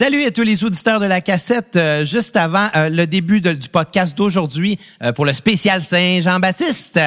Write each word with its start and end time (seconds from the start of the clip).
Salut 0.00 0.24
à 0.24 0.30
tous 0.30 0.42
les 0.42 0.62
auditeurs 0.62 1.00
de 1.00 1.06
la 1.06 1.20
cassette. 1.20 1.74
Euh, 1.74 2.04
juste 2.04 2.36
avant 2.36 2.68
euh, 2.76 2.88
le 2.88 3.04
début 3.08 3.40
du 3.40 3.68
podcast 3.68 4.16
d'aujourd'hui 4.16 4.78
euh, 5.02 5.12
pour 5.12 5.26
le 5.26 5.32
spécial 5.32 5.82
Saint-Jean-Baptiste, 5.82 7.00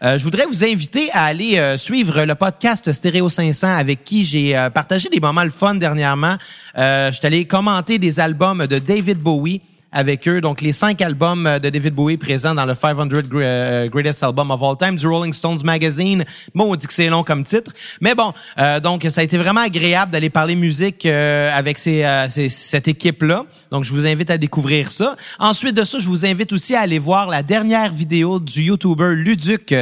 je 0.00 0.22
voudrais 0.22 0.46
vous 0.46 0.62
inviter 0.62 1.10
à 1.10 1.24
aller 1.24 1.76
suivre 1.76 2.22
le 2.22 2.36
podcast 2.36 2.92
Stéréo 2.92 3.28
500 3.28 3.66
avec 3.66 4.04
qui 4.04 4.22
j'ai 4.22 4.52
partagé 4.72 5.08
des 5.08 5.18
moments 5.18 5.42
le 5.42 5.50
fun 5.50 5.74
dernièrement. 5.74 6.36
Je 6.76 7.10
suis 7.10 7.26
allé 7.26 7.46
commenter 7.46 7.98
des 7.98 8.20
albums 8.20 8.68
de 8.68 8.78
David 8.78 9.18
Bowie 9.18 9.60
avec 9.96 10.28
eux. 10.28 10.42
Donc, 10.42 10.60
les 10.60 10.72
cinq 10.72 11.00
albums 11.00 11.46
euh, 11.46 11.58
de 11.58 11.70
David 11.70 11.94
Bowie 11.94 12.18
présents 12.18 12.54
dans 12.54 12.66
le 12.66 12.74
500 12.74 13.06
Gre- 13.06 13.22
euh, 13.36 13.88
Greatest 13.88 14.22
Album 14.22 14.50
of 14.50 14.62
All 14.62 14.76
Time 14.76 14.96
du 14.96 15.06
Rolling 15.06 15.32
Stones 15.32 15.60
Magazine. 15.64 16.22
Bon, 16.54 16.70
on 16.70 16.76
dit 16.76 16.86
que 16.86 16.92
c'est 16.92 17.08
long 17.08 17.24
comme 17.24 17.44
titre. 17.44 17.72
Mais 18.02 18.14
bon, 18.14 18.34
euh, 18.58 18.78
donc, 18.78 19.06
ça 19.08 19.22
a 19.22 19.24
été 19.24 19.38
vraiment 19.38 19.62
agréable 19.62 20.12
d'aller 20.12 20.28
parler 20.28 20.54
musique 20.54 21.06
euh, 21.06 21.50
avec 21.50 21.78
ces, 21.78 22.04
euh, 22.04 22.28
cette 22.28 22.88
équipe-là. 22.88 23.44
Donc, 23.70 23.84
je 23.84 23.92
vous 23.92 24.06
invite 24.06 24.30
à 24.30 24.36
découvrir 24.36 24.92
ça. 24.92 25.16
Ensuite 25.38 25.74
de 25.74 25.82
ça, 25.84 25.98
je 25.98 26.06
vous 26.06 26.26
invite 26.26 26.52
aussi 26.52 26.74
à 26.74 26.80
aller 26.80 26.98
voir 26.98 27.28
la 27.28 27.42
dernière 27.42 27.90
vidéo 27.90 28.38
du 28.38 28.64
YouTuber 28.64 29.14
Luduc 29.14 29.74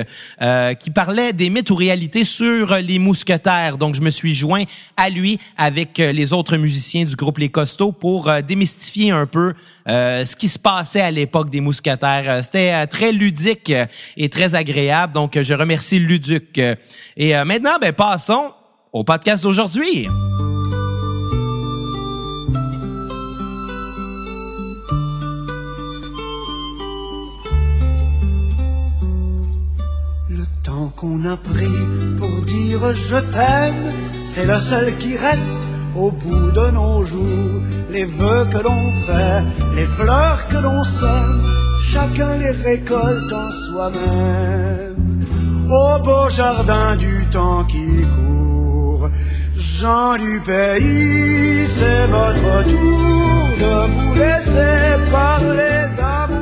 euh, 0.43 0.75
qui 0.75 0.91
parlait 0.91 1.33
des 1.33 1.51
mythes 1.51 1.71
ou 1.73 1.75
réalités 1.75 2.25
sur 2.25 2.77
les 2.77 3.01
mousquetaires. 3.01 3.79
Donc, 3.79 3.97
je 3.97 4.01
me 4.01 4.11
suis 4.11 4.33
joint 4.33 4.63
à 4.97 5.11
lui 5.11 5.41
avec 5.59 5.99
les 5.99 6.33
autres 6.33 6.57
musiciens 6.57 7.05
du 7.05 7.17
groupe 7.17 7.39
Les 7.39 7.49
Costauds 7.49 7.91
pour 7.91 8.31
démystifier 8.47 9.11
un 9.11 9.27
peu 9.27 9.55
euh, 9.89 10.25
ce 10.25 10.35
qui 10.37 10.49
se 10.49 10.59
passait 10.59 11.01
à 11.01 11.11
l'époque 11.11 11.51
des 11.51 11.61
mousquetaires. 11.61 12.25
Euh, 12.27 12.43
C'était 12.43 12.73
euh, 12.73 12.87
très 12.87 13.13
ludique 13.13 13.73
et 14.17 14.29
très 14.29 14.55
agréable. 14.55 15.13
Donc, 15.13 15.39
je 15.41 15.55
remercie 15.55 15.99
Luduc. 15.99 16.59
Et 17.17 17.37
euh, 17.37 17.45
maintenant, 17.45 17.77
ben, 17.81 17.93
passons 17.93 18.53
au 18.93 19.05
podcast 19.05 19.43
d'aujourd'hui. 19.43 20.09
Le 30.31 30.45
temps 30.65 30.89
qu'on 30.97 31.25
a 31.27 31.37
pris 31.37 31.67
pour 32.19 32.41
dire 32.43 32.95
je 32.95 33.17
t'aime, 33.31 33.93
c'est 34.23 34.47
le 34.47 34.59
seul 34.59 34.97
qui 34.99 35.17
reste 35.17 35.74
au 35.97 36.11
bout 36.11 36.51
de 36.51 36.71
nos 36.71 37.03
jours. 37.03 37.61
Les 37.91 38.05
vœux 38.05 38.47
que 38.51 38.59
l'on 38.59 38.91
fait, 39.07 39.43
les 39.77 39.87
fleurs 39.87 40.49
que 40.49 40.57
l'on 40.57 40.85
sème, 40.85 41.43
chacun 41.83 42.37
les 42.39 42.51
récolte 42.51 43.33
en 43.33 43.51
soi-même. 43.51 45.25
Au 45.69 46.03
beau 46.05 46.29
jardin 46.29 46.97
du 46.97 47.27
temps 47.31 47.65
qui 47.65 48.05
court, 48.17 49.09
gens 49.57 50.17
du 50.19 50.41
pays, 50.41 51.67
c'est 51.67 52.07
votre 52.07 52.65
tour 52.65 53.45
de 53.63 53.75
vous 53.93 54.15
laisser 54.15 54.77
parler 55.11 55.81
d'amour. 55.97 56.34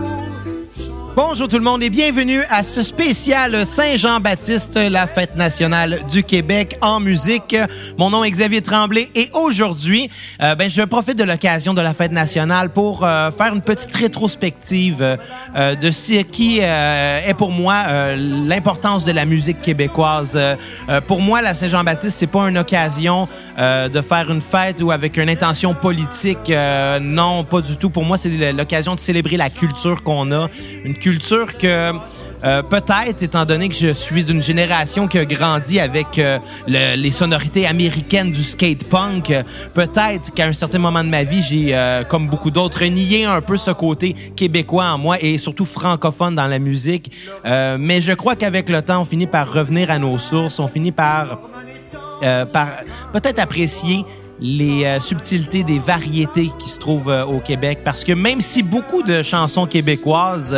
Bonjour 1.15 1.47
tout 1.47 1.59
le 1.59 1.63
monde 1.63 1.83
et 1.83 1.91
bienvenue 1.91 2.41
à 2.49 2.65
ce 2.65 2.83
spécial 2.83 3.67
Saint-Jean-Baptiste, 3.67 4.77
la 4.77 5.07
fête 5.07 5.37
nationale 5.37 6.01
du 6.11 6.25
Québec 6.25 6.79
en 6.81 7.01
musique. 7.01 7.55
Mon 7.99 8.09
nom 8.09 8.25
est 8.25 8.31
Xavier 8.31 8.63
Tremblay 8.63 9.11
et 9.15 9.29
aujourd'hui, 9.35 10.09
euh, 10.43 10.55
ben, 10.55 10.71
je 10.71 10.81
profite 10.81 11.19
de 11.19 11.25
l'occasion 11.25 11.75
de 11.75 11.83
la 11.83 11.93
fête 11.93 12.13
nationale 12.13 12.71
pour 12.71 13.05
euh, 13.05 13.31
faire 13.31 13.53
une 13.53 13.61
petite 13.61 13.95
rétrospective 13.95 15.03
euh, 15.55 15.75
de 15.75 15.91
ce 15.91 16.23
qui 16.23 16.61
est 16.61 17.35
pour 17.37 17.51
moi 17.51 18.15
l'importance 18.17 19.05
de 19.05 19.13
la 19.13 19.27
musique 19.27 19.61
québécoise. 19.61 20.39
Pour 21.07 21.21
moi, 21.21 21.43
la 21.43 21.53
Saint-Jean-Baptiste, 21.53 22.19
c'est 22.19 22.27
pas 22.27 22.49
une 22.49 22.57
occasion 22.57 23.29
de 23.59 24.01
faire 24.01 24.31
une 24.31 24.41
fête 24.41 24.81
ou 24.81 24.91
avec 24.91 25.19
une 25.19 25.29
intention 25.29 25.75
politique. 25.75 26.51
Non, 27.01 27.45
pas 27.45 27.61
du 27.61 27.77
tout. 27.77 27.91
Pour 27.91 28.05
moi, 28.05 28.17
c'est 28.17 28.53
l'occasion 28.53 28.95
de 28.95 29.01
célébrer 29.01 29.37
la 29.37 29.51
culture 29.51 30.03
qu'on 30.03 30.33
a, 30.33 30.49
une 30.85 30.95
culture 31.03 31.59
que 31.59 31.93
euh, 32.45 32.63
peut-être, 32.63 33.23
étant 33.23 33.45
donné 33.45 33.69
que 33.69 33.75
je 33.75 33.93
suis 33.93 34.25
d'une 34.25 34.43
génération 34.43 35.07
qui 35.07 35.19
a 35.19 35.25
grandi 35.25 35.79
avec 35.79 36.19
euh, 36.19 36.39
le- 36.67 36.97
les 36.97 37.11
sonorités 37.11 37.67
américaines 37.67 38.33
du 38.33 38.43
skate 38.43 38.85
punk, 38.89 39.31
euh, 39.31 39.43
peut-être 39.75 40.33
qu'à 40.35 40.47
un 40.47 40.53
certain 40.53 40.79
moment 40.79 41.05
de 41.05 41.09
ma 41.09 41.25
vie, 41.25 41.43
j'ai, 41.43 41.77
comme 42.09 42.29
beaucoup 42.29 42.51
d'autres, 42.51 42.85
nié 42.85 43.25
un 43.25 43.41
peu 43.41 43.57
ce 43.57 43.71
côté 43.71 44.15
québécois 44.37 44.87
en 44.87 44.99
moi 44.99 45.17
et 45.21 45.39
surtout 45.39 45.65
francophone 45.65 46.35
dans 46.35 46.47
la 46.49 46.59
musique. 46.59 47.11
Mais 47.45 48.01
je 48.01 48.13
crois 48.13 48.35
qu'avec 48.37 48.69
le 48.69 48.83
temps, 48.83 49.03
on 49.03 49.05
finit 49.05 49.27
par 49.27 49.53
revenir 49.53 49.91
à 49.91 49.99
nos 49.99 50.19
sources, 50.19 50.59
on 50.59 50.69
finit 50.69 50.93
par 50.93 51.39
peut-être 53.13 53.39
apprécier 53.41 54.05
les 54.41 54.85
euh, 54.85 55.01
subtilités 55.01 55.63
des 55.63 55.79
variétés 55.79 56.51
qui 56.59 56.69
se 56.69 56.79
trouvent 56.79 57.11
euh, 57.11 57.25
au 57.25 57.39
Québec. 57.39 57.81
Parce 57.85 58.05
que 58.05 58.13
même 58.13 58.41
si 58.41 58.63
beaucoup 58.63 59.03
de 59.03 59.23
chansons 59.23 59.67
québécoises 59.67 60.57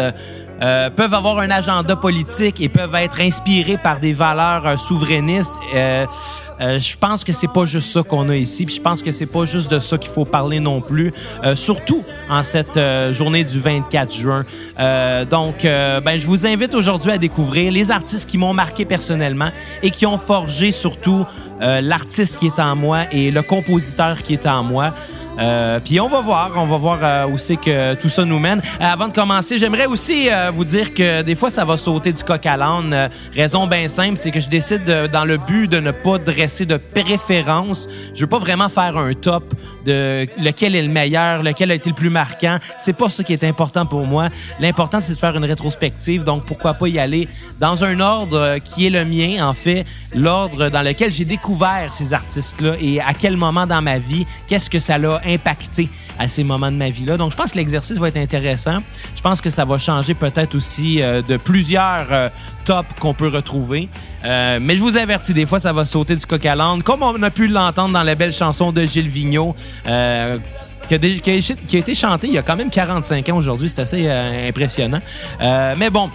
euh, 0.62 0.90
peuvent 0.90 1.14
avoir 1.14 1.38
un 1.38 1.50
agenda 1.50 1.96
politique 1.96 2.60
et 2.60 2.68
peuvent 2.68 2.94
être 2.94 3.20
inspirées 3.20 3.78
par 3.82 4.00
des 4.00 4.12
valeurs 4.12 4.66
euh, 4.66 4.76
souverainistes, 4.76 5.54
euh, 5.74 6.06
euh, 6.60 6.78
je 6.78 6.96
pense 6.96 7.24
que 7.24 7.32
c'est 7.32 7.52
pas 7.52 7.64
juste 7.64 7.90
ça 7.90 8.02
qu'on 8.02 8.28
a 8.28 8.36
ici, 8.36 8.64
puis 8.64 8.76
je 8.76 8.80
pense 8.80 9.02
que 9.02 9.12
c'est 9.12 9.26
pas 9.26 9.44
juste 9.44 9.70
de 9.70 9.78
ça 9.78 9.98
qu'il 9.98 10.10
faut 10.10 10.24
parler 10.24 10.60
non 10.60 10.80
plus, 10.80 11.12
euh, 11.42 11.56
surtout 11.56 12.02
en 12.30 12.42
cette 12.42 12.78
journée 13.12 13.44
du 13.44 13.60
24 13.60 14.14
juin. 14.14 14.44
Donc, 15.30 15.56
ben, 15.62 16.18
je 16.18 16.26
vous 16.26 16.46
invite 16.46 16.74
aujourd'hui 16.74 17.12
à 17.12 17.18
découvrir 17.18 17.70
les 17.70 17.90
artistes 17.90 18.28
qui 18.28 18.38
m'ont 18.38 18.54
marqué 18.54 18.84
personnellement 18.86 19.50
et 19.82 19.90
qui 19.90 20.06
ont 20.06 20.16
forgé 20.16 20.72
surtout 20.72 21.26
l'artiste 21.60 22.38
qui 22.38 22.46
est 22.46 22.58
en 22.58 22.76
moi 22.76 23.02
et 23.12 23.30
le 23.30 23.42
compositeur 23.42 24.22
qui 24.22 24.32
est 24.32 24.46
en 24.46 24.62
moi. 24.62 24.94
Euh, 25.38 25.80
puis 25.84 25.98
on 26.00 26.08
va 26.08 26.20
voir, 26.20 26.50
on 26.56 26.64
va 26.66 26.76
voir 26.76 26.98
euh, 27.02 27.26
où 27.26 27.38
c'est 27.38 27.56
que 27.56 27.94
tout 27.94 28.08
ça 28.08 28.24
nous 28.24 28.38
mène. 28.38 28.60
Euh, 28.80 28.84
avant 28.84 29.08
de 29.08 29.12
commencer, 29.12 29.58
j'aimerais 29.58 29.86
aussi 29.86 30.28
euh, 30.30 30.50
vous 30.54 30.64
dire 30.64 30.94
que 30.94 31.22
des 31.22 31.34
fois 31.34 31.50
ça 31.50 31.64
va 31.64 31.76
sauter 31.76 32.12
du 32.12 32.22
coq 32.22 32.44
à 32.46 32.56
l'âne. 32.56 32.92
Euh, 32.92 33.08
raison 33.34 33.66
bien 33.66 33.88
simple, 33.88 34.16
c'est 34.16 34.30
que 34.30 34.40
je 34.40 34.48
décide 34.48 34.84
de- 34.84 35.06
dans 35.08 35.24
le 35.24 35.36
but 35.38 35.66
de 35.68 35.80
ne 35.80 35.90
pas 35.90 36.18
dresser 36.18 36.66
de 36.66 36.76
préférence. 36.76 37.88
Je 38.14 38.20
veux 38.20 38.26
pas 38.28 38.38
vraiment 38.38 38.68
faire 38.68 38.96
un 38.96 39.12
top 39.14 39.54
de 39.86 40.26
lequel 40.40 40.74
est 40.76 40.82
le 40.82 40.88
meilleur, 40.88 41.42
lequel 41.42 41.70
a 41.70 41.74
été 41.74 41.90
le 41.90 41.96
plus 41.96 42.10
marquant. 42.10 42.58
C'est 42.78 42.92
pas 42.94 43.10
ça 43.10 43.22
qui 43.24 43.32
est 43.32 43.44
important 43.44 43.86
pour 43.86 44.06
moi. 44.06 44.28
L'important 44.60 45.00
c'est 45.02 45.14
de 45.14 45.18
faire 45.18 45.36
une 45.36 45.44
rétrospective. 45.44 46.22
Donc 46.24 46.44
pourquoi 46.46 46.74
pas 46.74 46.88
y 46.88 46.98
aller 46.98 47.28
dans 47.60 47.84
un 47.84 47.98
ordre 48.00 48.58
qui 48.64 48.86
est 48.86 48.90
le 48.90 49.04
mien 49.04 49.46
en 49.46 49.52
fait, 49.52 49.84
l'ordre 50.14 50.68
dans 50.70 50.82
lequel 50.82 51.10
j'ai 51.12 51.24
découvert 51.24 51.92
ces 51.92 52.12
artistes-là 52.14 52.74
et 52.80 53.00
à 53.00 53.12
quel 53.18 53.36
moment 53.36 53.66
dans 53.66 53.82
ma 53.82 53.98
vie, 53.98 54.26
qu'est-ce 54.48 54.70
que 54.70 54.78
ça 54.78 54.96
l'a 54.96 55.20
impacté 55.26 55.88
à 56.18 56.28
ces 56.28 56.44
moments 56.44 56.70
de 56.70 56.76
ma 56.76 56.90
vie-là. 56.90 57.16
Donc, 57.16 57.32
je 57.32 57.36
pense 57.36 57.52
que 57.52 57.58
l'exercice 57.58 57.98
va 57.98 58.08
être 58.08 58.16
intéressant. 58.16 58.78
Je 59.16 59.22
pense 59.22 59.40
que 59.40 59.50
ça 59.50 59.64
va 59.64 59.78
changer 59.78 60.14
peut-être 60.14 60.54
aussi 60.54 61.02
euh, 61.02 61.22
de 61.22 61.36
plusieurs 61.36 62.06
euh, 62.10 62.28
tops 62.64 62.88
qu'on 63.00 63.14
peut 63.14 63.28
retrouver. 63.28 63.88
Euh, 64.24 64.58
mais 64.60 64.76
je 64.76 64.82
vous 64.82 64.96
avertis, 64.96 65.34
des 65.34 65.46
fois, 65.46 65.58
ça 65.58 65.72
va 65.72 65.84
sauter 65.84 66.16
du 66.16 66.24
coq 66.24 66.44
à 66.46 66.54
l'âne, 66.54 66.82
comme 66.82 67.02
on 67.02 67.22
a 67.22 67.30
pu 67.30 67.48
l'entendre 67.48 67.92
dans 67.92 68.02
la 68.02 68.14
belle 68.14 68.32
chanson 68.32 68.72
de 68.72 68.84
Gilles 68.84 69.08
Vigneault. 69.08 69.56
qui 69.84 70.94
a, 70.94 71.78
été 71.78 71.94
chantée 71.94 72.26
il 72.28 72.34
y 72.34 72.38
a 72.38 72.42
quand 72.42 72.56
même 72.56 72.70
45 72.70 73.28
ans 73.30 73.36
aujourd'hui. 73.36 73.68
C'est 73.68 73.80
assez 73.80 74.08
impressionnant. 74.08 75.00
Mais 75.40 75.90
bon, 75.90 76.08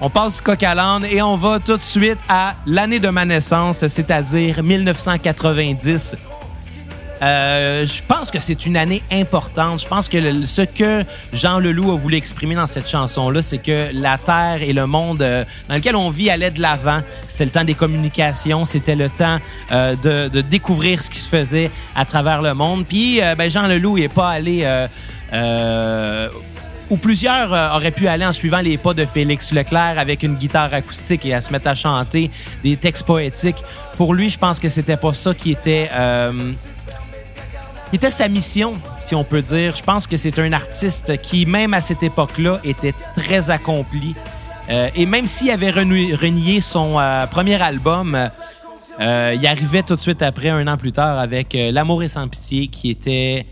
on 0.00 0.10
passe 0.10 0.36
du 0.36 0.40
coq 0.40 0.62
à 0.62 0.74
l'âne 0.74 1.04
et 1.04 1.22
on 1.22 1.36
va 1.36 1.60
tout 1.60 1.76
de 1.76 1.82
suite 1.82 2.18
à 2.28 2.54
l'année 2.66 2.98
de 2.98 3.08
ma 3.08 3.24
naissance, 3.24 3.86
c'est-à-dire 3.86 4.62
1990. 4.62 6.16
Euh, 7.24 7.86
je 7.86 8.02
pense 8.06 8.30
que 8.30 8.38
c'est 8.38 8.66
une 8.66 8.76
année 8.76 9.02
importante. 9.10 9.80
Je 9.80 9.88
pense 9.88 10.08
que 10.08 10.46
ce 10.46 10.62
que 10.62 11.04
Jean 11.32 11.58
Leloup 11.58 11.90
a 11.92 11.96
voulu 11.96 12.16
exprimer 12.16 12.54
dans 12.54 12.66
cette 12.66 12.88
chanson-là, 12.88 13.42
c'est 13.42 13.58
que 13.58 13.88
la 13.94 14.18
Terre 14.18 14.62
et 14.62 14.72
le 14.72 14.86
monde 14.86 15.22
euh, 15.22 15.44
dans 15.68 15.74
lequel 15.74 15.96
on 15.96 16.10
vit 16.10 16.28
allait 16.28 16.50
de 16.50 16.60
l'avant. 16.60 17.00
C'était 17.26 17.46
le 17.46 17.50
temps 17.50 17.64
des 17.64 17.74
communications, 17.74 18.66
c'était 18.66 18.94
le 18.94 19.08
temps 19.08 19.38
euh, 19.72 20.28
de, 20.28 20.40
découvrir 20.42 21.02
ce 21.02 21.08
qui 21.08 21.18
se 21.18 21.28
faisait 21.28 21.70
à 21.96 22.04
travers 22.04 22.42
le 22.42 22.52
monde. 22.52 22.84
Puis 22.86 23.20
ben, 23.38 23.50
Jean 23.50 23.66
Leloup 23.66 23.98
n'est 23.98 24.08
pas 24.08 24.30
allé... 24.30 24.66
où 26.90 26.96
plusieurs 26.98 27.50
auraient 27.74 27.90
pu 27.90 28.06
aller 28.06 28.26
en 28.26 28.34
suivant 28.34 28.60
les 28.60 28.76
pas 28.76 28.92
de 28.92 29.06
Félix 29.06 29.52
Leclerc 29.52 29.98
avec 29.98 30.22
une 30.22 30.34
guitare 30.34 30.74
acoustique 30.74 31.24
et 31.24 31.32
à 31.32 31.40
se 31.40 31.50
mettre 31.50 31.68
à 31.68 31.74
chanter 31.74 32.30
des 32.62 32.76
textes 32.76 33.04
poétiques. 33.04 33.62
Pour 33.96 34.12
lui, 34.12 34.28
je 34.28 34.38
pense 34.38 34.58
que 34.58 34.68
c'était 34.68 34.98
pas 34.98 35.14
ça 35.14 35.32
qui 35.32 35.52
était 35.52 35.88
était 37.94 38.10
sa 38.10 38.28
mission, 38.28 38.74
si 39.06 39.14
on 39.14 39.24
peut 39.24 39.42
dire. 39.42 39.76
Je 39.76 39.82
pense 39.82 40.06
que 40.06 40.16
c'est 40.16 40.38
un 40.38 40.52
artiste 40.52 41.16
qui, 41.18 41.46
même 41.46 41.74
à 41.74 41.80
cette 41.80 42.02
époque-là, 42.02 42.60
était 42.64 42.94
très 43.14 43.50
accompli. 43.50 44.14
Euh, 44.70 44.88
et 44.96 45.06
même 45.06 45.26
s'il 45.26 45.50
avait 45.50 45.70
renié 45.70 46.60
son 46.60 46.98
euh, 46.98 47.26
premier 47.26 47.60
album, 47.60 48.18
euh, 49.00 49.36
il 49.36 49.46
arrivait 49.46 49.82
tout 49.82 49.94
de 49.94 50.00
suite 50.00 50.22
après, 50.22 50.48
un 50.48 50.66
an 50.66 50.76
plus 50.76 50.92
tard, 50.92 51.18
avec 51.18 51.56
L'amour 51.56 52.02
et 52.02 52.08
sans 52.08 52.26
pitié, 52.26 52.68
qui 52.68 52.90
était 52.90 53.46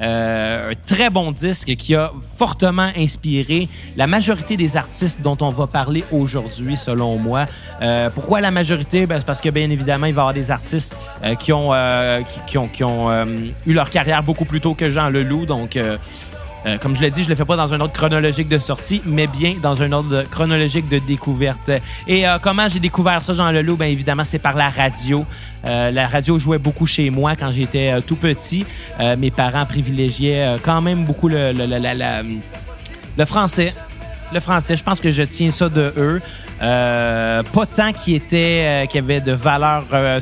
Euh, 0.00 0.72
un 0.72 0.74
très 0.86 1.08
bon 1.08 1.32
disque 1.32 1.74
qui 1.76 1.94
a 1.94 2.12
fortement 2.36 2.90
inspiré 2.96 3.68
la 3.96 4.06
majorité 4.06 4.56
des 4.56 4.76
artistes 4.76 5.22
dont 5.22 5.38
on 5.40 5.48
va 5.48 5.66
parler 5.66 6.04
aujourd'hui, 6.12 6.76
selon 6.76 7.16
moi. 7.16 7.46
Euh, 7.80 8.10
pourquoi 8.10 8.40
la 8.40 8.50
majorité? 8.50 9.06
Ben, 9.06 9.18
c'est 9.18 9.26
parce 9.26 9.40
que, 9.40 9.48
bien 9.48 9.70
évidemment, 9.70 10.06
il 10.06 10.14
va 10.14 10.20
y 10.20 10.22
avoir 10.22 10.34
des 10.34 10.50
artistes 10.50 10.96
euh, 11.22 11.34
qui 11.34 11.52
ont, 11.52 11.72
euh, 11.72 12.20
qui, 12.22 12.40
qui 12.46 12.58
ont, 12.58 12.68
qui 12.68 12.84
ont 12.84 13.10
euh, 13.10 13.24
eu 13.66 13.72
leur 13.72 13.90
carrière 13.90 14.22
beaucoup 14.22 14.44
plus 14.44 14.60
tôt 14.60 14.74
que 14.74 14.90
Jean 14.90 15.08
Leloup. 15.08 15.46
Donc, 15.46 15.78
euh, 16.66 16.78
comme 16.78 16.96
je 16.96 17.00
l'ai 17.00 17.10
dit, 17.10 17.22
je 17.22 17.28
le 17.28 17.34
fais 17.36 17.44
pas 17.44 17.56
dans 17.56 17.72
un 17.72 17.80
ordre 17.80 17.92
chronologique 17.92 18.48
de 18.48 18.58
sortie, 18.58 19.00
mais 19.04 19.26
bien 19.28 19.54
dans 19.62 19.82
un 19.82 19.92
ordre 19.92 20.24
chronologique 20.30 20.88
de 20.88 20.98
découverte. 20.98 21.70
Et 22.08 22.26
euh, 22.26 22.38
comment 22.42 22.68
j'ai 22.68 22.80
découvert 22.80 23.22
ça, 23.22 23.34
Jean 23.34 23.52
Leloup? 23.52 23.76
Bien 23.76 23.86
évidemment, 23.86 24.24
c'est 24.24 24.40
par 24.40 24.56
la 24.56 24.68
radio. 24.68 25.24
Euh, 25.64 25.90
la 25.92 26.08
radio 26.08 26.38
jouait 26.38 26.58
beaucoup 26.58 26.86
chez 26.86 27.10
moi 27.10 27.36
quand 27.36 27.52
j'étais 27.52 28.00
tout 28.02 28.16
petit. 28.16 28.64
Mes 29.18 29.30
parents 29.30 29.66
privilégiaient 29.66 30.56
quand 30.62 30.80
même 30.80 31.04
beaucoup 31.04 31.28
le 31.28 31.52
français. 33.24 33.72
Le 34.32 34.40
français, 34.40 34.76
je 34.76 34.82
pense 34.82 35.00
que 35.00 35.10
je 35.10 35.22
tiens 35.22 35.50
ça 35.50 35.68
de 35.68 35.92
eux. 35.96 36.20
Euh, 36.62 37.42
pas 37.42 37.66
tant 37.66 37.92
qui 37.92 38.14
était 38.14 38.86
euh, 38.94 38.98
avait 38.98 39.20
de 39.20 39.32
valeur 39.32 39.84
euh, 39.92 40.20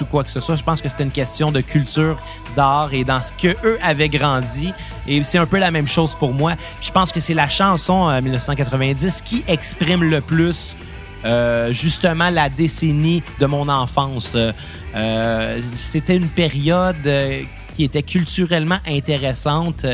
ou 0.00 0.04
quoi 0.04 0.22
que 0.22 0.30
ce 0.30 0.40
soit. 0.40 0.56
Je 0.56 0.62
pense 0.62 0.80
que 0.80 0.88
c'était 0.88 1.02
une 1.02 1.10
question 1.10 1.50
de 1.50 1.60
culture, 1.60 2.16
d'art 2.54 2.94
et 2.94 3.04
dans 3.04 3.20
ce 3.20 3.32
que 3.32 3.56
eux 3.66 3.78
avaient 3.82 4.08
grandi. 4.08 4.72
Et 5.08 5.22
c'est 5.24 5.38
un 5.38 5.46
peu 5.46 5.58
la 5.58 5.70
même 5.70 5.88
chose 5.88 6.14
pour 6.14 6.32
moi. 6.32 6.54
Je 6.82 6.90
pense 6.92 7.10
que 7.10 7.20
c'est 7.20 7.34
la 7.34 7.48
chanson 7.48 8.08
euh, 8.08 8.20
1990 8.20 9.22
qui 9.22 9.44
exprime 9.48 10.04
le 10.04 10.20
plus 10.20 10.76
euh, 11.24 11.72
justement 11.72 12.30
la 12.30 12.48
décennie 12.48 13.22
de 13.40 13.46
mon 13.46 13.68
enfance. 13.68 14.32
Euh, 14.34 14.52
euh, 14.94 15.60
C'était 15.62 16.16
une 16.16 16.28
période 16.28 16.96
euh, 17.06 17.42
qui 17.76 17.84
était 17.84 18.02
culturellement 18.02 18.78
intéressante. 18.86 19.84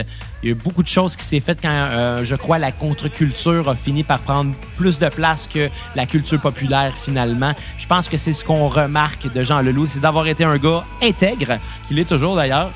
Il 0.43 0.49
y 0.49 0.53
a 0.53 0.57
eu 0.57 0.59
beaucoup 0.59 0.83
de 0.83 0.89
choses 0.89 1.15
qui 1.15 1.25
s'est 1.25 1.41
faites 1.41 1.61
quand, 1.61 1.69
euh, 1.71 2.25
je 2.25 2.35
crois, 2.35 2.59
la 2.59 2.73
contre-culture 2.73 3.69
a 3.69 3.77
fini 3.77 4.03
par 4.03 4.19
prendre 4.19 4.53
plus 4.77 4.99
de 4.99 5.09
place 5.09 5.47
que 5.47 5.69
la 5.95 6.05
culture 6.05 6.41
populaire 6.41 6.93
finalement. 6.97 7.53
Je 7.79 7.87
pense 7.87 8.09
que 8.09 8.19
c'est 8.19 8.33
ce 8.33 8.45
qu'on 8.45 8.67
remarque 8.67 9.33
de 9.33 9.43
Jean 9.43 9.63
Leloup, 9.63 9.87
c'est 9.87 10.01
d'avoir 10.01 10.27
été 10.27 10.43
un 10.43 10.57
gars 10.57 10.85
intègre, 11.01 11.59
qu'il 11.87 11.99
est 12.01 12.09
toujours 12.09 12.35
d'ailleurs, 12.35 12.71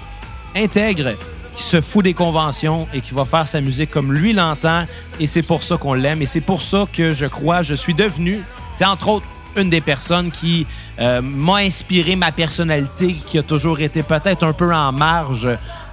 intègre, 0.55 1.15
qui 1.57 1.63
se 1.65 1.81
fout 1.81 2.05
des 2.05 2.15
conventions 2.15 2.87
et 2.95 3.01
qui 3.01 3.15
va 3.15 3.25
faire 3.25 3.49
sa 3.49 3.61
musique 3.61 3.91
comme 3.91 4.13
lui 4.13 4.33
l'entend. 4.33 4.85
Et 5.19 5.27
c'est 5.27 5.43
pour 5.43 5.65
ça 5.65 5.77
qu'on 5.77 5.95
l'aime. 5.95 6.23
Et 6.23 6.27
c'est 6.27 6.41
pour 6.41 6.63
ça 6.63 6.85
que 6.93 7.15
je 7.15 7.27
crois, 7.27 7.63
je 7.63 7.75
suis 7.75 7.95
devenu, 7.95 8.41
entre 8.81 9.09
autres 9.09 9.27
une 9.57 9.71
des 9.71 9.81
personnes 9.81 10.31
qui 10.31 10.67
euh, 11.01 11.21
m'a 11.23 11.57
inspiré 11.57 12.15
ma 12.15 12.31
personnalité, 12.31 13.15
qui 13.15 13.39
a 13.39 13.43
toujours 13.43 13.81
été 13.81 14.03
peut-être 14.03 14.45
un 14.45 14.53
peu 14.53 14.73
en 14.73 14.93
marge. 14.93 15.49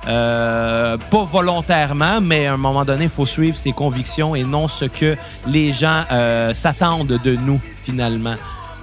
Euh, 0.07 0.97
pas 0.97 1.23
volontairement, 1.23 2.19
mais 2.19 2.47
à 2.47 2.53
un 2.53 2.57
moment 2.57 2.83
donné, 2.83 3.03
il 3.03 3.09
faut 3.09 3.25
suivre 3.25 3.57
ses 3.57 3.71
convictions 3.71 4.35
et 4.35 4.43
non 4.43 4.67
ce 4.67 4.85
que 4.85 5.15
les 5.47 5.71
gens 5.71 6.03
euh, 6.11 6.53
s'attendent 6.53 7.19
de 7.23 7.35
nous, 7.35 7.59
finalement. 7.75 8.35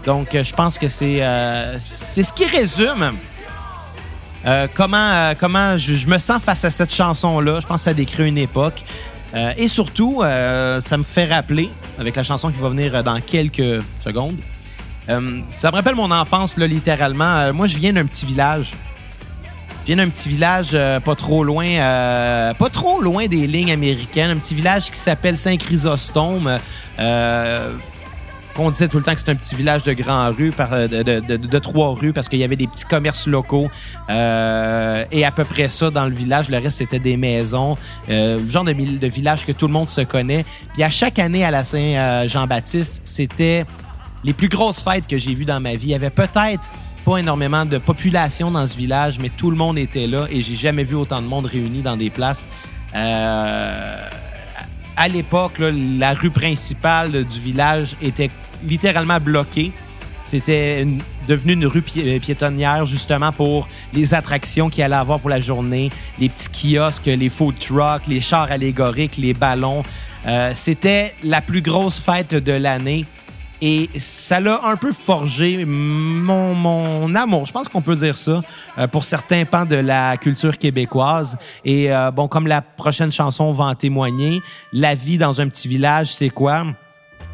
Donc, 0.06 0.34
euh, 0.34 0.42
je 0.42 0.54
pense 0.54 0.78
que 0.78 0.88
c'est 0.88 1.18
ce 1.20 2.32
qui 2.32 2.46
résume 2.46 3.12
comment 4.74 5.34
comment 5.38 5.76
je, 5.76 6.06
me 6.06 6.16
sens 6.16 6.42
face 6.42 6.64
à 6.64 6.70
cette 6.70 6.94
chanson-là. 6.94 7.60
Je 7.60 7.66
pense 7.66 7.76
que 7.78 7.84
ça 7.84 7.94
décrit 7.94 8.28
une 8.28 8.38
époque. 8.38 8.82
Et 9.58 9.68
surtout, 9.68 10.22
ça 10.22 10.96
me 10.96 11.04
fait 11.04 11.26
rappeler, 11.26 11.70
avec 11.98 12.16
la 12.16 12.24
chanson 12.24 12.50
qui 12.50 12.58
va 12.58 12.70
venir 12.70 13.04
dans 13.04 13.20
quelques 13.20 13.82
secondes, 14.04 14.36
ça 15.06 15.20
me 15.20 15.70
rappelle 15.70 15.94
mon 15.94 16.10
enfance, 16.10 16.56
là, 16.56 16.66
littéralement. 16.66 17.52
Moi, 17.52 17.66
je 17.66 17.76
viens 17.76 17.92
d'un 17.92 18.06
petit 18.06 18.24
village. 18.24 18.72
Je 19.90 19.96
viens 19.96 20.04
d'un 20.04 20.10
petit 20.12 20.28
village 20.28 20.68
euh, 20.74 21.00
pas 21.00 21.16
trop 21.16 21.42
loin, 21.42 21.66
euh, 21.66 22.54
pas 22.54 22.70
trop 22.70 23.00
loin 23.00 23.26
des 23.26 23.48
lignes 23.48 23.72
américaines. 23.72 24.30
Un 24.30 24.36
petit 24.36 24.54
village 24.54 24.88
qui 24.88 24.96
s'appelle 24.96 25.36
Saint-Chrysostome. 25.36 26.60
Euh, 27.00 27.72
qu'on 28.54 28.70
disait 28.70 28.86
tout 28.86 28.98
le 28.98 29.02
temps 29.02 29.14
que 29.14 29.18
c'est 29.18 29.30
un 29.30 29.34
petit 29.34 29.56
village 29.56 29.82
de 29.82 29.90
rues, 29.90 30.52
de, 30.52 31.36
de- 31.36 31.58
trois 31.58 31.90
rues, 31.90 32.12
parce 32.12 32.28
qu'il 32.28 32.38
y 32.38 32.44
avait 32.44 32.54
des 32.54 32.68
petits 32.68 32.84
commerces 32.84 33.26
locaux. 33.26 33.68
et 34.08 34.12
à 35.24 35.32
peu 35.34 35.42
près 35.42 35.68
ça 35.68 35.90
dans 35.90 36.04
le 36.04 36.14
village. 36.14 36.48
Le 36.50 36.58
reste, 36.58 36.78
c'était 36.78 37.00
des 37.00 37.16
maisons. 37.16 37.76
Euh, 38.08 38.38
genre 38.48 38.62
de 38.62 39.08
village 39.08 39.44
que 39.44 39.50
tout 39.50 39.66
le 39.66 39.72
monde 39.72 39.88
se 39.88 40.02
connaît. 40.02 40.44
Puis 40.74 40.84
à 40.84 40.90
chaque 40.90 41.18
année 41.18 41.44
à 41.44 41.50
la 41.50 41.64
Saint-Jean-Baptiste, 41.64 43.02
c'était 43.06 43.64
les 44.22 44.34
plus 44.34 44.48
grosses 44.48 44.84
fêtes 44.84 45.08
que 45.08 45.18
j'ai 45.18 45.34
vues 45.34 45.46
dans 45.46 45.58
ma 45.58 45.70
vie. 45.74 45.88
Il 45.88 45.90
y 45.90 45.94
avait 45.94 46.10
peut-être 46.10 46.60
énormément 47.18 47.64
de 47.64 47.78
population 47.78 48.50
dans 48.50 48.66
ce 48.68 48.76
village, 48.76 49.18
mais 49.20 49.28
tout 49.30 49.50
le 49.50 49.56
monde 49.56 49.78
était 49.78 50.06
là 50.06 50.26
et 50.30 50.42
j'ai 50.42 50.56
jamais 50.56 50.84
vu 50.84 50.94
autant 50.94 51.20
de 51.22 51.26
monde 51.26 51.46
réuni 51.46 51.82
dans 51.82 51.96
des 51.96 52.10
places. 52.10 52.46
Euh, 52.94 53.96
à 54.96 55.08
l'époque, 55.08 55.60
la 55.98 56.12
rue 56.14 56.30
principale 56.30 57.24
du 57.24 57.40
village 57.40 57.96
était 58.02 58.30
littéralement 58.64 59.18
bloquée. 59.18 59.72
C'était 60.24 60.86
devenu 61.26 61.54
une 61.54 61.66
rue 61.66 61.82
pi- 61.82 62.20
piétonnière 62.20 62.84
justement 62.84 63.32
pour 63.32 63.66
les 63.94 64.14
attractions 64.14 64.68
qu'il 64.68 64.84
allait 64.84 64.94
avoir 64.94 65.18
pour 65.18 65.30
la 65.30 65.40
journée, 65.40 65.90
les 66.20 66.28
petits 66.28 66.76
kiosques, 66.76 67.06
les 67.06 67.28
food 67.28 67.58
trucks, 67.58 68.06
les 68.06 68.20
chars 68.20 68.50
allégoriques, 68.52 69.16
les 69.16 69.34
ballons. 69.34 69.82
Euh, 70.26 70.52
C'était 70.54 71.14
la 71.24 71.40
plus 71.40 71.62
grosse 71.62 71.98
fête 71.98 72.34
de 72.34 72.52
l'année. 72.52 73.04
Et 73.62 73.90
ça 73.98 74.40
l'a 74.40 74.64
un 74.64 74.76
peu 74.76 74.92
forgé 74.92 75.64
mon, 75.66 76.54
mon 76.54 77.14
amour, 77.14 77.46
je 77.46 77.52
pense 77.52 77.68
qu'on 77.68 77.82
peut 77.82 77.96
dire 77.96 78.16
ça, 78.16 78.42
euh, 78.78 78.86
pour 78.86 79.04
certains 79.04 79.44
pans 79.44 79.66
de 79.66 79.76
la 79.76 80.16
culture 80.16 80.56
québécoise. 80.56 81.36
Et 81.64 81.92
euh, 81.92 82.10
bon, 82.10 82.26
comme 82.26 82.46
la 82.46 82.62
prochaine 82.62 83.12
chanson 83.12 83.52
va 83.52 83.64
en 83.64 83.74
témoigner, 83.74 84.40
la 84.72 84.94
vie 84.94 85.18
dans 85.18 85.40
un 85.40 85.48
petit 85.48 85.68
village, 85.68 86.12
c'est 86.14 86.30
quoi? 86.30 86.64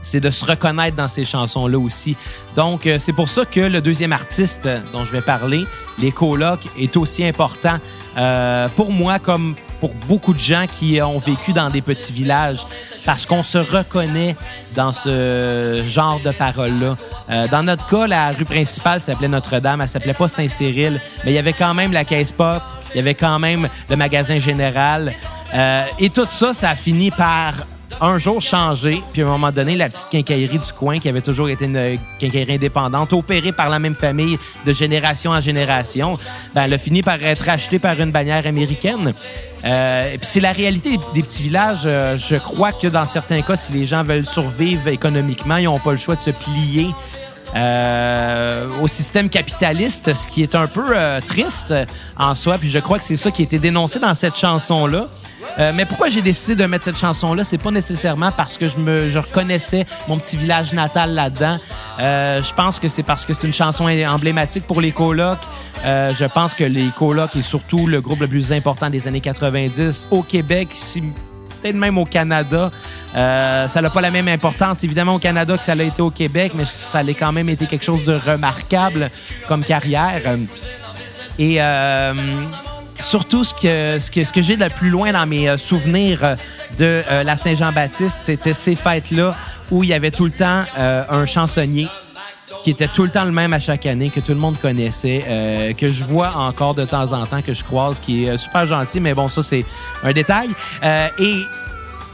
c'est 0.07 0.21
de 0.21 0.31
se 0.31 0.45
reconnaître 0.45 0.97
dans 0.97 1.09
ces 1.09 1.25
chansons-là 1.25 1.79
aussi. 1.79 2.17
Donc, 2.55 2.87
euh, 2.87 2.99
c'est 3.01 3.13
pour 3.13 3.29
ça 3.29 3.45
que 3.45 3.59
le 3.59 3.81
deuxième 3.81 4.13
artiste 4.13 4.69
dont 4.93 5.05
je 5.05 5.11
vais 5.11 5.21
parler, 5.21 5.65
les 5.99 6.13
colocs, 6.13 6.65
est 6.79 6.97
aussi 6.97 7.25
important 7.25 7.79
euh, 8.17 8.69
pour 8.77 8.93
moi 8.93 9.19
comme 9.19 9.57
pour 9.81 9.93
beaucoup 10.09 10.33
de 10.33 10.39
gens 10.39 10.67
qui 10.67 11.01
ont 11.03 11.19
vécu 11.19 11.53
dans 11.53 11.71
des 11.71 11.83
petits 11.83 12.13
villages, 12.13 12.61
parce 13.05 13.27
qu'on 13.27 13.43
se 13.43 13.59
reconnaît 13.59 14.37
dans 14.75 14.93
ce 14.93 15.83
genre 15.89 16.21
de 16.25 16.31
paroles-là. 16.31 16.97
Euh, 17.31 17.49
dans 17.49 17.63
notre 17.63 17.87
cas, 17.87 18.07
la 18.07 18.31
rue 18.31 18.45
principale 18.45 19.01
s'appelait 19.01 19.29
Notre-Dame, 19.29 19.81
elle 19.81 19.89
s'appelait 19.89 20.15
pas 20.15 20.29
Saint-Cyril, 20.29 21.01
mais 21.25 21.33
il 21.33 21.35
y 21.35 21.39
avait 21.39 21.53
quand 21.53 21.75
même 21.75 21.93
la 21.93 22.05
caisse 22.05 22.33
pop, 22.33 22.63
il 22.95 22.97
y 22.97 23.01
avait 23.01 23.15
quand 23.15 23.39
même 23.39 23.69
le 23.89 23.97
magasin 23.97 24.39
général, 24.39 25.13
euh, 25.55 25.85
et 25.99 26.11
tout 26.11 26.27
ça, 26.29 26.53
ça 26.53 26.71
a 26.71 26.77
fini 26.77 27.11
par 27.11 27.55
un 28.01 28.19
jour 28.19 28.41
changé, 28.41 29.03
puis 29.13 29.23
à 29.23 29.27
un 29.27 29.29
moment 29.29 29.53
donné, 29.53 29.77
la 29.77 29.89
petite 29.89 30.09
quincaillerie 30.11 30.59
du 30.59 30.73
coin, 30.73 30.99
qui 30.99 31.09
avait 31.09 31.21
toujours 31.21 31.49
été 31.49 31.65
une 31.65 31.99
quincaillerie 32.19 32.55
indépendante, 32.55 33.13
opérée 33.13 33.53
par 33.53 33.71
la 33.71 33.79
même 33.79 33.95
famille 33.95 34.39
de 34.67 34.73
génération 34.73 35.31
en 35.31 35.41
génération, 35.41 36.17
ben, 36.55 36.65
elle 36.65 36.75
a 36.75 36.79
fini 36.79 37.03
par 37.03 37.23
être 37.23 37.49
achetée 37.49 37.79
par 37.79 37.99
une 38.01 38.11
bannière 38.11 38.47
américaine. 38.47 39.15
Euh, 39.65 40.17
puis 40.17 40.21
c'est 40.23 40.41
la 40.41 40.53
réalité 40.53 40.99
des, 41.15 41.23
petits 41.23 41.43
villages. 41.43 41.83
Euh, 41.87 42.19
je 42.19 42.37
crois 42.37 42.73
que 42.73 42.87
dans 42.87 43.05
certains 43.05 43.43
cas, 43.43 43.57
si 43.57 43.73
les 43.73 43.87
gens 43.87 44.03
veulent 44.03 44.27
survivre 44.27 44.89
économiquement, 44.89 45.57
ils 45.57 45.65
n'ont 45.65 45.79
pas 45.79 45.93
le 45.93 45.99
choix 45.99 46.17
de 46.17 46.21
se 46.21 46.31
plier 46.31 46.89
euh, 47.55 48.69
au 48.83 48.89
système 48.89 49.31
capitaliste, 49.31 50.13
ce 50.15 50.27
qui 50.27 50.43
est 50.43 50.55
un 50.55 50.67
peu 50.67 50.95
triste 51.27 51.73
en 52.19 52.35
soi. 52.35 52.59
Puis 52.59 52.71
je 52.71 52.79
crois 52.79 52.99
que 52.99 53.05
c'est 53.05 53.17
ça 53.17 53.31
qui 53.31 53.43
a 53.43 53.45
été 53.45 53.59
dénoncé 53.59 53.99
dans 53.99 54.15
cette 54.15 54.37
chanson-là. 54.37 55.09
Euh, 55.59 55.73
mais 55.75 55.85
pourquoi 55.85 56.09
j'ai 56.09 56.23
décidé 56.23 56.55
de 56.55 56.65
mettre 56.67 56.85
cette 56.85 56.99
chanson-là, 56.99 57.45
c'est 57.45 57.59
pas 57.59 57.71
nécessairement 57.71 58.31
parce 58.31 58.59
que 58.59 58.69
je 58.69 58.77
me 58.79 59.11
reconnaissais 59.19 59.87
mon 60.09 60.19
petit 60.19 60.37
village 60.37 60.73
natal 60.73 61.15
là-dedans. 61.15 61.59
Euh, 61.99 62.43
je 62.43 62.53
pense 62.53 62.79
que 62.79 62.89
c'est 62.89 63.03
parce 63.03 63.25
que 63.25 63.33
c'est 63.35 63.47
une 63.47 63.53
chanson 63.53 63.85
emblématique 64.07 64.67
pour 64.67 64.81
les 64.81 64.93
colocs. 64.93 65.39
Euh, 65.85 66.13
je 66.19 66.25
pense 66.25 66.55
que 66.55 66.65
les 66.65 66.89
colocs 66.97 67.37
est 67.37 67.43
surtout 67.43 67.87
le 67.87 68.01
groupe 68.01 68.21
le 68.21 68.29
plus 68.29 68.53
important 68.53 68.91
des 68.91 69.09
années 69.09 69.21
90 69.21 70.09
au 70.11 70.23
Québec, 70.23 70.71
si 70.73 71.01
peut-être 71.63 71.77
même 71.77 71.99
au 71.99 72.05
Canada. 72.05 72.71
Euh, 73.15 73.69
ça 73.69 73.81
n'a 73.81 73.91
pas 73.91 74.01
la 74.01 74.11
même 74.11 74.29
importance, 74.29 74.85
évidemment, 74.85 75.15
au 75.15 75.19
Canada 75.19 75.57
que 75.57 75.65
ça 75.65 75.75
l'a 75.75 75.85
été 75.85 76.03
au 76.03 76.11
Québec, 76.11 76.53
mais 76.55 76.65
ça 76.67 76.99
a 76.99 77.05
quand 77.05 77.33
même 77.33 77.49
été 77.49 77.67
quelque 77.67 77.85
chose 77.85 78.05
de 78.05 78.15
remarquable 78.15 79.09
comme 79.49 79.65
carrière. 79.65 80.21
Et 81.39 81.61
surtout, 83.01 83.45
ce 83.45 83.55
que, 83.55 83.99
ce 83.99 84.11
que, 84.11 84.25
ce 84.25 84.33
que 84.33 84.43
j'ai 84.43 84.57
de 84.57 84.69
plus 84.69 84.91
loin 84.91 85.13
dans 85.13 85.27
mes 85.27 85.49
euh, 85.49 85.57
souvenirs 85.57 86.21
euh, 86.23 86.37
de 86.79 87.03
euh, 87.11 87.23
la 87.23 87.37
Saint-Jean-Baptiste, 87.37 88.21
c'était 88.23 88.55
ces 88.55 88.75
fêtes-là 88.75 89.35
où 89.71 89.83
il 89.83 89.91
y 89.91 89.95
avait 89.95 90.11
tout 90.11 90.25
le 90.25 90.31
temps 90.31 90.65
un 90.79 91.27
chansonnier 91.27 91.89
qui 92.63 92.71
était 92.71 92.87
tout 92.87 93.03
le 93.03 93.11
temps 93.11 93.25
le 93.25 93.33
même 93.33 93.53
à 93.53 93.59
chaque 93.59 93.85
année, 93.85 94.11
que 94.11 94.21
tout 94.21 94.31
le 94.31 94.39
monde 94.39 94.57
connaissait, 94.61 95.75
que 95.77 95.91
je 95.91 96.05
vois 96.05 96.37
encore 96.37 96.77
de 96.77 96.85
temps 96.85 97.13
en 97.13 97.27
temps, 97.27 97.43
que 97.43 97.53
je 97.53 97.65
croise, 97.65 97.99
qui 97.99 98.27
est 98.27 98.37
super 98.37 98.65
gentil, 98.67 99.01
mais 99.01 99.13
bon, 99.13 99.27
ça, 99.27 99.43
c'est 99.43 99.65
un 100.05 100.13
détail. 100.13 100.51
Et 101.19 101.43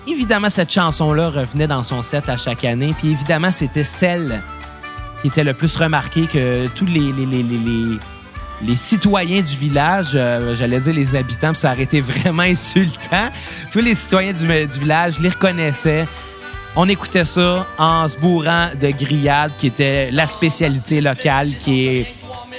évidemment, 0.08 0.48
cette 0.48 0.72
chanson-là 0.72 1.28
revenait 1.28 1.66
dans 1.66 1.82
son 1.82 2.02
set 2.02 2.30
à 2.30 2.38
chaque 2.38 2.64
année, 2.64 2.94
puis 2.98 3.10
évidemment, 3.10 3.52
c'était 3.52 3.84
celle 3.84 4.40
qui 5.20 5.28
était 5.28 5.44
le 5.44 5.52
plus 5.52 5.76
remarquée 5.76 6.26
que 6.26 6.66
tous 6.68 6.86
les, 6.86 7.12
les, 7.12 7.98
les, 8.66 8.76
citoyens 8.76 9.40
du 9.40 9.56
village, 9.56 10.10
euh, 10.14 10.54
j'allais 10.56 10.80
dire 10.80 10.94
les 10.94 11.16
habitants, 11.16 11.54
ça 11.54 11.72
aurait 11.72 11.82
été 11.82 12.00
vraiment 12.00 12.42
insultant. 12.44 13.28
Tous 13.70 13.80
les 13.80 13.94
citoyens 13.94 14.32
du, 14.32 14.46
village 14.46 15.18
les 15.18 15.28
reconnaissaient. 15.28 16.06
On 16.74 16.88
écoutait 16.88 17.24
ça 17.24 17.66
en 17.78 18.08
se 18.08 18.16
bourrant 18.16 18.68
de 18.80 18.88
grillades, 18.88 19.52
qui 19.58 19.66
était 19.66 20.10
la 20.10 20.26
spécialité 20.26 21.00
locale, 21.00 21.50
qui 21.52 21.86
est 21.86 22.14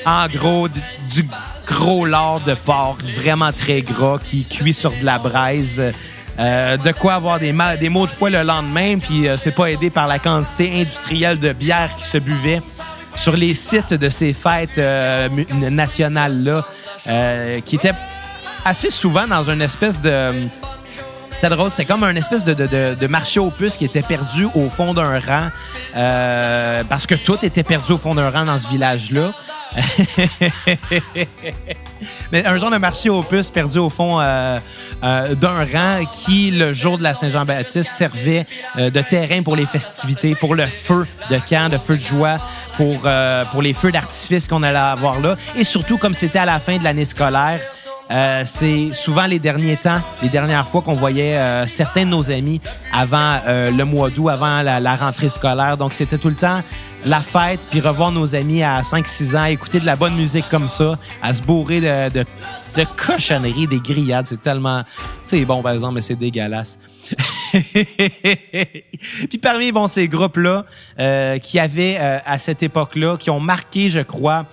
en 0.06 0.28
gros 0.28 0.68
du 0.68 1.26
gros 1.66 2.06
lard 2.06 2.42
de 2.42 2.54
porc, 2.54 2.98
vraiment 3.16 3.52
très 3.52 3.82
gras, 3.82 4.20
qui 4.20 4.46
cuit 4.46 4.74
sur 4.74 4.92
de 4.92 5.04
la 5.04 5.18
braise. 5.18 5.82
Euh, 6.40 6.78
de 6.78 6.92
quoi 6.92 7.14
avoir 7.14 7.40
des, 7.40 7.54
des 7.80 7.90
mots 7.90 8.06
de 8.06 8.12
foi 8.12 8.30
le 8.30 8.42
lendemain, 8.42 8.98
puis 8.98 9.28
euh, 9.28 9.38
c'est 9.38 9.54
pas 9.54 9.68
aidé 9.68 9.92
par 9.92 10.08
la 10.08 10.18
quantité 10.18 10.82
industrielle 10.82 11.40
de 11.40 11.54
bière 11.54 11.92
qui 11.96 12.06
se 12.06 12.18
buvait 12.18 12.62
sur 13.24 13.38
les 13.38 13.54
sites 13.54 13.94
de 13.94 14.10
ces 14.10 14.34
fêtes 14.34 14.78
euh, 14.78 15.30
nationales-là, 15.72 16.66
qui 17.64 17.78
étaient 17.78 17.94
assez 18.66 18.90
souvent 18.90 19.26
dans 19.26 19.50
une 19.50 19.62
espèce 19.62 20.02
de... 20.02 20.28
C'était 21.32 21.48
drôle, 21.56 21.70
c'est 21.72 21.86
comme 21.86 22.04
un 22.04 22.16
espèce 22.18 22.44
de, 22.44 22.54
de, 22.54 22.96
de, 22.96 23.08
marché 23.08 23.40
aux 23.40 23.50
puces 23.50 23.78
qui 23.78 23.86
était 23.86 24.02
perdu 24.02 24.46
au 24.56 24.68
fond 24.70 24.94
d'un 24.94 25.22
rang, 25.22 25.48
parce 26.90 27.08
que 27.08 27.16
tout 27.16 27.38
était 27.44 27.64
perdu 27.64 27.94
au 27.94 27.98
fond 27.98 28.14
d'un 28.14 28.30
rang 28.30 28.44
dans 28.44 28.60
ce 28.60 28.68
village-là. 28.68 29.32
Mais 32.32 32.46
un 32.46 32.58
genre 32.58 32.72
de 32.72 32.78
marché 32.78 33.10
aux 33.10 33.24
puces 33.24 33.52
perdu 33.52 33.80
au 33.80 33.90
fond 33.90 34.20
euh, 34.20 34.60
euh, 35.04 35.36
d'un 35.36 35.66
rang 35.66 36.06
qui, 36.06 36.52
le 36.52 36.74
jour 36.74 36.98
de 36.98 37.04
la 37.04 37.14
Saint-Jean-Baptiste, 37.14 37.92
servait 37.92 38.46
euh, 38.78 38.90
de 38.90 39.02
terrain 39.02 39.44
pour 39.44 39.56
les 39.56 39.66
festivités, 39.66 40.36
pour 40.36 40.56
le 40.56 40.66
feu 40.66 41.06
de 41.30 41.40
camp, 41.50 41.72
de 41.72 41.78
feu 41.78 41.98
de 41.98 42.02
joie, 42.02 42.40
pour, 42.78 43.08
pour 43.52 43.62
les 43.62 43.74
feux 43.74 43.92
d'artifice 43.92 44.48
qu'on 44.48 44.64
allait 44.64 44.80
avoir 44.80 45.20
là. 45.20 45.36
Et 45.56 45.64
surtout, 45.64 45.98
comme 45.98 46.14
c'était 46.14 46.40
à 46.40 46.46
la 46.46 46.60
fin 46.60 46.78
de 46.78 46.84
l'année 46.84 47.06
scolaire, 47.06 47.60
c'est 48.10 48.94
souvent 48.94 49.26
les 49.26 49.40
derniers 49.40 49.78
temps, 49.78 50.00
les 50.22 50.30
dernières 50.30 50.68
fois 50.68 50.82
qu'on 50.82 50.94
voyait 50.94 51.38
certains 51.68 52.06
de 52.06 52.10
nos 52.10 52.30
amis 52.30 52.62
avant 52.92 53.40
le 53.48 53.84
mois 53.84 54.10
d'août, 54.10 54.30
avant 54.30 54.62
la, 54.62 54.80
la, 54.80 54.96
rentrée 54.96 55.30
scolaire. 55.30 55.78
Donc, 55.78 55.94
c'était 55.94 56.18
tout 56.18 56.30
le 56.30 56.36
temps 56.36 56.62
la 57.06 57.20
fête, 57.20 57.60
puis 57.70 57.82
revoir 57.82 58.12
nos 58.12 58.36
amis 58.36 58.64
à 58.64 58.82
5-6 58.82 59.38
ans, 59.38 59.46
écouter 59.46 59.80
de 59.80 59.86
la 59.86 59.96
bonne 59.96 60.16
musique 60.16 60.48
comme 60.50 60.68
ça, 60.68 60.98
à 61.22 61.34
se 61.34 61.42
bourrer 61.42 61.82
de, 61.82 62.10
de, 62.10 62.26
de 62.78 62.86
cochonneries, 62.96 63.68
des 63.68 63.80
grillades. 63.80 64.28
C'est 64.28 64.42
tellement... 64.42 64.84
C'est 65.26 65.44
bon, 65.46 65.62
par 65.62 65.74
exemple, 65.74 65.96
mais 65.96 66.02
c'est 66.02 66.16
dégueulasse. 66.16 66.80
puis 69.30 69.38
parmi 69.42 69.72
bon, 69.72 69.88
ces 69.88 70.08
groupes-là 70.08 70.66
euh, 71.00 71.40
qui 71.40 71.60
avaient, 71.60 71.98
euh, 72.00 72.20
à 72.26 72.38
cette 72.38 72.64
époque-là, 72.64 73.18
qui 73.18 73.30
ont 73.30 73.40
marqué, 73.40 73.90
je 73.90 74.00
crois, 74.00 74.46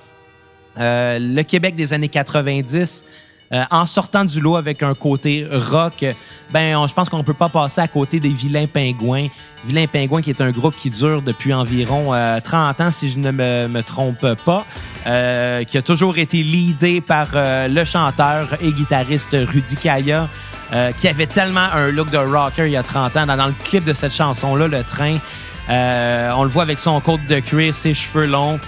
euh, 0.79 1.19
le 1.21 1.43
Québec 1.43 1.77
des 1.77 1.93
années 1.93 2.09
90, 2.09 3.05
euh, 3.53 3.65
en 3.73 3.85
sortant 3.85 4.25
du 4.25 4.41
lot 4.41 4.55
avec 4.55 4.83
un 4.85 4.95
côté 4.95 5.45
rock, 5.51 6.07
ben 6.53 6.87
je 6.87 6.95
pense 6.95 7.09
qu'on 7.09 7.25
peut 7.25 7.35
pas 7.35 7.49
passer 7.49 7.81
à 7.81 7.89
côté 7.89 8.21
des 8.21 8.29
Vilains 8.29 8.67
Pingouins. 8.67 9.27
Vilains 9.65 9.89
Pingouins 9.89 10.23
qui 10.23 10.31
est 10.31 10.41
un 10.41 10.53
groupe 10.53 10.77
qui 10.77 10.89
dure 10.89 11.21
depuis 11.21 11.53
environ 11.53 12.13
30 12.45 12.81
euh, 12.81 12.85
ans, 12.85 12.91
si 12.93 13.11
je 13.11 13.19
ne 13.19 13.33
me, 13.33 13.81
trompe 13.83 14.35
pas, 14.45 14.65
euh, 15.07 15.65
qui 15.65 15.79
a 15.79 15.83
toujours 15.83 16.19
été 16.19 16.45
leadé 16.45 17.01
par 17.01 17.27
le 17.35 17.85
chanteur 17.85 18.49
et 18.61 18.71
guitariste 18.71 19.33
Rudy 19.33 19.77
Kaya. 19.77 20.29
qui 20.99 21.09
avait 21.09 21.27
tellement 21.27 21.67
un 21.75 21.89
look 21.89 22.11
de 22.11 22.19
rocker 22.19 22.67
il 22.67 22.73
y 22.73 22.77
a 22.77 22.85
30 22.85 23.17
ans. 23.17 23.27
Dans, 23.27 23.47
le 23.47 23.55
clip 23.65 23.85
de 23.85 23.93
cette 23.93 24.15
chanson-là, 24.15 24.69
Le 24.69 24.85
Train, 24.85 25.17
on 25.69 26.45
le 26.45 26.51
voit 26.51 26.63
avec 26.63 26.79
son 26.79 27.01
côte 27.01 27.27
de 27.29 27.41
cuir, 27.41 27.75
ses 27.75 27.95
cheveux 27.95 28.27
longs, 28.27 28.61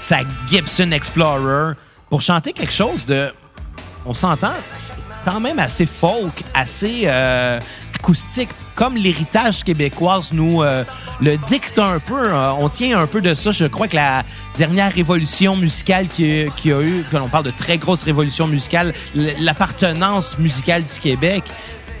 sa 0.00 0.20
Gibson 0.48 0.92
Explorer, 0.92 1.74
pour 2.08 2.22
chanter 2.22 2.54
quelque 2.54 2.72
chose 2.72 3.04
de 3.04 3.32
on 4.06 4.14
s'entend 4.14 4.52
quand 5.24 5.40
même 5.40 5.58
assez 5.58 5.86
folk, 5.86 6.32
assez 6.54 7.02
euh, 7.04 7.58
acoustique, 7.94 8.48
comme 8.74 8.96
l'héritage 8.96 9.64
québécois 9.64 10.20
nous 10.32 10.62
euh, 10.62 10.84
le 11.20 11.36
dicte 11.36 11.78
un 11.78 11.98
peu. 11.98 12.32
Hein. 12.32 12.56
on 12.58 12.68
tient 12.68 12.98
un 12.98 13.06
peu 13.06 13.20
de 13.20 13.34
ça. 13.34 13.52
Je 13.52 13.66
crois 13.66 13.88
que 13.88 13.96
la 13.96 14.24
dernière 14.56 14.92
révolution 14.92 15.56
musicale 15.56 16.06
qui, 16.08 16.46
qui 16.56 16.72
a 16.72 16.80
eu, 16.80 17.04
quand 17.10 17.20
on 17.20 17.28
parle 17.28 17.44
de 17.44 17.50
très 17.50 17.76
grosse 17.76 18.02
révolution 18.04 18.46
musicale, 18.46 18.94
l'appartenance 19.40 20.38
musicale 20.38 20.82
du 20.82 21.00
Québec, 21.00 21.44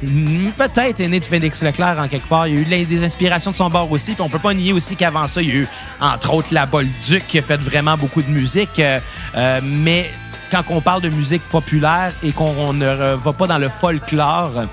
peut-être 0.00 1.00
est 1.00 1.08
née 1.08 1.20
de 1.20 1.24
Félix 1.24 1.62
Leclerc 1.62 1.98
en 1.98 2.08
quelque 2.08 2.28
part. 2.28 2.46
Il 2.46 2.54
y 2.54 2.58
a 2.74 2.78
eu 2.78 2.84
des 2.84 3.04
inspirations 3.04 3.50
de 3.50 3.56
son 3.56 3.68
bord 3.68 3.90
aussi. 3.92 4.12
Puis 4.12 4.22
on 4.22 4.28
peut 4.28 4.38
pas 4.38 4.54
nier 4.54 4.72
aussi 4.72 4.96
qu'avant 4.96 5.28
ça, 5.28 5.42
il 5.42 5.48
y 5.48 5.52
a 5.52 5.54
eu, 5.56 5.68
entre 6.00 6.34
autres, 6.34 6.48
la 6.52 6.66
Bolduc 6.66 7.26
qui 7.28 7.38
a 7.38 7.42
fait 7.42 7.58
vraiment 7.58 7.96
beaucoup 7.96 8.22
de 8.22 8.30
musique. 8.30 8.80
Euh, 8.80 9.60
mais 9.62 10.10
quand 10.50 10.64
on 10.70 10.80
parle 10.80 11.02
de 11.02 11.08
musique 11.08 11.42
populaire 11.42 12.12
et 12.22 12.32
qu'on 12.32 12.72
ne 12.72 13.14
va 13.14 13.32
pas 13.32 13.46
dans 13.46 13.58
le 13.58 13.68
folklore, 13.68 14.64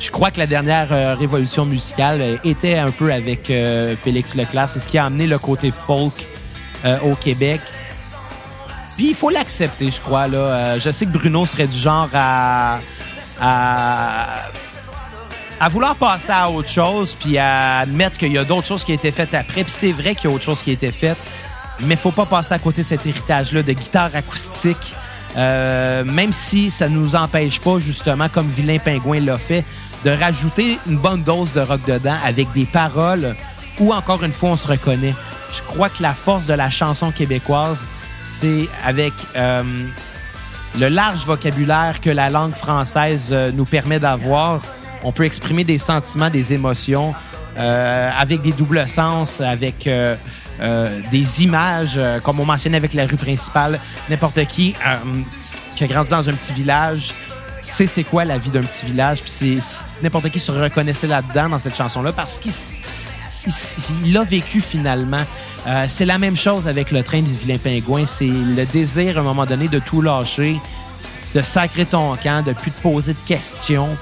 je 0.00 0.10
crois 0.10 0.30
que 0.30 0.38
la 0.38 0.46
dernière 0.46 0.88
euh, 0.92 1.14
révolution 1.14 1.64
musicale 1.64 2.20
euh, 2.20 2.36
était 2.44 2.78
un 2.78 2.90
peu 2.90 3.12
avec 3.12 3.50
euh, 3.50 3.96
Félix 3.96 4.34
Leclerc. 4.34 4.68
C'est 4.68 4.80
ce 4.80 4.88
qui 4.88 4.98
a 4.98 5.06
amené 5.06 5.26
le 5.26 5.38
côté 5.38 5.70
folk 5.70 6.12
au 7.02 7.16
Québec. 7.16 7.60
Puis 8.96 9.08
il 9.08 9.14
faut 9.14 9.30
l'accepter, 9.30 9.90
je 9.90 10.00
crois. 10.00 10.28
Là. 10.28 10.78
je 10.78 10.88
sais 10.88 11.04
que 11.04 11.10
Bruno 11.10 11.44
serait 11.44 11.66
du 11.66 11.76
genre 11.76 12.08
à, 12.14 12.78
à, 13.40 14.38
vouloir 15.68 15.96
passer 15.96 16.30
à 16.30 16.48
autre 16.48 16.68
chose, 16.68 17.12
puis 17.18 17.38
à 17.38 17.78
admettre 17.78 18.18
qu'il 18.18 18.30
y 18.30 18.38
a 18.38 18.44
d'autres 18.44 18.68
choses 18.68 18.84
qui 18.84 18.92
ont 18.92 18.94
été 18.94 19.10
faites 19.10 19.34
après. 19.34 19.64
Puis 19.64 19.72
c'est 19.72 19.90
vrai 19.90 20.14
qu'il 20.14 20.30
y 20.30 20.32
a 20.32 20.36
autre 20.36 20.44
chose 20.44 20.62
qui 20.62 20.70
a 20.70 20.74
été 20.74 20.92
faite, 20.92 21.18
mais 21.80 21.96
faut 21.96 22.12
pas 22.12 22.26
passer 22.26 22.54
à 22.54 22.60
côté 22.60 22.84
de 22.84 22.86
cet 22.86 23.04
héritage-là 23.04 23.64
de 23.64 23.72
guitare 23.72 24.14
acoustique 24.14 24.94
euh, 25.36 26.04
même 26.04 26.32
si 26.32 26.70
ça 26.70 26.88
ne 26.88 26.96
nous 26.96 27.14
empêche 27.14 27.60
pas, 27.60 27.78
justement, 27.78 28.28
comme 28.28 28.48
Vilain 28.48 28.78
Pingouin 28.78 29.20
l'a 29.20 29.38
fait, 29.38 29.64
de 30.04 30.10
rajouter 30.10 30.78
une 30.86 30.96
bonne 30.96 31.22
dose 31.22 31.52
de 31.52 31.60
rock 31.60 31.80
dedans 31.86 32.16
avec 32.24 32.50
des 32.52 32.66
paroles 32.66 33.34
où, 33.80 33.92
encore 33.92 34.22
une 34.24 34.32
fois, 34.32 34.50
on 34.50 34.56
se 34.56 34.68
reconnaît. 34.68 35.14
Je 35.52 35.62
crois 35.62 35.88
que 35.88 36.02
la 36.02 36.14
force 36.14 36.46
de 36.46 36.54
la 36.54 36.70
chanson 36.70 37.10
québécoise, 37.10 37.86
c'est 38.24 38.68
avec 38.84 39.12
euh, 39.36 39.62
le 40.78 40.88
large 40.88 41.24
vocabulaire 41.26 42.00
que 42.00 42.10
la 42.10 42.30
langue 42.30 42.52
française 42.52 43.28
euh, 43.32 43.52
nous 43.52 43.64
permet 43.64 43.98
d'avoir. 43.98 44.60
On 45.02 45.12
peut 45.12 45.24
exprimer 45.24 45.64
des 45.64 45.78
sentiments, 45.78 46.30
des 46.30 46.52
émotions 46.52 47.14
euh, 47.58 48.10
avec 48.14 48.42
des 48.42 48.52
doubles 48.52 48.86
sens, 48.86 49.40
avec 49.40 49.86
euh, 49.86 50.14
euh, 50.60 51.00
des 51.10 51.42
images, 51.42 51.98
comme 52.22 52.38
on 52.38 52.44
mentionnait 52.44 52.76
avec 52.76 52.92
la 52.92 53.06
rue 53.06 53.16
principale. 53.16 53.78
N'importe 54.10 54.44
qui 54.46 54.74
qui 55.74 55.84
a 55.84 55.86
grandi 55.86 56.10
dans 56.10 56.28
un 56.28 56.32
petit 56.32 56.52
village 56.52 57.14
sait 57.62 57.86
c'est 57.86 58.04
quoi 58.04 58.24
la 58.24 58.36
vie 58.36 58.50
d'un 58.50 58.62
petit 58.62 58.84
village. 58.84 59.22
Puis 59.22 59.58
n'importe 60.02 60.28
qui 60.30 60.38
se 60.38 60.52
reconnaissait 60.52 61.06
là-dedans 61.06 61.48
dans 61.48 61.58
cette 61.58 61.76
chanson-là 61.76 62.12
parce 62.12 62.38
qu'il 62.38 62.52
l'a 64.12 64.24
vécu 64.24 64.60
finalement. 64.60 65.22
c'est 65.88 66.06
la 66.06 66.18
même 66.18 66.36
chose 66.36 66.68
avec 66.68 66.90
le 66.90 67.02
train 67.02 67.22
du 67.22 67.34
vilain 67.36 67.58
pingouin. 67.58 68.04
C'est 68.06 68.26
le 68.26 68.66
désir 68.66 69.16
à 69.16 69.20
un 69.20 69.24
moment 69.24 69.46
donné 69.46 69.68
de 69.68 69.78
tout 69.78 70.02
lâcher, 70.02 70.56
de 71.34 71.40
sacrer 71.40 71.86
ton 71.86 72.16
camp, 72.16 72.44
de 72.44 72.52
plus 72.52 72.70
te 72.70 72.82
poser 72.82 73.14
de 73.14 73.26
questions, 73.26 73.96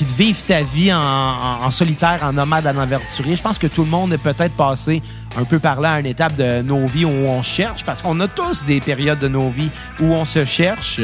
puis 0.00 0.06
de 0.06 0.16
vivre 0.16 0.38
ta 0.46 0.62
vie 0.62 0.90
en, 0.94 1.70
solitaire, 1.70 2.20
en 2.22 2.32
nomade, 2.32 2.66
en 2.66 2.78
aventurier. 2.78 3.36
Je 3.36 3.42
pense 3.42 3.58
que 3.58 3.66
tout 3.66 3.84
le 3.84 3.90
monde 3.90 4.14
est 4.14 4.22
peut-être 4.22 4.56
passé 4.56 5.02
un 5.36 5.44
peu 5.44 5.58
par 5.58 5.78
là 5.82 5.92
à 5.92 6.00
une 6.00 6.06
étape 6.06 6.34
de 6.36 6.62
nos 6.62 6.86
vies 6.86 7.04
où 7.04 7.28
on 7.28 7.42
cherche, 7.42 7.84
parce 7.84 8.00
qu'on 8.00 8.18
a 8.20 8.26
tous 8.26 8.64
des 8.64 8.80
périodes 8.80 9.18
de 9.18 9.28
nos 9.28 9.50
vies 9.50 9.68
où 10.00 10.06
on 10.06 10.24
se 10.24 10.46
cherche. 10.46 11.00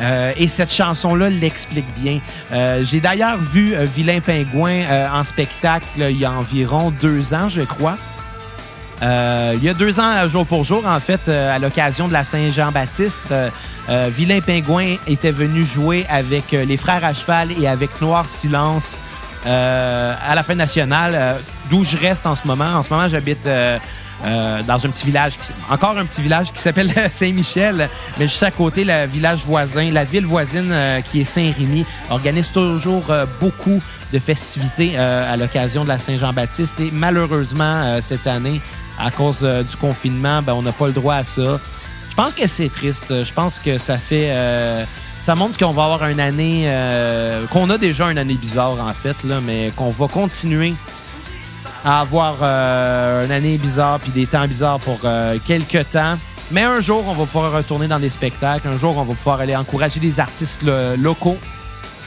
Euh, 0.00 0.32
et 0.36 0.46
cette 0.46 0.72
chanson-là 0.72 1.28
l'explique 1.28 1.92
bien. 1.98 2.20
Euh, 2.52 2.84
j'ai 2.84 3.00
d'ailleurs 3.00 3.38
vu 3.38 3.74
euh, 3.74 3.84
Vilain 3.84 4.20
Pingouin 4.20 4.82
en 5.12 5.24
spectacle 5.24 5.86
il 5.98 6.18
y 6.18 6.24
a 6.24 6.30
environ 6.30 6.92
deux 7.00 7.34
ans, 7.34 7.48
je 7.48 7.62
crois. 7.62 7.98
Il 9.02 9.62
y 9.62 9.68
a 9.68 9.74
deux 9.74 10.00
ans, 10.00 10.28
jour 10.28 10.46
pour 10.46 10.64
jour, 10.64 10.86
en 10.86 11.00
fait, 11.00 11.28
à 11.28 11.58
l'occasion 11.58 12.08
de 12.08 12.12
la 12.12 12.24
Saint-Jean-Baptiste, 12.24 13.32
euh, 13.88 14.10
Vilain 14.14 14.40
Pingouin 14.40 14.96
était 15.06 15.30
venu 15.30 15.64
jouer 15.64 16.04
avec 16.10 16.52
euh, 16.52 16.64
les 16.66 16.76
Frères 16.76 17.04
à 17.04 17.14
cheval 17.14 17.52
et 17.52 17.66
avec 17.66 18.00
Noir 18.02 18.28
Silence 18.28 18.98
euh, 19.46 20.14
à 20.28 20.34
la 20.34 20.42
fin 20.42 20.54
nationale, 20.54 21.36
d'où 21.70 21.84
je 21.84 21.96
reste 21.96 22.26
en 22.26 22.36
ce 22.36 22.46
moment. 22.46 22.66
En 22.66 22.82
ce 22.82 22.92
moment, 22.92 23.08
j'habite 23.08 23.48
dans 24.24 24.86
un 24.86 24.90
petit 24.90 25.06
village, 25.06 25.34
encore 25.70 25.96
un 25.96 26.04
petit 26.04 26.20
village 26.20 26.52
qui 26.52 26.58
s'appelle 26.58 26.92
Saint-Michel, 27.10 27.88
mais 28.18 28.26
juste 28.26 28.42
à 28.42 28.50
côté, 28.50 28.84
le 28.84 29.06
village 29.06 29.38
voisin, 29.44 29.90
la 29.90 30.04
ville 30.04 30.26
voisine 30.26 30.74
qui 31.10 31.20
est 31.20 31.24
Saint-Rémy, 31.24 31.86
organise 32.10 32.50
toujours 32.50 33.04
beaucoup 33.40 33.80
de 34.12 34.18
festivités 34.18 34.98
à 34.98 35.36
l'occasion 35.36 35.84
de 35.84 35.88
la 35.88 35.98
Saint-Jean-Baptiste. 35.98 36.80
Et 36.80 36.90
malheureusement, 36.92 38.00
cette 38.02 38.26
année, 38.26 38.60
à 38.98 39.10
cause 39.10 39.40
du 39.42 39.76
confinement, 39.76 40.42
ben, 40.42 40.52
on 40.54 40.62
n'a 40.62 40.72
pas 40.72 40.86
le 40.86 40.92
droit 40.92 41.14
à 41.16 41.24
ça. 41.24 41.58
Je 42.10 42.14
pense 42.16 42.32
que 42.32 42.46
c'est 42.48 42.68
triste. 42.68 43.24
Je 43.24 43.32
pense 43.32 43.58
que 43.60 43.78
ça 43.78 43.96
fait. 43.96 44.30
Euh, 44.30 44.84
ça 45.22 45.34
montre 45.36 45.56
qu'on 45.56 45.72
va 45.72 45.84
avoir 45.84 46.08
une 46.08 46.18
année. 46.20 46.64
Euh, 46.66 47.46
qu'on 47.46 47.70
a 47.70 47.78
déjà 47.78 48.10
une 48.10 48.18
année 48.18 48.34
bizarre, 48.34 48.76
en 48.80 48.92
fait, 48.92 49.16
là, 49.24 49.36
mais 49.44 49.72
qu'on 49.76 49.90
va 49.90 50.08
continuer 50.08 50.74
à 51.84 52.00
avoir 52.00 52.36
euh, 52.42 53.24
une 53.24 53.30
année 53.30 53.56
bizarre 53.56 54.00
puis 54.00 54.10
des 54.10 54.26
temps 54.26 54.46
bizarres 54.48 54.80
pour 54.80 54.98
quelques 55.46 55.90
temps. 55.90 56.18
Mais 56.50 56.62
un 56.64 56.80
jour, 56.80 57.04
on 57.06 57.12
va 57.12 57.24
pouvoir 57.26 57.52
retourner 57.52 57.86
dans 57.88 57.98
des 58.00 58.10
spectacles. 58.10 58.66
Un 58.66 58.78
jour, 58.78 58.96
on 58.96 59.04
va 59.04 59.14
pouvoir 59.14 59.40
aller 59.40 59.54
encourager 59.54 60.00
des 60.00 60.18
artistes 60.18 60.62
lo- 60.62 60.96
locaux. 60.96 61.36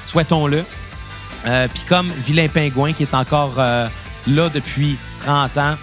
Souhaitons-le. 0.08 0.64
Euh, 1.48 1.68
Puis 1.74 1.84
comme 1.88 2.08
Vilain 2.26 2.48
Pingouin, 2.48 2.92
qui 2.94 3.04
est 3.04 3.14
encore 3.14 3.54
euh, 3.60 3.88
là 4.28 4.50
depuis 4.54 4.98
30 5.26 5.58
ans, 5.58 5.76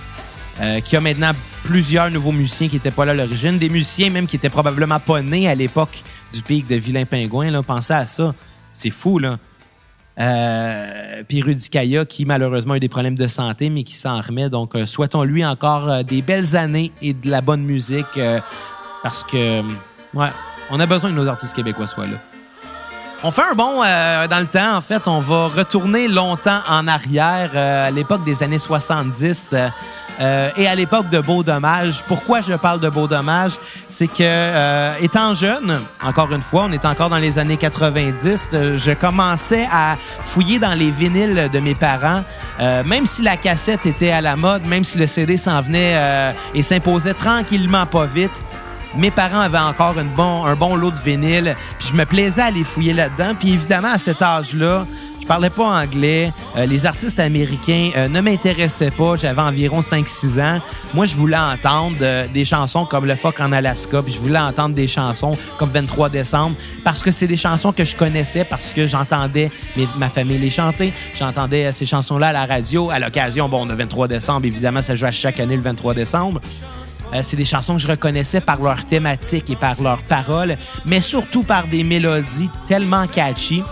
euh, 0.61 0.81
qui 0.81 0.97
a 0.97 1.01
maintenant 1.01 1.31
plusieurs 1.63 2.11
nouveaux 2.11 2.33
musiciens 2.33 2.67
qui 2.67 2.75
n'étaient 2.75 2.91
pas 2.91 3.05
là 3.05 3.13
à 3.13 3.15
l'origine. 3.15 3.59
Des 3.59 3.69
musiciens 3.69 4.11
même 4.11 4.27
qui 4.27 4.35
étaient 4.35 4.49
probablement 4.49 4.99
pas 4.99 5.23
nés 5.23 5.49
à 5.49 5.55
l'époque 5.55 6.03
du 6.33 6.43
pic 6.43 6.67
de 6.67 6.75
Vilain 6.75 7.05
Pingouin. 7.05 7.51
Là. 7.51 7.63
Pensez 7.63 7.93
à 7.93 8.07
ça. 8.07 8.35
C'est 8.75 8.91
fou, 8.91 9.21
là. 9.21 9.37
Euh, 10.19 11.23
puis 11.29 11.43
Rudy 11.43 11.71
Kaya, 11.71 12.05
qui 12.05 12.25
malheureusement 12.25 12.75
a 12.75 12.79
eu 12.79 12.81
des 12.81 12.89
problèmes 12.89 13.17
de 13.17 13.29
santé, 13.29 13.71
mais 13.71 13.85
qui 13.85 13.95
s'en 13.95 14.21
remet. 14.21 14.49
Donc, 14.49 14.75
euh, 14.75 14.85
souhaitons-lui 14.85 15.47
encore 15.47 16.03
des 16.03 16.23
belles 16.23 16.57
années 16.57 16.91
et 17.03 17.13
de 17.13 17.31
la 17.31 17.41
bonne 17.41 17.63
musique, 17.63 18.19
parce 19.05 19.23
que, 19.23 19.63
ouais, 20.15 20.29
on 20.71 20.81
a 20.81 20.87
besoin 20.87 21.11
que 21.11 21.15
nos 21.15 21.29
artistes 21.29 21.55
québécois 21.55 21.87
soient 21.87 22.07
là. 22.07 22.19
On 23.23 23.31
fait 23.31 23.43
un 23.49 23.55
bond 23.55 23.77
dans 24.29 24.41
le 24.41 24.47
temps. 24.47 24.77
En 24.77 24.81
fait, 24.81 25.07
on 25.07 25.21
va 25.21 25.47
retourner 25.47 26.09
longtemps 26.09 26.61
en 26.69 26.89
arrière, 26.89 27.57
à 27.57 27.93
l'époque 27.93 28.25
des 28.25 28.43
années 28.43 28.59
70 28.59 29.55
euh, 30.21 30.51
et 30.57 30.67
à 30.67 30.75
l'époque 30.75 31.09
de 31.11 31.21
Beau 31.21 31.43
Dommage. 31.43 32.03
Pourquoi 32.07 32.41
je 32.41 32.55
parle 32.55 32.81
de 32.81 32.89
Beau 32.89 33.07
Dommage? 33.07 33.53
C'est 33.89 34.09
que, 34.09 34.15
euh, 34.21 34.95
étant 35.01 35.35
jeune, 35.35 35.81
encore 36.05 36.33
une 36.33 36.43
fois, 36.43 36.65
on 36.69 36.73
est 36.73 36.85
encore 36.85 37.09
dans 37.09 37.19
les 37.19 37.39
années 37.39 37.57
90, 37.57 38.49
euh, 38.53 38.79
je 38.79 38.93
commençais 38.93 39.67
à 39.73 39.97
fouiller 40.21 40.59
dans 40.59 40.75
les 40.75 40.91
vinyles 40.91 41.49
de 41.53 41.59
mes 41.61 41.75
parents. 41.75 42.23
Même 42.87 43.07
si 43.07 43.23
la 43.23 43.37
cassette 43.37 43.87
était 43.87 44.11
à 44.11 44.21
la 44.21 44.35
mode, 44.35 44.67
même 44.67 44.83
si 44.83 44.99
le 44.99 45.07
CD 45.07 45.37
s'en 45.37 45.61
venait 45.63 45.97
et 46.55 46.63
s'imposait 46.65 47.15
tranquillement 47.15 47.87
pas 47.87 48.05
vite, 48.05 48.33
mes 48.97 49.13
parents 49.13 49.41
avaient 49.41 49.59
encore 49.59 49.95
bon, 50.17 50.45
un 50.45 50.57
bon 50.57 50.75
lot 50.75 50.91
de 50.91 50.99
vinyle. 50.99 51.55
Puis 51.79 51.89
je 51.93 51.95
me 51.95 52.05
plaisais 52.05 52.43
à 52.43 52.51
les 52.51 52.65
fouiller 52.65 52.95
là-dedans. 52.95 53.35
Puis 53.39 53.53
évidemment, 53.53 53.93
à 53.93 53.99
cet 53.99 54.23
âge-là, 54.23 54.87
parlais 55.29 55.51
pas 55.51 55.83
anglais. 55.83 56.33
Euh, 56.57 56.65
les 56.65 56.87
artistes 56.87 57.21
américains 57.21 57.91
euh, 57.97 58.09
ne 58.09 58.21
m'intéressaient 58.23 58.91
pas. 58.91 59.15
J'avais 59.17 59.43
environ 59.43 59.81
5-6 59.81 60.41
ans. 60.41 60.61
Moi, 60.95 61.05
je 61.05 61.15
voulais 61.15 61.37
entendre 61.37 61.99
euh, 62.01 62.27
des 62.33 62.47
chansons 62.47 62.87
comme 62.87 63.05
Le 63.05 63.15
Phoque 63.15 63.39
en 63.41 63.53
Alaska. 63.53 64.03
Puis 64.03 64.15
je 64.15 64.19
voulais 64.19 64.39
entendre 64.39 64.75
des 64.75 64.89
chansons 64.89 65.33
comme 65.59 65.69
23 65.69 66.09
décembre. 66.09 66.57
Parce 66.83 67.03
que 67.03 67.11
c'est 67.11 67.27
des 67.27 67.37
chansons 67.37 67.73
que 67.73 67.85
je 67.85 67.95
connaissais, 67.95 68.45
parce 68.45 68.73
que 68.73 68.87
j'entendais 68.87 69.51
ma 69.99 70.09
famille 70.09 70.39
les 70.39 70.51
chanter. 70.51 70.93
J'entendais 71.17 71.71
ces 71.73 71.85
chansons-là 71.85 72.29
à 72.29 72.33
la 72.33 72.47
radio. 72.47 72.91
À 72.91 72.99
l'occasion, 72.99 73.51
bon, 73.51 73.67
on 73.67 73.71
a 73.71 73.75
23 73.75 74.09
décembre. 74.09 74.47
Évidemment, 74.47 74.81
ça 74.81 74.97
joue 74.97 75.07
à 75.07 75.13
chaque 75.13 75.41
année 75.41 75.57
le 75.57 75.63
23 75.63 75.93
décembre. 75.93 76.41
C'est 77.23 77.37
des 77.37 77.45
chansons 77.45 77.77
que 77.77 77.83
je 77.83 77.89
reconnaissais 77.89 78.41
par 78.41 78.61
leur 78.61 78.85
thématique 78.85 79.49
et 79.49 79.57
par 79.57 79.81
leurs 79.81 80.03
paroles, 80.03 80.57
mais 80.85 81.01
surtout 81.01 81.43
par 81.43 81.67
des 81.67 81.83
mélodies 81.83 82.51
tellement 82.67 83.07
catchy. 83.07 83.63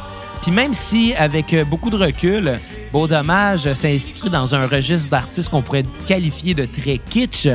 Puis 0.46 0.54
même 0.54 0.74
si, 0.74 1.12
avec 1.14 1.52
euh, 1.52 1.64
beaucoup 1.64 1.90
de 1.90 1.96
recul, 1.96 2.60
Beau 2.92 3.08
Dommage 3.08 3.74
s'inscrit 3.74 4.30
dans 4.30 4.54
un 4.54 4.68
registre 4.68 5.10
d'artistes 5.10 5.48
qu'on 5.48 5.60
pourrait 5.60 5.82
qualifier 6.06 6.54
de 6.54 6.66
très 6.66 6.98
kitsch, 6.98 7.48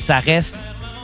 ça 0.00 0.18
reste 0.20 0.56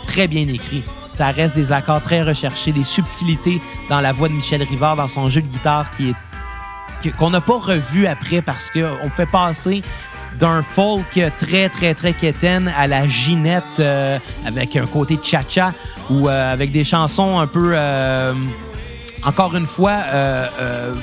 très 0.06 0.26
bien 0.26 0.48
écrit. 0.48 0.82
Ça 1.12 1.30
reste 1.30 1.56
des 1.56 1.72
accords 1.72 2.00
très 2.00 2.22
recherchés, 2.22 2.72
des 2.72 2.84
subtilités 2.84 3.60
dans 3.90 4.00
la 4.00 4.12
voix 4.12 4.30
de 4.30 4.32
Michel 4.32 4.62
Rivard, 4.62 4.96
dans 4.96 5.08
son 5.08 5.28
jeu 5.28 5.42
de 5.42 5.46
guitare 5.46 5.90
qui 5.94 6.14
est 7.04 7.10
qu'on 7.18 7.28
n'a 7.28 7.42
pas 7.42 7.58
revu 7.58 8.06
après 8.06 8.40
parce 8.40 8.70
qu'on 8.70 9.10
pouvait 9.10 9.26
passer 9.26 9.82
d'un 10.40 10.62
folk 10.62 11.20
très, 11.36 11.68
très, 11.68 11.92
très 11.92 12.14
quétaine 12.14 12.72
à 12.78 12.86
la 12.86 13.06
ginette 13.06 13.78
euh, 13.78 14.18
avec 14.46 14.74
un 14.76 14.86
côté 14.86 15.18
cha-cha 15.22 15.74
ou 16.08 16.30
euh, 16.30 16.50
avec 16.50 16.72
des 16.72 16.84
chansons 16.84 17.38
un 17.38 17.46
peu, 17.46 17.74
encore 19.24 19.56
une 19.56 19.66
fois, 19.66 19.98
euh, 20.12 20.46
euh, 20.60 20.94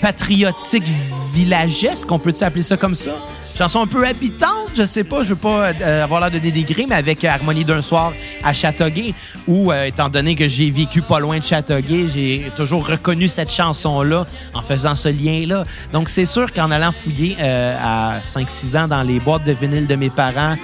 patriotiques 0.00 0.84
villagesques, 1.32 2.10
on 2.10 2.18
peut-tu 2.18 2.44
appeler 2.44 2.62
ça 2.62 2.76
comme 2.76 2.94
ça? 2.94 3.12
Chanson 3.56 3.82
un 3.82 3.86
peu 3.86 4.06
habitante, 4.06 4.70
je 4.76 4.84
sais 4.84 5.02
pas, 5.02 5.24
je 5.24 5.30
veux 5.30 5.36
pas 5.36 5.72
euh, 5.72 6.04
avoir 6.04 6.20
l'air 6.20 6.30
de 6.30 6.38
dénigrer, 6.38 6.86
mais 6.88 6.94
avec 6.94 7.24
Harmonie 7.24 7.64
d'un 7.64 7.82
soir 7.82 8.12
à 8.44 8.52
Châteauguay, 8.52 9.14
où, 9.48 9.72
étant 9.72 10.08
donné 10.08 10.36
que 10.36 10.46
j'ai 10.46 10.70
vécu 10.70 11.02
pas 11.02 11.18
loin 11.18 11.38
de 11.38 11.44
Châteauguay, 11.44 12.06
j'ai 12.12 12.52
toujours 12.56 12.86
reconnu 12.86 13.26
cette 13.26 13.52
chanson-là 13.52 14.26
en 14.54 14.62
faisant 14.62 14.94
ce 14.94 15.08
lien-là. 15.08 15.64
Donc, 15.92 16.08
c'est 16.08 16.26
sûr 16.26 16.52
qu'en 16.52 16.70
allant 16.70 16.92
fouiller 16.92 17.36
à 17.40 18.20
5-6 18.24 18.78
ans 18.78 18.88
dans 18.88 19.02
les 19.02 19.18
boîtes 19.18 19.44
de 19.44 19.52
vinyle 19.52 19.88
de 19.88 19.96
mes 19.96 20.10
parents, 20.10 20.54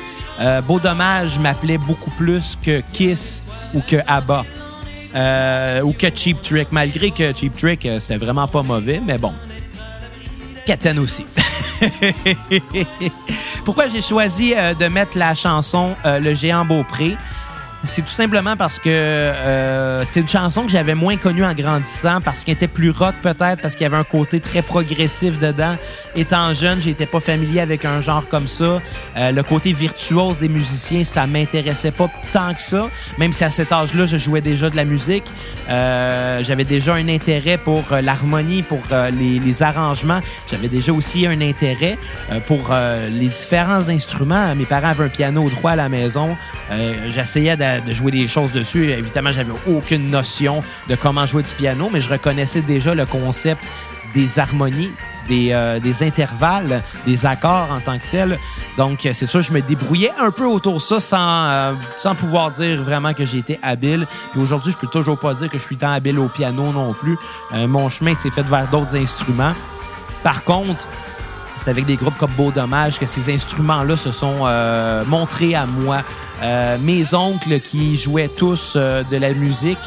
Beau 0.69 0.79
Dommage 0.79 1.39
m'appelait 1.41 1.79
beaucoup 1.79 2.11
plus 2.13 2.57
que 2.63 2.81
Kiss 2.93 3.45
ou 3.75 3.81
que 3.81 3.97
ABBA. 4.07 4.45
Euh, 5.15 5.83
ou 5.83 5.93
que 5.93 6.07
Cheap 6.13 6.43
Trick, 6.43 6.69
malgré 6.73 7.11
que 7.11 7.33
Cheap 7.35 7.55
Trick, 7.55 7.87
euh, 7.87 8.01
c'est 8.01 8.17
vraiment 8.17 8.49
pas 8.49 8.63
mauvais, 8.63 9.01
mais 9.05 9.17
bon. 9.17 9.33
Katen 10.67 10.99
aussi. 10.99 11.25
Pourquoi 13.65 13.89
j'ai 13.89 14.01
choisi 14.01 14.55
euh, 14.57 14.75
de 14.75 14.87
mettre 14.87 15.17
la 15.17 15.35
chanson 15.35 15.95
Le 16.05 16.35
géant 16.35 16.65
Beaupré? 16.65 17.17
C'est 17.85 18.03
tout 18.03 18.09
simplement 18.09 18.57
parce 18.57 18.79
que 18.79 18.89
euh, 18.89 20.05
c'est 20.05 20.21
une 20.21 20.29
chanson 20.29 20.65
que 20.65 20.71
j'avais 20.71 20.95
moins 20.95 21.17
connue 21.17 21.45
en 21.45 21.55
grandissant, 21.55 22.21
parce 22.25 22.45
qu'elle 22.45 22.55
était 22.55 22.69
plus 22.69 22.91
rock 22.91 23.15
peut-être, 23.23 23.61
parce 23.61 23.75
qu'il 23.75 23.83
y 23.83 23.87
avait 23.87 23.97
un 23.97 24.05
côté 24.05 24.41
très 24.41 24.63
progressif 24.63 25.39
dedans. 25.39 25.77
Étant 26.17 26.53
jeune, 26.55 26.81
j'étais 26.81 27.07
pas 27.07 27.21
familier 27.21 27.61
avec 27.61 27.85
un 27.85 28.01
genre 28.01 28.29
comme 28.29 28.49
ça. 28.49 28.81
Euh, 29.17 29.33
le 29.33 29.43
côté 29.43 29.73
virtuose 29.73 30.39
des 30.39 30.49
musiciens, 30.49 31.05
ça 31.05 31.27
m'intéressait 31.27 31.91
pas 31.91 32.11
tant 32.33 32.55
que 32.55 32.61
ça, 32.61 32.89
même 33.19 33.33
si 33.33 33.45
à 33.45 33.51
cet 33.51 33.73
âge-là, 33.73 34.07
je 34.07 34.17
jouais 34.17 34.41
déjà 34.41 34.71
de 34.71 34.77
la 34.77 34.85
musique. 34.85 35.25
Euh, 35.69 36.43
j'avais 36.43 36.65
déjà 36.65 36.95
un 36.95 37.09
intérêt 37.09 37.59
pour 37.59 37.85
euh, 37.93 38.01
l'harmonie, 38.01 38.63
pour 38.63 38.81
euh, 38.93 39.11
les, 39.11 39.63
arrangements. 39.63 40.21
J'avais 40.51 40.69
déjà 40.69 40.93
aussi 40.93 41.27
un 41.27 41.41
intérêt 41.41 41.97
euh, 42.33 42.41
pour 42.41 42.71
les 43.11 43.29
différents 43.29 43.89
instruments. 43.89 44.55
Mes 44.55 44.65
parents 44.65 44.89
avaient 44.89 45.05
un 45.05 45.09
piano 45.09 45.49
droit 45.49 45.73
à 45.73 45.77
la 45.77 45.89
maison. 45.89 46.37
J'essayais 47.07 47.57
de, 47.57 47.74
de 47.81 47.93
jouer 47.93 48.13
des 48.13 48.29
choses 48.29 48.53
dessus. 48.53 48.91
Évidemment, 48.91 49.33
j'avais 49.33 49.53
aucune 49.69 50.11
notion 50.11 50.63
de 50.89 50.95
comment 50.95 51.27
jouer 51.27 51.43
du 51.43 51.55
piano, 51.57 51.91
mais 51.93 52.01
je 52.01 52.09
reconnaissais 52.09 52.61
déjà 52.61 52.95
le 52.95 53.07
concept 53.07 53.63
des 54.15 54.39
harmonies, 54.39 54.91
des, 55.29 55.51
euh, 55.53 55.81
des 55.81 56.03
intervalles, 56.03 56.83
des 57.07 57.27
accords 57.27 57.69
en 57.71 57.81
tant 57.81 57.99
que 57.99 58.05
tels. 58.11 58.39
Donc, 58.77 59.05
euh, 59.07 59.13
c'est 59.13 59.27
sûr, 59.27 59.43
je 59.43 59.53
me 59.53 59.61
débrouillais 59.61 60.13
un 60.19 60.31
peu 60.31 60.45
autour 60.45 60.75
de 60.75 60.79
ça 60.81 61.01
sans, 61.01 61.51
euh, 61.51 61.73
sans 61.97 62.15
pouvoir 62.15 62.51
dire 62.53 62.83
vraiment 62.83 63.13
que 63.13 63.25
j'ai 63.25 63.39
été 63.39 63.59
habile. 63.63 64.07
Puis 64.33 64.41
aujourd'hui, 64.41 64.73
je 64.73 64.79
peux 64.79 64.87
toujours 64.87 65.19
pas 65.19 65.35
dire 65.35 65.49
que 65.49 65.59
je 65.59 65.65
suis 65.65 65.77
tant 65.77 65.93
habile 65.93 66.19
au 66.19 66.29
piano 66.29 66.73
non 66.73 66.93
plus. 66.93 67.17
Mon 67.53 67.89
chemin 67.89 68.15
s'est 68.15 68.31
fait 68.31 68.43
vers 68.43 68.69
d'autres 68.69 68.97
instruments. 68.97 69.53
Par 70.23 70.45
contre, 70.45 70.87
c'est 71.59 71.71
avec 71.71 71.87
des 71.87 71.97
groupes 71.97 72.17
comme 72.19 72.31
Beau 72.33 72.51
Dommage 72.51 72.99
que 72.99 73.07
ces 73.07 73.33
instruments-là 73.33 73.97
se 73.97 74.13
sont 74.13 74.43
euh, 74.43 75.05
montrés 75.07 75.55
à 75.55 75.67
moi. 75.67 76.03
Euh, 76.43 76.77
mes 76.83 77.15
oncles 77.15 77.61
qui 77.61 77.97
jouaient 77.97 78.29
tous 78.29 78.75
euh, 78.77 79.03
de 79.11 79.17
la 79.17 79.33
musique, 79.33 79.79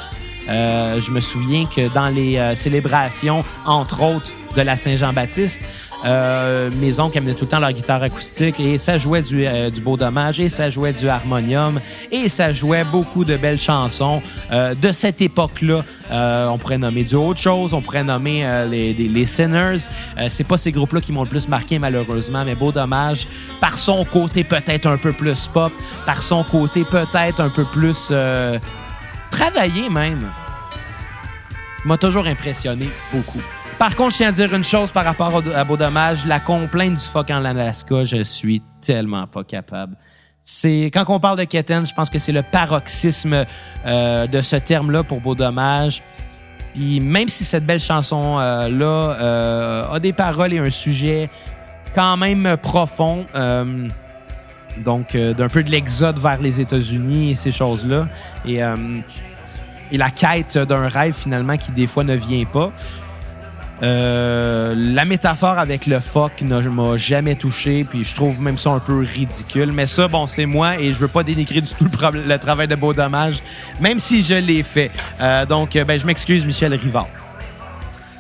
je 0.48 1.12
me 1.12 1.20
souviens 1.20 1.66
que 1.66 1.94
dans 1.94 2.08
les 2.08 2.56
célébrations, 2.56 3.44
entre 3.66 4.02
autres, 4.02 4.32
de 4.56 4.62
la 4.62 4.78
Saint-Jean-Baptiste, 4.78 5.62
euh, 6.06 6.70
mes 6.80 7.00
oncles 7.00 7.18
amenaient 7.18 7.34
tout 7.34 7.46
le 7.46 7.50
temps 7.50 7.60
leur 7.60 7.72
guitare 7.72 8.04
acoustique 8.04 8.60
et 8.60 8.78
ça 8.78 8.98
jouait 8.98 9.22
du, 9.22 9.48
euh, 9.48 9.70
du 9.70 9.82
beau 9.82 9.98
dommage 9.98 10.40
et 10.40 10.48
ça 10.48 10.70
jouait 10.70 10.94
du 10.94 11.10
harmonium 11.10 11.80
et 12.12 12.30
ça 12.30 12.54
jouait 12.54 12.84
beaucoup 12.84 13.26
de 13.26 13.36
belles 13.36 13.60
chansons 13.60 14.22
euh, 14.52 14.76
de 14.76 14.92
cette 14.92 15.22
époque-là. 15.22 15.82
Euh, 16.12 16.48
on 16.48 16.58
pourrait 16.58 16.78
nommer 16.78 17.04
du 17.04 17.16
autre 17.16 17.40
chose, 17.40 17.74
on 17.74 17.82
pourrait 17.82 18.04
nommer 18.04 18.46
les, 18.70 18.94
les, 18.94 19.08
les 19.08 19.26
Sinners. 19.26 19.90
C'est 20.30 20.48
pas 20.48 20.58
ces 20.58 20.72
groupes-là 20.72 21.02
qui 21.02 21.12
m'ont 21.12 21.24
le 21.24 21.30
plus 21.30 21.48
marqué 21.48 21.80
malheureusement, 21.80 22.44
mais 22.46 22.56
beau 22.56 22.72
dommage 22.72 23.28
par 23.60 23.78
son 23.78 24.06
côté 24.06 24.44
peut-être 24.44 24.88
un 24.88 24.98
peu 24.98 25.12
plus 25.12 25.48
pop, 25.48 25.72
par 26.06 26.22
son 26.24 26.44
côté 26.44 26.84
peut-être 26.84 27.42
un 27.42 27.50
peu 27.50 27.66
plus 27.66 28.12
travaillé 29.30 29.90
même 29.90 30.26
m'a 31.86 31.98
toujours 31.98 32.28
impressionné 32.28 32.90
beaucoup. 33.14 33.42
Par 33.80 33.96
contre, 33.96 34.14
je 34.14 34.18
tiens 34.18 34.30
à 34.30 34.32
dire 34.32 34.52
une 34.56 34.64
chose 34.64 34.92
par 34.92 35.06
rapport 35.06 35.44
à 35.56 35.64
Beau 35.64 35.78
Dommage. 35.78 36.26
La 36.26 36.40
complainte 36.40 36.96
du 36.96 37.06
phoque 37.06 37.30
en 37.30 37.46
Alaska, 37.46 38.04
je 38.06 38.24
suis 38.24 38.64
tellement 38.82 39.28
pas 39.28 39.44
capable. 39.44 39.96
C'est 40.44 40.90
quand 40.92 41.06
on 41.10 41.20
parle 41.20 41.38
de 41.38 41.44
Keten, 41.44 41.86
je 41.86 41.94
pense 41.94 42.10
que 42.10 42.18
c'est 42.18 42.32
le 42.32 42.42
paroxysme 42.42 43.46
euh, 43.86 44.26
de 44.26 44.42
ce 44.42 44.56
terme-là 44.56 45.04
pour 45.04 45.22
Beau 45.22 45.36
Dommage. 45.36 46.02
Puis 46.74 47.00
même 47.02 47.30
si 47.30 47.44
cette 47.44 47.68
belle 47.68 47.80
chanson 47.80 48.40
euh, 48.40 49.84
a 49.92 50.00
des 50.00 50.14
paroles 50.14 50.54
et 50.54 50.60
un 50.60 50.72
sujet 50.72 51.30
quand 51.94 52.18
même 52.18 52.58
profond, 52.58 53.28
euh, 53.36 53.88
donc 54.80 55.16
d'un 55.16 55.50
peu 55.50 55.64
de 55.64 55.70
l'exode 55.70 56.18
vers 56.18 56.42
les 56.42 56.60
États-Unis 56.62 57.32
et 57.32 57.36
ces 57.36 57.52
choses-là, 57.52 58.08
et 58.44 58.62
et 59.92 59.98
la 59.98 60.10
quête 60.10 60.58
d'un 60.58 60.88
rêve 60.88 61.14
finalement 61.14 61.58
qui 61.58 61.72
des 61.72 61.88
fois 61.88 62.04
ne 62.04 62.16
vient 62.16 62.46
pas. 62.46 62.72
Euh, 63.84 64.74
la 64.76 65.06
métaphore 65.06 65.60
avec 65.60 65.86
le 65.86 66.00
fuck 66.00 66.42
ne 66.42 66.60
m'a 66.62 66.98
jamais 66.98 67.36
touché, 67.36 67.86
puis 67.88 68.04
je 68.04 68.16
trouve 68.16 68.42
même 68.42 68.58
ça 68.58 68.72
un 68.72 68.80
peu 68.80 69.00
ridicule. 69.00 69.72
Mais 69.72 69.88
ça, 69.88 70.08
bon, 70.08 70.28
c'est 70.28 70.46
moi 70.46 70.80
et 70.80 70.92
je 70.94 70.98
veux 70.98 71.08
pas 71.08 71.24
dénigrer 71.24 71.62
du 71.62 71.72
tout 71.72 71.86
le, 71.86 72.38
travail 72.38 72.68
de 72.68 72.76
Beau 72.76 72.94
Dommage, 72.94 73.38
même 73.80 74.00
si 74.00 74.24
je 74.24 74.36
l'ai 74.36 74.64
fait. 74.64 74.92
Euh, 75.22 75.46
donc, 75.46 75.74
ben, 75.74 76.00
je 76.00 76.06
m'excuse, 76.06 76.46
Michel 76.46 76.74
Rivard. 76.74 77.08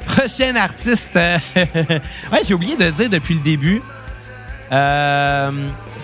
Prochain 0.06 0.56
artiste, 0.56 1.16
ouais, 1.16 2.42
j'ai 2.48 2.54
oublié 2.54 2.76
de 2.76 2.90
dire 2.90 3.10
depuis 3.10 3.36
le 3.36 3.42
début. 3.42 3.82
Euh, 4.72 5.52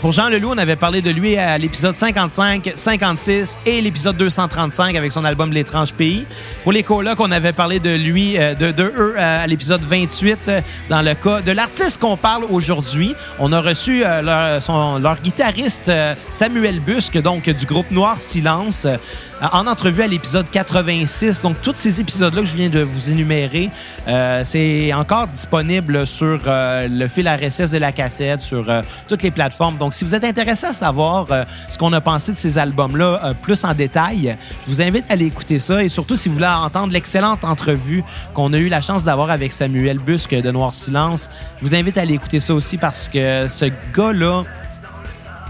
pour 0.03 0.11
Jean 0.11 0.27
Leloup, 0.27 0.49
on 0.51 0.57
avait 0.57 0.75
parlé 0.75 1.01
de 1.01 1.09
lui 1.09 1.37
à 1.37 1.57
l'épisode 1.57 1.95
55, 1.95 2.73
56 2.75 3.57
et 3.65 3.79
l'épisode 3.79 4.17
235 4.17 4.97
avec 4.97 5.13
son 5.13 5.23
album 5.23 5.53
L'étrange 5.53 5.93
pays. 5.93 6.25
Pour 6.63 6.73
les 6.73 6.83
colocs, 6.83 7.21
on 7.21 7.31
avait 7.31 7.53
parlé 7.53 7.79
de 7.79 7.91
lui, 7.91 8.37
euh, 8.37 8.53
de, 8.53 8.83
eux 8.83 9.15
euh, 9.17 9.43
à 9.43 9.47
l'épisode 9.47 9.79
28 9.81 10.39
euh, 10.49 10.61
dans 10.89 11.01
le 11.01 11.13
cas 11.15 11.39
de 11.39 11.53
l'artiste 11.53 12.01
qu'on 12.01 12.17
parle 12.17 12.43
aujourd'hui. 12.49 13.15
On 13.39 13.53
a 13.53 13.61
reçu 13.61 14.01
leur, 14.01 14.99
leur, 14.99 15.21
guitariste 15.21 15.89
Samuel 16.27 16.81
Busque, 16.81 17.21
donc 17.21 17.49
du 17.49 17.65
groupe 17.65 17.89
Noir 17.89 18.19
Silence, 18.19 18.85
en 19.51 19.67
entrevue 19.67 20.03
à 20.03 20.07
l'épisode 20.07 20.45
86. 20.49 21.41
Donc, 21.41 21.61
tous 21.61 21.75
ces 21.75 21.99
épisodes-là 21.99 22.41
que 22.41 22.47
je 22.47 22.55
viens 22.55 22.69
de 22.69 22.81
vous 22.81 23.09
énumérer, 23.09 23.69
c'est 24.43 24.93
encore 24.93 25.27
disponible 25.27 26.05
sur 26.07 26.39
le 26.45 27.07
fil 27.07 27.27
RSS 27.27 27.71
de 27.71 27.77
la 27.77 27.91
cassette, 27.91 28.41
sur 28.41 28.65
toutes 29.07 29.23
les 29.23 29.31
plateformes. 29.31 29.77
Donc, 29.77 29.93
si 29.93 30.03
vous 30.03 30.15
êtes 30.15 30.23
intéressé 30.23 30.67
à 30.67 30.73
savoir 30.73 31.27
euh, 31.31 31.43
ce 31.69 31.77
qu'on 31.77 31.93
a 31.93 32.01
pensé 32.01 32.31
de 32.31 32.37
ces 32.37 32.57
albums-là 32.57 33.19
euh, 33.23 33.33
plus 33.33 33.63
en 33.63 33.73
détail, 33.73 34.37
je 34.65 34.73
vous 34.73 34.81
invite 34.81 35.05
à 35.09 35.13
aller 35.13 35.25
écouter 35.25 35.59
ça. 35.59 35.83
Et 35.83 35.89
surtout, 35.89 36.15
si 36.15 36.29
vous 36.29 36.35
voulez 36.35 36.47
entendre 36.47 36.93
l'excellente 36.93 37.43
entrevue 37.43 38.03
qu'on 38.33 38.53
a 38.53 38.57
eu 38.57 38.69
la 38.69 38.81
chance 38.81 39.03
d'avoir 39.03 39.29
avec 39.29 39.53
Samuel 39.53 39.99
Busque 39.99 40.35
de 40.35 40.51
Noir 40.51 40.73
Silence, 40.73 41.29
je 41.61 41.67
vous 41.67 41.75
invite 41.75 41.97
à 41.97 42.01
aller 42.01 42.13
écouter 42.13 42.39
ça 42.39 42.53
aussi 42.53 42.77
parce 42.77 43.07
que 43.07 43.47
ce 43.47 43.65
gars-là 43.95 44.43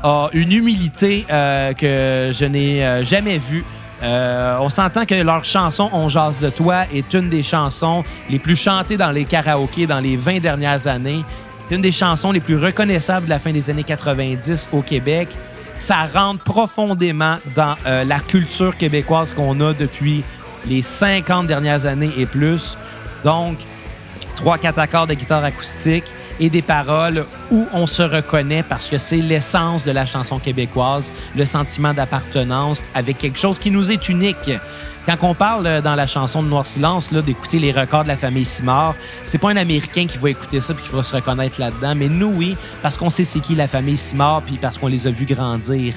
a 0.03 0.29
une 0.34 0.51
humilité 0.51 1.25
euh, 1.32 1.73
que 1.73 2.32
je 2.34 2.45
n'ai 2.45 3.03
jamais 3.03 3.38
vue. 3.38 3.63
On 4.03 4.69
s'entend 4.69 5.05
que 5.05 5.15
leur 5.15 5.45
chanson 5.45 5.89
On 5.93 6.09
jase 6.09 6.39
de 6.39 6.49
toi 6.49 6.83
est 6.93 7.13
une 7.13 7.29
des 7.29 7.43
chansons 7.43 8.03
les 8.29 8.39
plus 8.39 8.55
chantées 8.55 8.97
dans 8.97 9.11
les 9.11 9.25
karaokés 9.25 9.87
dans 9.87 9.99
les 9.99 10.17
20 10.17 10.39
dernières 10.39 10.87
années. 10.87 11.23
C'est 11.67 11.75
une 11.75 11.81
des 11.81 11.91
chansons 11.91 12.31
les 12.31 12.39
plus 12.39 12.57
reconnaissables 12.57 13.25
de 13.25 13.29
la 13.29 13.39
fin 13.39 13.51
des 13.51 13.69
années 13.69 13.83
90 13.83 14.67
au 14.73 14.81
Québec. 14.81 15.29
Ça 15.77 16.05
rentre 16.13 16.43
profondément 16.43 17.37
dans 17.55 17.75
euh, 17.85 18.03
la 18.03 18.19
culture 18.19 18.77
québécoise 18.77 19.33
qu'on 19.33 19.59
a 19.61 19.73
depuis 19.73 20.23
les 20.67 20.81
50 20.81 21.47
dernières 21.47 21.85
années 21.85 22.11
et 22.17 22.25
plus. 22.25 22.77
Donc, 23.23 23.57
trois, 24.35 24.57
quatre 24.57 24.79
accords 24.79 25.07
de 25.07 25.13
guitare 25.13 25.43
acoustique 25.43 26.05
et 26.39 26.50
des 26.50 26.62
paroles 26.62 27.24
où 27.52 27.67
on 27.74 27.88
se 27.88 28.04
reconnaît 28.04 28.63
parce 28.63 28.88
que 28.88 28.98
c'est 28.98 29.17
l'essence 29.17 29.86
de 29.86 29.91
la 29.91 30.06
chanson 30.06 30.39
québécoise, 30.39 31.12
le 31.36 31.46
sentiment 31.46 31.93
d'appartenance 31.93 32.84
avec 32.96 33.17
quelque 33.17 33.39
chose 33.39 33.60
qui 33.60 33.72
nous 33.72 33.91
est 33.91 34.10
unique. 34.10 34.52
Quand 35.06 35.17
on 35.22 35.34
parle 35.34 35.67
euh, 35.67 35.82
dans 35.82 35.96
la 35.96 36.08
chanson 36.08 36.41
de 36.41 36.48
Noir 36.48 36.65
Silence 36.65 37.12
d'écouter 37.12 37.60
les 37.60 37.74
records 37.74 38.04
de 38.04 38.08
la 38.08 38.15
famille 38.15 38.46
Simard, 38.46 38.96
c'est 39.26 39.38
pas 39.38 39.50
un 39.50 39.58
Américain 39.58 40.08
qui 40.08 40.17
va 40.17 40.30
écouter 40.30 40.62
ça 40.62 40.74
puis 40.74 40.84
qui 40.84 40.96
va 40.96 41.04
se 41.04 41.13
reconnaître 41.13 41.60
là-dedans, 41.60 41.93
mais 41.93 42.08
nous 42.08 42.32
oui, 42.34 42.56
parce 42.82 42.98
qu'on 42.98 43.10
sait 43.10 43.26
c'est 43.26 43.39
qui 43.39 43.54
la 43.56 43.67
famille 43.67 43.98
Simard 43.98 44.43
puis 44.43 44.58
parce 44.58 44.78
qu'on 44.78 44.88
les 44.88 45.06
a 45.06 45.12
vus 45.12 45.26
grandir. 45.26 45.96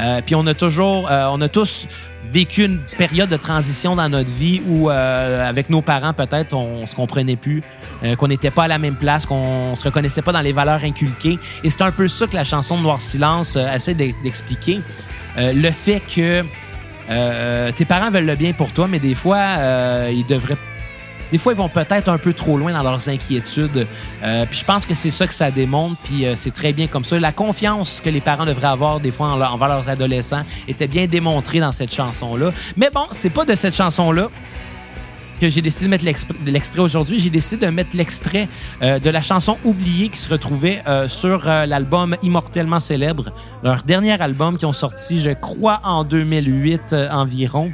Euh, 0.00 0.20
puis 0.24 0.34
on 0.34 0.46
a 0.46 0.54
toujours, 0.54 1.10
euh, 1.10 1.26
on 1.30 1.40
a 1.40 1.48
tous 1.48 1.86
vécu 2.32 2.64
une 2.64 2.78
période 2.98 3.28
de 3.28 3.36
transition 3.36 3.96
dans 3.96 4.08
notre 4.08 4.30
vie 4.30 4.62
où, 4.66 4.90
euh, 4.90 5.48
avec 5.48 5.70
nos 5.70 5.82
parents, 5.82 6.12
peut-être, 6.12 6.54
on 6.54 6.86
se 6.86 6.94
comprenait 6.94 7.36
plus, 7.36 7.62
euh, 8.04 8.16
qu'on 8.16 8.28
n'était 8.28 8.50
pas 8.50 8.64
à 8.64 8.68
la 8.68 8.78
même 8.78 8.96
place, 8.96 9.26
qu'on 9.26 9.74
se 9.76 9.84
reconnaissait 9.84 10.22
pas 10.22 10.32
dans 10.32 10.40
les 10.40 10.52
valeurs 10.52 10.84
inculquées. 10.84 11.38
Et 11.64 11.70
c'est 11.70 11.82
un 11.82 11.92
peu 11.92 12.08
ça 12.08 12.26
que 12.26 12.34
la 12.34 12.44
chanson 12.44 12.76
de 12.76 12.82
Noir 12.82 13.00
Silence 13.00 13.56
essaie 13.56 13.94
d'expliquer. 13.94 14.80
le 15.38 15.70
fait 15.70 16.00
que 16.00 16.42
tes 17.72 17.84
parents 17.84 18.10
veulent 18.10 18.26
le 18.26 18.36
bien 18.36 18.52
pour 18.52 18.72
toi, 18.72 18.88
mais 18.88 18.98
des 18.98 19.14
fois, 19.14 19.46
ils 20.10 20.26
devraient 20.26 20.56
des 21.32 21.38
fois, 21.38 21.52
ils 21.52 21.56
vont 21.56 21.68
peut-être 21.68 22.08
un 22.08 22.18
peu 22.18 22.32
trop 22.32 22.56
loin 22.56 22.72
dans 22.72 22.82
leurs 22.82 23.08
inquiétudes. 23.08 23.86
Euh, 24.22 24.46
puis 24.46 24.60
je 24.60 24.64
pense 24.64 24.86
que 24.86 24.94
c'est 24.94 25.10
ça 25.10 25.26
que 25.26 25.34
ça 25.34 25.50
démontre, 25.50 25.96
puis 26.04 26.24
euh, 26.24 26.36
c'est 26.36 26.52
très 26.52 26.72
bien 26.72 26.86
comme 26.86 27.04
ça. 27.04 27.18
La 27.18 27.32
confiance 27.32 28.00
que 28.02 28.10
les 28.10 28.20
parents 28.20 28.46
devraient 28.46 28.68
avoir 28.68 29.00
des 29.00 29.10
fois 29.10 29.28
envers 29.28 29.68
leurs 29.68 29.88
adolescents 29.88 30.42
était 30.68 30.86
bien 30.86 31.06
démontrée 31.06 31.58
dans 31.58 31.72
cette 31.72 31.92
chanson-là. 31.92 32.52
Mais 32.76 32.90
bon, 32.94 33.06
c'est 33.10 33.30
pas 33.30 33.44
de 33.44 33.54
cette 33.54 33.74
chanson-là 33.74 34.28
que 35.40 35.50
j'ai 35.50 35.60
décidé 35.60 35.84
de 35.86 35.90
mettre 35.90 36.04
l'extrait 36.46 36.80
aujourd'hui. 36.80 37.20
J'ai 37.20 37.28
décidé 37.28 37.66
de 37.66 37.70
mettre 37.70 37.94
l'extrait 37.94 38.48
euh, 38.80 38.98
de 38.98 39.10
la 39.10 39.20
chanson 39.20 39.58
Oubliée 39.64 40.08
qui 40.08 40.18
se 40.18 40.30
retrouvait 40.30 40.82
sur 41.08 41.44
l'album 41.44 42.16
Immortellement 42.22 42.80
Célèbre, 42.80 43.30
leur 43.62 43.82
dernier 43.82 44.18
album 44.22 44.56
qui 44.56 44.64
ont 44.64 44.72
sorti, 44.72 45.18
je 45.18 45.30
crois, 45.30 45.80
en 45.84 46.04
2008 46.04 46.94
environ. 47.10 47.70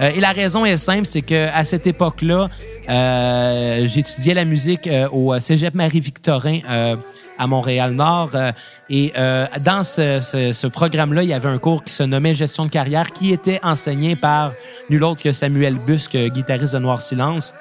et 0.00 0.20
la 0.20 0.32
raison 0.32 0.64
est 0.64 0.76
simple, 0.76 1.06
c'est 1.06 1.22
que 1.22 1.48
à 1.54 1.64
cette 1.64 1.86
époque-là, 1.86 2.48
euh, 2.88 3.86
J'étudiais 3.86 4.34
la 4.34 4.44
musique 4.44 4.86
euh, 4.86 5.08
au 5.10 5.38
Cégep 5.40 5.74
Marie-Victorin 5.74 6.58
euh, 6.68 6.96
à 7.38 7.46
Montréal-Nord. 7.46 8.30
Euh, 8.34 8.52
et 8.90 9.12
dans 9.64 9.82
ce, 9.84 10.20
ce, 10.20 10.52
ce 10.52 10.66
programme-là, 10.66 11.22
il 11.22 11.28
y 11.30 11.32
avait 11.32 11.48
un 11.48 11.58
cours 11.58 11.82
qui 11.82 11.92
se 11.92 12.02
nommait 12.02 12.34
Gestion 12.34 12.66
de 12.66 12.70
carrière 12.70 13.12
qui 13.12 13.32
était 13.32 13.58
enseigné 13.62 14.14
par 14.14 14.52
nul 14.90 15.02
autre 15.04 15.22
que 15.22 15.32
Samuel 15.32 15.76
Busque, 15.76 16.16
guitariste 16.16 16.74
de 16.74 16.80
Noir 16.80 17.00
Silence. 17.00 17.54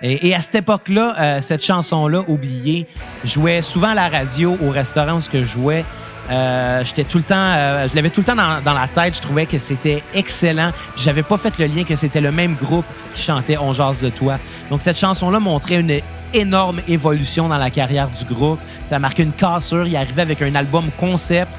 Et, 0.00 0.28
et 0.28 0.34
à 0.34 0.40
cette 0.40 0.54
époque-là, 0.54 1.40
cette 1.40 1.64
chanson-là, 1.64 2.22
Oubliée, 2.28 2.86
jouait 3.24 3.62
souvent 3.62 3.88
à 3.88 3.94
la 3.94 4.08
radio, 4.08 4.56
au 4.64 4.70
restaurant 4.70 5.18
où 5.18 5.22
je 5.32 5.44
jouais. 5.44 5.84
Euh, 6.32 6.82
j'étais 6.84 7.04
tout 7.04 7.18
le 7.18 7.24
temps, 7.24 7.34
euh, 7.36 7.86
je 7.88 7.94
l'avais 7.94 8.08
tout 8.08 8.20
le 8.20 8.24
temps 8.24 8.36
dans, 8.36 8.72
la 8.72 8.88
tête. 8.88 9.16
Je 9.16 9.20
trouvais 9.20 9.44
que 9.44 9.58
c'était 9.58 10.02
excellent. 10.14 10.72
J'avais 10.96 11.22
pas 11.22 11.36
fait 11.36 11.58
le 11.58 11.66
lien 11.66 11.84
que 11.84 11.94
c'était 11.94 12.20
le 12.20 12.32
même 12.32 12.54
groupe 12.54 12.86
qui 13.14 13.22
chantait 13.22 13.58
On 13.58 13.72
jase 13.72 14.00
de 14.00 14.08
toi. 14.08 14.38
Donc 14.70 14.80
cette 14.80 14.98
chanson-là 14.98 15.40
montrait 15.40 15.80
une 15.80 16.00
énorme 16.32 16.80
évolution 16.88 17.48
dans 17.48 17.58
la 17.58 17.70
carrière 17.70 18.08
du 18.08 18.24
groupe. 18.24 18.60
Ça 18.88 18.96
a 18.96 18.98
marqué 18.98 19.22
une 19.22 19.32
cassure. 19.32 19.86
Il 19.86 19.94
arrivait 19.94 20.22
avec 20.22 20.40
un 20.40 20.54
album 20.54 20.86
concept 20.96 21.52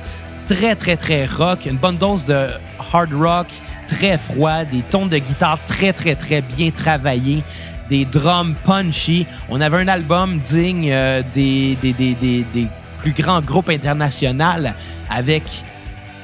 très 0.47 0.75
très 0.75 0.97
très 0.97 1.25
rock, 1.25 1.59
une 1.65 1.77
bonne 1.77 1.97
dose 1.97 2.25
de 2.25 2.47
hard 2.91 3.13
rock 3.13 3.47
très 3.87 4.17
froid, 4.17 4.63
des 4.65 4.81
tons 4.81 5.05
de 5.05 5.17
guitare 5.17 5.59
très 5.67 5.93
très 5.93 6.15
très 6.15 6.41
bien 6.41 6.71
travaillés 6.71 7.43
des 7.89 8.05
drums 8.05 8.55
punchy. 8.63 9.27
On 9.49 9.61
avait 9.61 9.77
un 9.77 9.87
album 9.87 10.37
digne 10.37 10.89
euh, 10.91 11.21
des, 11.33 11.77
des, 11.81 11.93
des, 11.93 12.15
des, 12.15 12.67
plus 13.03 13.11
grand 13.11 13.41
groupe 13.41 13.69
international 13.69 14.73
avec 15.09 15.43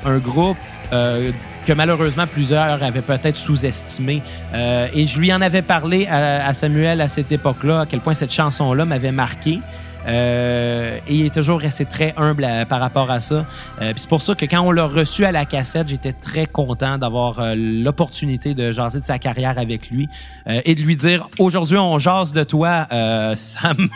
un 0.06 0.18
groupe 0.18 0.58
euh, 0.94 1.32
que 1.70 1.74
malheureusement 1.74 2.26
plusieurs 2.26 2.82
avaient 2.82 3.02
peut-être 3.02 3.36
sous-estimé. 3.36 4.24
Euh, 4.56 4.88
et 4.94 5.06
je 5.06 5.20
lui 5.20 5.32
en 5.32 5.40
avais 5.40 5.62
parlé 5.62 6.08
à, 6.08 6.52
Samuel 6.54 7.00
à 7.00 7.08
cette 7.08 7.32
époque-là, 7.32 7.82
à 7.82 7.86
quel 7.86 8.00
point 8.00 8.16
cette 8.16 8.34
chanson-là 8.34 8.86
m'avait 8.86 9.12
marqué. 9.12 9.60
Euh, 10.08 10.98
et 11.08 11.14
il 11.14 11.26
est 11.28 11.34
toujours 11.36 11.60
resté 11.60 11.86
très 11.86 12.16
humble 12.18 12.48
par 12.70 12.80
rapport 12.80 13.12
à 13.12 13.20
ça. 13.20 13.46
Euh, 13.82 13.94
c'est 13.96 14.10
pour 14.10 14.24
ça 14.24 14.34
que 14.34 14.46
quand 14.46 14.62
on 14.62 14.72
l'a 14.72 14.86
reçu 14.86 15.26
à 15.26 15.32
la 15.32 15.46
cassette, 15.46 15.90
j'étais 15.90 16.14
très 16.14 16.48
content 16.48 16.98
d'avoir 16.98 17.54
l'opportunité 17.56 18.56
de 18.56 18.72
jaser 18.72 19.02
de 19.02 19.06
sa 19.06 19.20
carrière 19.20 19.60
avec 19.60 19.92
lui 19.92 20.08
et 20.48 20.74
de 20.74 20.82
lui 20.82 20.96
dire 20.96 21.30
aujourd'hui 21.38 21.78
on 21.78 22.00
jase 22.00 22.34
de 22.34 22.44
toi, 22.44 22.88
Sam. 23.36 23.90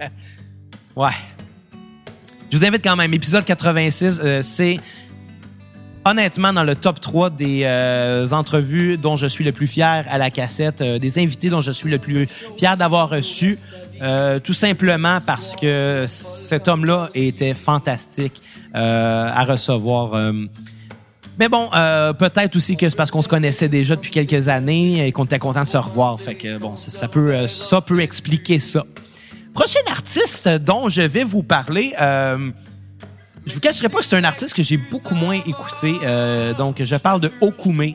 ouais. 0.96 1.10
Je 2.50 2.58
vous 2.58 2.64
invite 2.64 2.82
quand 2.84 2.96
même. 2.96 3.12
Épisode 3.12 3.44
86, 3.44 4.20
euh, 4.22 4.40
c'est 4.40 4.78
honnêtement 6.04 6.52
dans 6.52 6.62
le 6.62 6.76
top 6.76 7.00
3 7.00 7.30
des 7.30 7.62
euh, 7.64 8.28
entrevues 8.30 8.96
dont 8.96 9.16
je 9.16 9.26
suis 9.26 9.42
le 9.42 9.50
plus 9.50 9.66
fier 9.66 10.06
à 10.08 10.16
la 10.16 10.30
cassette, 10.30 10.80
euh, 10.80 10.98
des 11.00 11.18
invités 11.18 11.48
dont 11.50 11.60
je 11.60 11.72
suis 11.72 11.90
le 11.90 11.98
plus 11.98 12.28
fier 12.56 12.76
d'avoir 12.76 13.10
reçu. 13.10 13.58
tout 14.44 14.54
simplement 14.54 15.18
parce 15.26 15.56
que 15.56 16.04
cet 16.06 16.68
homme-là 16.68 17.10
était 17.14 17.54
fantastique 17.54 18.42
à 18.74 19.44
recevoir. 19.44 20.32
Mais 21.38 21.48
bon, 21.48 21.70
peut-être 22.18 22.56
aussi 22.56 22.76
que 22.76 22.88
c'est 22.88 22.96
parce 22.96 23.10
qu'on 23.10 23.22
se 23.22 23.28
connaissait 23.28 23.68
déjà 23.68 23.96
depuis 23.96 24.10
quelques 24.10 24.48
années 24.48 25.06
et 25.06 25.12
qu'on 25.12 25.24
était 25.24 25.38
content 25.38 25.62
de 25.62 25.68
se 25.68 25.78
revoir. 25.78 26.20
Fait 26.20 26.34
que 26.34 26.58
bon, 26.58 26.74
peut, 27.10 27.48
ça 27.48 27.80
peut 27.80 28.00
expliquer 28.00 28.60
ça. 28.60 28.84
Prochain 29.56 29.80
artiste 29.90 30.48
dont 30.48 30.90
je 30.90 31.00
vais 31.00 31.24
vous 31.24 31.42
parler, 31.42 31.94
euh, 31.98 32.50
je 33.46 33.54
vous 33.54 33.60
cacherai 33.60 33.88
pas 33.88 34.00
que 34.00 34.04
c'est 34.04 34.14
un 34.14 34.24
artiste 34.24 34.52
que 34.52 34.62
j'ai 34.62 34.76
beaucoup 34.76 35.14
moins 35.14 35.40
écouté. 35.46 35.96
Euh, 36.02 36.52
donc, 36.52 36.82
je 36.84 36.96
parle 36.96 37.22
de 37.22 37.32
Okume. 37.40 37.94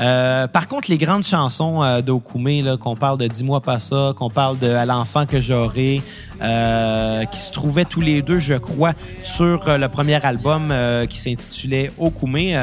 Euh, 0.00 0.48
par 0.48 0.66
contre, 0.66 0.90
les 0.90 0.98
grandes 0.98 1.22
chansons 1.22 1.84
euh, 1.84 2.00
d'Okume, 2.00 2.76
qu'on 2.78 2.96
parle 2.96 3.18
de 3.18 3.28
Dis-moi 3.28 3.60
pas 3.60 3.78
ça, 3.78 4.14
qu'on 4.18 4.30
parle 4.30 4.58
de 4.58 4.68
À 4.68 4.84
l'enfant 4.84 5.26
que 5.26 5.40
j'aurai, 5.40 6.02
qui 6.40 7.38
se 7.38 7.52
trouvaient 7.52 7.84
tous 7.84 8.00
les 8.00 8.20
deux, 8.20 8.40
je 8.40 8.54
crois, 8.54 8.94
sur 9.22 9.78
le 9.78 9.86
premier 9.86 10.20
album 10.26 10.74
qui 11.08 11.18
s'intitulait 11.18 11.92
Okume, 12.00 12.56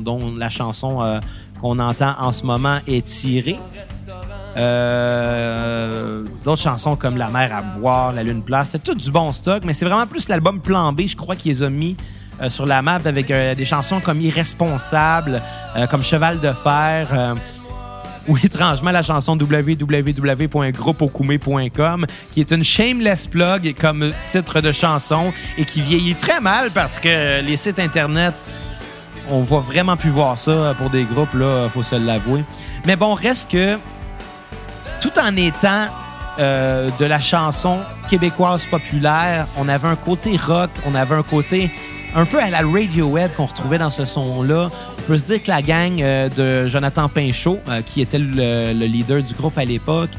dont 0.00 0.34
la 0.36 0.50
chanson 0.50 1.20
qu'on 1.60 1.78
entend 1.78 2.14
en 2.18 2.32
ce 2.32 2.44
moment 2.44 2.80
est 2.88 3.06
tirée. 3.06 3.58
Euh, 4.56 6.24
D'autres 6.44 6.62
chansons 6.62 6.96
comme 6.96 7.16
La 7.16 7.28
mer 7.28 7.54
à 7.54 7.62
boire, 7.62 8.12
La 8.12 8.22
lune 8.22 8.42
place, 8.42 8.70
c'était 8.70 8.92
tout 8.92 8.94
du 8.94 9.10
bon 9.10 9.32
stock, 9.32 9.64
mais 9.64 9.74
c'est 9.74 9.84
vraiment 9.84 10.06
plus 10.06 10.28
l'album 10.28 10.60
Plan 10.60 10.92
B, 10.92 11.02
je 11.06 11.16
crois 11.16 11.36
qu'ils 11.36 11.52
les 11.52 11.62
ont 11.62 11.70
mis 11.70 11.96
euh, 12.40 12.50
sur 12.50 12.66
la 12.66 12.82
map 12.82 12.98
avec 13.04 13.30
euh, 13.30 13.54
des 13.54 13.64
chansons 13.64 14.00
comme 14.00 14.20
Irresponsable, 14.20 15.40
comme 15.90 16.02
Cheval 16.02 16.40
de 16.40 16.52
fer, 16.52 17.36
ou 18.28 18.36
étrangement 18.38 18.90
la 18.90 19.02
chanson 19.02 19.38
www.groupeaucoumé.com, 19.38 22.06
qui 22.32 22.40
est 22.40 22.52
une 22.52 22.64
shameless 22.64 23.26
plug 23.26 23.74
comme 23.78 24.10
titre 24.30 24.60
de 24.60 24.72
chanson 24.72 25.32
et 25.58 25.64
qui 25.64 25.80
vieillit 25.80 26.14
très 26.14 26.40
mal 26.40 26.70
parce 26.70 26.98
que 26.98 27.42
les 27.42 27.56
sites 27.56 27.78
internet 27.78 28.34
on 29.30 29.42
va 29.42 29.60
vraiment 29.60 29.96
plus 29.96 30.10
voir 30.10 30.38
ça 30.38 30.74
pour 30.78 30.90
des 30.90 31.04
groupes, 31.04 31.32
là, 31.34 31.68
faut 31.72 31.82
se 31.82 31.94
l'avouer. 31.94 32.42
Mais 32.86 32.96
bon, 32.96 33.14
reste 33.14 33.50
que 33.50 33.78
tout 35.00 35.18
en 35.18 35.34
étant 35.36 35.86
euh, 36.38 36.90
de 36.98 37.04
la 37.04 37.18
chanson 37.18 37.78
québécoise 38.08 38.64
populaire, 38.66 39.46
on 39.56 39.68
avait 39.68 39.88
un 39.88 39.96
côté 39.96 40.36
rock, 40.36 40.70
on 40.86 40.94
avait 40.94 41.14
un 41.14 41.22
côté 41.22 41.70
un 42.14 42.24
peu 42.24 42.40
à 42.40 42.50
la 42.50 42.58
Radiohead 42.58 43.34
qu'on 43.34 43.46
retrouvait 43.46 43.78
dans 43.78 43.90
ce 43.90 44.04
son-là. 44.04 44.68
On 44.98 45.02
peut 45.02 45.18
se 45.18 45.24
dire 45.24 45.42
que 45.42 45.48
la 45.48 45.62
gang 45.62 46.00
euh, 46.00 46.28
de 46.28 46.68
Jonathan 46.68 47.08
Pinchot, 47.08 47.60
euh, 47.68 47.80
qui 47.82 48.00
était 48.00 48.18
le, 48.18 48.72
le 48.72 48.86
leader 48.86 49.22
du 49.22 49.32
groupe 49.34 49.56
à 49.58 49.64
l'époque, 49.64 50.10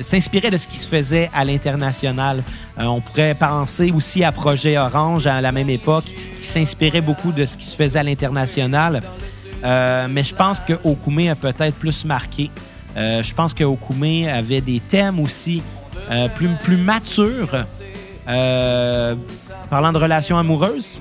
s'inspirait 0.00 0.50
de 0.50 0.58
ce 0.58 0.66
qui 0.66 0.78
se 0.78 0.88
faisait 0.88 1.30
à 1.34 1.44
l'international. 1.44 2.42
On 2.78 3.00
pourrait 3.00 3.34
penser 3.34 3.92
aussi 3.94 4.24
à 4.24 4.32
Projet 4.32 4.78
Orange 4.78 5.26
à 5.26 5.40
la 5.40 5.52
même 5.52 5.70
époque, 5.70 6.04
qui 6.04 6.46
s'inspirait 6.46 7.00
beaucoup 7.00 7.32
de 7.32 7.44
ce 7.44 7.56
qui 7.56 7.66
se 7.66 7.76
faisait 7.76 7.98
à 7.98 8.02
l'international. 8.02 9.02
Mais 9.62 10.22
je 10.22 10.34
pense 10.34 10.60
que 10.60 10.74
Okume 10.84 11.28
a 11.28 11.34
peut-être 11.34 11.74
plus 11.74 12.04
marqué. 12.04 12.50
Euh, 12.96 13.22
je 13.22 13.34
pense 13.34 13.52
que 13.52 13.64
Okume 13.64 14.26
avait 14.28 14.60
des 14.60 14.80
thèmes 14.80 15.20
aussi 15.20 15.62
euh, 16.10 16.28
plus, 16.28 16.48
plus 16.62 16.76
matures. 16.76 17.64
Euh, 18.28 19.14
parlant 19.70 19.92
de 19.92 19.98
relations 19.98 20.38
amoureuses, 20.38 20.98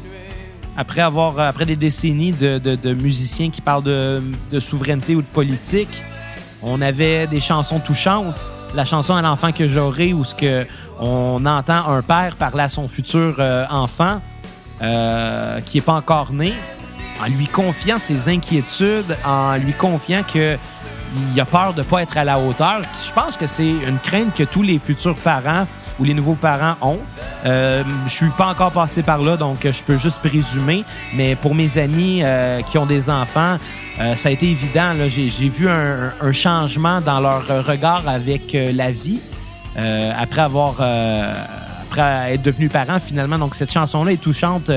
après 0.77 1.01
avoir 1.01 1.39
après 1.39 1.65
des 1.65 1.75
décennies 1.75 2.33
de, 2.33 2.57
de- 2.57 2.93
musiciens 2.93 3.49
qui 3.49 3.61
parlent 3.61 3.83
de, 3.83 4.21
de 4.51 4.59
souveraineté 4.59 5.15
ou 5.15 5.21
de 5.21 5.27
politique, 5.27 6.03
on 6.61 6.81
avait 6.81 7.27
des 7.27 7.39
chansons 7.39 7.79
touchantes. 7.79 8.47
La 8.75 8.83
chanson 8.83 9.15
à 9.15 9.21
l'enfant 9.21 9.51
que 9.53 9.67
j'aurai, 9.67 10.11
où 10.11 10.25
ce 10.25 10.35
que 10.35 10.67
on 10.99 11.45
entend 11.45 11.87
un 11.87 12.01
père 12.01 12.35
parler 12.35 12.63
à 12.63 12.69
son 12.69 12.87
futur 12.87 13.39
enfant 13.69 14.21
qui 14.79 15.77
est 15.77 15.85
pas 15.85 15.93
encore 15.93 16.33
né, 16.33 16.51
en 17.23 17.27
lui 17.37 17.47
confiant 17.47 17.97
ses 17.97 18.27
inquiétudes, 18.27 19.15
en 19.25 19.55
lui 19.55 19.73
confiant 19.73 20.23
que 20.23 20.57
il 21.33 21.39
a 21.39 21.45
peur 21.45 21.73
de 21.73 21.83
pas 21.83 22.01
être 22.01 22.17
à 22.17 22.23
la 22.23 22.39
hauteur. 22.39 22.81
Je 23.07 23.13
pense 23.13 23.37
que 23.37 23.47
c'est 23.47 23.69
une 23.69 23.99
crainte 24.01 24.33
que 24.35 24.43
tous 24.43 24.61
les 24.63 24.79
futurs 24.79 25.15
parents 25.15 25.67
ou 25.99 26.03
les 26.03 26.13
nouveaux 26.13 26.35
parents 26.35 26.75
ont. 26.81 26.99
Euh, 27.45 27.83
je 28.05 28.11
suis 28.11 28.29
pas 28.37 28.47
encore 28.47 28.71
passé 28.71 29.01
par 29.03 29.21
là, 29.21 29.37
donc 29.37 29.59
je 29.63 29.83
peux 29.83 29.97
juste 29.97 30.19
présumer. 30.19 30.83
Mais 31.13 31.35
pour 31.35 31.55
mes 31.55 31.77
amis 31.77 32.21
euh, 32.23 32.61
qui 32.61 32.77
ont 32.77 32.85
des 32.85 33.09
enfants, 33.09 33.57
euh, 33.99 34.15
ça 34.15 34.29
a 34.29 34.31
été 34.31 34.49
évident. 34.49 34.93
J'ai 35.07 35.49
vu 35.49 35.69
un, 35.69 36.13
un 36.19 36.31
changement 36.33 37.01
dans 37.01 37.19
leur 37.19 37.47
regard 37.65 38.07
avec 38.07 38.53
euh, 38.55 38.71
la 38.73 38.91
vie 38.91 39.19
après 40.17 40.41
avoir 40.41 40.75
après 41.89 42.33
être 42.33 42.41
devenu 42.41 42.69
parent 42.69 42.97
finalement. 42.99 43.37
Donc 43.37 43.55
cette 43.55 43.73
chanson-là 43.73 44.13
est 44.13 44.21
touchante 44.21 44.71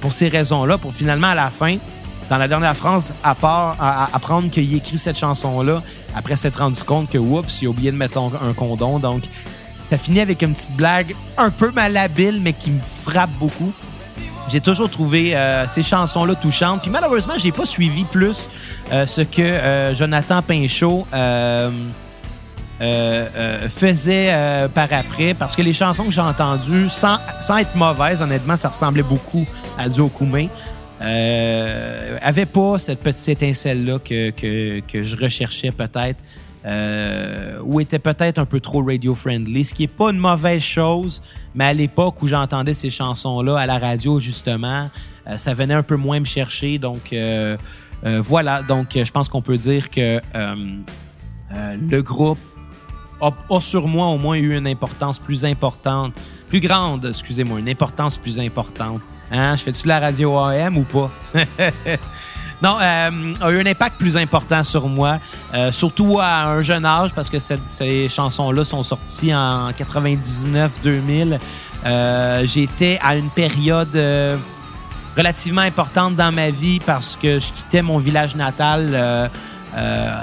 pour 0.00 0.14
ces 0.14 0.28
raisons-là. 0.28 0.78
Pour 0.78 0.94
finalement 0.94 1.26
à 1.26 1.34
la 1.34 1.50
fin, 1.50 1.76
dans 2.30 2.38
la 2.38 2.46
dernière 2.46 2.76
phrase, 2.76 3.12
à 3.24 3.34
part 3.34 3.76
apprendre 4.14 4.50
qu'il 4.50 4.74
écrit 4.74 4.98
cette 4.98 5.18
chanson-là 5.18 5.82
après 6.14 6.36
s'être 6.36 6.60
rendu 6.60 6.82
compte 6.82 7.10
que 7.10 7.18
oups, 7.18 7.60
il 7.60 7.66
a 7.66 7.70
oublié 7.70 7.90
de 7.90 7.96
mettre 7.96 8.18
un, 8.18 8.52
condom. 8.54 9.00
Donc 9.00 9.22
ça 9.90 9.98
finit 9.98 10.20
avec 10.20 10.40
une 10.42 10.52
petite 10.54 10.70
blague 10.76 11.14
un 11.36 11.50
peu 11.50 11.72
malhabile, 11.72 12.40
mais 12.40 12.52
qui 12.52 12.70
me 12.70 12.80
frappe 13.04 13.30
beaucoup. 13.40 13.72
J'ai 14.48 14.60
toujours 14.60 14.88
trouvé 14.88 15.36
euh, 15.36 15.66
ces 15.66 15.82
chansons-là 15.82 16.36
touchantes. 16.36 16.82
Puis 16.82 16.90
malheureusement, 16.90 17.34
j'ai 17.36 17.52
pas 17.52 17.66
suivi 17.66 18.04
plus 18.04 18.48
euh, 18.92 19.06
ce 19.06 19.20
que 19.22 19.42
euh, 19.42 19.94
Jonathan 19.94 20.40
Pinchot 20.42 21.06
faisait 22.80 24.68
par 24.74 24.88
après. 24.92 25.34
Parce 25.34 25.56
que 25.56 25.62
les 25.62 25.72
chansons 25.72 26.04
que 26.04 26.10
j'ai 26.12 26.20
entendues, 26.20 26.88
sans, 26.88 27.18
être 27.58 27.74
mauvaises, 27.74 28.22
honnêtement, 28.22 28.56
ça 28.56 28.68
ressemblait 28.68 29.02
beaucoup 29.02 29.46
à 29.76 29.88
du 29.88 30.00
Okume. 30.00 30.48
Euh, 31.00 32.18
avait 32.20 32.46
pas 32.46 32.78
cette 32.78 33.00
petite 33.00 33.28
étincelle-là 33.28 33.98
que, 33.98 34.30
que, 34.30 34.80
que 34.80 35.02
je 35.02 35.16
recherchais 35.16 35.70
peut-être. 35.70 36.18
Euh, 36.66 37.58
ou 37.64 37.80
était 37.80 37.98
peut-être 37.98 38.38
un 38.38 38.44
peu 38.44 38.60
trop 38.60 38.84
radio-friendly, 38.84 39.64
ce 39.64 39.72
qui 39.72 39.84
est 39.84 39.88
pas 39.88 40.10
une 40.10 40.18
mauvaise 40.18 40.60
chose, 40.60 41.22
mais 41.54 41.64
à 41.64 41.72
l'époque 41.72 42.20
où 42.20 42.26
j'entendais 42.26 42.74
ces 42.74 42.90
chansons-là 42.90 43.58
à 43.58 43.64
la 43.64 43.78
radio, 43.78 44.20
justement, 44.20 44.90
euh, 45.26 45.38
ça 45.38 45.54
venait 45.54 45.72
un 45.72 45.82
peu 45.82 45.96
moins 45.96 46.20
me 46.20 46.26
chercher. 46.26 46.78
Donc, 46.78 47.14
euh, 47.14 47.56
euh, 48.04 48.20
voilà. 48.22 48.62
Donc, 48.62 48.88
je 48.94 49.10
pense 49.10 49.30
qu'on 49.30 49.40
peut 49.40 49.56
dire 49.56 49.88
que 49.88 50.20
le 51.54 52.02
groupe 52.02 52.38
a, 53.22 53.32
a 53.48 53.60
sur 53.60 53.88
moi 53.88 54.08
au 54.08 54.18
moins 54.18 54.36
eu 54.36 54.54
une 54.54 54.66
importance 54.66 55.18
plus 55.18 55.46
importante, 55.46 56.12
plus 56.48 56.60
grande, 56.60 57.06
excusez-moi, 57.06 57.58
une 57.60 57.68
importance 57.70 58.18
plus 58.18 58.38
importante. 58.38 59.00
Hein? 59.30 59.56
Je 59.56 59.62
fais-tu 59.62 59.82
de 59.84 59.88
la 59.88 60.00
radio 60.00 60.38
AM 60.38 60.76
ou 60.76 60.84
pas? 60.84 61.10
Non, 62.62 62.76
euh, 62.80 63.34
a 63.40 63.50
eu 63.50 63.60
un 63.60 63.66
impact 63.66 63.96
plus 63.96 64.16
important 64.18 64.62
sur 64.64 64.86
moi, 64.86 65.18
euh, 65.54 65.72
surtout 65.72 66.18
à 66.20 66.44
un 66.44 66.60
jeune 66.60 66.84
âge, 66.84 67.14
parce 67.14 67.30
que 67.30 67.38
ces 67.38 68.08
chansons-là 68.10 68.64
sont 68.64 68.82
sorties 68.82 69.34
en 69.34 69.70
99-2000. 69.70 71.38
Euh, 71.86 72.44
J'étais 72.44 72.98
à 73.02 73.16
une 73.16 73.30
période 73.30 73.96
euh, 73.96 74.36
relativement 75.16 75.62
importante 75.62 76.16
dans 76.16 76.32
ma 76.32 76.50
vie 76.50 76.80
parce 76.80 77.16
que 77.16 77.38
je 77.38 77.46
quittais 77.50 77.80
mon 77.80 77.98
village 77.98 78.36
natal 78.36 79.30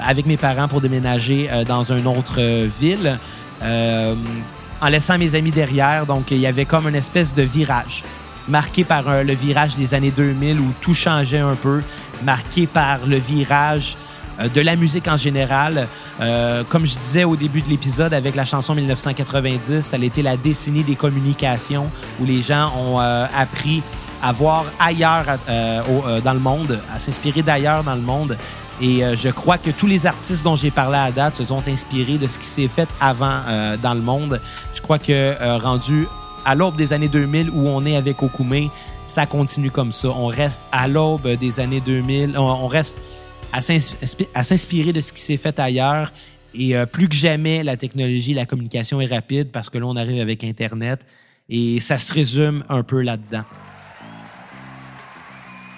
avec 0.06 0.26
mes 0.26 0.36
parents 0.36 0.68
pour 0.68 0.80
déménager 0.80 1.50
dans 1.66 1.82
une 1.82 2.06
autre 2.06 2.40
ville, 2.80 3.18
en 3.60 4.88
laissant 4.88 5.18
mes 5.18 5.34
amis 5.34 5.50
derrière. 5.50 6.06
Donc, 6.06 6.30
il 6.30 6.38
y 6.38 6.46
avait 6.46 6.66
comme 6.66 6.88
une 6.88 6.94
espèce 6.94 7.34
de 7.34 7.42
virage 7.42 8.02
marqué 8.48 8.84
par 8.84 9.08
euh, 9.08 9.22
le 9.22 9.34
virage 9.34 9.76
des 9.76 9.94
années 9.94 10.10
2000 10.10 10.60
où 10.60 10.72
tout 10.80 10.94
changeait 10.94 11.38
un 11.38 11.54
peu, 11.54 11.82
marqué 12.24 12.66
par 12.66 12.98
le 13.06 13.16
virage 13.16 13.96
euh, 14.40 14.48
de 14.48 14.60
la 14.60 14.76
musique 14.76 15.08
en 15.08 15.16
général. 15.16 15.86
Euh, 16.20 16.64
comme 16.68 16.84
je 16.84 16.96
disais 16.96 17.24
au 17.24 17.36
début 17.36 17.60
de 17.60 17.68
l'épisode 17.68 18.12
avec 18.12 18.34
la 18.34 18.44
chanson 18.44 18.74
1990, 18.74 19.82
ça 19.82 19.96
a 19.96 20.00
été 20.00 20.22
la 20.22 20.36
décennie 20.36 20.82
des 20.82 20.96
communications 20.96 21.88
où 22.20 22.24
les 22.24 22.42
gens 22.42 22.72
ont 22.76 22.98
appris 22.98 23.82
à 24.20 24.32
voir 24.32 24.64
ailleurs 24.80 25.26
dans 25.46 26.32
le 26.32 26.40
monde, 26.40 26.80
à 26.92 26.98
s'inspirer 26.98 27.42
d'ailleurs 27.42 27.84
dans 27.84 27.94
le 27.94 28.00
monde. 28.00 28.36
Et 28.80 29.02
je 29.16 29.28
crois 29.28 29.58
que 29.58 29.70
tous 29.70 29.86
les 29.86 30.06
artistes 30.06 30.42
dont 30.42 30.56
j'ai 30.56 30.72
parlé 30.72 30.98
à 30.98 31.12
date 31.12 31.36
se 31.36 31.44
sont 31.44 31.62
inspirés 31.68 32.18
de 32.18 32.26
ce 32.26 32.36
qui 32.36 32.46
s'est 32.46 32.66
fait 32.66 32.88
avant 33.00 33.42
dans 33.80 33.94
le 33.94 34.00
monde. 34.00 34.40
Je 34.74 34.80
crois 34.80 34.98
que 34.98 35.36
rendu 35.60 36.08
à 36.48 36.54
l'aube 36.54 36.76
des 36.76 36.94
années 36.94 37.08
2000 37.08 37.50
où 37.50 37.68
on 37.68 37.84
est 37.84 37.94
avec 37.94 38.22
Okume, 38.22 38.70
ça 39.04 39.26
continue 39.26 39.70
comme 39.70 39.92
ça. 39.92 40.08
On 40.08 40.28
reste 40.28 40.66
à 40.72 40.88
l'aube 40.88 41.28
des 41.36 41.60
années 41.60 41.82
2000, 41.84 42.38
on, 42.38 42.66
reste 42.68 42.98
à 43.52 43.60
s'ins- 43.60 43.94
à 44.34 44.42
s'inspirer 44.42 44.94
de 44.94 45.02
ce 45.02 45.12
qui 45.12 45.20
s'est 45.20 45.36
fait 45.36 45.58
ailleurs. 45.58 46.10
Et 46.54 46.74
euh, 46.74 46.86
plus 46.86 47.06
que 47.06 47.14
jamais, 47.14 47.62
la 47.62 47.76
technologie, 47.76 48.32
la 48.32 48.46
communication 48.46 48.98
est 49.02 49.12
rapide 49.12 49.50
parce 49.52 49.68
que 49.68 49.76
là, 49.76 49.84
on 49.84 49.96
arrive 49.96 50.22
avec 50.22 50.42
Internet 50.42 51.00
et 51.50 51.80
ça 51.80 51.98
se 51.98 52.14
résume 52.14 52.64
un 52.70 52.82
peu 52.82 53.02
là-dedans. 53.02 53.44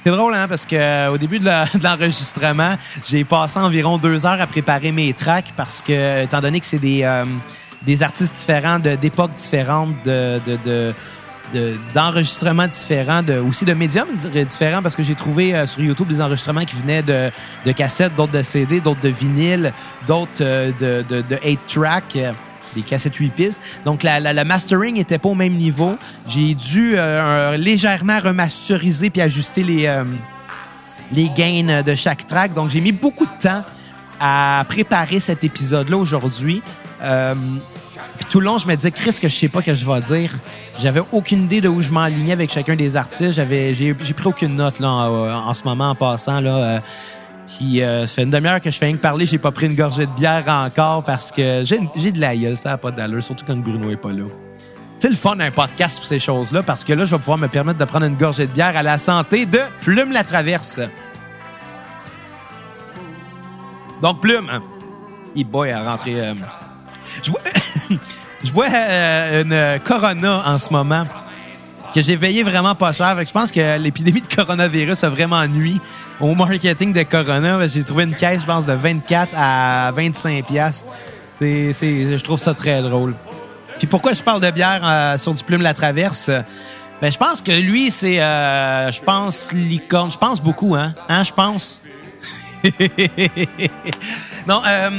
C'est 0.05 0.11
drôle, 0.11 0.35
hein, 0.35 0.47
parce 0.49 0.67
que 0.67 0.77
euh, 0.77 1.11
au 1.11 1.19
début 1.19 1.41
de 1.41 1.47
l'enregistrement, 1.83 2.77
j'ai 3.09 3.25
passé 3.25 3.59
environ 3.59 3.99
deux 3.99 4.25
heures 4.25 4.41
à 4.41 4.47
préparer 4.47 4.93
mes 4.93 5.13
tracks 5.15 5.53
parce 5.57 5.81
que, 5.81 6.23
étant 6.23 6.41
donné 6.41 6.61
que 6.61 6.67
c'est 6.67 6.79
des, 6.79 7.03
euh, 7.03 7.25
des 7.83 8.03
artistes 8.03 8.35
différents, 8.37 8.79
d'époques 8.79 9.35
différentes, 9.35 9.95
de, 10.05 10.41
de, 10.47 10.59
de- 10.65 10.95
de- 11.55 11.77
d'enregistrements 11.95 12.69
différents, 12.69 13.23
de, 13.25 13.39
aussi 13.39 13.65
de 13.65 13.75
médiums 13.75 14.07
di- 14.15 14.45
différents, 14.45 14.83
parce 14.83 14.95
que 14.95 15.03
j'ai 15.03 15.17
trouvé 15.17 15.53
euh, 15.55 15.67
sur 15.67 15.81
YouTube 15.83 16.07
des 16.07 16.21
enregistrements 16.21 16.65
qui 16.65 16.77
venaient 16.77 17.03
de, 17.03 17.31
de 17.67 17.73
cassettes, 17.73 18.15
d'autres 18.15 18.33
de 18.33 18.43
CD, 18.43 18.81
d'autres 18.81 19.01
de 19.01 19.09
vinyle, 19.09 19.73
d'autres 20.07 20.31
euh, 20.43 20.71
de, 20.81 21.05
de, 21.09 21.23
de 21.23 21.37
8-track. 21.37 22.05
euh, 22.17 22.33
des 22.77 22.83
cassettes 22.83 23.17
8 23.17 23.31
pistes. 23.31 23.63
Donc, 23.87 24.03
la, 24.03 24.21
la, 24.21 24.45
mastering 24.45 24.99
était 24.99 25.17
pas 25.17 25.31
au 25.31 25.35
même 25.35 25.55
niveau. 25.55 25.97
J'ai 26.29 26.55
dû 26.55 26.93
euh, 26.95 27.57
légèrement 27.57 28.19
remasteriser 28.21 29.09
puis 29.09 29.23
ajuster 29.23 29.63
les, 29.63 29.91
les 31.11 31.31
gains 31.35 31.83
de 31.83 31.95
chaque 31.95 32.27
track. 32.27 32.53
Donc, 32.53 32.69
j'ai 32.69 32.83
mis 32.83 32.93
beaucoup 32.93 33.25
de 33.25 33.43
temps 33.43 33.65
à 34.21 34.63
préparer 34.69 35.21
cet 35.21 35.43
épisode-là 35.43 35.97
aujourd'hui. 35.97 36.61
Puis 38.21 38.29
tout 38.29 38.39
le 38.41 38.47
long, 38.47 38.59
je 38.59 38.67
me 38.67 38.75
disais, 38.77 38.91
Chris, 38.91 39.19
que 39.21 39.29
je 39.29 39.35
sais 39.35 39.49
pas 39.49 39.63
que 39.63 39.75
je 39.75 39.87
vais 39.87 40.01
dire. 40.03 40.31
J'avais 40.79 41.01
aucune 41.11 41.45
idée 41.45 41.63
de 41.63 41.69
où 41.69 41.81
je 41.81 41.91
m'enlignais 41.91 42.33
avec 42.33 42.53
chacun 42.53 42.77
des 42.77 42.95
artistes. 42.95 43.33
J'avais, 43.33 43.75
j'ai, 43.75 43.95
pris 43.95 44.27
aucune 44.27 44.57
note 44.57 44.79
là, 44.79 44.89
en, 44.91 45.49
en 45.49 45.55
ce 45.55 45.65
moment 45.65 45.89
en 45.91 45.95
passant. 45.95 46.39
Là, 46.43 46.57
euh, 46.57 46.81
Puis 47.49 47.83
euh, 47.83 48.07
ça 48.07 48.17
fait 48.17 48.23
une 48.25 48.31
demi-heure 48.31 48.61
que 48.61 48.71
je 48.71 48.77
fais 48.77 48.85
rien 48.85 48.97
que 48.97 49.01
parler, 49.01 49.25
j'ai 49.25 49.39
pas 49.39 49.51
pris 49.53 49.67
une 49.67 49.75
gorgée 49.75 50.05
de 50.05 50.13
bière 50.13 50.45
encore 50.47 51.03
parce 51.03 51.33
que 51.33 51.63
j'ai 51.65 51.81
j'ai 51.97 52.13
de 52.13 52.21
la 52.21 52.37
gueule, 52.37 52.59
ça 52.59 52.71
n'a 52.71 52.77
pas 52.79 52.91
d'allure, 52.91 53.23
surtout 53.25 53.45
quand 53.47 53.57
Bruno 53.57 53.91
est 53.91 53.97
pas 53.97 54.13
là. 54.13 54.27
C'est 54.99 55.09
le 55.09 55.17
fun 55.17 55.37
d'un 55.37 55.51
podcast 55.51 55.97
pour 55.97 56.07
ces 56.07 56.19
choses-là 56.19 56.63
parce 56.63 56.85
que 56.85 56.93
là, 56.93 57.07
je 57.07 57.13
vais 57.13 57.19
pouvoir 57.19 57.39
me 57.39 57.49
permettre 57.49 57.79
de 57.79 57.85
prendre 57.87 58.05
une 58.05 58.17
gorgée 58.17 58.47
de 58.47 58.53
bière 58.53 58.77
à 58.77 58.83
la 58.83 58.99
santé 58.99 59.47
de 59.47 59.61
Plume 59.81 60.13
la 60.13 60.25
Traverse. 60.25 60.79
Donc, 64.03 64.21
Plume, 64.21 64.51
hein, 64.53 64.61
il 65.35 65.47
boy 65.47 65.71
à 65.71 65.91
rentrer. 65.91 66.21
euh, 66.21 66.35
je 67.25 68.53
bois, 68.53 68.67
euh, 68.75 69.43
une 69.43 69.81
Corona 69.81 70.43
en 70.47 70.59
ce 70.59 70.73
moment 70.73 71.05
que 71.95 72.03
j'ai 72.03 72.17
payé 72.17 72.43
vraiment 72.43 72.75
pas 72.75 72.93
cher. 72.93 73.17
Je 73.25 73.33
pense 73.33 73.51
que 73.51 73.79
l'épidémie 73.79 74.21
de 74.21 74.35
coronavirus 74.35 75.05
a 75.05 75.11
vraiment 75.11 75.47
nuit 75.47 75.81
au 76.21 76.35
marketing 76.35 76.93
de 76.93 77.03
Corona. 77.03 77.67
J'ai 77.67 77.83
trouvé 77.83 78.05
une 78.05 78.15
caisse, 78.15 78.43
je 78.43 78.47
pense, 78.47 78.67
de 78.67 78.73
24 78.73 79.33
à 79.37 79.91
25 79.93 80.47
pièces. 80.47 80.85
C'est, 81.39 81.73
je 81.73 82.23
trouve 82.23 82.39
ça 82.39 82.55
très 82.55 82.83
drôle. 82.83 83.15
Puis 83.79 83.87
pourquoi 83.87 84.13
je 84.13 84.23
parle 84.23 84.43
de 84.43 84.51
bière 84.51 84.83
euh, 84.85 85.19
sur 85.19 85.33
du 85.33 85.43
plume 85.43 85.63
la 85.63 85.75
traverse? 85.75 86.31
Ben, 87.01 87.11
je 87.11 87.17
pense 87.17 87.41
que 87.41 87.53
lui, 87.53 87.91
c'est, 87.91 88.21
euh, 88.21 88.93
je 88.93 89.01
pense, 89.01 89.53
licorne. 89.53 90.11
Je 90.11 90.19
pense 90.19 90.41
beaucoup, 90.41 90.75
hein? 90.75 90.93
Hein, 91.09 91.25
je 91.25 91.33
pense? 91.33 91.81
non, 94.47 94.61
euh, 94.67 94.91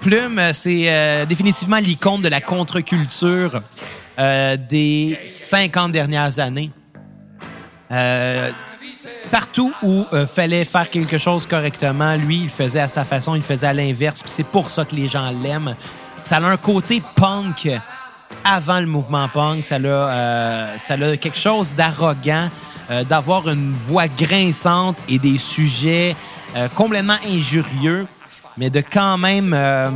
Plume, 0.00 0.40
c'est 0.52 0.84
euh, 0.86 1.26
définitivement 1.26 1.78
l'icône 1.78 2.22
de 2.22 2.28
la 2.28 2.40
contre-culture 2.40 3.62
euh, 4.18 4.56
des 4.56 5.18
50 5.24 5.92
dernières 5.92 6.38
années. 6.38 6.70
Euh, 7.92 8.50
partout 9.30 9.72
où 9.82 10.06
euh, 10.12 10.26
fallait 10.26 10.64
faire 10.64 10.88
quelque 10.88 11.18
chose 11.18 11.46
correctement, 11.46 12.16
lui, 12.16 12.42
il 12.42 12.48
faisait 12.48 12.80
à 12.80 12.88
sa 12.88 13.04
façon, 13.04 13.34
il 13.34 13.42
faisait 13.42 13.66
à 13.66 13.74
l'inverse. 13.74 14.22
C'est 14.26 14.46
pour 14.46 14.70
ça 14.70 14.84
que 14.84 14.94
les 14.94 15.08
gens 15.08 15.30
l'aiment. 15.42 15.74
Ça 16.24 16.36
a 16.38 16.42
un 16.42 16.56
côté 16.56 17.02
punk 17.16 17.68
avant 18.44 18.80
le 18.80 18.86
mouvement 18.86 19.28
punk. 19.28 19.64
Ça 19.64 19.76
a, 19.76 19.78
euh, 19.78 20.78
ça 20.78 20.94
a 20.94 21.16
quelque 21.16 21.38
chose 21.38 21.74
d'arrogant, 21.74 22.48
euh, 22.90 23.04
d'avoir 23.04 23.48
une 23.48 23.72
voix 23.72 24.08
grinçante 24.08 24.96
et 25.08 25.18
des 25.18 25.38
sujets 25.38 26.16
euh, 26.56 26.68
complètement 26.74 27.18
injurieux, 27.26 28.06
mais 28.60 28.68
de 28.68 28.82
quand 28.82 29.16
même 29.16 29.54
euh, 29.54 29.88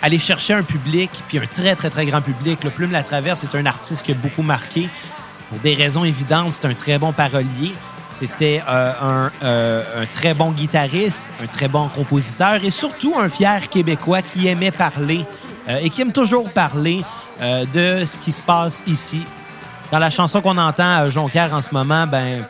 aller 0.00 0.18
chercher 0.18 0.54
un 0.54 0.62
public, 0.62 1.10
puis 1.28 1.38
un 1.38 1.46
très, 1.46 1.76
très, 1.76 1.90
très 1.90 2.06
grand 2.06 2.22
public. 2.22 2.64
Le 2.64 2.70
Plume 2.70 2.90
La 2.90 3.02
Traverse 3.02 3.44
est 3.44 3.54
un 3.54 3.66
artiste 3.66 4.02
qui 4.02 4.12
a 4.12 4.14
beaucoup 4.14 4.42
marqué. 4.42 4.88
Pour 5.50 5.58
des 5.58 5.74
raisons 5.74 6.04
évidentes, 6.04 6.54
c'est 6.54 6.64
un 6.64 6.72
très 6.72 6.98
bon 6.98 7.12
parolier. 7.12 7.74
C'était 8.18 8.62
euh, 8.66 8.92
un, 9.02 9.30
euh, 9.44 10.02
un 10.02 10.06
très 10.06 10.32
bon 10.32 10.52
guitariste, 10.52 11.22
un 11.42 11.46
très 11.46 11.68
bon 11.68 11.88
compositeur 11.88 12.64
et 12.64 12.70
surtout 12.70 13.14
un 13.18 13.28
fier 13.28 13.68
Québécois 13.68 14.22
qui 14.22 14.48
aimait 14.48 14.70
parler 14.70 15.24
et 15.68 15.90
qui 15.90 16.02
aime 16.02 16.10
toujours 16.10 16.50
parler 16.50 17.04
de 17.40 18.04
ce 18.04 18.18
qui 18.18 18.32
se 18.32 18.42
passe 18.42 18.82
ici. 18.88 19.22
Dans 19.92 20.00
la 20.00 20.10
chanson 20.10 20.40
qu'on 20.40 20.58
entend 20.58 20.96
à 20.96 21.08
Jonquière 21.08 21.54
en 21.54 21.62
ce 21.62 21.72
moment, 21.72 22.04
ben 22.08 22.44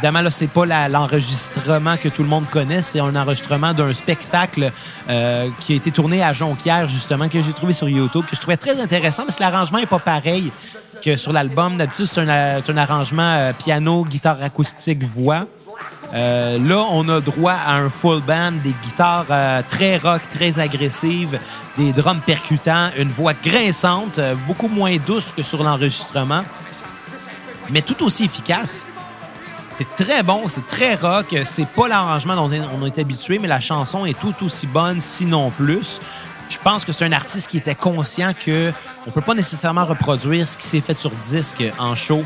évidemment 0.00 0.22
là 0.22 0.30
c'est 0.30 0.46
pas 0.46 0.64
l'enregistrement 0.88 1.98
que 1.98 2.08
tout 2.08 2.22
le 2.22 2.28
monde 2.30 2.48
connaît, 2.48 2.80
c'est 2.80 3.00
un 3.00 3.14
enregistrement 3.14 3.74
d'un 3.74 3.92
spectacle 3.92 4.72
euh, 5.10 5.48
qui 5.60 5.74
a 5.74 5.76
été 5.76 5.90
tourné 5.90 6.22
à 6.22 6.32
Jonquière 6.32 6.88
justement 6.88 7.28
que 7.28 7.42
j'ai 7.42 7.52
trouvé 7.52 7.74
sur 7.74 7.86
YouTube 7.86 8.24
que 8.24 8.34
je 8.34 8.40
trouvais 8.40 8.56
très 8.56 8.80
intéressant 8.80 9.24
parce 9.24 9.36
que 9.36 9.42
l'arrangement 9.42 9.76
est 9.76 9.84
pas 9.84 9.98
pareil 9.98 10.52
que 11.04 11.16
sur 11.16 11.34
l'album. 11.34 11.76
D'habitude 11.76 12.06
c'est 12.06 12.20
un, 12.20 12.76
arrangement 12.78 13.36
euh, 13.36 13.52
piano, 13.52 14.06
guitare 14.06 14.42
acoustique, 14.42 15.04
voix. 15.04 15.44
Euh, 16.14 16.58
là, 16.58 16.82
on 16.92 17.06
a 17.10 17.20
droit 17.20 17.52
à 17.52 17.76
un 17.76 17.90
full 17.90 18.22
band, 18.22 18.52
des 18.64 18.74
guitares 18.82 19.26
très 19.68 19.98
rock, 19.98 20.22
très 20.32 20.58
agressives, 20.58 21.38
des 21.76 21.92
drums 21.92 22.22
percutants, 22.24 22.88
une 22.96 23.08
voix 23.08 23.34
grinçante, 23.34 24.18
beaucoup 24.46 24.68
moins 24.68 24.96
douce 24.96 25.30
que 25.36 25.42
sur 25.42 25.62
l'enregistrement, 25.62 26.42
mais 27.68 27.82
tout 27.82 28.02
aussi 28.02 28.24
efficace. 28.24 28.86
C'est 29.80 30.04
très 30.04 30.22
bon, 30.22 30.42
c'est 30.46 30.66
très 30.66 30.94
rock. 30.94 31.34
C'est 31.44 31.66
pas 31.66 31.88
l'arrangement 31.88 32.36
dont 32.36 32.50
on 32.78 32.84
est 32.84 32.98
habitué, 32.98 33.38
mais 33.38 33.48
la 33.48 33.60
chanson 33.60 34.04
est 34.04 34.18
tout 34.18 34.34
aussi 34.44 34.66
bonne, 34.66 35.00
sinon 35.00 35.48
plus. 35.48 36.00
Je 36.50 36.58
pense 36.58 36.84
que 36.84 36.92
c'est 36.92 37.06
un 37.06 37.12
artiste 37.12 37.48
qui 37.48 37.56
était 37.56 37.74
conscient 37.74 38.32
que 38.34 38.72
on 39.06 39.10
peut 39.10 39.22
pas 39.22 39.32
nécessairement 39.32 39.86
reproduire 39.86 40.46
ce 40.46 40.58
qui 40.58 40.66
s'est 40.66 40.82
fait 40.82 41.00
sur 41.00 41.10
disque 41.24 41.64
en 41.78 41.94
show. 41.94 42.22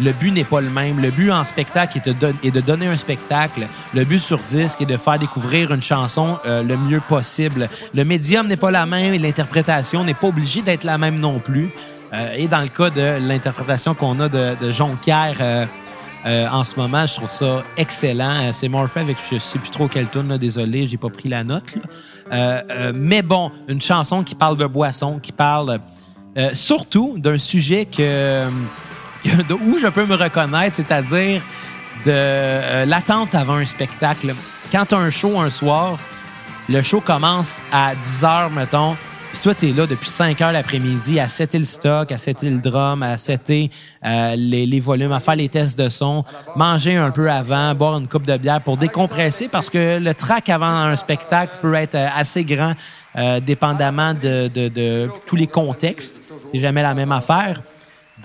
Le 0.00 0.10
but 0.10 0.32
n'est 0.32 0.42
pas 0.42 0.60
le 0.60 0.68
même. 0.68 1.00
Le 1.00 1.12
but 1.12 1.30
en 1.30 1.44
spectacle 1.44 2.00
est 2.04 2.50
de, 2.50 2.60
donner 2.60 2.88
un 2.88 2.96
spectacle. 2.96 3.68
Le 3.94 4.02
but 4.02 4.18
sur 4.18 4.40
disque 4.40 4.82
est 4.82 4.86
de 4.86 4.96
faire 4.96 5.20
découvrir 5.20 5.72
une 5.72 5.82
chanson 5.82 6.38
euh, 6.44 6.64
le 6.64 6.76
mieux 6.76 7.00
possible. 7.00 7.68
Le 7.94 8.04
médium 8.04 8.48
n'est 8.48 8.56
pas 8.56 8.72
la 8.72 8.84
même 8.84 9.14
et 9.14 9.18
l'interprétation 9.18 10.02
n'est 10.02 10.14
pas 10.14 10.26
obligée 10.26 10.62
d'être 10.62 10.82
la 10.82 10.98
même 10.98 11.20
non 11.20 11.38
plus. 11.38 11.70
Euh, 12.12 12.34
et 12.36 12.48
dans 12.48 12.62
le 12.62 12.68
cas 12.68 12.90
de 12.90 13.18
l'interprétation 13.20 13.94
qu'on 13.94 14.18
a 14.18 14.28
de, 14.28 14.56
de 14.60 14.72
euh, 16.24 16.48
en 16.48 16.64
ce 16.64 16.76
moment, 16.76 17.06
je 17.06 17.14
trouve 17.14 17.30
ça 17.30 17.62
excellent. 17.76 18.48
Euh, 18.48 18.50
C'est 18.52 18.68
Morphe 18.68 18.96
avec 18.96 19.16
je 19.30 19.38
sais 19.38 19.58
plus 19.58 19.70
trop 19.70 19.88
quelle 19.88 20.08
tune, 20.08 20.36
désolé, 20.38 20.86
j'ai 20.86 20.96
pas 20.96 21.10
pris 21.10 21.28
la 21.28 21.44
note. 21.44 21.74
Euh, 22.32 22.92
mais 22.94 23.22
bon, 23.22 23.52
une 23.68 23.80
chanson 23.80 24.24
qui 24.24 24.34
parle 24.34 24.56
de 24.56 24.66
boisson, 24.66 25.18
qui 25.20 25.32
parle 25.32 25.78
surtout 26.52 27.14
d'un 27.16 27.38
sujet 27.38 27.86
que 27.86 28.46
où 29.24 29.78
je 29.78 29.86
peux 29.88 30.04
me 30.04 30.16
reconnaître, 30.16 30.76
c'est-à-dire 30.76 31.42
de 32.04 32.84
l'attente 32.84 33.34
avant 33.34 33.54
un 33.54 33.64
spectacle. 33.64 34.34
Quand 34.70 34.84
tu 34.86 34.94
as 34.94 34.98
un 34.98 35.10
show 35.10 35.40
un 35.40 35.50
soir, 35.50 35.98
le 36.68 36.82
show 36.82 37.00
commence 37.00 37.58
à 37.72 37.94
10 37.94 38.24
heures, 38.24 38.50
mettons, 38.50 38.96
puis 39.36 39.42
toi, 39.42 39.54
tu 39.54 39.68
es 39.68 39.72
là 39.72 39.86
depuis 39.86 40.08
5 40.08 40.40
heures 40.40 40.52
l'après-midi 40.52 41.20
à 41.20 41.28
setter 41.28 41.58
le 41.58 41.66
stock, 41.66 42.10
à 42.10 42.16
setter 42.16 42.48
le 42.48 42.56
drum, 42.56 43.02
à 43.02 43.18
setter 43.18 43.70
euh, 44.04 44.34
les, 44.34 44.64
les 44.64 44.80
volumes, 44.80 45.12
à 45.12 45.20
faire 45.20 45.36
les 45.36 45.50
tests 45.50 45.78
de 45.78 45.90
son, 45.90 46.24
manger 46.56 46.96
un 46.96 47.10
peu 47.10 47.30
avant, 47.30 47.74
boire 47.74 47.98
une 47.98 48.08
coupe 48.08 48.24
de 48.24 48.34
bière 48.38 48.62
pour 48.62 48.78
décompresser 48.78 49.48
parce 49.48 49.68
que 49.68 49.98
le 49.98 50.14
track 50.14 50.48
avant 50.48 50.66
un 50.66 50.96
spectacle 50.96 51.52
peut 51.60 51.74
être 51.74 51.96
euh, 51.96 52.08
assez 52.16 52.44
grand, 52.44 52.72
euh, 53.16 53.40
dépendamment 53.40 54.14
de, 54.14 54.48
de, 54.48 54.68
de 54.68 55.10
tous 55.26 55.36
les 55.36 55.46
contextes. 55.46 56.22
C'est 56.52 56.60
jamais 56.60 56.82
la 56.82 56.94
même 56.94 57.12
affaire. 57.12 57.60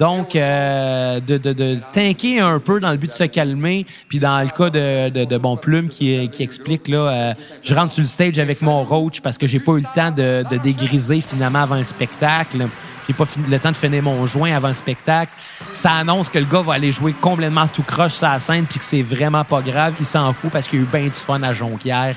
Donc, 0.01 0.35
euh, 0.35 1.19
de, 1.19 1.37
de, 1.37 1.77
tanker 1.93 2.39
un 2.39 2.57
peu 2.57 2.79
dans 2.79 2.89
le 2.89 2.97
but 2.97 3.05
de 3.05 3.11
se 3.11 3.25
calmer. 3.25 3.85
Puis 4.09 4.17
dans 4.17 4.41
le 4.41 4.47
cas 4.47 4.71
de, 4.71 5.25
de, 5.25 5.37
Bon 5.37 5.57
Plume 5.57 5.89
qui, 5.89 6.27
explique, 6.39 6.87
là, 6.87 6.97
euh, 6.97 7.33
je 7.63 7.75
rentre 7.75 7.91
sur 7.91 8.01
le 8.01 8.07
stage 8.07 8.39
avec 8.39 8.63
mon 8.63 8.83
roach 8.83 9.21
parce 9.21 9.37
que 9.37 9.45
j'ai 9.45 9.59
pas 9.59 9.73
eu 9.73 9.81
le 9.81 9.93
temps 9.93 10.09
de, 10.09 10.43
dégriser 10.63 11.21
finalement 11.21 11.59
avant 11.59 11.75
le 11.75 11.83
spectacle. 11.83 12.65
J'ai 13.07 13.13
pas 13.13 13.25
le 13.47 13.59
temps 13.59 13.69
de 13.69 13.77
finir 13.77 14.01
mon 14.01 14.25
joint 14.25 14.55
avant 14.55 14.69
le 14.69 14.73
spectacle. 14.73 15.31
Ça 15.71 15.91
annonce 15.91 16.29
que 16.29 16.39
le 16.39 16.45
gars 16.45 16.63
va 16.63 16.73
aller 16.73 16.91
jouer 16.91 17.13
complètement 17.13 17.67
tout 17.67 17.83
croche 17.83 18.13
sur 18.13 18.27
la 18.27 18.39
scène 18.39 18.65
puis 18.65 18.79
que 18.79 18.85
c'est 18.85 19.03
vraiment 19.03 19.43
pas 19.43 19.61
grave. 19.61 19.93
Il 19.99 20.05
s'en 20.07 20.33
fout 20.33 20.49
parce 20.49 20.67
qu'il 20.67 20.79
y 20.79 20.81
a 20.81 20.85
eu 20.85 20.89
bien 20.91 21.03
du 21.03 21.11
fun 21.11 21.43
à 21.43 21.53
Jonquière. 21.53 22.15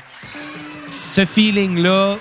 Ce 0.88 1.26
feeling-là, 1.26 2.16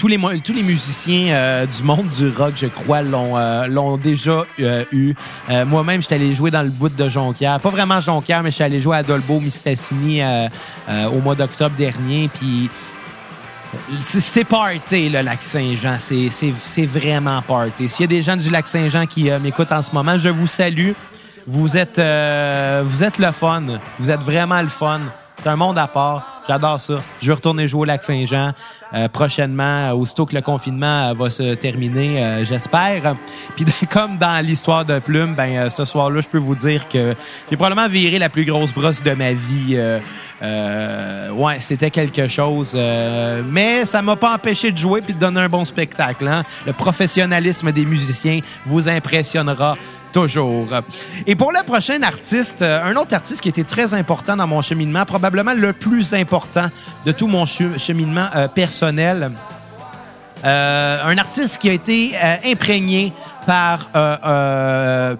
tous 0.00 0.08
les, 0.08 0.18
tous 0.42 0.54
les 0.54 0.62
musiciens 0.62 1.34
euh, 1.34 1.66
du 1.66 1.82
monde 1.82 2.08
du 2.08 2.30
rock, 2.30 2.54
je 2.56 2.66
crois, 2.68 3.02
l'ont 3.02 3.36
euh, 3.36 3.96
déjà 4.02 4.44
euh, 4.58 4.84
eu. 4.92 5.14
Euh, 5.50 5.66
Moi-même, 5.66 6.00
j'étais 6.00 6.14
allé 6.14 6.34
jouer 6.34 6.50
dans 6.50 6.62
le 6.62 6.70
bout 6.70 6.88
de 6.88 7.08
Jonquière. 7.10 7.60
Pas 7.60 7.68
vraiment 7.68 8.00
Jonquière, 8.00 8.42
mais 8.42 8.48
je 8.48 8.54
suis 8.54 8.64
allé 8.64 8.80
jouer 8.80 8.96
à 8.96 9.02
Dolbeau, 9.02 9.40
Mistassini 9.40 10.22
euh, 10.22 10.48
euh, 10.88 11.04
au 11.10 11.20
mois 11.20 11.34
d'octobre 11.34 11.74
dernier. 11.76 12.30
Puis 12.40 12.70
c'est- 14.00 14.44
party, 14.44 15.10
le 15.10 15.20
lac 15.20 15.40
Saint-Jean. 15.42 15.96
C'est- 15.98 16.86
vraiment 16.86 17.42
party. 17.42 17.90
S'il 17.90 18.00
y 18.00 18.04
a 18.04 18.06
des 18.06 18.22
gens 18.22 18.36
du 18.36 18.48
lac 18.48 18.66
Saint-Jean 18.66 19.04
qui 19.04 19.28
m'écoutent 19.42 19.70
en 19.72 19.82
ce 19.82 19.92
moment, 19.94 20.16
je 20.16 20.30
vous 20.30 20.46
salue. 20.46 20.92
Vous 21.46 21.76
êtes, 21.76 22.00
vous 22.86 23.04
êtes 23.04 23.18
le 23.18 23.32
fun. 23.32 23.64
Vous 23.98 24.10
êtes 24.10 24.20
vraiment 24.20 24.62
le 24.62 24.68
fun. 24.68 25.00
C'est 25.42 25.48
un 25.50 25.56
monde 25.56 25.76
à 25.78 25.86
part. 25.86 26.39
J'adore 26.50 26.80
ça. 26.80 27.00
Je 27.22 27.28
vais 27.28 27.34
retourner 27.34 27.68
jouer 27.68 27.82
au 27.82 27.84
lac 27.84 28.02
Saint-Jean 28.02 28.50
euh, 28.92 29.06
prochainement, 29.06 29.62
euh, 29.62 29.92
aussitôt 29.92 30.26
que 30.26 30.34
le 30.34 30.42
confinement 30.42 31.10
euh, 31.10 31.14
va 31.14 31.30
se 31.30 31.54
terminer, 31.54 32.42
j'espère. 32.42 33.14
Puis 33.54 33.64
comme 33.88 34.18
dans 34.18 34.44
l'histoire 34.44 34.84
de 34.84 34.98
Plume, 34.98 35.36
ben 35.36 35.70
ce 35.70 35.84
soir-là, 35.84 36.20
je 36.20 36.28
peux 36.28 36.38
vous 36.38 36.56
dire 36.56 36.88
que 36.88 37.14
j'ai 37.48 37.56
probablement 37.56 37.88
viré 37.88 38.18
la 38.18 38.28
plus 38.28 38.44
grosse 38.44 38.74
brosse 38.74 39.00
de 39.00 39.12
ma 39.12 39.32
vie. 39.32 39.78
Ouais, 41.32 41.60
c'était 41.60 41.92
quelque 41.92 42.26
chose. 42.26 42.76
mais 43.46 43.84
ça 43.84 44.02
m'a 44.02 44.16
pas 44.16 44.34
empêché 44.34 44.72
de 44.72 44.78
jouer 44.78 45.02
puis 45.02 45.14
de 45.14 45.20
donner 45.20 45.42
un 45.42 45.48
bon 45.48 45.64
spectacle. 45.64 46.26
hein. 46.26 46.42
Le 46.66 46.72
professionnalisme 46.72 47.70
des 47.70 47.84
musiciens 47.84 48.40
vous 48.66 48.88
impressionnera 48.88 49.76
toujours. 50.12 50.68
Et 51.26 51.36
pour 51.36 51.52
le 51.52 51.62
prochain 51.64 52.02
artiste, 52.02 52.62
euh, 52.62 52.84
un 52.84 52.96
autre 52.96 53.14
artiste 53.14 53.40
qui 53.40 53.48
était 53.48 53.64
très 53.64 53.94
important 53.94 54.36
dans 54.36 54.46
mon 54.46 54.62
cheminement, 54.62 55.04
probablement 55.04 55.54
le 55.54 55.72
plus 55.72 56.12
important 56.14 56.66
de 57.04 57.12
tout 57.12 57.26
mon 57.26 57.44
che- 57.44 57.78
cheminement 57.78 58.26
euh, 58.34 58.48
personnel. 58.48 59.30
Euh, 60.44 61.04
un 61.04 61.18
artiste 61.18 61.58
qui 61.58 61.68
a 61.68 61.72
été 61.74 62.12
imprégné 62.44 63.12
par 63.46 63.88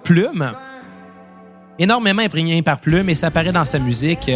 Plume 0.03 0.51
énormément 1.79 2.21
imprégné 2.21 2.61
par 2.61 2.79
Plume 2.79 3.09
et 3.09 3.15
ça 3.15 3.27
apparaît 3.27 3.51
dans 3.51 3.65
sa 3.65 3.79
musique. 3.79 4.29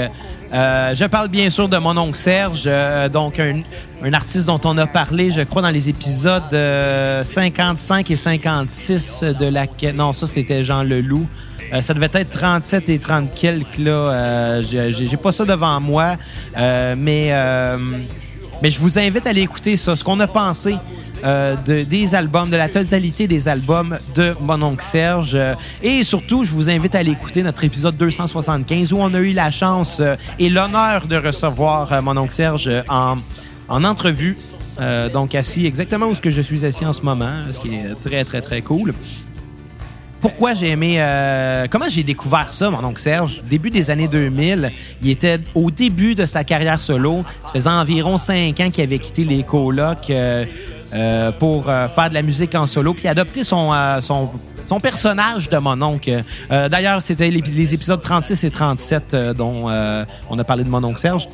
Euh, 0.54 0.76
Euh, 0.86 0.96
je 0.96 1.06
parle 1.06 1.30
bien 1.30 1.50
sûr 1.50 1.68
de 1.68 1.78
mon 1.78 1.98
oncle 1.98 2.18
Serge, 2.18 2.64
euh, 2.66 3.10
donc 3.10 3.40
un, 3.40 3.62
artiste 4.14 4.46
dont 4.46 4.62
on 4.64 4.78
a 4.78 4.86
parlé, 4.88 5.32
je 5.32 5.42
crois, 5.42 5.62
dans 5.62 5.70
les 5.70 5.90
épisodes 5.90 6.44
euh, 6.54 7.24
55 7.24 8.10
et 8.12 8.16
56 8.16 9.24
de 9.40 9.46
la... 9.48 9.66
Non, 9.94 10.14
ça, 10.14 10.28
c'était 10.28 10.64
Jean 10.64 10.84
Leloup. 10.84 11.26
Euh, 11.74 11.82
ça 11.82 11.94
devait 11.94 12.10
être 12.14 12.30
37 12.30 12.90
et 12.90 13.00
30 13.00 13.34
quelques, 13.34 13.78
là. 13.80 13.92
Euh, 13.92 14.64
j'ai- 14.64 15.18
pas 15.18 15.32
ça 15.32 15.46
devant 15.46 15.80
moi, 15.82 16.16
euh, 16.58 16.96
mais... 16.98 17.32
mais 18.62 18.70
je 18.70 18.80
vous 18.80 18.98
invite 19.00 19.26
à 19.28 19.30
aller 19.32 19.42
écouter 19.42 19.78
ça, 19.78 19.96
ce 19.96 20.04
qu'on 20.04 20.20
a 20.20 20.28
pensé 20.28 20.76
euh, 21.24 21.56
de- 21.66 21.84
des 21.84 22.14
albums, 22.16 22.50
de 22.50 22.56
la 22.58 22.70
totalité 22.70 23.28
des 23.28 23.48
albums 23.48 23.98
de 24.16 24.36
mon 24.42 24.62
oncle 24.62 24.84
Serge. 24.84 25.32
Euh, 25.36 25.56
et 25.82 26.04
surtout, 26.04 26.44
je 26.46 26.52
vous 26.52 26.70
invite 26.70 26.94
à 26.96 27.00
aller 27.00 27.12
écouter 27.12 27.42
notre 27.44 27.64
épisode 27.64 27.96
275 27.96 28.94
où 28.94 28.98
on 29.00 29.14
a 29.14 29.20
eu 29.20 29.32
la 29.32 29.50
chance 29.52 30.00
euh, 30.00 30.16
et 30.40 30.50
l'honneur 30.50 31.08
de 31.08 31.16
recevoir 31.18 32.02
mon 32.04 32.16
oncle 32.18 32.34
Serge 32.34 32.70
en, 32.90 33.16
en 33.70 33.84
entrevue. 33.84 34.38
Donc 35.14 35.36
assis 35.36 35.66
exactement 35.66 36.08
où 36.08 36.16
je 36.24 36.42
suis 36.42 36.66
assis 36.66 36.86
en 36.86 36.92
ce 36.92 37.02
moment, 37.02 37.40
ce 37.50 37.60
qui 37.60 37.70
est 37.76 37.96
très, 38.04 38.26
très, 38.26 38.42
très 38.42 38.62
cool 38.62 38.94
pourquoi 40.26 40.56
j'ai 40.56 40.70
aimé. 40.70 40.96
euh, 40.98 41.68
comment 41.70 41.86
j'ai 41.88 42.02
découvert 42.02 42.48
ça, 42.52 42.72
mon 42.72 42.84
oncle 42.84 43.00
Serge? 43.00 43.44
Début 43.48 43.70
des 43.70 43.92
années 43.92 44.08
2000, 44.08 44.72
il 45.04 45.12
était 45.12 45.40
au 45.54 45.70
début 45.70 46.16
de 46.16 46.26
sa 46.26 46.44
carrière 46.44 46.82
solo. 46.82 47.24
Ça 47.46 47.52
faisait 47.54 47.70
environ 47.70 48.18
cinq 48.18 48.60
ans 48.60 48.72
qu'il 48.72 48.84
avait 48.84 48.98
quitté 48.98 49.24
les 49.24 49.44
colocs 49.44 50.10
euh, 50.10 50.46
euh, 50.96 51.32
pour 51.32 51.66
faire 51.66 52.10
de 52.10 52.16
la 52.16 52.24
musique 52.24 52.56
en 52.56 52.66
solo, 52.66 52.96
puis 52.96 53.08
adopter 53.08 53.44
son, 53.44 53.72
son, 54.02 54.32
son 54.68 54.80
personnage 54.80 55.48
de 55.48 55.58
mon 55.60 55.80
oncle. 55.84 56.24
D'ailleurs, 56.50 57.04
c'était 57.04 57.30
les, 57.30 57.74
épisodes 57.76 58.02
36 58.02 58.46
et 58.46 58.50
37 58.50 59.14
euh, 59.14 59.34
dont 59.36 59.68
on 60.32 60.40
a 60.40 60.44
parlé 60.44 60.64
de 60.64 60.70
mon 60.70 60.84
oncle 60.84 61.00
Serge. 61.00 61.28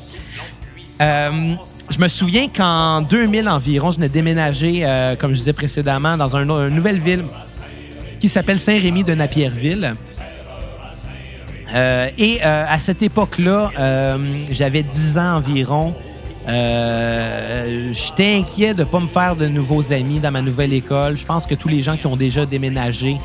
Je 1.00 1.98
me 2.00 2.08
souviens 2.10 2.50
qu'en 2.50 3.02
2000 3.04 3.48
environ, 3.48 3.90
je 3.92 3.96
venais 3.96 4.10
déménager, 4.10 4.86
comme 5.18 5.32
je 5.32 5.40
disais 5.40 5.54
précédemment, 5.54 6.18
dans 6.18 6.36
un- 6.36 6.68
une 6.68 6.76
nouvelle 6.76 7.00
ville 7.00 7.24
qui 8.22 8.30
s'appelle 8.30 8.60
Saint-Rémy 8.60 9.04
de 9.04 9.16
Napierville. 9.16 9.96
Euh, 11.74 12.10
et 12.18 12.40
euh, 12.44 12.66
à 12.68 12.78
cette 12.78 13.02
époque-là, 13.02 13.72
euh, 13.80 14.18
j'avais 14.52 14.84
10 14.84 15.18
ans 15.18 15.38
environ. 15.38 15.94
J'étais 16.48 18.36
inquiet 18.36 18.74
de 18.74 18.84
pas 18.84 19.00
me 19.00 19.08
faire 19.08 19.36
de 19.36 19.48
nouveaux 19.48 19.92
amis 19.92 20.20
dans 20.20 20.32
ma 20.32 20.42
nouvelle 20.42 20.74
école. 20.74 21.18
Je 21.18 21.26
pense 21.26 21.48
que 21.48 21.56
tous 21.56 21.68
les 21.68 21.82
gens 21.82 21.98
qui 21.98 22.06
ont 22.08 22.16
déjà 22.16 22.46
déménagé 22.46 23.18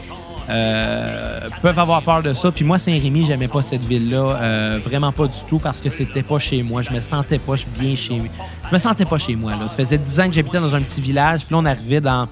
euh, 0.48 1.40
peuvent 1.62 1.78
avoir 1.78 2.02
peur 2.02 2.22
de 2.22 2.32
ça. 2.32 2.50
Puis 2.52 2.64
moi, 2.64 2.78
Saint-Rémy, 2.78 3.26
j'aimais 3.26 3.48
pas 3.48 3.62
cette 3.62 3.82
ville-là, 3.82 4.38
euh, 4.40 4.80
vraiment 4.84 5.12
pas 5.12 5.26
du 5.26 5.38
tout 5.48 5.58
parce 5.58 5.80
que 5.80 5.90
c'était 5.90 6.22
pas 6.22 6.38
chez 6.38 6.62
moi. 6.62 6.82
Je 6.82 6.92
me 6.92 7.00
sentais 7.00 7.38
pas 7.38 7.54
bien 7.78 7.96
chez 7.96 8.20
Je 8.68 8.74
me 8.74 8.78
sentais 8.78 9.04
pas 9.04 9.18
chez 9.18 9.36
moi. 9.36 9.52
Là. 9.52 9.68
Ça 9.68 9.76
faisait 9.76 9.98
10 9.98 10.20
ans 10.20 10.28
que 10.28 10.34
j'habitais 10.34 10.60
dans 10.60 10.74
un 10.74 10.80
petit 10.80 11.00
village. 11.00 11.44
Puis 11.44 11.54
là, 11.54 11.60
on 11.60 11.66
arrivait 11.66 12.00
dans 12.00 12.26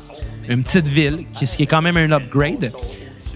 une 0.49 0.63
petite 0.63 0.89
ville, 0.89 1.25
ce 1.35 1.57
qui 1.57 1.63
est 1.63 1.67
quand 1.67 1.83
même 1.83 1.97
un 1.97 2.11
upgrade. 2.13 2.71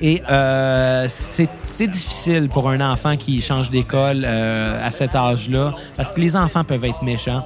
Et 0.01 0.23
euh, 0.31 1.07
c'est 1.09 1.49
c'est 1.61 1.89
difficile 1.89 2.49
pour 2.49 2.69
un 2.69 2.81
enfant 2.81 3.17
qui 3.17 3.43
change 3.43 3.71
d'école 3.71 4.23
euh, 4.25 4.87
à 4.87 4.93
cet 4.93 5.17
âge-là, 5.17 5.75
parce 5.97 6.13
que 6.13 6.21
les 6.21 6.37
enfants 6.37 6.63
peuvent 6.65 6.85
être 6.85 7.03
méchants. 7.03 7.45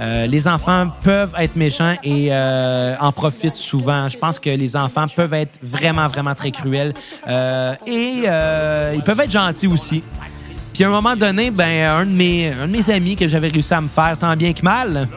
Euh, 0.00 0.26
les 0.26 0.46
enfants 0.46 0.90
peuvent 1.02 1.34
être 1.38 1.56
méchants 1.56 1.94
et 2.04 2.28
euh, 2.30 2.94
en 3.00 3.10
profitent 3.12 3.56
souvent. 3.56 4.08
Je 4.08 4.16
pense 4.16 4.38
que 4.38 4.50
les 4.50 4.76
enfants 4.76 5.06
peuvent 5.08 5.34
être 5.34 5.58
vraiment, 5.62 6.06
vraiment 6.06 6.34
très 6.34 6.50
cruels. 6.50 6.94
Euh, 7.26 7.74
et 7.86 8.24
ils 8.94 9.02
peuvent 9.02 9.20
être 9.20 9.30
gentils 9.30 9.66
aussi. 9.66 10.02
Puis 10.74 10.84
à 10.84 10.88
un 10.88 10.90
moment 10.90 11.16
donné, 11.16 11.50
ben, 11.50 11.86
un 11.86 12.06
de 12.06 12.12
mes, 12.12 12.50
de 12.50 12.66
mes 12.66 12.90
amis 12.90 13.16
que 13.16 13.26
j'avais 13.26 13.48
réussi 13.48 13.74
à 13.74 13.80
me 13.80 13.88
faire 13.88 14.16
tant 14.18 14.36
bien 14.36 14.52
que 14.52 14.62
mal, 14.62 15.08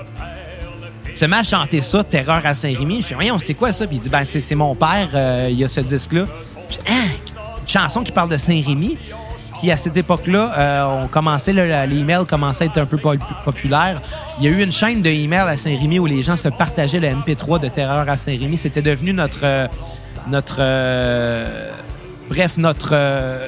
se 1.14 1.26
met 1.26 1.38
à 1.38 1.44
chanter 1.44 1.82
ça, 1.82 2.04
Terreur 2.04 2.42
à 2.44 2.56
Saint-Rémy. 2.56 3.02
Je 3.02 3.08
fais, 3.08 3.16
voyons, 3.16 3.38
c'est 3.38 3.54
quoi 3.54 3.72
ça? 3.72 3.86
Puis 3.86 3.98
il 3.98 4.02
dit, 4.02 4.10
ben, 4.10 4.24
c'est 4.26 4.56
mon 4.56 4.74
père, 4.74 5.48
il 5.50 5.60
y 5.60 5.64
a 5.64 5.68
ce 5.68 5.82
disque-là. 5.82 6.26
Hein, 6.90 7.08
une 7.62 7.68
chanson 7.68 8.02
qui 8.02 8.12
parle 8.12 8.30
de 8.30 8.38
Saint-Rémy? 8.38 8.98
À 9.70 9.78
cette 9.78 9.96
époque-là, 9.98 10.52
euh, 10.58 11.04
on 11.04 11.08
commençait, 11.08 11.54
là, 11.54 11.86
les 11.86 12.00
à 12.64 12.66
être 12.66 12.78
un 12.80 12.86
peu 12.86 12.98
pop- 12.98 13.20
populaires. 13.46 14.02
Il 14.40 14.46
y 14.46 14.48
a 14.48 14.52
eu 14.52 14.64
une 14.64 14.72
chaîne 14.72 15.02
de 15.02 15.10
emails 15.10 15.48
à 15.48 15.58
Saint-Rémy 15.58 16.00
où 16.00 16.06
les 16.08 16.24
gens 16.24 16.36
se 16.36 16.48
partageaient 16.48 17.00
le 17.00 17.10
MP3 17.10 17.60
de 17.62 17.68
Terreur 17.68 18.10
à 18.10 18.18
Saint-Rémy. 18.18 18.58
C'était 18.58 18.82
devenu 18.82 19.14
notre, 19.14 19.42
euh, 19.44 19.68
notre, 20.30 20.58
euh, 20.60 21.70
bref, 22.30 22.58
notre, 22.58 22.90
euh, 22.94 23.48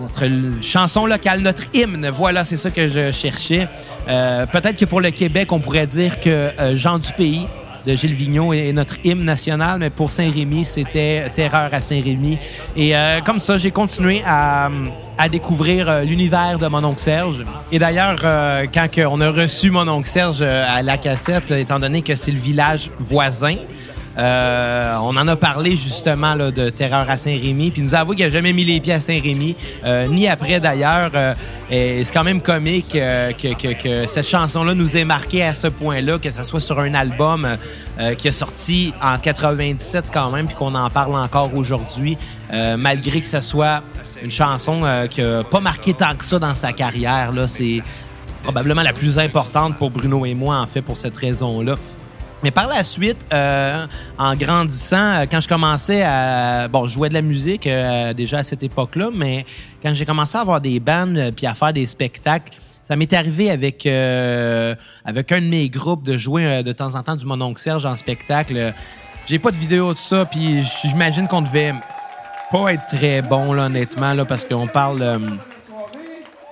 notre 0.00 0.62
chanson 0.62 1.04
locale, 1.06 1.40
notre 1.40 1.64
hymne. 1.74 2.08
Voilà, 2.08 2.44
c'est 2.44 2.56
ça 2.56 2.70
que 2.70 2.88
je 2.88 3.12
cherchais. 3.12 3.66
Peut-être 4.06 4.76
que 4.76 4.86
pour 4.86 5.00
le 5.00 5.10
Québec, 5.10 5.52
on 5.52 5.60
pourrait 5.60 5.86
dire 5.86 6.18
que 6.20 6.50
Jean 6.74 6.98
du 6.98 7.12
Pays 7.12 7.46
de 7.86 7.96
Gilles 7.96 8.14
Vigneault 8.14 8.52
est 8.52 8.72
notre 8.72 8.96
hymne 9.04 9.24
national, 9.24 9.78
mais 9.80 9.90
pour 9.90 10.10
Saint-Rémy, 10.10 10.64
c'était 10.64 11.30
Terreur 11.34 11.72
à 11.72 11.80
Saint-Rémy. 11.80 12.38
Et 12.76 12.96
euh, 12.96 13.20
comme 13.20 13.38
ça, 13.38 13.58
j'ai 13.58 13.70
continué 13.70 14.22
à, 14.26 14.70
à 15.18 15.28
découvrir 15.28 15.88
euh, 15.88 16.02
l'univers 16.02 16.58
de 16.58 16.66
mon 16.66 16.82
oncle 16.84 17.00
Serge. 17.00 17.44
Et 17.72 17.78
d'ailleurs, 17.78 18.20
euh, 18.24 18.66
quand 18.72 18.88
on 19.08 19.20
a 19.20 19.30
reçu 19.30 19.70
mon 19.70 19.88
oncle 19.88 20.08
Serge 20.08 20.42
à 20.42 20.82
la 20.82 20.98
cassette, 20.98 21.50
étant 21.50 21.78
donné 21.78 22.02
que 22.02 22.14
c'est 22.14 22.32
le 22.32 22.38
village 22.38 22.90
voisin, 22.98 23.56
euh, 24.18 24.96
on 25.02 25.16
en 25.16 25.28
a 25.28 25.36
parlé 25.36 25.76
justement 25.76 26.36
de 26.36 26.70
Terreur 26.70 27.08
à 27.08 27.16
Saint-Rémy. 27.16 27.70
Puis 27.70 27.82
nous 27.82 27.94
a 27.94 27.98
avoué 27.98 28.16
qu'il 28.16 28.24
n'a 28.24 28.30
jamais 28.30 28.52
mis 28.52 28.64
les 28.64 28.80
pieds 28.80 28.92
à 28.92 29.00
Saint-Rémy, 29.00 29.56
euh, 29.84 30.06
ni 30.06 30.28
après 30.28 30.60
d'ailleurs. 30.60 31.10
Euh, 31.14 31.34
et 31.70 32.02
c'est 32.02 32.12
quand 32.12 32.24
même 32.24 32.40
comique 32.40 32.92
que, 32.92 34.06
cette 34.06 34.26
chanson-là 34.26 34.74
nous 34.74 34.96
ait 34.96 35.04
marqué 35.04 35.42
à 35.44 35.54
ce 35.54 35.68
point-là, 35.68 36.18
que 36.18 36.30
ce 36.30 36.42
soit 36.42 36.60
sur 36.60 36.80
un 36.80 36.94
album 36.94 37.46
qui 38.18 38.28
est 38.28 38.32
sorti 38.32 38.92
en 39.00 39.18
97 39.18 40.06
quand 40.12 40.30
même, 40.30 40.46
puis 40.46 40.56
qu'on 40.56 40.74
en 40.74 40.90
parle 40.90 41.14
encore 41.14 41.54
aujourd'hui, 41.54 42.16
malgré 42.76 43.20
que 43.20 43.26
ce 43.26 43.40
soit 43.40 43.82
une 44.22 44.32
chanson 44.32 44.82
qui 45.10 45.22
n'a 45.22 45.44
pas 45.44 45.60
marqué 45.60 45.94
tant 45.94 46.14
que 46.16 46.24
ça 46.24 46.40
dans 46.40 46.54
sa 46.54 46.72
carrière. 46.72 47.30
Là, 47.30 47.46
c'est 47.46 47.82
probablement 48.42 48.82
la 48.82 48.92
plus 48.92 49.18
importante 49.18 49.76
pour 49.76 49.90
Bruno 49.90 50.26
et 50.26 50.34
moi, 50.34 50.56
en 50.56 50.66
fait, 50.66 50.82
pour 50.82 50.96
cette 50.96 51.16
raison-là. 51.16 51.76
Mais 52.42 52.50
par 52.50 52.68
la 52.68 52.82
suite, 52.84 53.26
euh, 53.32 53.86
en 54.16 54.34
grandissant, 54.34 54.96
euh, 54.96 55.24
quand 55.30 55.40
je 55.40 55.48
commençais 55.48 56.02
à... 56.02 56.68
Bon, 56.68 56.86
je 56.86 56.94
jouais 56.94 57.10
de 57.10 57.14
la 57.14 57.20
musique 57.20 57.66
euh, 57.66 58.14
déjà 58.14 58.38
à 58.38 58.42
cette 58.44 58.62
époque-là, 58.62 59.10
mais 59.14 59.44
quand 59.82 59.92
j'ai 59.92 60.06
commencé 60.06 60.38
à 60.38 60.40
avoir 60.40 60.60
des 60.60 60.80
bandes 60.80 61.18
euh, 61.18 61.30
puis 61.32 61.46
à 61.46 61.52
faire 61.52 61.74
des 61.74 61.86
spectacles, 61.86 62.52
ça 62.88 62.96
m'est 62.96 63.12
arrivé 63.12 63.50
avec 63.50 63.84
euh, 63.84 64.74
avec 65.04 65.30
un 65.32 65.40
de 65.40 65.46
mes 65.46 65.68
groupes 65.68 66.02
de 66.02 66.16
jouer 66.16 66.62
de 66.62 66.72
temps 66.72 66.96
en 66.96 67.02
temps 67.02 67.14
du 67.14 67.26
Mononcle 67.26 67.60
Serge 67.60 67.84
en 67.84 67.94
spectacle. 67.94 68.72
J'ai 69.26 69.38
pas 69.38 69.50
de 69.50 69.56
vidéo 69.56 69.92
de 69.92 69.98
ça, 69.98 70.24
puis 70.24 70.64
j'imagine 70.82 71.28
qu'on 71.28 71.42
devait 71.42 71.74
pas 72.50 72.72
être 72.72 72.86
très 72.86 73.22
bon, 73.22 73.52
là, 73.52 73.66
honnêtement, 73.66 74.14
là, 74.14 74.24
parce 74.24 74.44
qu'on 74.44 74.66
parle... 74.66 75.20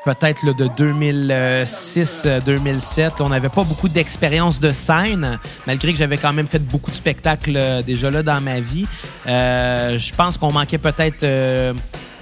euh, 0.08 0.14
peut-être 0.14 0.44
de 0.54 0.66
2006-2007. 1.64 3.12
On 3.20 3.28
n'avait 3.28 3.48
pas 3.48 3.64
beaucoup 3.64 3.88
d'expérience 3.88 4.60
de 4.60 4.70
scène, 4.70 5.38
malgré 5.66 5.92
que 5.92 5.98
j'avais 5.98 6.18
quand 6.18 6.32
même 6.32 6.46
fait 6.46 6.58
beaucoup 6.58 6.90
de 6.90 6.96
spectacles 6.96 7.56
euh, 7.56 7.82
déjà 7.82 8.10
là 8.10 8.22
dans 8.22 8.40
ma 8.40 8.60
vie. 8.60 8.86
Euh, 9.26 9.98
je 9.98 10.12
pense 10.12 10.38
qu'on 10.38 10.52
manquait 10.52 10.78
peut-être 10.78 11.22
euh, 11.22 11.72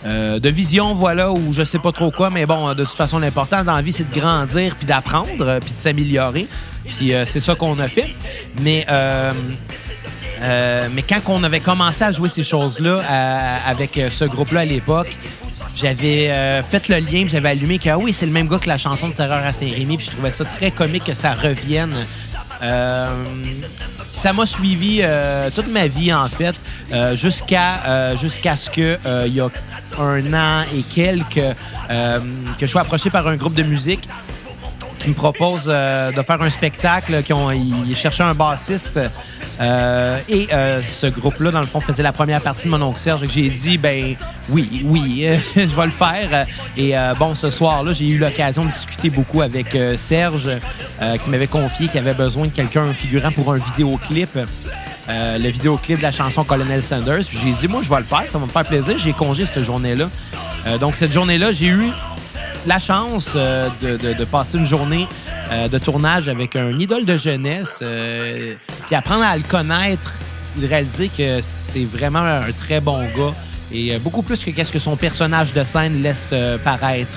euh, 0.07 0.39
de 0.39 0.49
vision, 0.49 0.95
voilà, 0.95 1.32
ou 1.32 1.53
je 1.53 1.64
sais 1.64 1.78
pas 1.78 1.91
trop 1.91 2.11
quoi, 2.11 2.30
mais 2.30 2.47
bon, 2.47 2.74
de 2.74 2.84
toute 2.84 2.97
façon, 2.97 3.18
l'important 3.18 3.64
dans 3.64 3.74
la 3.74 3.82
vie, 3.82 3.93
c'est 3.93 4.09
de 4.09 4.14
grandir, 4.14 4.76
puis 4.76 4.87
d'apprendre, 4.87 5.28
euh, 5.41 5.59
puis 5.61 5.72
de 5.72 5.78
s'améliorer. 5.78 6.47
Puis 6.84 7.12
euh, 7.12 7.24
c'est 7.26 7.41
ça 7.41 7.55
qu'on 7.55 7.78
a 7.80 7.89
fait. 7.89 8.14
Mais... 8.62 8.87
euh, 10.43 10.89
mais 10.93 11.03
quand 11.03 11.20
on 11.26 11.43
avait 11.45 11.61
commencé 11.61 12.05
à 12.05 12.12
jouer 12.12 12.28
ces 12.28 12.45
choses-là 12.45 13.01
euh, 13.01 13.57
avec 13.66 13.97
euh, 13.97 14.11
ce 14.11 14.24
groupe-là 14.24 14.61
à 14.61 14.64
l'époque, 14.64 15.16
j'avais 15.74 16.62
fait 16.68 16.89
le 16.89 16.97
lien, 16.99 17.26
j'avais 17.28 17.51
allumé 17.51 17.78
que 17.78 17.89
ah 17.89 17.99
oui, 17.99 18.12
c'est 18.12 18.26
le 18.26 18.32
même 18.32 18.49
gars 18.49 18.59
que 18.59 18.68
la 18.68 18.78
chanson 18.78 19.09
de 19.09 19.14
Terreur 19.14 19.45
à 19.45 19.53
Saint-Rémy, 19.53 19.97
puis 19.97 20.07
je 20.07 20.12
trouvais 20.12 20.30
ça 20.30 20.45
très 20.45 20.70
comique 20.70 21.05
que 21.05 21.14
ça 21.14 21.32
revienne. 21.32 21.95
Ça 24.12 24.32
m'a 24.32 24.47
suivi 24.47 25.03
toute 25.55 25.68
ma 25.72 25.87
vie 25.87 26.12
en 26.12 26.26
fait, 26.26 26.59
jusqu'à 27.14 28.57
ce 28.57 28.70
que 28.70 28.99
il 29.26 29.34
y 29.34 29.41
a 29.41 29.49
un 29.99 30.34
an 30.34 30.64
et 30.74 30.82
quelques 30.82 31.34
que 31.89 32.61
je 32.61 32.66
sois 32.66 32.82
approché 32.82 33.09
par 33.09 33.26
un 33.28 33.37
groupe 33.37 33.55
de 33.55 33.62
musique 33.62 34.07
me 35.11 35.14
propose 35.14 35.66
euh, 35.68 36.12
de 36.12 36.22
faire 36.22 36.40
un 36.42 36.50
spectacle, 36.50 37.22
qui 37.22 37.32
ont, 37.32 37.50
cherchaient 37.94 38.22
un 38.22 38.34
bassiste. 38.34 38.98
euh, 39.61 40.18
et 40.28 40.48
euh, 40.52 40.82
ce 40.82 41.07
groupe-là, 41.07 41.50
dans 41.50 41.61
le 41.61 41.66
fond, 41.66 41.80
faisait 41.80 42.02
la 42.02 42.12
première 42.12 42.40
partie 42.40 42.66
de 42.66 42.70
mon 42.70 42.82
oncle 42.82 42.98
Serge. 42.98 43.26
J'ai 43.28 43.48
dit, 43.48 43.78
ben 43.78 44.16
oui, 44.50 44.82
oui, 44.84 45.28
je 45.57 45.76
vais 45.76 45.84
le 45.86 45.90
faire. 45.90 46.46
Et 46.76 46.94
bon, 47.18 47.34
ce 47.34 47.50
soir-là, 47.50 47.92
j'ai 47.92 48.07
eu 48.07 48.18
l'occasion 48.18 48.64
de 48.64 48.70
discuter 48.70 49.11
beaucoup 49.11 49.42
avec 49.42 49.76
Serge, 49.96 50.50
qui 51.22 51.30
m'avait 51.30 51.46
confié 51.46 51.88
qu'il 51.88 52.00
avait 52.00 52.14
besoin 52.14 52.46
de 52.46 52.52
quelqu'un, 52.52 52.82
un 52.82 52.94
figurant 52.94 53.32
pour 53.32 53.52
un 53.52 53.59
vidéoclip. 53.59 54.38
Le 55.09 55.48
vidéoclip 55.48 55.98
de 55.98 56.02
la 56.02 56.12
chanson 56.12 56.42
Colonel 56.44 56.82
Sanders. 56.82 57.22
J'ai 57.30 57.52
dit, 57.52 57.68
moi, 57.68 57.80
je 57.82 57.88
vais 57.88 57.98
le 57.98 58.04
faire, 58.04 58.24
ça 58.26 58.38
va 58.38 58.46
me 58.46 58.50
faire 58.50 58.64
plaisir. 58.64 58.98
J'ai 58.98 59.12
congé 59.12 59.46
cette 59.46 59.64
journée-là. 59.64 60.09
Donc, 60.78 60.96
cette 60.96 61.12
journée-là, 61.12 61.52
j'ai 61.52 61.66
eu 61.66 61.90
la 62.66 62.78
chance 62.78 63.32
euh, 63.37 63.68
de, 63.82 63.97
de- 63.97 64.12
de 64.14 64.24
passer 64.24 64.59
une 64.59 64.66
journée 64.66 65.07
euh, 65.53 65.68
de 65.68 65.78
tournage 65.78 66.28
avec 66.28 66.57
un 66.57 66.76
idole 66.78 67.05
de 67.05 67.16
jeunesse, 67.16 67.78
euh, 67.82 68.55
puis 68.87 68.95
apprendre 68.97 69.24
à 69.24 69.37
le 69.37 69.43
connaître, 69.43 70.12
de 70.57 70.66
réaliser 70.66 71.09
que 71.09 71.41
c'est 71.43 71.84
vraiment 71.84 72.20
un 72.20 72.53
très 72.53 72.80
bon 72.80 73.01
gars 73.16 73.34
et 73.72 73.99
beaucoup 73.99 74.22
plus 74.22 74.43
que 74.45 74.51
qu'est-ce 74.51 74.72
que 74.72 74.78
son 74.78 74.97
personnage 74.97 75.53
de 75.53 75.64
scène 75.64 76.03
laisse 76.03 76.30
paraître. 76.64 77.16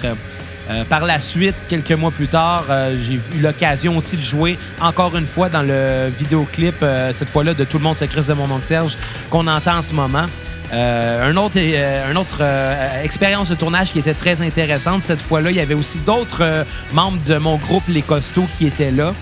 Par 0.87 1.03
la 1.05 1.19
suite, 1.19 1.55
quelques 1.67 1.93
mois 1.93 2.11
plus 2.11 2.27
tard, 2.27 2.65
j'ai 3.07 3.13
eu 3.13 3.21
l'occasion 3.41 3.97
aussi 3.97 4.17
de 4.17 4.21
jouer 4.21 4.55
encore 4.81 5.15
une 5.17 5.25
fois 5.25 5.49
dans 5.49 5.63
le 5.63 6.11
vidéoclip, 6.19 6.75
cette 7.13 7.29
fois-là 7.29 7.53
de 7.55 7.63
Tout 7.63 7.77
le 7.77 7.83
monde 7.83 7.97
se 7.97 8.05
crisse 8.05 8.27
de 8.27 8.33
mon 8.33 8.43
oncle 8.51 8.65
Serge, 8.65 8.95
qu'on 9.31 9.47
entend 9.47 9.77
en 9.77 9.81
ce 9.81 9.93
moment. 9.93 10.25
Euh, 10.71 11.31
un 11.31 11.37
autre, 11.37 11.55
euh, 11.57 12.11
un 12.11 12.15
autre 12.15 12.39
euh, 12.41 13.03
expérience 13.03 13.49
de 13.49 13.55
tournage 13.55 13.91
qui 13.91 13.99
était 13.99 14.13
très 14.13 14.41
intéressante. 14.41 15.01
Cette 15.01 15.21
fois-là, 15.21 15.51
il 15.51 15.57
y 15.57 15.59
avait 15.59 15.73
aussi 15.73 15.97
d'autres 15.99 16.65
membres 16.93 17.21
de 17.25 17.37
mon 17.37 17.57
groupe 17.57 17.83
Les 17.87 18.01
Costauds 18.01 18.47
qui 18.57 18.67
étaient 18.67 18.91
là. 18.91 19.13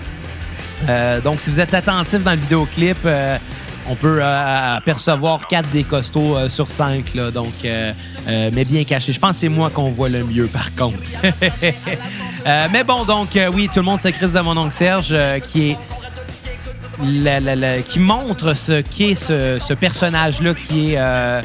Donc, 1.24 1.40
si 1.40 1.50
vous 1.50 1.60
êtes 1.60 1.74
attentif 1.74 2.22
dans 2.22 2.32
le 2.32 2.38
vidéoclip, 2.38 2.98
on 3.90 3.94
peut 3.96 4.22
apercevoir 4.22 5.48
quatre 5.48 5.68
des 5.70 5.82
costauds 5.82 6.48
sur 6.48 6.70
cinq. 6.70 7.14
Là, 7.14 7.32
donc, 7.32 7.50
mais 8.28 8.64
bien 8.64 8.84
caché. 8.84 9.12
Je 9.12 9.18
pense 9.18 9.32
que 9.32 9.36
c'est 9.38 9.48
moi 9.48 9.70
qu'on 9.70 9.90
voit 9.90 10.08
le 10.08 10.22
mieux, 10.22 10.46
par 10.46 10.72
contre. 10.76 11.02
Mais 12.72 12.84
bon, 12.84 13.04
donc, 13.04 13.30
oui, 13.54 13.68
tout 13.72 13.80
le 13.80 13.86
monde 13.86 14.00
se 14.00 14.08
crisse 14.08 14.34
de 14.34 14.40
mon 14.40 14.56
oncle 14.56 14.72
Serge, 14.72 15.16
qui 15.50 15.70
est 15.70 15.76
qui 17.88 17.98
montre 17.98 18.54
ce 18.54 18.80
qu'est 18.80 19.14
ce, 19.14 19.58
ce 19.58 19.74
personnage-là 19.74 20.54
qui 20.54 20.92
est 20.94 20.98
euh, 20.98 21.40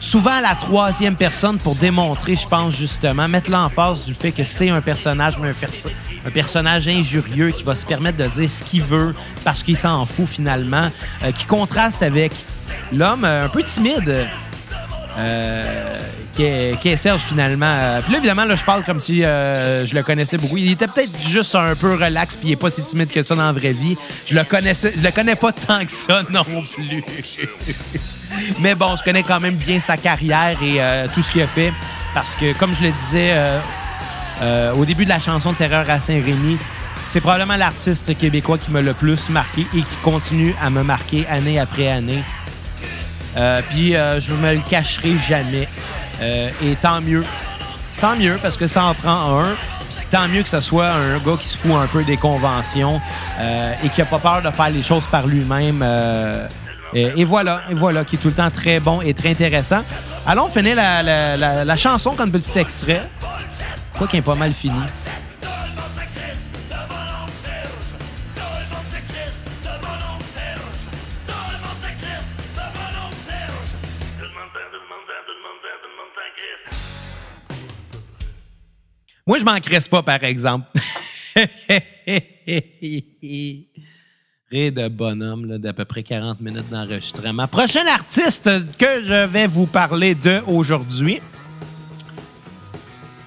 souvent 0.00 0.40
la 0.40 0.54
troisième 0.54 1.16
personne 1.16 1.58
pour 1.58 1.74
démontrer, 1.74 2.36
je 2.36 2.46
pense 2.46 2.74
justement, 2.76 3.26
mettre 3.28 3.50
l'emphase 3.50 4.04
du 4.04 4.14
fait 4.14 4.32
que 4.32 4.44
c'est 4.44 4.70
un 4.70 4.80
personnage, 4.80 5.34
un, 5.38 5.52
perso- 5.52 5.88
un 6.26 6.30
personnage 6.30 6.88
injurieux 6.88 7.50
qui 7.50 7.62
va 7.64 7.74
se 7.74 7.84
permettre 7.86 8.18
de 8.18 8.26
dire 8.26 8.48
ce 8.48 8.62
qu'il 8.64 8.82
veut 8.82 9.14
parce 9.44 9.62
qu'il 9.62 9.76
s'en 9.76 10.04
fout 10.06 10.26
finalement, 10.28 10.88
euh, 11.24 11.30
qui 11.32 11.46
contraste 11.46 12.02
avec 12.02 12.32
l'homme 12.92 13.24
euh, 13.24 13.46
un 13.46 13.48
peu 13.48 13.62
timide. 13.62 14.26
Qui, 16.36 16.88
est, 16.88 16.96
Serge 16.96 17.22
finalement. 17.22 17.78
Euh, 17.80 18.00
Puis 18.02 18.12
là, 18.12 18.18
évidemment, 18.18 18.44
là, 18.44 18.54
je 18.54 18.64
parle 18.64 18.84
comme 18.84 19.00
si 19.00 19.24
euh, 19.24 19.86
je 19.86 19.94
le 19.94 20.02
connaissais 20.02 20.36
beaucoup. 20.36 20.56
Il 20.56 20.70
était 20.70 20.86
peut-être 20.86 21.22
juste 21.26 21.54
un 21.54 21.74
peu 21.74 21.94
relax, 21.94 22.36
puis 22.36 22.48
il 22.48 22.52
est 22.52 22.56
pas 22.56 22.70
si 22.70 22.82
timide 22.82 23.10
que 23.10 23.22
ça 23.22 23.34
dans 23.34 23.46
la 23.46 23.52
vraie 23.52 23.72
vie. 23.72 23.96
Je 24.28 24.34
le 24.34 24.44
connaissais, 24.44 24.92
je 24.96 25.02
le 25.02 25.10
connais 25.10 25.36
pas 25.36 25.52
tant 25.52 25.84
que 25.84 25.90
ça 25.90 26.22
non 26.30 26.44
plus. 26.44 27.02
Mais 28.60 28.74
bon, 28.74 28.94
je 28.96 29.02
connais 29.02 29.22
quand 29.22 29.40
même 29.40 29.54
bien 29.54 29.80
sa 29.80 29.96
carrière 29.96 30.56
et 30.62 30.80
euh, 30.80 31.06
tout 31.14 31.22
ce 31.22 31.30
qu'il 31.30 31.42
a 31.42 31.46
fait. 31.46 31.72
Parce 32.14 32.34
que, 32.34 32.52
comme 32.54 32.74
je 32.74 32.82
le 32.82 32.92
disais 32.92 33.34
au 34.74 34.84
début 34.86 35.04
de 35.04 35.10
la 35.10 35.20
chanson 35.20 35.52
Terreur 35.52 35.88
à 35.90 36.00
Saint-Rémy, 36.00 36.56
c'est 37.10 37.20
probablement 37.20 37.56
l'artiste 37.56 38.16
québécois 38.16 38.56
qui 38.58 38.70
m'a 38.70 38.80
le 38.80 38.94
plus 38.94 39.28
marqué 39.28 39.66
et 39.74 39.80
qui 39.80 39.96
continue 40.02 40.54
à 40.62 40.70
me 40.70 40.82
marquer 40.82 41.26
année 41.28 41.58
après 41.58 41.88
année. 41.88 42.22
Puis 43.70 43.94
euh, 43.94 44.18
je 44.18 44.32
me 44.32 44.54
le 44.54 44.60
cacherai 44.68 45.12
jamais. 45.28 45.66
Euh, 46.22 46.48
et 46.64 46.74
tant 46.76 47.00
mieux. 47.00 47.24
Tant 48.00 48.16
mieux 48.16 48.38
parce 48.42 48.56
que 48.56 48.66
ça 48.66 48.84
en 48.84 48.94
prend 48.94 49.40
un. 49.40 49.56
Tant 50.10 50.28
mieux 50.28 50.42
que 50.42 50.48
ce 50.48 50.60
soit 50.60 50.88
un 50.90 51.18
gars 51.18 51.36
qui 51.40 51.48
se 51.48 51.56
fout 51.56 51.72
un 51.72 51.86
peu 51.86 52.04
des 52.04 52.16
conventions 52.16 53.00
euh, 53.40 53.72
et 53.84 53.88
qui 53.88 54.02
a 54.02 54.04
pas 54.04 54.18
peur 54.18 54.42
de 54.42 54.50
faire 54.50 54.70
les 54.70 54.82
choses 54.82 55.04
par 55.10 55.26
lui-même. 55.26 55.80
euh, 55.82 56.46
et, 56.94 57.24
voilà, 57.24 57.62
et 57.70 57.74
voilà, 57.74 58.04
qui 58.04 58.16
est 58.16 58.18
tout 58.18 58.28
le 58.28 58.34
temps 58.34 58.50
très 58.50 58.80
bon 58.80 59.00
et 59.02 59.12
très 59.14 59.30
intéressant. 59.30 59.82
Allons 60.26 60.48
finir 60.48 60.76
la, 60.76 61.02
la, 61.02 61.36
la, 61.36 61.64
la 61.64 61.76
chanson 61.76 62.12
comme 62.12 62.30
petit 62.30 62.58
extrait. 62.58 63.02
Quoi 63.98 64.06
qu'il 64.06 64.18
est 64.20 64.22
pas 64.22 64.34
mal 64.36 64.52
fini. 64.52 64.74
Moi, 79.26 79.38
je 79.38 79.44
m'en 79.44 79.58
cresse 79.58 79.88
pas, 79.88 80.04
par 80.04 80.22
exemple. 80.22 80.68
Ré 84.52 84.70
de 84.70 84.86
bonhomme 84.86 85.46
là, 85.46 85.58
d'à 85.58 85.72
peu 85.72 85.84
près 85.84 86.04
40 86.04 86.40
minutes 86.40 86.70
d'enregistrement. 86.70 87.48
Prochain 87.48 87.84
artiste 87.88 88.48
que 88.78 89.02
je 89.04 89.26
vais 89.26 89.48
vous 89.48 89.66
parler 89.66 90.14
de 90.14 90.40
aujourd'hui. 90.46 91.20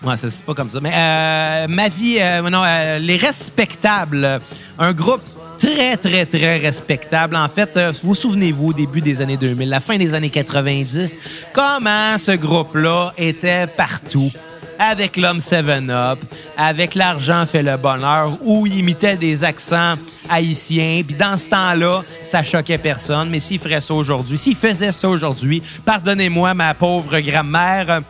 Ouais, 0.01 0.15
c'est 0.15 0.45
pas 0.45 0.53
comme 0.53 0.69
ça. 0.69 0.79
Mais 0.79 0.93
euh, 0.93 1.67
ma 1.67 1.89
vie, 1.89 2.19
euh, 2.21 2.49
non, 2.49 2.63
euh, 2.63 2.99
les 2.99 3.17
respectables, 3.17 4.39
un 4.77 4.93
groupe 4.93 5.21
très 5.59 5.97
très 5.97 6.25
très 6.25 6.59
respectable. 6.59 7.35
En 7.35 7.49
fait, 7.49 7.75
euh, 7.75 7.91
vous 8.03 8.15
souvenez-vous 8.15 8.67
au 8.67 8.73
début 8.73 9.01
des 9.01 9.21
années 9.21 9.35
2000, 9.35 9.67
la 9.67 9.81
fin 9.81 9.97
des 9.97 10.13
années 10.13 10.29
90, 10.29 11.17
comment 11.51 12.17
ce 12.17 12.31
groupe-là 12.31 13.11
était 13.17 13.67
partout 13.67 14.31
avec 14.79 15.17
l'homme 15.17 15.39
7-Up, 15.39 16.19
avec 16.57 16.95
l'argent 16.95 17.45
fait 17.45 17.61
le 17.61 17.75
bonheur, 17.75 18.37
où 18.41 18.65
il 18.65 18.77
imitait 18.77 19.17
des 19.17 19.43
accents 19.43 19.93
haïtiens. 20.29 21.01
Puis 21.05 21.15
dans 21.15 21.37
ce 21.37 21.49
temps-là, 21.49 22.03
ça 22.23 22.43
choquait 22.43 22.77
personne. 22.77 23.29
Mais 23.29 23.39
s'il 23.39 23.59
ferait 23.59 23.81
ça 23.81 23.93
aujourd'hui, 23.93 24.37
s'il 24.37 24.55
faisait 24.55 24.93
ça 24.93 25.09
aujourd'hui, 25.09 25.61
pardonnez-moi 25.85 26.53
ma 26.53 26.73
pauvre 26.73 27.19
grand-mère, 27.19 28.01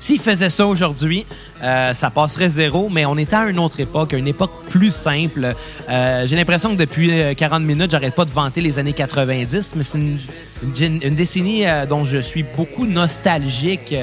s'il 0.00 0.20
faisait 0.20 0.50
ça 0.50 0.66
aujourd'hui, 0.66 1.26
euh, 1.62 1.92
ça 1.94 2.10
passerait 2.10 2.48
zéro, 2.48 2.88
mais 2.90 3.06
on 3.06 3.16
était 3.16 3.36
à 3.36 3.46
une 3.46 3.58
autre 3.58 3.80
époque, 3.80 4.12
une 4.12 4.28
époque 4.28 4.52
plus 4.70 4.94
simple. 4.94 5.54
Euh, 5.88 6.26
J'ai 6.26 6.36
l'impression 6.36 6.70
que 6.70 6.78
depuis 6.78 7.10
euh, 7.20 7.34
40 7.34 7.62
minutes, 7.62 7.90
j'arrête 7.90 8.14
pas 8.14 8.24
de 8.24 8.30
vanter 8.30 8.60
les 8.60 8.78
années 8.78 8.92
90, 8.92 9.74
mais 9.76 9.82
c'est 9.82 9.98
une, 9.98 11.14
décennie 11.14 11.66
euh, 11.66 11.86
dont 11.86 12.04
je 12.04 12.18
suis 12.18 12.44
beaucoup 12.44 12.86
nostalgique 12.86 13.94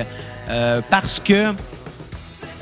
euh, 0.49 0.81
parce 0.89 1.19
que 1.19 1.53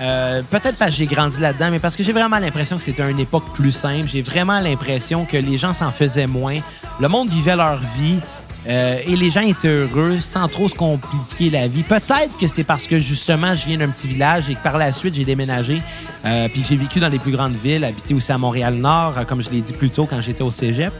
euh, 0.01 0.41
peut-être 0.49 0.77
parce 0.77 0.91
que 0.91 0.97
j'ai 0.97 1.05
grandi 1.05 1.39
là-dedans, 1.39 1.69
mais 1.69 1.79
parce 1.79 1.95
que 1.95 2.03
j'ai 2.03 2.11
vraiment 2.11 2.39
l'impression 2.39 2.77
que 2.77 2.83
c'était 2.83 3.09
une 3.09 3.19
époque 3.19 3.43
plus 3.53 3.71
simple. 3.71 4.07
J'ai 4.07 4.23
vraiment 4.23 4.59
l'impression 4.59 5.25
que 5.25 5.37
les 5.37 5.57
gens 5.57 5.73
s'en 5.73 5.91
faisaient 5.91 6.27
moins. 6.27 6.57
Le 6.99 7.07
monde 7.07 7.29
vivait 7.29 7.55
leur 7.55 7.79
vie. 7.97 8.19
euh, 8.67 8.99
et 9.07 9.15
les 9.15 9.31
gens 9.31 9.41
étaient 9.41 9.67
heureux 9.67 10.19
sans 10.19 10.47
trop 10.47 10.69
se 10.69 10.75
compliquer 10.75 11.49
la 11.49 11.67
vie. 11.67 11.81
Peut-être 11.81 12.37
que 12.39 12.47
c'est 12.47 12.63
parce 12.63 12.85
que 12.85 12.99
justement 12.99 13.55
je 13.55 13.65
viens 13.65 13.77
d'un 13.79 13.87
petit 13.89 14.07
village 14.07 14.51
et 14.51 14.55
que 14.55 14.61
par 14.61 14.77
la 14.77 14.91
suite 14.91 15.15
j'ai 15.15 15.25
déménagé 15.25 15.81
euh, 16.25 16.47
puis 16.47 16.61
que 16.61 16.67
j'ai 16.67 16.75
vécu 16.75 16.99
dans 16.99 17.07
les 17.07 17.17
plus 17.17 17.31
grandes 17.31 17.55
villes, 17.55 17.83
habité 17.83 18.13
aussi 18.13 18.31
à 18.31 18.37
Montréal-Nord, 18.37 19.25
comme 19.27 19.41
je 19.41 19.49
l'ai 19.49 19.61
dit 19.61 19.73
plus 19.73 19.89
tôt 19.89 20.05
quand 20.07 20.21
j'étais 20.21 20.43
au 20.43 20.51
cégep. 20.51 20.93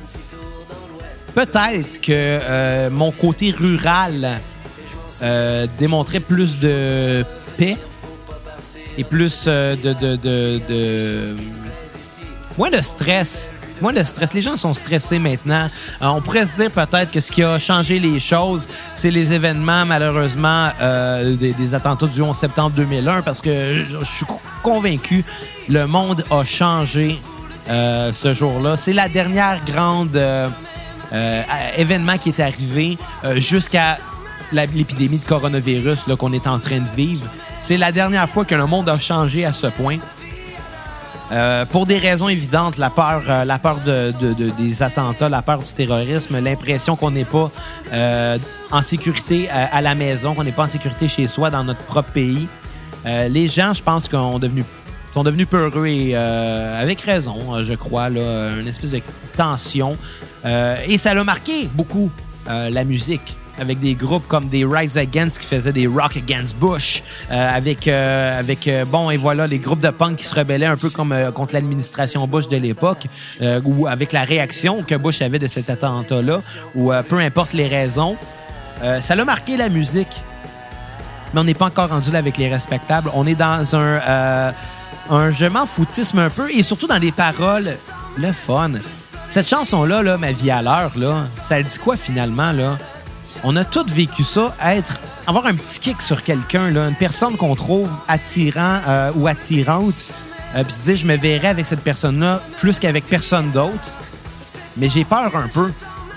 Peut-être 1.36 2.01
que 2.01 2.89
mon 2.89 3.11
côté 3.11 3.51
rural 3.51 4.39
euh, 5.24 5.67
démontrait 5.78 6.19
plus 6.19 6.59
de 6.59 7.24
paix 7.55 7.78
et 8.97 9.03
plus 9.03 9.45
euh, 9.47 9.76
de, 9.76 11.36
moins 12.57 12.72
de 12.72 12.82
stress. 12.82 13.51
Moins 13.82 13.93
de 13.93 14.01
stress. 14.03 14.34
Les 14.34 14.41
gens 14.41 14.57
sont 14.57 14.74
stressés 14.74 15.19
maintenant. 15.19 15.67
Euh, 16.01 16.07
on 16.07 16.22
pourrait 16.22 16.47
se 16.47 16.55
dire 16.55 16.72
peut-être 16.72 17.11
que 17.11 17.19
ce 17.19 17.32
qui 17.32 17.43
a 17.43 17.59
changé 17.59 17.99
les 17.99 18.19
choses, 18.19 18.67
c'est 18.95 19.11
les 19.11 19.32
événements, 19.32 19.86
malheureusement, 19.86 20.72
des, 20.80 21.76
attentats 21.76 22.07
du 22.07 22.22
11 22.22 22.36
septembre 22.36 22.72
2001, 22.76 23.22
parce 23.22 23.41
que 23.41 23.86
je, 23.91 24.05
suis 24.05 24.26
convaincu, 24.63 25.24
le 25.69 25.86
monde 25.86 26.24
a 26.32 26.43
changé 26.43 27.19
ce 27.67 28.34
jour-là. 28.34 28.76
C'est 28.76 28.93
la 28.93 29.07
dernière 29.07 29.63
grande 29.65 30.19
événement 31.78 32.17
qui 32.17 32.30
est 32.30 32.39
arrivé 32.39 32.97
jusqu'à 33.38 33.97
l'épidémie 34.52 35.18
de 35.18 35.26
coronavirus 35.28 35.99
qu'on 36.18 36.34
est 36.34 36.47
en 36.47 36.60
train 36.60 36.80
de 36.80 36.95
vivre. 36.95 37.26
C'est 37.62 37.78
la 37.78 37.91
dernière 37.91 38.30
fois 38.30 38.45
que 38.45 38.56
le 38.56 38.66
monde 38.66 38.89
a 38.89 38.97
changé 38.99 39.45
à 39.45 39.54
ce 39.54 39.68
point. 39.68 39.97
Euh, 41.32 41.64
pour 41.66 41.86
des 41.86 41.97
raisons 41.97 42.28
évidentes, 42.28 42.78
la 42.78 42.89
peur, 42.89 43.24
euh, 43.30 43.45
la 43.45 43.58
peur 43.58 43.78
de, 43.86 44.12
de- 44.20 44.34
de- 44.34 44.49
des 44.49 44.84
attentats, 44.84 45.30
la 45.30 45.41
peur 45.41 45.60
du 45.60 45.72
terrorisme, 45.72 46.38
l'impression 46.39 46.97
qu'on 46.97 47.12
n'est 47.12 47.24
pas 47.24 47.49
euh, 47.93 48.38
en 48.70 48.82
sécurité 48.82 49.49
à, 49.49 49.82
la 49.82 49.95
maison, 49.95 50.34
qu'on 50.34 50.43
n'est 50.43 50.52
pas 50.52 50.64
en 50.64 50.68
sécurité 50.68 51.08
chez 51.08 51.28
soi 51.28 51.49
dans 51.49 51.64
notre 51.64 51.84
propre 51.84 52.12
pays. 52.12 52.47
Les 53.06 53.47
gens, 53.47 53.74
je 53.74 53.82
pense, 53.82 54.10
devenu, 54.10 54.64
sont 55.14 55.24
devenus 55.24 55.47
peureux 55.47 55.88
et 55.88 56.16
avec 56.16 56.99
raison, 57.02 57.56
euh, 57.56 57.64
je 57.64 57.74
crois, 57.76 58.10
là, 58.10 58.49
une 58.60 58.68
espèce 58.68 58.91
de 58.91 59.02
tension. 59.38 59.95
Et 60.88 60.97
ça 60.97 61.14
l'a 61.14 61.24
marqué 61.24 61.70
beaucoup 61.74 62.12
la 62.47 62.84
musique 62.84 63.36
avec 63.62 63.80
des 63.80 63.93
groupes 63.93 64.28
comme 64.28 64.49
des 64.49 64.66
Rise 64.66 64.97
Against 64.97 65.39
qui 65.39 65.45
faisaient 65.45 65.72
des 65.72 65.86
Rock 65.86 66.18
Against 66.18 66.55
Bush, 66.55 67.03
euh, 67.32 67.55
avec, 67.55 67.88
euh, 67.88 68.39
avec 68.39 68.68
euh, 68.68 68.86
bon, 68.86 69.12
et 69.12 69.18
voilà, 69.18 69.45
les 69.45 69.59
groupes 69.59 69.80
de 69.80 69.89
punk 69.91 70.18
qui 70.18 70.26
se 70.26 70.34
rebellaient 70.34 70.66
un 70.66 70.78
peu 70.78 70.89
comme 70.89 71.16
contre 71.34 71.53
l'administration 71.53 72.28
Bush 72.28 72.47
de 72.47 72.57
l'époque, 72.57 73.05
ou 73.66 73.88
avec 73.88 74.12
la 74.12 74.24
réaction 74.24 74.82
que 74.82 74.95
Bush 74.95 75.22
avait 75.22 75.39
de 75.39 75.47
cet 75.47 75.70
attentat-là, 75.70 76.39
ou 76.76 76.91
peu 77.07 77.20
importe 77.20 77.53
les 77.53 77.68
raisons. 77.68 78.18
Ça 79.01 79.16
l'a 79.16 79.26
marqué 79.26 79.57
la 79.57 79.70
musique. 79.70 80.22
mais 81.34 81.41
on 81.41 81.43
n'est 81.43 81.53
pas 81.53 81.66
encore 81.66 81.89
rendu 81.89 82.12
là 82.12 82.20
avec 82.20 82.38
les 82.38 82.49
respectables. 82.49 83.12
On 83.14 83.28
est 83.28 83.36
dans 83.36 83.76
un, 83.76 84.53
un 85.09 85.32
je 85.32 85.45
m'en 85.45 85.68
foutisme 85.68 86.20
un 86.20 86.30
peu 86.30 86.49
et 86.51 86.64
surtout 86.64 86.88
dans 86.88 86.99
des 86.99 87.12
paroles, 87.12 87.78
le 88.18 88.32
fun. 88.32 88.72
Cette 89.30 89.47
chanson-là, 89.47 90.01
là, 90.01 90.18
Ma 90.18 90.32
vie 90.32 90.51
à 90.51 90.62
l'heure, 90.62 90.91
là, 90.95 91.26
ça 91.41 91.62
dit 91.62 91.78
quoi 91.78 91.95
finalement? 91.95 92.51
Là? 92.51 92.78
On 93.43 93.55
a 93.55 93.65
tous 93.65 93.86
vécu 93.88 94.23
ça, 94.23 94.55
être, 94.63 94.99
avoir 95.25 95.45
un 95.47 95.55
petit 95.55 95.79
kick 95.79 96.01
sur 96.01 96.23
quelqu'un, 96.23 96.67
une 96.67 96.95
personne 96.95 97.38
qu'on 97.38 97.55
trouve 97.55 97.89
attirant 98.07 98.79
euh, 98.88 99.11
ou 99.15 99.27
attirante, 99.27 99.95
euh, 100.55 100.63
puis 100.63 100.73
se 100.73 100.86
dire 100.86 100.95
je 100.97 101.05
me 101.05 101.15
verrais 101.15 101.47
avec 101.47 101.65
cette 101.65 101.82
personne-là 101.82 102.41
plus 102.59 102.77
qu'avec 102.77 103.05
personne 103.07 103.49
d'autre. 103.51 103.91
Mais 104.77 104.89
j'ai 104.89 105.03
peur 105.03 105.36
un 105.36 105.47
peu. 105.47 105.71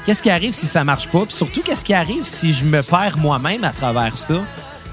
Qu'est-ce 0.05 0.23
qui 0.23 0.31
arrive 0.31 0.55
si 0.55 0.67
ça 0.67 0.85
marche 0.85 1.09
pas? 1.09 1.25
Surtout, 1.29 1.63
qu'est-ce 1.63 1.85
qui 1.85 1.95
arrive 1.95 2.27
si 2.27 2.53
je 2.53 2.65
me 2.65 2.83
perds 2.83 3.17
moi-même 3.17 3.65
à 3.65 3.71
travers 3.71 4.17
ça? 4.17 4.35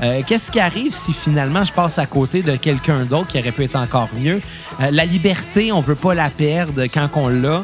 Euh, 0.01 0.21
Qu'est-ce 0.25 0.51
qui 0.51 0.59
arrive 0.59 0.95
si 0.95 1.13
finalement 1.13 1.63
je 1.63 1.73
passe 1.73 1.99
à 1.99 2.05
côté 2.05 2.41
de 2.41 2.55
quelqu'un 2.55 3.03
d'autre 3.03 3.27
qui 3.27 3.39
aurait 3.39 3.51
pu 3.51 3.65
être 3.65 3.75
encore 3.75 4.09
mieux? 4.17 4.41
Euh, 4.79 4.89
la 4.89 5.05
liberté, 5.05 5.71
on 5.73 5.81
veut 5.81 5.95
pas 5.95 6.15
la 6.15 6.29
perdre 6.29 6.83
quand 6.85 7.09
on 7.15 7.27
l'a. 7.27 7.63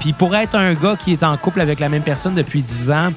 Puis 0.00 0.12
pour 0.12 0.34
être 0.34 0.54
un 0.56 0.74
gars 0.74 0.96
qui 0.96 1.12
est 1.12 1.22
en 1.22 1.36
couple 1.36 1.60
avec 1.60 1.78
la 1.78 1.88
même 1.88 2.02
personne 2.02 2.34
depuis 2.34 2.62
10 2.62 2.90
ans, 2.90 3.08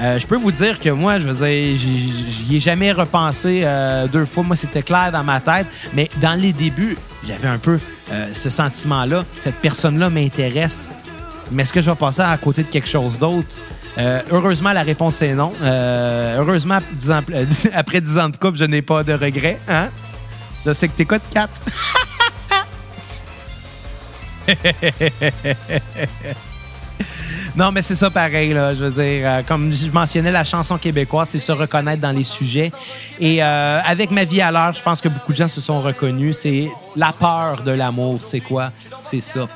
euh, 0.00 0.18
je 0.18 0.26
peux 0.26 0.36
vous 0.36 0.52
dire 0.52 0.78
que 0.78 0.90
moi, 0.90 1.18
je 1.18 1.26
veux 1.28 1.46
dire, 1.46 1.76
j'y 1.76 2.56
ai 2.56 2.60
jamais 2.60 2.92
repensé 2.92 3.62
euh, 3.64 4.06
deux 4.06 4.24
fois. 4.26 4.42
Moi, 4.44 4.56
c'était 4.56 4.82
clair 4.82 5.10
dans 5.12 5.24
ma 5.24 5.40
tête. 5.40 5.66
Mais 5.94 6.08
dans 6.20 6.38
les 6.40 6.52
débuts, 6.52 6.96
j'avais 7.26 7.48
un 7.48 7.58
peu 7.58 7.78
euh, 8.12 8.26
ce 8.32 8.50
sentiment-là. 8.50 9.24
Cette 9.34 9.56
personne-là 9.56 10.10
m'intéresse. 10.10 10.88
Mais 11.50 11.62
est-ce 11.62 11.72
que 11.72 11.80
je 11.80 11.90
vais 11.90 11.96
passer 11.96 12.20
à 12.22 12.36
côté 12.36 12.62
de 12.62 12.68
quelque 12.68 12.88
chose 12.88 13.18
d'autre? 13.18 13.48
Heureusement, 14.30 14.72
la 14.72 14.84
réponse 14.84 15.20
est 15.22 15.34
non. 15.34 15.52
Heureusement, 15.60 16.78
10 16.92 17.10
ans- 17.10 17.20
après 17.74 18.00
10 18.00 18.18
ans 18.18 18.28
de 18.28 18.36
couple, 18.36 18.56
je 18.56 18.64
n'ai 18.64 18.80
pas 18.82 19.02
de 19.02 19.12
regrets. 19.12 19.58
Hein? 19.68 19.88
Je 20.64 20.72
sais 20.72 20.86
que 20.86 20.96
t'écoutes 20.96 21.22
4. 21.34 21.50
Non, 27.56 27.72
mais 27.72 27.82
c'est 27.82 27.96
ça 27.96 28.08
pareil, 28.08 28.52
là. 28.52 28.72
Je 28.72 28.84
veux 28.84 29.02
dire, 29.02 29.22
euh, 29.24 29.42
comme 29.42 29.72
je 29.74 29.88
mentionnais, 29.88 30.30
la 30.30 30.44
chanson 30.44 30.78
québécoise, 30.78 31.30
c'est 31.30 31.40
se 31.40 31.50
reconnaître 31.50 32.00
dans 32.00 32.12
les 32.12 32.22
sujets. 32.22 32.70
Et 33.18 33.42
euh, 33.42 33.80
avec 33.84 34.12
Ma 34.12 34.22
vie 34.22 34.40
à 34.40 34.52
l'heure, 34.52 34.72
je 34.72 34.82
pense 34.82 35.00
que 35.00 35.08
beaucoup 35.08 35.32
de 35.32 35.38
gens 35.38 35.48
se 35.48 35.60
sont 35.60 35.80
reconnus. 35.80 36.38
C'est 36.38 36.70
la 36.94 37.12
peur 37.12 37.62
de 37.64 37.72
l'amour. 37.72 38.20
C'est 38.22 38.40
quoi? 38.40 38.70
C'est 39.02 39.20
ça. 39.20 39.48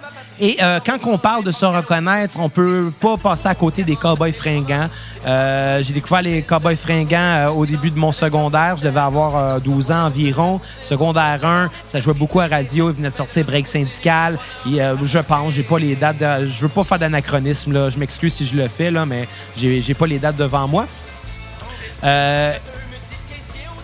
Et 0.44 0.56
euh, 0.60 0.80
quand 0.84 0.98
on 1.06 1.18
parle 1.18 1.44
de 1.44 1.52
se 1.52 1.64
reconnaître, 1.64 2.36
on 2.40 2.48
peut 2.48 2.90
pas 3.00 3.16
passer 3.16 3.46
à 3.46 3.54
côté 3.54 3.84
des 3.84 3.94
cowboys 3.94 4.32
fringants. 4.32 4.88
Euh, 5.24 5.80
J'ai 5.84 5.92
découvert 5.92 6.22
les 6.22 6.42
cowboys 6.42 6.74
fringants 6.76 7.16
euh, 7.16 7.48
au 7.50 7.64
début 7.64 7.92
de 7.92 7.98
mon 7.98 8.10
secondaire. 8.10 8.76
Je 8.76 8.82
devais 8.82 8.98
avoir 8.98 9.36
euh, 9.36 9.58
12 9.60 9.92
ans 9.92 10.06
environ. 10.06 10.60
Secondaire 10.82 11.38
1, 11.44 11.70
ça 11.86 12.00
jouait 12.00 12.12
beaucoup 12.14 12.40
à 12.40 12.48
radio. 12.48 12.90
Il 12.90 12.96
venait 12.96 13.10
de 13.10 13.14
sortir 13.14 13.44
Break 13.44 13.68
Syndical. 13.68 14.36
Je 14.66 15.18
pense, 15.20 15.52
j'ai 15.52 15.62
pas 15.62 15.78
les 15.78 15.94
dates. 15.94 16.18
de- 16.18 16.46
je 16.50 16.60
veux 16.62 16.68
pas 16.68 16.82
faire 16.82 16.98
d'anachronisme. 16.98 17.90
Je 17.90 17.98
m'excuse 18.00 18.34
si 18.34 18.44
je 18.44 18.56
le 18.56 18.66
fais, 18.66 18.90
mais 19.06 19.28
j'ai 19.56 19.80
j'ai 19.80 19.94
pas 19.94 20.08
les 20.08 20.18
dates 20.18 20.36
devant 20.38 20.66
moi. 20.66 20.86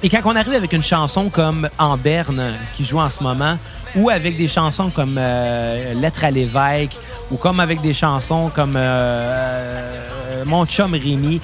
Et 0.00 0.08
quand 0.08 0.20
on 0.26 0.36
arrive 0.36 0.54
avec 0.54 0.72
une 0.72 0.82
chanson 0.82 1.28
comme 1.28 1.68
En 1.78 1.96
Berne, 1.96 2.54
qui 2.76 2.84
joue 2.84 3.00
en 3.00 3.10
ce 3.10 3.20
moment, 3.22 3.56
ou 3.98 4.10
avec 4.10 4.36
des 4.36 4.48
chansons 4.48 4.90
comme 4.90 5.16
euh, 5.18 5.94
Lettre 5.94 6.24
à 6.24 6.30
l'évêque, 6.30 6.96
ou 7.30 7.36
comme 7.36 7.60
avec 7.60 7.80
des 7.80 7.94
chansons 7.94 8.50
comme 8.54 8.76
euh, 8.76 8.80
euh, 8.80 10.44
Mon 10.46 10.64
chum 10.66 10.92
Rémi, 10.92 11.40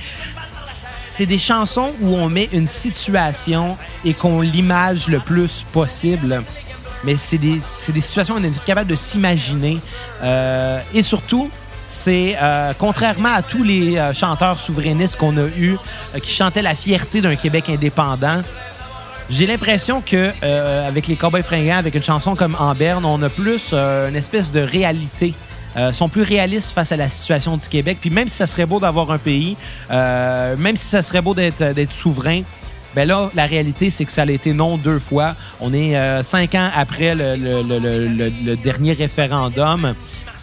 c'est 0.96 1.26
des 1.26 1.38
chansons 1.38 1.92
où 2.00 2.14
on 2.14 2.28
met 2.28 2.48
une 2.52 2.66
situation 2.66 3.76
et 4.05 4.14
qu'on 4.14 4.40
l'image 4.40 5.09
le 5.09 5.18
plus 5.18 5.64
possible. 5.72 6.42
Mais 7.05 7.16
c'est 7.16 7.38
des, 7.38 7.61
situations 7.72 8.36
où 8.36 8.38
on 8.38 8.44
est 8.44 8.64
capable 8.64 8.88
de 8.90 8.96
s'imaginer. 8.96 9.78
Et 10.94 11.02
surtout, 11.02 11.50
c'est 11.86 12.34
contrairement 12.78 13.34
à 13.34 13.42
tous 13.42 13.62
les 13.62 14.02
chanteurs 14.14 14.59
souverainistes 14.59 15.16
qu'on 15.16 15.36
a 15.36 15.46
eus 15.59 15.76
qui 16.22 16.32
chantaient 16.32 16.62
la 16.62 16.74
fierté 16.74 17.20
d'un 17.20 17.36
Québec 17.36 17.68
indépendant, 17.68 18.40
j'ai 19.31 19.47
l'impression 19.47 20.03
que 20.03 20.31
euh, 20.43 20.89
avec 20.89 21.07
les 21.07 21.16
Cowboys 21.16 21.43
fringants, 21.43 21.79
avec 21.79 21.95
une 21.95 22.03
chanson 22.03 22.35
comme 22.35 22.57
En 22.59 22.75
Berne, 22.75 23.05
on 23.05 23.22
a 23.22 23.29
plus 23.29 23.70
euh, 23.72 24.09
une 24.09 24.16
espèce 24.16 24.53
de 24.53 24.61
réalité. 24.61 25.35
Euh, 25.77 25.91
sont 25.91 26.09
plus 26.09 26.22
réalistes 26.22 26.70
face 26.70 26.93
à 26.93 26.97
la 26.97 27.09
situation 27.09 27.57
du 27.57 27.68
Québec. 27.68 27.99
Puis 28.01 28.11
même 28.11 28.29
si 28.29 28.37
ça 28.37 28.47
serait 28.47 28.66
beau 28.66 28.79
d'avoir 28.79 29.11
un 29.11 29.18
pays, 29.18 29.57
euh, 29.91 30.55
même 30.57 30.77
si 30.77 30.87
ça 30.87 31.03
serait 31.03 31.20
beau 31.20 31.35
d'être 31.35 31.93
souverain, 31.93 32.43
ben 32.95 33.09
là, 33.09 33.29
la 33.35 33.47
réalité, 33.47 33.91
c'est 33.91 34.05
que 34.05 34.12
ça 34.12 34.22
a 34.22 34.31
été 34.31 34.53
non 34.53 34.77
deux 34.77 35.01
fois. 35.01 35.35
On 35.61 35.75
est 35.75 36.22
cinq 36.22 36.55
ans 36.55 36.70
après 36.77 37.16
le, 37.16 38.55
dernier 38.55 38.93
référendum. 38.93 39.95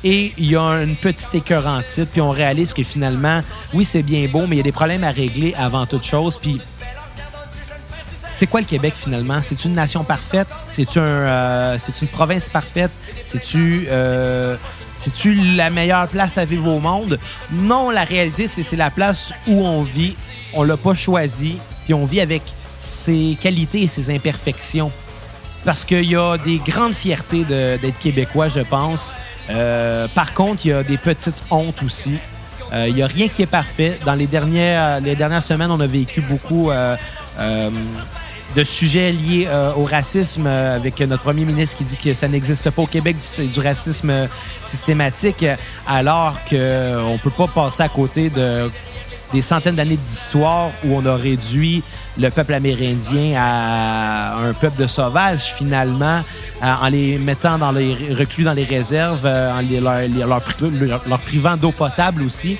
Et 0.03 0.33
il 0.37 0.51
y 0.51 0.57
a 0.57 0.83
une 0.83 0.97
petite 0.97 1.33
écœur 1.33 1.65
en 1.65 1.81
titre, 1.81 2.11
puis 2.11 2.19
on 2.19 2.31
réalise 2.31 2.73
que 2.73 2.83
finalement, 2.83 3.39
oui, 3.73 3.85
c'est 3.85 4.03
bien 4.03 4.27
beau, 4.27 4.47
mais 4.47 4.55
il 4.55 4.57
y 4.57 4.61
a 4.61 4.63
des 4.63 4.73
problèmes 4.73 5.05
à 5.05 5.11
régler 5.11 5.53
avant 5.57 5.85
toute 5.85 6.03
chose. 6.03 6.37
Puis 6.41 6.59
c'est 8.35 8.47
quoi 8.47 8.61
le 8.61 8.65
Québec 8.65 8.93
finalement? 8.95 9.39
C'est 9.43 9.65
une 9.65 9.73
nation 9.73 10.03
parfaite? 10.03 10.47
C'est 10.65 10.97
euh, 10.97 11.77
une 12.01 12.07
province 12.07 12.49
parfaite? 12.49 12.91
C'est-tu, 13.27 13.87
euh, 13.89 14.55
c'est-tu 14.99 15.35
la 15.35 15.69
meilleure 15.69 16.07
place 16.07 16.37
à 16.37 16.45
vivre 16.45 16.67
au 16.67 16.79
monde? 16.79 17.19
Non, 17.51 17.89
la 17.89 18.03
réalité, 18.03 18.47
c'est 18.47 18.63
c'est 18.63 18.75
la 18.75 18.89
place 18.89 19.31
où 19.47 19.65
on 19.65 19.83
vit. 19.83 20.15
On 20.53 20.63
l'a 20.63 20.77
pas 20.77 20.95
choisi, 20.95 21.57
puis 21.85 21.93
on 21.93 22.05
vit 22.05 22.19
avec 22.19 22.41
ses 22.77 23.37
qualités 23.41 23.83
et 23.83 23.87
ses 23.87 24.13
imperfections. 24.13 24.91
Parce 25.63 25.85
qu'il 25.85 26.09
y 26.09 26.15
a 26.15 26.37
des 26.37 26.57
grandes 26.57 26.95
fiertés 26.95 27.43
d'être 27.45 27.99
québécois, 27.99 28.49
je 28.49 28.61
pense. 28.61 29.13
Euh, 29.49 30.07
par 30.15 30.33
contre, 30.33 30.65
il 30.65 30.69
y 30.69 30.73
a 30.73 30.83
des 30.83 30.97
petites 30.97 31.43
hontes 31.51 31.83
aussi. 31.85 32.17
Il 32.73 32.95
n'y 32.95 33.03
a 33.03 33.07
rien 33.07 33.27
qui 33.27 33.41
est 33.41 33.47
parfait. 33.47 33.99
Dans 34.05 34.15
les 34.15 34.27
dernières, 34.27 35.01
les 35.01 35.15
dernières 35.15 35.43
semaines, 35.43 35.71
on 35.71 35.79
a 35.81 35.87
vécu 35.87 36.21
beaucoup 36.21 36.71
de 38.55 38.63
sujets 38.63 39.11
liés 39.13 39.47
euh, 39.47 39.71
au 39.77 39.85
racisme 39.85 40.45
euh, 40.45 40.75
avec 40.75 40.99
notre 41.01 41.23
premier 41.23 41.45
ministre 41.45 41.77
qui 41.77 41.83
dit 41.85 41.95
que 41.97 42.13
ça 42.13 42.27
n'existe 42.27 42.69
pas 42.69 42.81
au 42.81 42.87
Québec 42.87 43.15
du, 43.37 43.47
du 43.47 43.59
racisme 43.61 44.09
euh, 44.09 44.27
systématique, 44.63 45.45
alors 45.87 46.35
qu'on 46.49 46.55
ne 47.13 47.17
peut 47.23 47.29
pas 47.29 47.47
passer 47.47 47.83
à 47.83 47.89
côté 47.89 48.29
de 48.29 48.69
des 49.33 49.41
centaines 49.41 49.75
d'années 49.75 49.95
d'histoire 49.95 50.71
où 50.83 50.93
on 50.97 51.05
a 51.05 51.15
réduit 51.15 51.81
le 52.19 52.29
peuple 52.29 52.53
amérindien 52.53 53.39
à 53.39 54.35
un 54.39 54.51
peuple 54.51 54.81
de 54.81 54.87
sauvages, 54.87 55.53
finalement, 55.57 56.21
en 56.61 56.87
les 56.89 57.17
mettant 57.17 57.57
dans 57.57 57.71
les 57.71 57.95
reclus 58.13 58.43
dans 58.43 58.51
les 58.51 58.65
réserves, 58.65 59.25
en 59.25 59.61
les, 59.61 59.79
leur, 59.79 60.01
leur 60.27 60.27
leur- 60.81 61.01
leur 61.07 61.19
privant 61.19 61.55
d'eau 61.55 61.71
potable 61.71 62.23
aussi. 62.23 62.57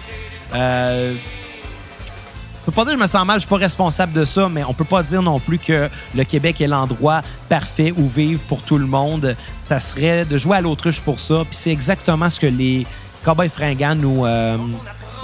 Peux 2.66 2.72
pas 2.72 2.84
dire 2.84 2.94
que 2.94 3.00
je 3.00 3.04
me 3.04 3.08
sens 3.08 3.26
mal, 3.26 3.38
je 3.38 3.42
suis 3.42 3.50
pas 3.50 3.58
responsable 3.58 4.14
de 4.14 4.24
ça, 4.24 4.48
mais 4.48 4.64
on 4.64 4.74
peut 4.74 4.84
pas 4.86 5.02
dire 5.02 5.22
non 5.24 5.40
plus 5.40 5.58
que 5.58 5.90
le 6.16 6.24
Québec 6.24 6.62
est 6.62 6.68
l'endroit 6.68 7.22
parfait 7.50 7.92
où 7.98 8.08
vivre 8.08 8.40
pour 8.48 8.62
tout 8.62 8.78
le 8.78 8.86
monde. 8.86 9.36
Ça 9.68 9.80
serait 9.80 10.26
de 10.26 10.38
jouer 10.38 10.58
à 10.58 10.62
l'autruche 10.62 11.02
pour 11.02 11.20
ça. 11.20 11.44
Puis 11.50 11.58
c'est 11.60 11.72
exactement 11.72 12.30
ce 12.30 12.40
que 12.40 12.48
les 12.48 12.86
Cowboys 13.26 13.50
fringants 13.50 13.96
nous, 13.96 14.26
euh, 14.26 14.58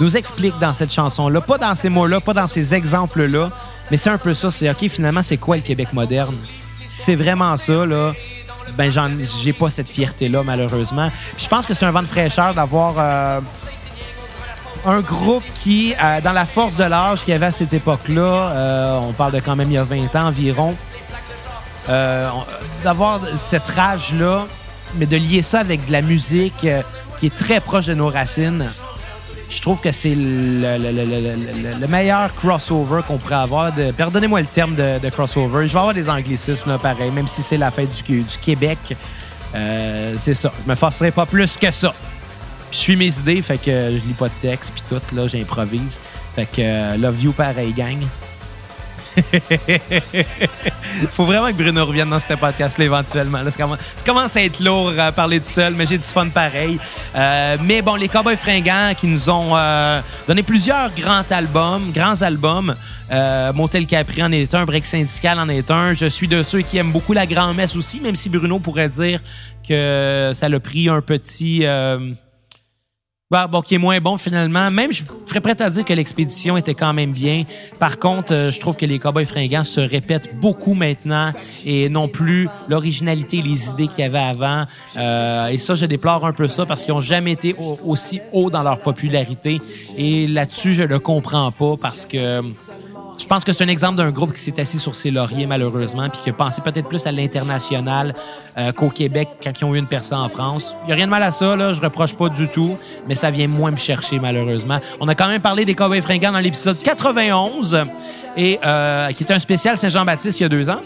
nous 0.00 0.16
expliquent 0.16 0.58
dans 0.58 0.74
cette 0.74 0.92
chanson-là. 0.92 1.40
Pas 1.40 1.58
dans 1.58 1.74
ces 1.76 1.88
mots-là, 1.88 2.20
pas 2.20 2.34
dans 2.34 2.48
ces 2.48 2.74
exemples-là, 2.74 3.50
mais 3.90 3.96
c'est 3.96 4.10
un 4.10 4.18
peu 4.18 4.34
ça. 4.34 4.50
C'est 4.50 4.68
OK, 4.68 4.88
finalement, 4.88 5.22
c'est 5.22 5.36
quoi 5.36 5.56
le 5.56 5.62
Québec 5.62 5.92
moderne? 5.92 6.36
C'est 6.86 7.16
vraiment 7.16 7.56
ça, 7.56 7.86
là, 7.86 8.14
ben 8.76 8.90
j'ai 9.42 9.52
pas 9.52 9.70
cette 9.70 9.88
fierté-là, 9.88 10.42
malheureusement. 10.42 11.08
Puis 11.36 11.44
je 11.44 11.48
pense 11.48 11.66
que 11.66 11.74
c'est 11.74 11.84
un 11.84 11.90
vent 11.92 12.02
de 12.02 12.08
fraîcheur 12.08 12.52
d'avoir. 12.52 12.94
euh, 12.98 13.40
un 14.86 15.00
groupe 15.00 15.42
qui, 15.54 15.94
euh, 16.02 16.20
dans 16.20 16.32
la 16.32 16.44
force 16.46 16.76
de 16.76 16.84
l'âge 16.84 17.20
qu'il 17.20 17.32
y 17.32 17.34
avait 17.34 17.46
à 17.46 17.52
cette 17.52 17.72
époque-là, 17.72 18.22
euh, 18.22 18.98
on 19.08 19.12
parle 19.12 19.32
de 19.32 19.40
quand 19.40 19.56
même 19.56 19.70
il 19.70 19.74
y 19.74 19.78
a 19.78 19.84
20 19.84 20.14
ans 20.16 20.26
environ, 20.28 20.74
euh, 21.88 22.28
d'avoir 22.84 23.20
cette 23.36 23.68
rage-là, 23.68 24.46
mais 24.96 25.06
de 25.06 25.16
lier 25.16 25.42
ça 25.42 25.60
avec 25.60 25.86
de 25.86 25.92
la 25.92 26.02
musique 26.02 26.66
qui 27.20 27.26
est 27.26 27.36
très 27.36 27.60
proche 27.60 27.86
de 27.86 27.94
nos 27.94 28.08
racines, 28.08 28.64
je 29.50 29.60
trouve 29.62 29.80
que 29.80 29.90
c'est 29.92 30.14
le, 30.14 30.76
le- 30.78 30.92
le- 30.92 31.04
le- 31.04 31.72
le- 31.74 31.80
le 31.80 31.86
meilleur 31.86 32.34
crossover 32.34 33.00
qu'on 33.06 33.16
pourrait 33.16 33.36
avoir. 33.36 33.70
Pardonnez-moi 33.96 34.40
le 34.40 34.46
terme 34.46 34.74
de, 34.74 35.08
crossover. 35.08 35.66
Je 35.66 35.72
vais 35.72 35.78
avoir 35.78 35.94
des 35.94 36.08
anglicismes, 36.10 36.68
là, 36.70 36.78
pareil, 36.78 37.10
même 37.10 37.26
si 37.26 37.40
c'est 37.42 37.56
la 37.56 37.70
fête 37.70 37.88
du, 38.06 38.20
du 38.22 38.38
Québec. 38.42 38.78
C'est 40.18 40.34
ça. 40.34 40.52
Je 40.64 40.70
me 40.70 40.76
forcerai 40.76 41.10
pas 41.10 41.24
plus 41.24 41.56
que 41.56 41.70
ça. 41.72 41.94
Je 42.70 42.76
suis 42.76 42.96
mes 42.96 43.18
idées, 43.18 43.42
fait 43.42 43.58
que 43.58 43.70
je 43.70 44.06
lis 44.06 44.14
pas 44.18 44.28
de 44.28 44.34
texte, 44.40 44.72
puis 44.74 44.82
tout, 44.88 45.14
là, 45.14 45.26
j'improvise. 45.26 45.98
Fait 46.34 46.46
que 46.46 46.60
euh, 46.60 46.96
love 46.96 47.22
you 47.22 47.32
pareil, 47.32 47.72
gang. 47.72 47.98
faut 51.10 51.24
vraiment 51.24 51.48
que 51.48 51.54
Bruno 51.54 51.84
revienne 51.84 52.08
dans 52.08 52.20
ce 52.20 52.34
podcast-là 52.34 52.84
éventuellement. 52.84 53.42
Là, 53.42 53.50
ça, 53.50 53.66
commence, 54.04 54.36
à 54.36 54.42
être 54.42 54.60
lourd 54.60 54.92
à 54.98 55.12
parler 55.12 55.40
tout 55.40 55.48
seul, 55.48 55.74
mais 55.74 55.86
j'ai 55.86 55.98
du 55.98 56.04
fun 56.04 56.28
pareil. 56.28 56.78
Euh, 57.14 57.56
mais 57.64 57.82
bon, 57.82 57.94
les 57.96 58.08
Cowboys 58.08 58.36
fringants 58.36 58.92
qui 58.98 59.06
nous 59.06 59.30
ont 59.30 59.56
euh, 59.56 60.00
donné 60.26 60.42
plusieurs 60.42 60.90
grands 60.94 61.24
albums, 61.30 61.90
grands 61.92 62.22
albums. 62.22 62.74
Euh, 63.10 63.52
Montel 63.54 63.86
Capri 63.86 64.22
en 64.22 64.32
est 64.32 64.54
un, 64.54 64.64
Break 64.66 64.84
Syndical 64.84 65.38
en 65.38 65.48
est 65.48 65.70
un. 65.70 65.94
Je 65.94 66.06
suis 66.06 66.28
de 66.28 66.42
ceux 66.42 66.60
qui 66.60 66.76
aiment 66.76 66.92
beaucoup 66.92 67.12
la 67.14 67.26
grand-messe 67.26 67.76
aussi, 67.76 68.00
même 68.00 68.16
si 68.16 68.28
Bruno 68.28 68.58
pourrait 68.58 68.88
dire 68.88 69.20
que 69.66 70.32
ça 70.34 70.48
l'a 70.48 70.60
pris 70.60 70.88
un 70.88 71.00
petit... 71.00 71.64
Bah, 73.30 73.46
bon, 73.46 73.60
qui 73.60 73.74
est 73.74 73.78
moins 73.78 74.00
bon 74.00 74.16
finalement. 74.16 74.70
Même, 74.70 74.90
je 74.90 75.02
serais 75.26 75.42
prêt 75.42 75.60
à 75.60 75.68
dire 75.68 75.84
que 75.84 75.92
l'expédition 75.92 76.56
était 76.56 76.72
quand 76.72 76.94
même 76.94 77.12
bien. 77.12 77.44
Par 77.78 77.98
contre, 77.98 78.32
euh, 78.32 78.50
je 78.50 78.58
trouve 78.58 78.74
que 78.74 78.86
les 78.86 78.98
Cowboys 78.98 79.26
fringants 79.26 79.64
se 79.64 79.80
répètent 79.80 80.34
beaucoup 80.40 80.72
maintenant 80.72 81.32
et 81.66 81.90
non 81.90 82.08
plus 82.08 82.48
l'originalité, 82.70 83.42
les 83.42 83.68
idées 83.68 83.88
qu'il 83.88 83.98
y 83.98 84.02
avait 84.04 84.16
avant. 84.16 84.64
Euh, 84.96 85.48
et 85.48 85.58
ça, 85.58 85.74
je 85.74 85.84
déplore 85.84 86.24
un 86.24 86.32
peu 86.32 86.48
ça 86.48 86.64
parce 86.64 86.82
qu'ils 86.82 86.94
ont 86.94 87.02
jamais 87.02 87.32
été 87.32 87.54
aussi 87.84 88.22
haut 88.32 88.48
dans 88.48 88.62
leur 88.62 88.80
popularité. 88.80 89.58
Et 89.98 90.26
là-dessus, 90.26 90.72
je 90.72 90.84
le 90.84 90.98
comprends 90.98 91.52
pas 91.52 91.74
parce 91.82 92.06
que 92.06 92.40
je 93.18 93.26
pense 93.26 93.44
que 93.44 93.52
c'est 93.52 93.64
un 93.64 93.68
exemple 93.68 93.96
d'un 93.96 94.10
groupe 94.10 94.32
qui 94.32 94.40
s'est 94.40 94.60
assis 94.60 94.78
sur 94.78 94.94
ses 94.94 95.10
lauriers, 95.10 95.46
malheureusement, 95.46 96.08
puis 96.08 96.20
qui 96.22 96.30
a 96.30 96.32
pensé 96.32 96.62
peut-être 96.62 96.88
plus 96.88 97.06
à 97.06 97.12
l'international 97.12 98.14
euh, 98.56 98.72
qu'au 98.72 98.90
Québec 98.90 99.28
quand 99.42 99.52
ils 99.60 99.64
ont 99.64 99.74
eu 99.74 99.78
une 99.78 99.86
personne 99.86 100.18
en 100.18 100.28
France. 100.28 100.74
Il 100.84 100.86
n'y 100.86 100.92
a 100.92 100.94
rien 100.94 101.06
de 101.06 101.10
mal 101.10 101.22
à 101.22 101.32
ça, 101.32 101.56
là, 101.56 101.72
je 101.72 101.80
reproche 101.80 102.14
pas 102.14 102.28
du 102.28 102.48
tout, 102.48 102.76
mais 103.08 103.14
ça 103.14 103.30
vient 103.30 103.48
moins 103.48 103.72
me 103.72 103.76
chercher, 103.76 104.18
malheureusement. 104.18 104.78
On 105.00 105.08
a 105.08 105.14
quand 105.14 105.28
même 105.28 105.42
parlé 105.42 105.64
des 105.64 105.74
Cowboys 105.74 106.00
fringants 106.00 106.32
dans 106.32 106.38
l'épisode 106.38 106.80
91, 106.80 107.78
et, 108.36 108.60
euh, 108.64 109.10
qui 109.12 109.24
était 109.24 109.34
un 109.34 109.38
spécial 109.40 109.76
Saint-Jean-Baptiste 109.76 110.38
il 110.38 110.44
y 110.44 110.46
a 110.46 110.48
deux 110.48 110.70
ans. 110.70 110.80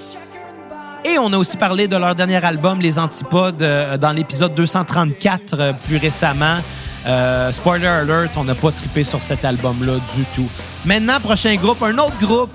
Et 1.05 1.19
on 1.19 1.33
a 1.33 1.37
aussi 1.37 1.57
parlé 1.57 1.89
de 1.89 1.97
leur 1.97 2.15
dernier 2.15 2.43
album, 2.45 2.81
Les 2.81 2.99
Antipodes, 2.99 3.61
euh, 3.61 3.99
dans 3.99 4.13
l'épisode 4.13 4.55
234 4.55 5.75
plus 5.85 5.99
récemment. 5.99 6.59
Euh, 7.07 7.53
spoiler 7.53 7.87
alert, 7.87 8.31
on 8.37 8.45
n'a 8.45 8.55
pas 8.55 8.71
trippé 8.71 9.05
sur 9.05 9.23
cet 9.23 9.45
album-là 9.45 9.95
du 10.15 10.25
tout. 10.35 10.49
Maintenant, 10.85 11.21
prochain 11.21 11.55
groupe, 11.57 11.83
un 11.83 11.99
autre 11.99 12.19
groupe 12.21 12.53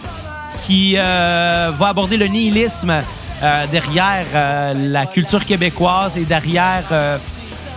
qui 0.65 0.95
euh, 0.97 1.71
va 1.75 1.87
aborder 1.87 2.17
le 2.17 2.27
nihilisme 2.27 2.91
euh, 3.43 3.65
derrière 3.71 4.25
la 4.75 5.05
culture 5.05 5.45
québécoise 5.45 6.17
et 6.17 6.25
derrière 6.25 6.83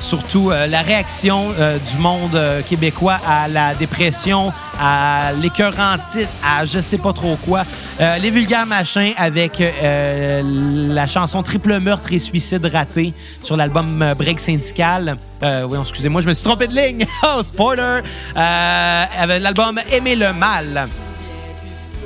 surtout 0.01 0.51
la 0.51 0.83
réaction 0.83 1.51
du 1.51 1.97
monde 1.99 2.39
québécois 2.69 3.19
à 3.27 3.49
la 3.49 3.75
dépression, 3.75 4.53
à 4.81 5.33
l'écœurantite, 5.41 6.29
à 6.45 6.65
je 6.65 6.81
sais 6.81 6.99
pas 6.99 7.13
trop 7.13 7.37
quoi. 7.45 7.63
les 7.99 8.31
vulgaires 8.31 8.67
machins 8.67 9.13
avec 9.17 9.63
la 9.63 11.07
chanson 11.07 11.43
Triple 11.43 11.79
meurtre 11.81 12.13
et 12.13 12.19
suicide 12.19 12.65
raté 12.67 13.13
sur 13.43 13.57
l'album 13.57 14.15
Break 14.17 14.41
syndical. 14.41 15.17
Euh, 15.43 15.67
oui, 15.69 15.79
excusez-moi, 15.81 16.21
je 16.21 16.29
me 16.29 16.35
suis 16.35 16.45
trompé 16.45 16.67
de 16.67 16.75
ligne. 16.75 17.07
oh, 17.23 17.43
spoiler! 17.43 18.01
Euh, 18.37 19.05
avec 19.19 19.43
l'album 19.43 19.79
Aimer 19.91 20.17
le 20.17 20.33
mal. 20.33 20.87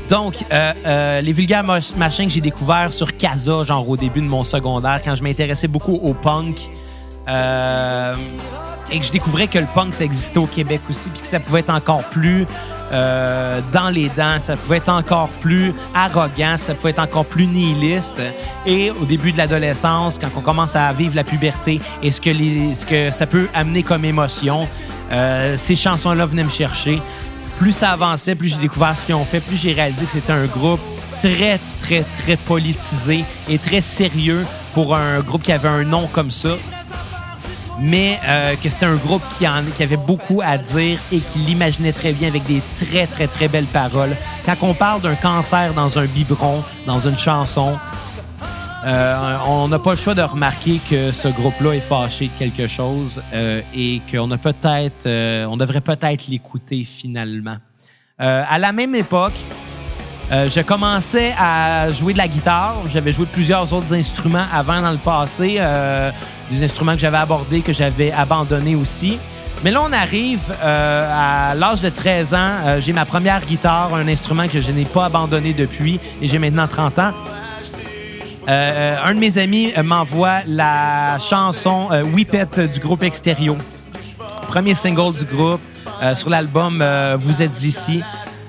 Donc, 0.08 0.44
euh, 0.52 0.72
euh, 0.86 1.20
les 1.20 1.32
vulgaires 1.32 1.64
machins 1.64 2.26
que 2.26 2.32
j'ai 2.32 2.40
découvert 2.40 2.92
sur 2.92 3.16
Casa, 3.16 3.64
genre 3.64 3.88
au 3.88 3.96
début 3.96 4.20
de 4.20 4.26
mon 4.26 4.44
secondaire, 4.44 5.00
quand 5.02 5.14
je 5.14 5.22
m'intéressais 5.22 5.68
beaucoup 5.68 5.94
au 5.94 6.12
punk. 6.14 6.70
Et 7.28 8.98
que 8.98 9.04
je 9.04 9.12
découvrais 9.12 9.48
que 9.48 9.58
le 9.58 9.66
punk, 9.66 9.94
ça 9.94 10.04
existait 10.04 10.38
au 10.38 10.46
Québec 10.46 10.80
aussi, 10.88 11.08
puis 11.08 11.20
que 11.20 11.26
ça 11.26 11.40
pouvait 11.40 11.60
être 11.60 11.70
encore 11.70 12.04
plus 12.04 12.46
euh, 12.92 13.60
dans 13.72 13.88
les 13.88 14.08
dents, 14.10 14.38
ça 14.38 14.56
pouvait 14.56 14.76
être 14.76 14.90
encore 14.90 15.28
plus 15.40 15.72
arrogant, 15.94 16.56
ça 16.56 16.74
pouvait 16.74 16.90
être 16.90 17.00
encore 17.00 17.24
plus 17.24 17.46
nihiliste. 17.46 18.20
Et 18.66 18.90
au 18.90 19.04
début 19.04 19.32
de 19.32 19.38
l'adolescence, 19.38 20.18
quand 20.18 20.28
on 20.36 20.40
commence 20.40 20.76
à 20.76 20.92
vivre 20.92 21.16
la 21.16 21.24
puberté 21.24 21.80
et 22.02 22.12
ce 22.12 22.20
que, 22.20 22.32
ce 22.32 22.86
que 22.86 23.10
ça 23.10 23.26
peut 23.26 23.48
amener 23.54 23.82
comme 23.82 24.04
émotion, 24.04 24.68
euh, 25.10 25.56
ces 25.56 25.76
chansons-là 25.76 26.26
venaient 26.26 26.44
me 26.44 26.50
chercher. 26.50 27.00
Plus 27.58 27.72
ça 27.72 27.90
avançait, 27.90 28.34
plus 28.34 28.50
j'ai 28.50 28.56
découvert 28.56 28.96
ce 28.98 29.06
qu'ils 29.06 29.14
ont 29.14 29.24
fait, 29.24 29.40
plus 29.40 29.56
j'ai 29.56 29.72
réalisé 29.72 30.04
que 30.04 30.12
c'était 30.12 30.32
un 30.32 30.46
groupe 30.46 30.80
très, 31.20 31.58
très, 31.82 32.04
très 32.22 32.36
politisé 32.36 33.24
et 33.48 33.58
très 33.58 33.80
sérieux 33.80 34.44
pour 34.74 34.94
un 34.94 35.20
groupe 35.20 35.42
qui 35.42 35.52
avait 35.52 35.68
un 35.68 35.84
nom 35.84 36.08
comme 36.12 36.30
ça 36.30 36.50
mais 37.80 38.18
euh, 38.26 38.54
que 38.56 38.68
c'était 38.68 38.86
un 38.86 38.96
groupe 38.96 39.22
qui, 39.36 39.46
en, 39.48 39.64
qui 39.74 39.82
avait 39.82 39.96
beaucoup 39.96 40.40
à 40.44 40.58
dire 40.58 40.98
et 41.12 41.18
qui 41.18 41.38
l'imaginait 41.40 41.92
très 41.92 42.12
bien 42.12 42.28
avec 42.28 42.44
des 42.46 42.62
très, 42.78 43.06
très, 43.06 43.26
très 43.26 43.48
belles 43.48 43.64
paroles. 43.64 44.16
Quand 44.44 44.56
on 44.62 44.74
parle 44.74 45.00
d'un 45.00 45.14
cancer 45.14 45.72
dans 45.74 45.98
un 45.98 46.06
biberon, 46.06 46.62
dans 46.86 47.00
une 47.00 47.18
chanson, 47.18 47.76
euh, 48.86 49.36
on 49.46 49.68
n'a 49.68 49.78
pas 49.78 49.92
le 49.92 49.96
choix 49.96 50.14
de 50.14 50.22
remarquer 50.22 50.78
que 50.90 51.10
ce 51.10 51.28
groupe-là 51.28 51.72
est 51.72 51.80
fâché 51.80 52.28
de 52.28 52.38
quelque 52.38 52.66
chose 52.66 53.22
euh, 53.32 53.62
et 53.74 54.02
qu'on 54.10 54.30
a 54.30 54.38
peut-être, 54.38 55.08
on 55.48 55.56
devrait 55.56 55.80
peut-être 55.80 56.28
l'écouter 56.28 56.84
finalement. 56.84 57.56
à 58.18 58.58
la 58.58 58.72
même 58.72 58.94
époque, 58.94 59.32
je 60.30 60.60
commençais 60.60 61.34
à 61.38 61.90
jouer 61.90 62.12
de 62.12 62.18
la 62.18 62.28
guitare. 62.28 62.76
J'avais 62.92 63.12
joué 63.12 63.24
de 63.24 63.30
plusieurs 63.30 63.72
autres 63.72 63.94
instruments 63.94 64.46
avant 64.52 64.80
dans 64.82 64.90
le 64.90 64.98
passé 64.98 65.60
des 66.50 66.64
instruments 66.64 66.94
que 66.94 67.00
j'avais 67.00 67.18
abordés, 67.18 67.60
que 67.60 67.72
j'avais 67.72 68.12
abandonnés 68.12 68.76
aussi. 68.76 69.18
Mais 69.64 69.70
là, 69.70 69.80
on 69.82 69.92
arrive 69.92 70.54
euh, 70.62 71.50
à 71.50 71.54
l'âge 71.54 71.80
de 71.80 71.88
13 71.88 72.34
ans. 72.34 72.36
Euh, 72.38 72.80
j'ai 72.82 72.92
ma 72.92 73.06
première 73.06 73.40
guitare, 73.40 73.94
un 73.94 74.06
instrument 74.08 74.46
que 74.46 74.60
je 74.60 74.70
n'ai 74.70 74.84
pas 74.84 75.06
abandonné 75.06 75.54
depuis 75.54 75.98
et 76.20 76.28
j'ai 76.28 76.38
maintenant 76.38 76.68
30 76.68 76.98
ans. 76.98 77.12
Euh, 78.46 78.96
un 79.02 79.14
de 79.14 79.18
mes 79.18 79.38
amis 79.38 79.72
m'envoie 79.82 80.40
la 80.46 81.18
chanson 81.18 81.88
Whippet 82.12 82.68
du 82.68 82.78
groupe 82.78 83.02
Extérieur. 83.02 83.56
Premier 84.48 84.74
single 84.74 85.14
du 85.14 85.24
groupe 85.24 85.62
sur 86.14 86.28
l'album 86.28 86.84
Vous 87.18 87.40
êtes 87.40 87.64
ici. 87.64 88.02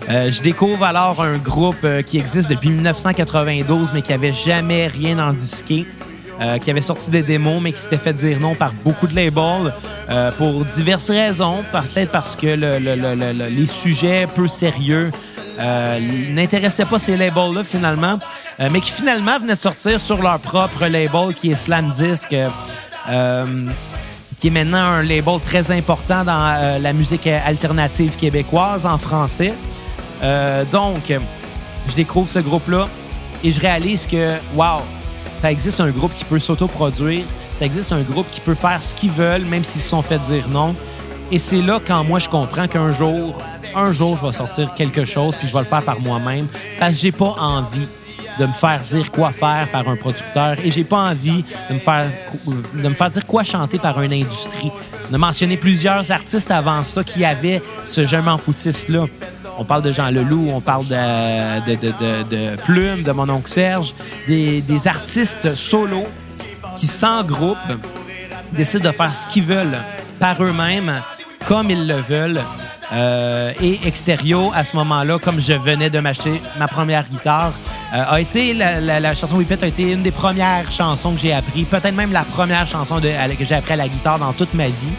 je 0.10 0.42
découvre 0.42 0.84
alors 0.84 1.22
un 1.22 1.38
groupe 1.38 1.88
qui 2.06 2.18
existe 2.18 2.50
depuis 2.50 2.72
1992 2.72 3.92
mais 3.94 4.02
qui 4.02 4.12
avait 4.12 4.34
jamais 4.34 4.88
rien 4.88 5.18
en 5.20 5.32
disqué. 5.32 5.86
Euh, 6.42 6.58
qui 6.58 6.70
avait 6.70 6.82
sorti 6.82 7.10
des 7.10 7.24
démos, 7.24 7.62
mais 7.62 7.72
qui 7.72 7.80
s'était 7.80 7.98
fait 7.98 8.12
dire 8.12 8.42
non 8.42 8.56
par 8.56 8.74
beaucoup 8.84 9.08
de 9.08 9.16
labels 9.16 9.74
euh, 10.10 10.32
pour 10.34 10.66
diverses 10.66 11.10
raisons. 11.10 11.64
Peut-être 11.72 12.12
parce 12.12 12.36
que 12.36 12.48
les 12.48 13.68
sujets 13.68 14.28
peu 14.36 14.50
sérieux 14.50 15.14
euh, 15.58 16.00
n'intéressaient 16.34 16.86
pas 16.86 17.00
ces 17.00 17.16
labels-là 17.16 17.64
finalement, 17.64 18.20
mais 18.60 18.82
qui 18.82 18.92
finalement 18.92 19.40
venaient 19.40 19.54
de 19.54 19.60
sortir 19.60 20.02
sur 20.02 20.22
leur 20.22 20.40
propre 20.40 20.88
label 20.88 21.34
qui 21.36 21.52
est 21.52 21.56
Slam 21.56 21.90
Disc. 21.92 22.28
qui 22.28 24.48
est 24.48 24.52
maintenant 24.52 24.84
un 24.84 25.04
label 25.04 25.40
très 25.40 25.72
important 25.72 26.26
dans 26.26 26.82
la 26.82 26.92
musique 26.92 27.28
alternative 27.28 28.18
québécoise 28.18 28.86
en 28.86 28.98
français. 28.98 29.54
donc, 30.70 31.14
je 31.88 31.96
découvre 31.96 32.30
ce 32.30 32.40
groupe-là 32.40 32.90
et 33.42 33.52
je 33.52 33.62
réalise 33.62 34.06
que, 34.06 34.34
wow, 34.56 34.82
ça 35.46 35.52
existe 35.52 35.80
un 35.80 35.92
groupe 35.92 36.12
qui 36.16 36.26
peut 36.26 36.40
s'autoproduire, 36.40 37.24
ça 37.60 37.66
existe 37.66 37.92
un 37.92 38.02
groupe 38.02 38.26
qui 38.32 38.42
peut 38.42 38.56
faire 38.56 38.82
ce 38.82 38.96
qu'ils 38.96 39.12
veulent, 39.12 39.46
même 39.46 39.64
s'ils 39.64 39.80
se 39.80 39.90
sont 39.90 40.02
fait 40.02 40.18
dire 40.18 40.50
non. 40.50 40.74
Et 41.32 41.38
c'est 41.38 41.62
là 41.62 41.80
quand 41.86 42.04
moi 42.04 42.18
je 42.18 42.28
comprends 42.28 42.68
qu'un 42.68 42.92
jour, 42.92 43.38
un 43.76 43.92
jour, 43.92 44.18
je 44.18 44.26
vais 44.26 44.34
sortir 44.34 44.74
quelque 44.74 45.06
chose 45.06 45.36
puis 45.36 45.48
je 45.48 45.54
vais 45.54 45.60
le 45.60 45.66
faire 45.66 45.84
par 45.84 46.02
moi-même 46.02 46.48
parce 46.80 46.94
que 46.94 46.98
j'ai 46.98 47.12
pas 47.12 47.36
envie 47.38 47.88
de 48.40 48.46
me 48.48 48.54
faire 48.54 48.82
dire 48.82 49.12
quoi 49.12 49.32
faire 49.34 49.68
par 49.72 49.88
un 49.88 49.96
producteur 49.96 50.56
et 50.64 50.72
j'ai 50.72 50.84
pas 50.84 51.12
envie 51.12 51.46
de 51.70 51.76
me 51.76 51.80
faire 51.80 52.08
de 52.74 52.90
me 52.90 52.96
faire 52.96 53.12
dire 53.12 53.26
quoi 53.28 53.44
chanter 53.44 53.78
par 53.78 54.02
une 54.02 54.14
industrie. 54.14 54.72
On 55.12 55.14
a 55.14 55.20
mentionné 55.20 55.58
plusieurs 55.58 56.10
artistes 56.10 56.50
avant 56.50 56.84
ça 56.84 57.04
qui 57.04 57.24
avaient 57.24 57.62
ce 57.86 58.04
je 58.04 58.18
m'en 58.18 58.40
foutiste 58.40 58.90
là. 58.90 59.06
On 59.58 59.64
parle 59.64 59.84
de 59.84 59.92
Jean 59.92 60.12
Leloup, 60.12 60.50
on 60.54 60.62
parle 60.62 60.86
de, 60.88 61.76
de, 61.76 61.76
de, 61.76 62.24
de 62.30 62.56
Plume, 62.62 63.04
de 63.04 63.12
mon 63.12 63.30
oncle 63.30 63.50
Serge, 63.50 63.94
des, 64.28 64.62
des 64.62 64.88
artistes 64.88 65.54
solo 65.56 66.04
qui, 66.78 66.88
sans 66.88 67.24
groupe, 67.24 67.58
décident 68.52 68.90
de 68.90 68.96
faire 68.96 69.14
ce 69.14 69.28
qu'ils 69.28 69.44
veulent 69.44 69.78
par 70.20 70.42
eux-mêmes, 70.44 71.02
comme 71.48 71.70
ils 71.70 71.88
le 71.88 71.96
veulent. 71.96 72.42
Euh, 72.94 73.52
et 73.62 73.80
Extérieur, 73.86 74.52
à 74.54 74.64
ce 74.64 74.76
moment-là, 74.76 75.18
comme 75.20 75.40
je 75.40 75.54
venais 75.54 75.90
de 75.90 76.00
m'acheter 76.00 76.42
ma 76.60 76.68
première 76.68 77.04
guitare, 77.08 77.52
euh, 77.94 78.04
a 78.08 78.22
été 78.22 78.54
la, 78.54 79.00
la, 79.00 79.16
chanson 79.16 79.38
Whippet 79.38 79.64
a 79.64 79.68
été 79.68 79.92
une 79.92 80.04
des 80.04 80.12
premières 80.12 80.72
chansons 80.72 81.14
que 81.14 81.20
j'ai 81.20 81.34
appris, 81.34 81.66
peut-être 81.66 81.96
même 81.96 82.12
la 82.12 82.24
première 82.24 82.68
chanson 82.68 83.00
de, 83.00 83.10
que 83.36 83.46
j'ai 83.46 83.56
appris 83.56 83.74
à 83.74 83.78
la 83.78 83.88
guitare 83.88 84.20
dans 84.20 84.34
toute 84.34 84.54
ma 84.54 84.68
vie. 84.68 84.94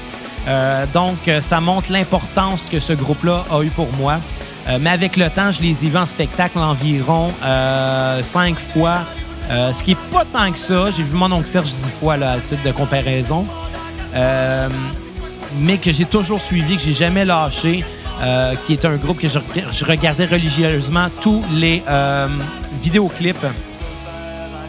Euh, 0.48 0.86
donc, 0.94 1.30
ça 1.40 1.60
montre 1.60 1.90
l'importance 1.90 2.66
que 2.70 2.80
ce 2.80 2.92
groupe-là 2.92 3.44
a 3.50 3.62
eu 3.62 3.70
pour 3.70 3.92
moi. 3.96 4.20
Euh, 4.68 4.78
mais 4.80 4.90
avec 4.90 5.16
le 5.16 5.30
temps, 5.30 5.52
je 5.52 5.60
les 5.60 5.84
ai 5.84 5.88
vus 5.88 5.96
en 5.96 6.06
spectacle 6.06 6.58
environ 6.58 7.32
euh, 7.44 8.22
cinq 8.22 8.58
fois. 8.58 9.00
Euh, 9.50 9.72
ce 9.72 9.82
qui 9.82 9.92
est 9.92 10.10
pas 10.12 10.24
tant 10.24 10.50
que 10.50 10.58
ça. 10.58 10.90
J'ai 10.90 11.04
vu 11.04 11.14
mon 11.14 11.30
oncle 11.30 11.46
Serge 11.46 11.70
dix 11.70 11.86
fois 12.00 12.16
là, 12.16 12.32
à 12.32 12.38
titre 12.38 12.62
de 12.64 12.72
comparaison. 12.72 13.46
mais 15.60 15.78
que 15.78 15.92
j'ai 15.92 16.04
toujours 16.04 16.40
suivi, 16.40 16.76
que 16.76 16.82
j'ai 16.82 16.94
jamais 16.94 17.24
lâché. 17.24 17.84
qui 18.66 18.72
est 18.72 18.84
un 18.84 18.96
groupe 18.96 19.20
que 19.20 19.28
je, 19.28 19.38
je 19.72 19.84
regardais 19.84 20.26
religieusement 20.26 21.08
tous 21.20 21.42
les 21.54 21.82
vidéoclips 22.82 23.46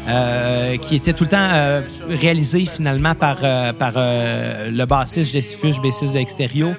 euh, 0.08 0.78
qui 0.78 0.96
était 0.96 1.12
tout 1.12 1.26
le 1.26 1.30
temps 1.30 1.38
euh, 1.40 1.82
réalisé 2.10 2.66
finalement 2.66 3.14
par, 3.14 3.38
euh, 3.44 3.74
par 3.74 3.94
le 3.96 4.86
bassiste 4.86 5.32
Jesse 5.32 5.56
Fuchs, 5.56 5.82
bassiste 5.82 6.14
de 6.14 6.20
Extérieur. 6.20 6.76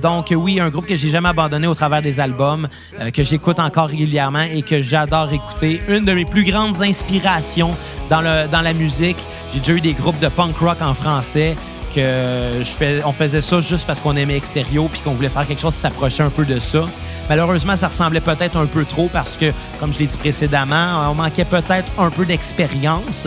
donc 0.00 0.32
oui, 0.36 0.60
un 0.60 0.68
groupe 0.68 0.86
que 0.86 0.96
j'ai 0.96 1.10
jamais 1.10 1.28
abandonné 1.28 1.66
au 1.66 1.74
travers 1.74 2.02
des 2.02 2.20
albums, 2.20 2.68
que 3.14 3.22
j'écoute 3.24 3.58
encore 3.58 3.88
régulièrement 3.88 4.42
et 4.42 4.62
que 4.62 4.80
j'adore 4.80 5.32
écouter. 5.32 5.80
Une 5.88 6.04
de 6.04 6.12
mes 6.12 6.24
plus 6.24 6.44
grandes 6.44 6.82
inspirations 6.82 7.74
dans, 8.10 8.20
le, 8.20 8.48
dans 8.50 8.62
la 8.62 8.72
musique. 8.72 9.18
J'ai 9.52 9.58
déjà 9.60 9.72
eu 9.72 9.80
des 9.80 9.92
groupes 9.92 10.18
de 10.20 10.28
punk 10.28 10.56
rock 10.58 10.80
en 10.80 10.94
français 10.94 11.56
on 11.96 13.12
faisait 13.12 13.40
ça 13.40 13.60
juste 13.60 13.86
parce 13.86 14.00
qu'on 14.00 14.16
aimait 14.16 14.36
Extérieur 14.36 14.86
puis 14.90 15.00
qu'on 15.00 15.12
voulait 15.12 15.28
faire 15.28 15.46
quelque 15.46 15.60
chose 15.60 15.74
qui 15.74 15.80
s'approchait 15.80 16.22
un 16.22 16.30
peu 16.30 16.44
de 16.44 16.58
ça. 16.58 16.86
Malheureusement, 17.28 17.76
ça 17.76 17.88
ressemblait 17.88 18.20
peut-être 18.20 18.56
un 18.56 18.66
peu 18.66 18.84
trop 18.84 19.08
parce 19.12 19.36
que, 19.36 19.52
comme 19.80 19.92
je 19.92 19.98
l'ai 19.98 20.06
dit 20.06 20.16
précédemment, 20.16 21.10
on 21.10 21.14
manquait 21.14 21.44
peut-être 21.44 21.90
un 21.98 22.10
peu 22.10 22.24
d'expérience. 22.24 23.26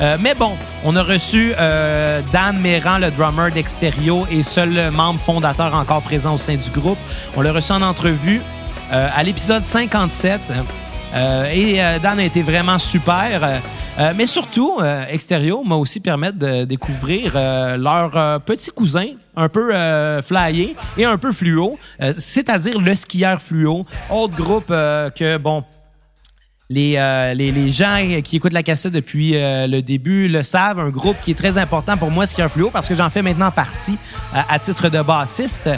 Euh, 0.00 0.16
mais 0.20 0.34
bon, 0.34 0.56
on 0.84 0.96
a 0.96 1.02
reçu 1.02 1.52
euh, 1.58 2.22
Dan 2.32 2.58
Méran, 2.58 2.98
le 2.98 3.10
drummer 3.10 3.50
d'Extérieur 3.50 4.26
et 4.30 4.42
seul 4.42 4.90
membre 4.90 5.20
fondateur 5.20 5.74
encore 5.74 6.02
présent 6.02 6.34
au 6.34 6.38
sein 6.38 6.56
du 6.56 6.70
groupe. 6.70 6.98
On 7.36 7.40
l'a 7.40 7.52
reçu 7.52 7.72
en 7.72 7.82
entrevue 7.82 8.40
euh, 8.92 9.08
à 9.14 9.22
l'épisode 9.22 9.64
57. 9.64 10.40
et 11.52 11.80
Dan 12.02 12.18
a 12.18 12.24
été 12.24 12.42
vraiment 12.42 12.78
super. 12.78 13.60
Euh, 14.02 14.12
mais 14.16 14.26
surtout, 14.26 14.78
euh, 14.80 15.04
Extérieur 15.10 15.64
m'a 15.64 15.76
aussi 15.76 16.00
permis 16.00 16.32
de 16.32 16.64
découvrir 16.64 17.34
euh, 17.36 17.76
leur 17.76 18.16
euh, 18.16 18.38
petit 18.40 18.70
cousin, 18.70 19.06
un 19.36 19.48
peu 19.48 19.72
flyé 20.22 20.74
et 20.98 21.04
un 21.04 21.16
peu 21.16 21.32
fluo, 21.32 21.78
c'est-à-dire 22.18 22.78
le 22.80 22.94
skieur 22.94 23.40
fluo, 23.40 23.86
autre 24.10 24.34
groupe 24.34 24.68
que, 24.68 25.38
bon, 25.38 25.62
les, 26.72 27.52
les, 27.52 27.70
gens 27.70 27.98
qui 28.24 28.36
écoutent 28.36 28.52
la 28.52 28.62
cassette 28.62 28.92
depuis 28.92 29.32
le 29.32 29.80
début 29.80 30.28
le 30.28 30.42
savent, 30.42 30.78
un 30.78 30.88
groupe 30.88 31.16
qui 31.22 31.32
est 31.32 31.38
très 31.38 31.58
important 31.58 31.96
pour 31.96 32.10
moi, 32.10 32.26
Skieur 32.26 32.50
Fluo, 32.50 32.70
parce 32.70 32.88
que 32.88 32.94
j'en 32.94 33.10
fais 33.10 33.22
maintenant 33.22 33.50
partie 33.50 33.96
à 34.32 34.58
titre 34.58 34.88
de 34.88 35.02
bassiste. 35.02 35.68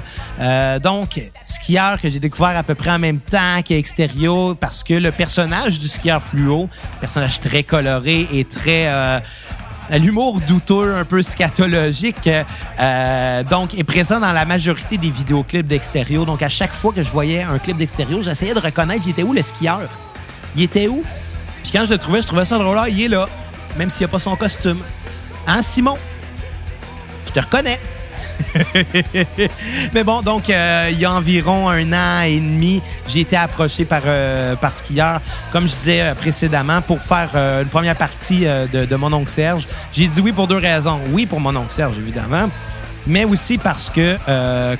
donc, 0.82 1.20
skieur 1.44 2.00
que 2.00 2.08
j'ai 2.08 2.20
découvert 2.20 2.56
à 2.56 2.62
peu 2.62 2.74
près 2.74 2.90
en 2.90 2.98
même 2.98 3.18
temps 3.18 3.62
qu'Extérieur, 3.64 4.56
parce 4.56 4.82
que 4.82 4.94
le 4.94 5.10
personnage 5.10 5.78
du 5.78 5.88
skieur 5.88 6.22
fluo, 6.22 6.68
personnage 7.00 7.40
très 7.40 7.62
coloré 7.62 8.26
et 8.32 8.44
très... 8.44 8.86
Euh, 8.86 9.20
l'humour 9.90 10.40
douteux, 10.40 10.94
un 10.96 11.04
peu 11.04 11.22
scatologique, 11.22 12.28
euh, 12.80 13.42
donc 13.44 13.78
est 13.78 13.84
présent 13.84 14.18
dans 14.18 14.32
la 14.32 14.44
majorité 14.44 14.96
des 14.96 15.10
vidéoclips 15.10 15.66
d'extérieur. 15.66 16.24
Donc 16.24 16.42
à 16.42 16.48
chaque 16.48 16.72
fois 16.72 16.92
que 16.92 17.02
je 17.02 17.10
voyais 17.10 17.42
un 17.42 17.58
clip 17.58 17.76
d'extérieur, 17.76 18.22
j'essayais 18.22 18.54
de 18.54 18.60
reconnaître 18.60 19.02
il 19.06 19.10
était 19.10 19.22
où 19.22 19.32
le 19.32 19.42
skieur? 19.42 19.80
Il 20.56 20.62
était 20.62 20.88
où? 20.88 21.02
Puis 21.62 21.72
quand 21.72 21.84
je 21.84 21.90
le 21.90 21.98
trouvais, 21.98 22.22
je 22.22 22.26
trouvais 22.26 22.44
ça 22.44 22.58
drôle. 22.58 22.78
il 22.88 23.02
est 23.02 23.08
là, 23.08 23.26
même 23.76 23.90
s'il 23.90 24.02
n'a 24.02 24.08
pas 24.08 24.18
son 24.18 24.36
costume. 24.36 24.78
Hein, 25.46 25.62
Simon? 25.62 25.96
Je 27.26 27.32
te 27.32 27.40
reconnais. 27.40 27.78
Mais 29.92 30.04
bon, 30.04 30.22
donc, 30.22 30.48
euh, 30.48 30.88
il 30.90 30.98
y 30.98 31.04
a 31.04 31.12
environ 31.12 31.68
un 31.68 31.92
an 31.92 32.22
et 32.22 32.38
demi, 32.38 32.82
j'ai 33.08 33.20
été 33.20 33.36
approché 33.36 33.84
par, 33.84 34.02
euh, 34.06 34.56
par 34.56 34.74
skieur, 34.74 35.20
comme 35.52 35.66
je 35.66 35.72
disais 35.72 36.00
euh, 36.00 36.14
précédemment, 36.14 36.80
pour 36.80 37.00
faire 37.00 37.30
une 37.34 37.68
première 37.68 37.96
partie 37.96 38.44
de, 38.44 38.84
de, 38.86 38.96
mon 38.96 39.12
oncle 39.12 39.30
Serge. 39.30 39.66
J'ai 39.92 40.06
dit 40.06 40.20
oui 40.20 40.32
pour 40.32 40.46
deux 40.46 40.56
raisons. 40.56 41.00
Oui, 41.10 41.26
pour 41.26 41.40
mon 41.40 41.54
oncle 41.54 41.72
Serge, 41.72 41.96
évidemment. 41.98 42.48
Mais 43.06 43.24
aussi 43.24 43.58
parce 43.58 43.90
que, 43.90 44.16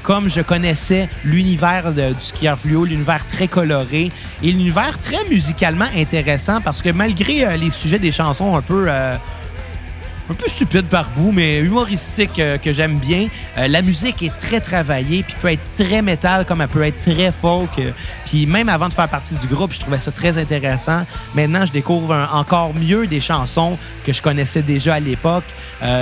comme 0.03 0.31
je 0.31 0.41
connaissais 0.41 1.09
l'univers 1.25 1.93
du 1.93 2.03
skieur 2.20 2.59
fluo, 2.59 2.85
l'univers 2.85 3.27
très 3.29 3.49
coloré 3.49 4.09
et 4.43 4.51
l'univers 4.51 4.99
très 5.01 5.25
musicalement 5.29 5.87
intéressant, 5.97 6.61
parce 6.61 6.81
que 6.81 6.91
malgré 6.91 7.57
les 7.59 7.70
sujets 7.70 7.99
des 7.99 8.12
chansons 8.12 8.57
un 8.57 8.62
peu 8.62 8.89
un 10.31 10.35
peu 10.35 10.49
stupide 10.49 10.87
par 10.87 11.11
bout, 11.11 11.33
mais 11.33 11.59
humoristique 11.59 12.39
euh, 12.39 12.57
que 12.57 12.72
j'aime 12.72 12.99
bien. 12.99 13.29
Euh, 13.59 13.68
la 13.68 13.83
musique 13.83 14.22
est 14.22 14.37
très 14.39 14.61
travaillée, 14.61 15.22
puis 15.22 15.35
peut 15.41 15.53
être 15.53 15.72
très 15.72 16.01
métal 16.01 16.47
comme 16.47 16.62
elle 16.62 16.68
peut 16.68 16.83
être 16.83 17.01
très 17.01 17.31
folk. 17.31 17.70
Euh, 17.79 17.91
puis 18.25 18.47
même 18.47 18.68
avant 18.68 18.89
de 18.89 18.95
faire 18.95 19.09
partie 19.09 19.35
du 19.37 19.47
groupe, 19.47 19.72
je 19.75 19.81
trouvais 19.81 19.99
ça 19.99 20.12
très 20.12 20.39
intéressant. 20.39 21.05
Maintenant, 21.35 21.66
je 21.66 21.72
découvre 21.72 22.29
encore 22.33 22.72
mieux 22.75 23.07
des 23.07 23.20
chansons 23.20 23.79
que 24.07 24.12
je 24.12 24.22
connaissais 24.22 24.62
déjà 24.62 24.95
à 24.95 25.01
l'époque, 25.01 25.45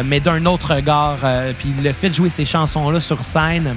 mais 0.06 0.20
d'un 0.20 0.46
autre 0.46 0.74
regard. 0.74 1.18
puis 1.58 1.72
le 1.82 1.92
fait 1.92 2.10
de 2.10 2.14
jouer 2.14 2.28
ces 2.28 2.44
chansons-là 2.44 3.00
sur 3.00 3.22
scène, 3.22 3.76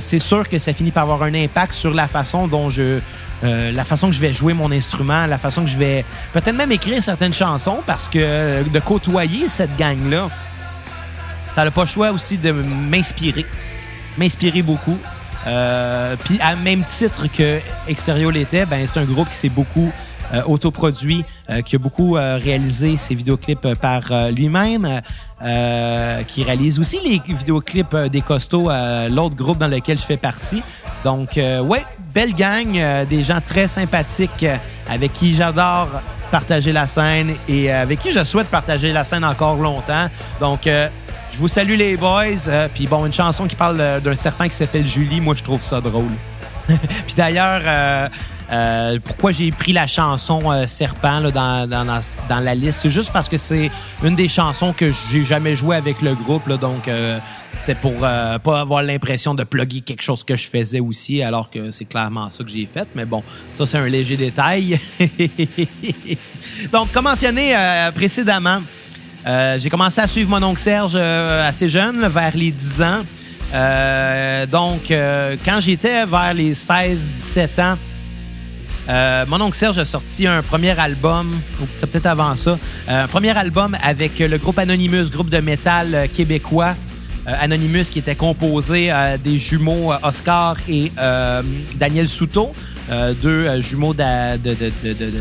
c'est 0.00 0.18
sûr 0.18 0.48
que 0.48 0.58
ça 0.58 0.72
finit 0.72 0.90
par 0.90 1.04
avoir 1.04 1.22
un 1.22 1.34
impact 1.34 1.72
sur 1.72 1.92
la 1.92 2.06
façon 2.06 2.46
dont 2.46 2.70
je 2.70 3.00
euh, 3.44 3.70
la 3.70 3.84
façon 3.84 4.08
que 4.08 4.14
je 4.14 4.20
vais 4.20 4.32
jouer 4.32 4.52
mon 4.52 4.72
instrument, 4.72 5.26
la 5.26 5.38
façon 5.38 5.62
que 5.62 5.70
je 5.70 5.78
vais 5.78 6.04
peut-être 6.32 6.56
même 6.56 6.72
écrire 6.72 7.02
certaines 7.02 7.34
chansons 7.34 7.78
parce 7.86 8.08
que 8.08 8.18
euh, 8.18 8.62
de 8.64 8.80
côtoyer 8.80 9.48
cette 9.48 9.76
gang-là, 9.76 10.28
t'as 11.54 11.64
le 11.64 11.70
pas 11.70 11.82
le 11.82 11.88
choix 11.88 12.10
aussi 12.10 12.36
de 12.36 12.50
m'inspirer. 12.50 13.46
M'inspirer 14.16 14.62
beaucoup. 14.62 14.98
Euh, 15.46 16.16
puis 16.24 16.38
à 16.42 16.56
même 16.56 16.82
titre 16.84 17.26
que 17.32 17.60
Extérieur 17.86 18.32
l'était, 18.32 18.66
ben 18.66 18.84
c'est 18.92 18.98
un 18.98 19.04
groupe 19.04 19.28
qui 19.30 19.36
s'est 19.36 19.48
beaucoup 19.48 19.92
euh, 20.34 20.42
autoproduit, 20.44 21.24
qui 21.64 21.76
a 21.76 21.78
beaucoup 21.78 22.12
réalisé 22.12 22.98
ses 22.98 23.14
vidéoclips 23.14 23.74
par 23.80 24.02
lui-même, 24.30 25.00
qui 26.26 26.42
réalise 26.42 26.78
aussi 26.78 26.98
les 27.02 27.22
vidéoclips 27.34 27.96
des 28.12 28.20
costauds, 28.20 28.68
l'autre 29.08 29.34
groupe 29.34 29.56
dans 29.56 29.68
lequel 29.68 29.96
je 29.96 30.02
fais 30.02 30.18
partie. 30.18 30.62
Donc, 31.04 31.36
ouais, 31.36 31.84
belle 32.12 32.34
gang, 32.34 33.06
des 33.08 33.24
gens 33.24 33.40
très 33.44 33.68
sympathiques 33.68 34.46
avec 34.88 35.12
qui 35.12 35.34
j'adore 35.34 35.88
partager 36.30 36.72
la 36.72 36.86
scène 36.86 37.34
et 37.48 37.70
avec 37.70 38.00
qui 38.00 38.12
je 38.12 38.22
souhaite 38.24 38.48
partager 38.48 38.92
la 38.92 39.04
scène 39.04 39.24
encore 39.24 39.56
longtemps. 39.56 40.08
Donc, 40.40 40.60
je 40.64 41.38
vous 41.38 41.48
salue 41.48 41.76
les 41.76 41.96
boys. 41.96 42.68
Puis 42.74 42.86
bon, 42.86 43.06
une 43.06 43.12
chanson 43.12 43.46
qui 43.46 43.56
parle 43.56 44.00
d'un 44.02 44.16
serpent 44.16 44.48
qui 44.48 44.54
s'appelle 44.54 44.86
Julie, 44.86 45.20
moi 45.20 45.34
je 45.36 45.42
trouve 45.42 45.62
ça 45.62 45.80
drôle. 45.80 46.12
Puis 46.66 47.14
d'ailleurs, 47.16 47.62
euh, 48.50 48.98
pourquoi 49.04 49.32
j'ai 49.32 49.50
pris 49.50 49.72
la 49.72 49.86
chanson 49.86 50.50
euh, 50.50 50.66
Serpent 50.66 51.20
dans, 51.30 52.02
la 52.40 52.54
liste? 52.54 52.80
C'est 52.82 52.90
juste 52.90 53.12
parce 53.12 53.28
que 53.28 53.36
c'est 53.36 53.70
une 54.02 54.14
des 54.14 54.28
chansons 54.28 54.72
que 54.72 54.90
j'ai 55.10 55.24
jamais 55.24 55.54
joué 55.54 55.76
avec 55.76 56.00
le 56.00 56.14
groupe. 56.14 56.48
Donc, 56.48 56.88
euh, 56.88 57.18
c'était 57.58 57.74
pour 57.74 57.92
pas 58.00 58.60
avoir 58.60 58.82
l'impression 58.82 59.34
de 59.34 59.44
plugger 59.44 59.80
quelque 59.80 60.02
chose 60.02 60.24
que 60.24 60.36
je 60.36 60.48
faisais 60.48 60.80
aussi, 60.80 61.22
alors 61.22 61.50
que 61.50 61.70
c'est 61.70 61.84
clairement 61.84 62.30
ça 62.30 62.42
que 62.44 62.50
j'ai 62.50 62.68
fait. 62.72 62.88
Mais 62.94 63.04
bon, 63.04 63.22
ça, 63.54 63.66
c'est 63.66 63.78
un 63.78 63.86
léger 63.86 64.16
détail. 64.16 64.78
donc, 66.72 66.90
comme 66.92 67.04
mentionné 67.04 67.54
précédemment, 67.94 68.62
j'ai 69.58 69.68
commencé 69.68 70.00
à 70.00 70.06
suivre 70.06 70.30
mon 70.30 70.42
oncle 70.46 70.60
Serge 70.60 70.96
assez 70.96 71.68
jeune, 71.68 72.06
vers 72.08 72.36
les 72.36 72.50
10 72.50 72.82
ans. 72.82 74.46
donc, 74.50 74.92
quand 75.44 75.60
j'étais 75.60 76.06
vers 76.06 76.34
les 76.34 76.54
16-17 76.54 77.60
ans, 77.60 77.76
euh, 78.88 79.26
mon 79.28 79.40
oncle 79.42 79.56
Serge 79.56 79.78
a 79.78 79.84
sorti 79.84 80.26
un 80.26 80.42
premier 80.42 80.78
album, 80.78 81.30
ou 81.60 81.66
peut-être 81.86 82.06
avant 82.06 82.34
ça, 82.36 82.58
euh, 82.88 83.04
un 83.04 83.06
premier 83.06 83.36
album 83.36 83.76
avec 83.82 84.18
le 84.18 84.38
groupe 84.38 84.58
Anonymous, 84.58 85.10
groupe 85.10 85.28
de 85.28 85.40
métal 85.40 85.94
euh, 85.94 86.06
québécois. 86.06 86.74
Anonymous 87.40 87.90
qui 87.90 87.98
était 87.98 88.14
composé 88.14 88.92
des 89.22 89.38
jumeaux 89.38 89.92
Oscar 90.02 90.56
et 90.68 90.92
Daniel 91.74 92.08
Souto, 92.08 92.52
deux 93.22 93.60
jumeaux 93.60 93.94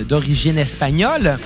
d'origine 0.07 0.57
espagnole. 0.57 1.37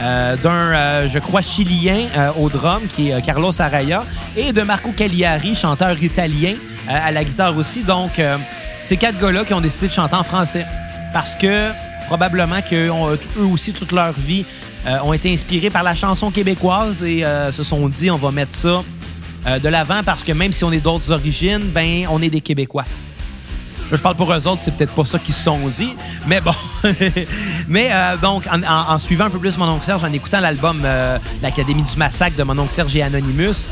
d'un, 0.00 1.08
je 1.08 1.18
crois, 1.18 1.42
chilien 1.42 2.06
au 2.38 2.48
drum, 2.48 2.80
qui 2.94 3.10
est 3.10 3.22
Carlos 3.22 3.52
Araya, 3.58 4.04
et 4.36 4.52
de 4.52 4.62
Marco 4.62 4.90
Cagliari, 4.92 5.54
chanteur 5.54 6.02
italien, 6.02 6.54
à 6.88 7.10
la 7.12 7.24
guitare 7.24 7.56
aussi. 7.56 7.82
Donc, 7.82 8.20
ces 8.86 8.96
quatre 8.96 9.18
gars-là 9.18 9.44
qui 9.44 9.52
ont 9.52 9.60
décidé 9.60 9.88
de 9.88 9.92
chanter 9.92 10.14
en 10.14 10.22
français 10.22 10.64
parce 11.12 11.34
que 11.34 11.70
probablement 12.06 12.60
qu'eux 12.68 12.90
aussi, 13.52 13.72
toute 13.72 13.92
leur 13.92 14.12
vie, 14.12 14.44
euh, 14.86 14.98
ont 15.02 15.12
été 15.12 15.32
inspirés 15.32 15.70
par 15.70 15.82
la 15.82 15.94
chanson 15.94 16.30
québécoise 16.30 17.02
et 17.02 17.24
euh, 17.24 17.50
se 17.50 17.64
sont 17.64 17.88
dit 17.88 18.10
on 18.10 18.16
va 18.16 18.30
mettre 18.30 18.54
ça 18.54 18.84
euh, 19.46 19.58
de 19.58 19.68
l'avant 19.68 20.02
parce 20.04 20.24
que 20.24 20.32
même 20.32 20.52
si 20.52 20.64
on 20.64 20.72
est 20.72 20.80
d'autres 20.80 21.12
origines, 21.12 21.62
ben 21.74 22.06
on 22.10 22.20
est 22.22 22.30
des 22.30 22.40
Québécois. 22.40 22.84
je 23.90 23.96
parle 23.96 24.16
pour 24.16 24.32
eux 24.32 24.46
autres, 24.46 24.60
c'est 24.62 24.76
peut-être 24.76 24.94
pas 24.94 25.04
ça 25.04 25.18
qu'ils 25.18 25.34
se 25.34 25.44
sont 25.44 25.68
dit, 25.68 25.94
mais 26.26 26.40
bon. 26.40 26.54
mais 27.68 27.90
donc, 28.20 28.44
en, 28.50 28.98
suivant 28.98 29.26
un 29.26 29.30
peu 29.30 29.38
plus 29.38 29.56
mon 29.58 29.68
oncle 29.68 29.84
Serge, 29.84 30.04
en 30.04 30.12
écoutant 30.12 30.40
l'album 30.40 30.80
L'Académie 31.42 31.82
du 31.82 31.96
Massacre 31.96 32.36
de 32.36 32.42
mon 32.42 32.58
oncle 32.58 32.72
Serge 32.72 32.96
et 32.96 33.02
Anonymous, 33.02 33.68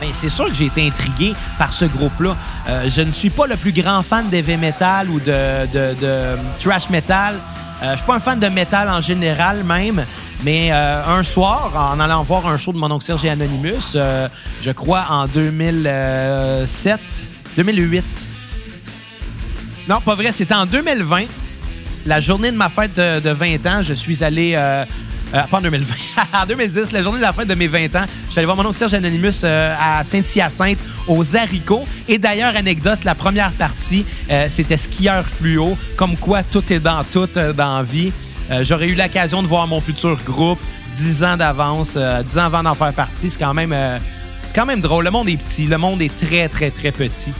ben, 0.00 0.08
c'est 0.12 0.30
sûr 0.30 0.46
que 0.46 0.54
j'ai 0.54 0.66
été 0.66 0.86
intrigué 0.86 1.32
par 1.58 1.72
ce 1.72 1.84
groupe-là. 1.84 2.36
Euh, 2.68 2.88
je 2.88 3.00
ne 3.02 3.10
suis 3.10 3.30
pas 3.30 3.46
le 3.46 3.56
plus 3.56 3.72
grand 3.72 4.02
fan 4.02 4.28
d'heavy 4.28 4.56
metal 4.56 5.08
ou 5.08 5.20
de, 5.20 5.66
de, 5.72 6.36
trash 6.60 6.90
metal. 6.90 7.36
Euh, 7.82 7.92
je 7.92 7.98
suis 7.98 8.06
pas 8.06 8.16
un 8.16 8.20
fan 8.20 8.38
de 8.38 8.48
metal 8.48 8.88
en 8.88 9.00
général 9.00 9.62
même. 9.64 10.04
Mais 10.42 10.70
euh, 10.72 11.02
un 11.06 11.22
soir, 11.22 11.94
en 11.94 12.00
allant 12.00 12.22
voir 12.22 12.46
un 12.46 12.56
show 12.56 12.72
de 12.72 12.78
mon 12.78 12.90
oncle 12.90 13.04
Serge 13.04 13.24
Anonymous, 13.26 13.96
je 14.62 14.70
crois 14.72 15.06
en 15.08 15.26
2007, 15.26 17.00
2008, 17.56 18.04
Non, 19.88 20.00
pas 20.00 20.14
vrai. 20.14 20.32
C'était 20.32 20.54
en 20.54 20.66
2020. 20.66 21.22
La 22.06 22.20
journée 22.20 22.50
de 22.50 22.56
ma 22.56 22.68
fête 22.68 22.96
de, 22.96 23.30
20 23.30 23.66
ans, 23.66 23.82
je 23.82 23.94
suis 23.94 24.24
allé. 24.24 24.54
Euh, 24.56 24.84
euh, 25.34 25.42
pas 25.50 25.58
en 25.58 25.60
2020. 25.60 25.94
en 26.42 26.46
2010, 26.46 26.92
la 26.92 27.02
journée 27.02 27.18
de 27.18 27.22
la 27.22 27.32
fête 27.32 27.48
de 27.48 27.54
mes 27.54 27.66
20 27.68 27.94
ans, 27.96 28.04
je 28.26 28.30
suis 28.30 28.38
allé 28.38 28.44
voir 28.44 28.56
mon 28.56 28.66
oncle 28.66 28.76
Serge 28.76 28.94
Anonymous 28.94 29.44
euh, 29.44 29.74
à 29.80 30.04
Saint-Hyacinthe, 30.04 30.78
aux 31.06 31.36
haricots. 31.36 31.84
Et 32.08 32.18
d'ailleurs, 32.18 32.56
anecdote, 32.56 32.98
la 33.04 33.14
première 33.14 33.52
partie, 33.52 34.04
c'était 34.48 34.76
skieur 34.76 35.24
fluo. 35.24 35.76
Comme 35.96 36.16
quoi, 36.16 36.42
tout 36.42 36.72
est 36.72 36.80
dans 36.80 37.04
tout 37.04 37.28
dans 37.56 37.82
vie. 37.82 38.12
J'aurais 38.62 38.88
eu 38.88 38.94
l'occasion 38.94 39.42
de 39.42 39.46
voir 39.46 39.66
mon 39.66 39.80
futur 39.80 40.16
groupe 40.24 40.58
10 40.92 41.24
ans 41.24 41.36
d'avance, 41.36 41.96
10 41.96 42.38
ans 42.38 42.44
avant 42.44 42.62
d'en 42.62 42.74
faire 42.74 42.92
partie. 42.92 43.30
C'est 43.30 43.38
quand 43.38 43.54
même, 43.54 43.74
quand 44.54 44.66
même 44.66 44.80
drôle. 44.80 45.04
Le 45.04 45.10
monde 45.10 45.28
est 45.28 45.36
petit. 45.36 45.66
Le 45.66 45.78
monde 45.78 46.02
est 46.02 46.14
très, 46.14 46.48
très, 46.48 46.70
très 46.70 46.92
petit. 46.92 47.32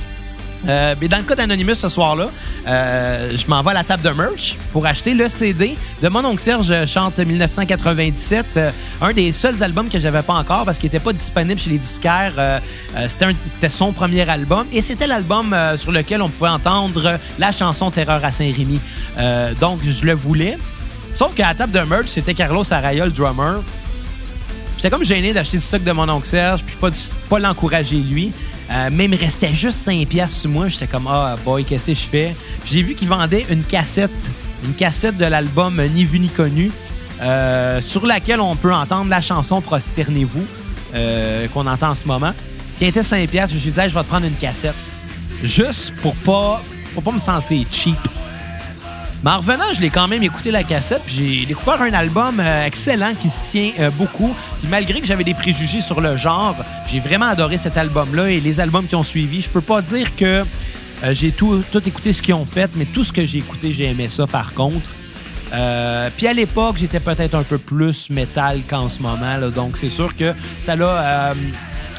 Euh, 0.69 0.95
mais 1.01 1.09
dans 1.09 1.19
le 1.19 1.25
cas 1.25 1.35
d'Anonymous 1.35 1.75
ce 1.75 1.89
soir-là, 1.89 2.29
euh, 2.67 3.31
je 3.37 3.47
m'envoie 3.49 3.73
à 3.73 3.75
la 3.75 3.85
table 3.85 4.03
de 4.03 4.11
merch 4.11 4.57
pour 4.73 4.87
acheter 4.87 5.15
le 5.15 5.29
CD 5.29 5.77
de 6.03 6.09
mon 6.09 6.25
oncle 6.25 6.41
Serge 6.41 6.87
chante 6.87 7.19
1997, 7.19 8.47
euh, 8.57 8.71
un 9.03 9.13
des 9.13 9.33
seuls 9.33 9.63
albums 9.63 9.89
que 9.89 9.99
j'avais 9.99 10.23
pas 10.23 10.35
encore 10.35 10.65
parce 10.65 10.79
qu'il 10.79 10.87
n'était 10.87 11.05
pas 11.05 11.13
disponible 11.13 11.61
chez 11.61 11.71
les 11.71 11.79
disquaires. 11.79 12.61
c'était 13.09 13.69
son 13.69 13.93
premier 13.93 14.29
album 14.29 14.67
et 14.73 14.81
c'était 14.81 15.07
l'album 15.07 15.55
sur 15.77 15.93
lequel 15.93 16.23
on 16.23 16.29
pouvait 16.29 16.51
entendre 16.51 17.19
la 17.39 17.53
chanson 17.53 17.91
Terreur 17.91 18.25
à 18.25 18.33
Saint-Rémy. 18.33 18.81
donc 19.61 19.81
je 19.85 20.05
le 20.05 20.13
voulais. 20.13 20.57
Sauf 21.15 21.33
qu'à 21.35 21.49
la 21.49 21.55
table 21.55 21.73
de 21.73 21.81
merch, 21.81 22.09
c'était 22.09 22.35
Carlos 22.35 22.65
Araya, 22.73 23.07
le 23.07 23.13
drummer. 23.13 23.63
J'étais 24.77 24.91
comme 24.91 25.05
gêné 25.05 25.33
d'acheter 25.33 25.59
le 25.59 25.63
stock 25.63 25.85
de 25.85 25.93
mon 25.93 26.09
oncle 26.09 26.27
Serge 26.27 26.63
puis 26.65 26.75
pas, 26.81 26.91
pas 27.31 27.39
l'encourager 27.39 27.97
lui. 27.97 28.33
Euh, 28.71 28.89
mais 28.93 29.05
il 29.05 29.11
me 29.11 29.17
restait 29.17 29.55
juste 29.55 29.79
5 29.79 30.07
piastres 30.09 30.41
sur 30.41 30.51
moi. 30.51 30.69
J'étais 30.69 30.89
comme, 30.89 31.07
ah, 31.09 31.37
boy, 31.45 31.65
qu'est-ce 31.65 31.87
que 31.87 31.95
je 31.95 32.01
fais? 32.01 32.37
J'ai 32.67 32.83
vu 32.83 32.95
qu'il 32.95 33.09
vendait 33.09 33.47
une 33.51 33.63
cassette, 33.63 34.11
une 34.65 34.75
cassette 34.75 35.17
de 35.17 35.25
l'album 35.25 35.81
Ni 35.95 36.05
vu 36.05 36.19
ni 36.19 36.29
connu, 36.29 36.73
euh, 37.23 37.81
sur 37.87 38.07
laquelle 38.07 38.41
on 38.41 38.57
peut 38.57 38.75
entendre 38.75 39.09
la 39.09 39.21
chanson 39.21 39.61
Prosternez-vous, 39.61 40.47
euh, 40.95 41.47
qu'on 41.49 41.67
entend 41.67 41.91
en 41.91 41.95
ce 41.95 42.07
moment. 42.07 42.33
Qui 42.79 42.87
était 42.87 43.05
5 43.05 43.29
piastres. 43.29 43.51
Je 43.51 43.55
me 43.55 43.61
suis 43.61 43.71
dit, 43.71 43.89
je 43.89 43.95
vais 43.95 44.03
te 44.03 44.09
prendre 44.09 44.27
une 44.27 44.35
cassette. 44.35 44.75
Juste 45.45 45.93
pour 46.03 46.17
pas, 46.17 46.61
pour 46.95 47.05
pas 47.05 47.13
me 47.13 47.19
sentir 47.19 47.65
cheap. 47.71 47.97
Mais 49.25 49.31
en 49.31 49.39
revenant, 49.39 49.65
je 49.75 49.81
l'ai 49.81 49.89
quand 49.89 50.07
même 50.07 50.23
écouté 50.23 50.51
la 50.51 50.63
cassette, 50.65 51.01
puis 51.07 51.15
j'ai 51.15 51.47
découvert 51.47 51.81
un 51.81 51.95
album 51.95 52.41
euh, 52.41 52.67
excellent 52.67 53.15
qui 53.19 53.31
se 53.31 53.51
tient 53.51 53.71
euh, 53.81 53.89
beaucoup. 53.89 54.37
malgré 54.69 55.01
que 55.01 55.07
j'avais 55.07 55.25
des 55.25 55.33
préjugés 55.33 55.81
sur 55.81 56.03
le 56.03 56.19
genre, 56.19 56.55
j'ai 56.91 57.01
vraiment 57.01 57.25
adoré 57.25 57.57
cet 57.57 57.79
album-là 57.79 58.29
et 58.31 58.41
les 58.41 58.61
albums 58.61 58.87
qui 58.87 58.95
ont 58.97 59.03
suivi. 59.03 59.41
Je 59.41 59.49
peux 59.49 59.63
pas 59.63 59.81
dire 59.81 60.15
que 60.15 60.45
euh, 61.05 61.15
j'ai 61.15 61.31
tout, 61.31 61.63
tout 61.73 61.89
écouté 61.89 62.13
ce 62.13 62.21
qu'ils 62.21 62.35
ont 62.35 62.45
fait, 62.45 62.71
mais 62.75 62.85
tout 62.85 63.03
ce 63.03 63.15
que 63.15 63.25
j'ai 63.25 63.39
écouté, 63.39 63.73
j'ai 63.73 63.85
aimé 63.85 64.11
ça 64.11 64.27
par 64.27 64.53
contre. 64.53 64.91
puis 66.19 66.27
à 66.27 66.35
l'époque, 66.35 66.77
j'étais 66.77 67.01
peut-être 67.01 67.35
un 67.35 67.45
peu 67.45 67.57
plus 67.57 68.11
métal 68.11 68.61
qu'en 68.69 68.91
ce 68.91 69.01
moment, 69.01 69.39
donc 69.57 69.79
c'est 69.79 69.89
sûr 69.89 70.15
que 70.15 70.35
ça 70.59 70.77
l'a 70.77 71.33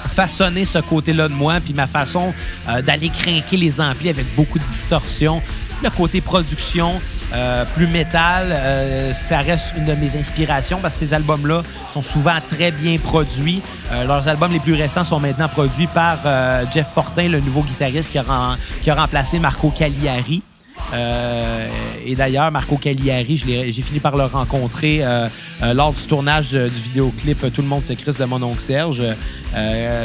façonné 0.07 0.63
ce 0.63 0.77
côté-là 0.77 1.27
de 1.27 1.33
moi, 1.33 1.59
puis 1.59 1.73
ma 1.73 1.87
façon 1.87 2.35
d'aller 2.83 3.09
craquer 3.09 3.57
les 3.57 3.81
amplis 3.81 4.09
avec 4.09 4.27
beaucoup 4.35 4.59
de 4.59 4.63
distorsion. 4.65 5.41
Le 5.83 5.89
côté 5.89 6.21
production, 6.21 6.99
euh, 7.35 7.65
plus 7.75 7.87
métal, 7.87 8.47
euh, 8.51 9.11
ça 9.11 9.39
reste 9.39 9.73
une 9.77 9.83
de 9.83 9.93
mes 9.95 10.15
inspirations 10.15 10.79
parce 10.81 10.93
que 10.93 11.05
ces 11.05 11.13
albums-là 11.13 11.63
sont 11.93 12.01
souvent 12.01 12.37
très 12.49 12.71
bien 12.71 12.97
produits. 12.97 13.61
Euh, 13.91 14.05
leurs 14.05 14.27
albums 14.29 14.53
les 14.53 14.59
plus 14.59 14.73
récents 14.73 15.03
sont 15.03 15.19
maintenant 15.19 15.49
produits 15.49 15.87
par 15.87 16.17
Jeff 16.73 16.87
Fortin, 16.87 17.27
le 17.27 17.41
nouveau 17.41 17.61
guitariste 17.61 18.11
qui 18.11 18.17
a, 18.19 18.23
qui 18.81 18.89
a 18.89 18.95
remplacé 18.95 19.39
Marco 19.39 19.69
Cagliari. 19.69 20.43
et 22.05 22.15
d'ailleurs, 22.15 22.51
Marco 22.51 22.77
Cagliari, 22.77 23.35
j'ai 23.37 23.81
fini 23.81 23.99
par 23.99 24.15
le 24.15 24.25
rencontrer 24.25 25.03
lors 25.73 25.93
du 25.93 26.03
tournage 26.03 26.51
du 26.51 26.67
vidéoclip 26.67 27.53
Tout 27.53 27.61
le 27.61 27.67
monde 27.67 27.83
se 27.85 27.93
crisse 27.93 28.17
de 28.17 28.25
mon 28.25 28.41
oncle 28.43 28.61
Serge. 28.61 29.01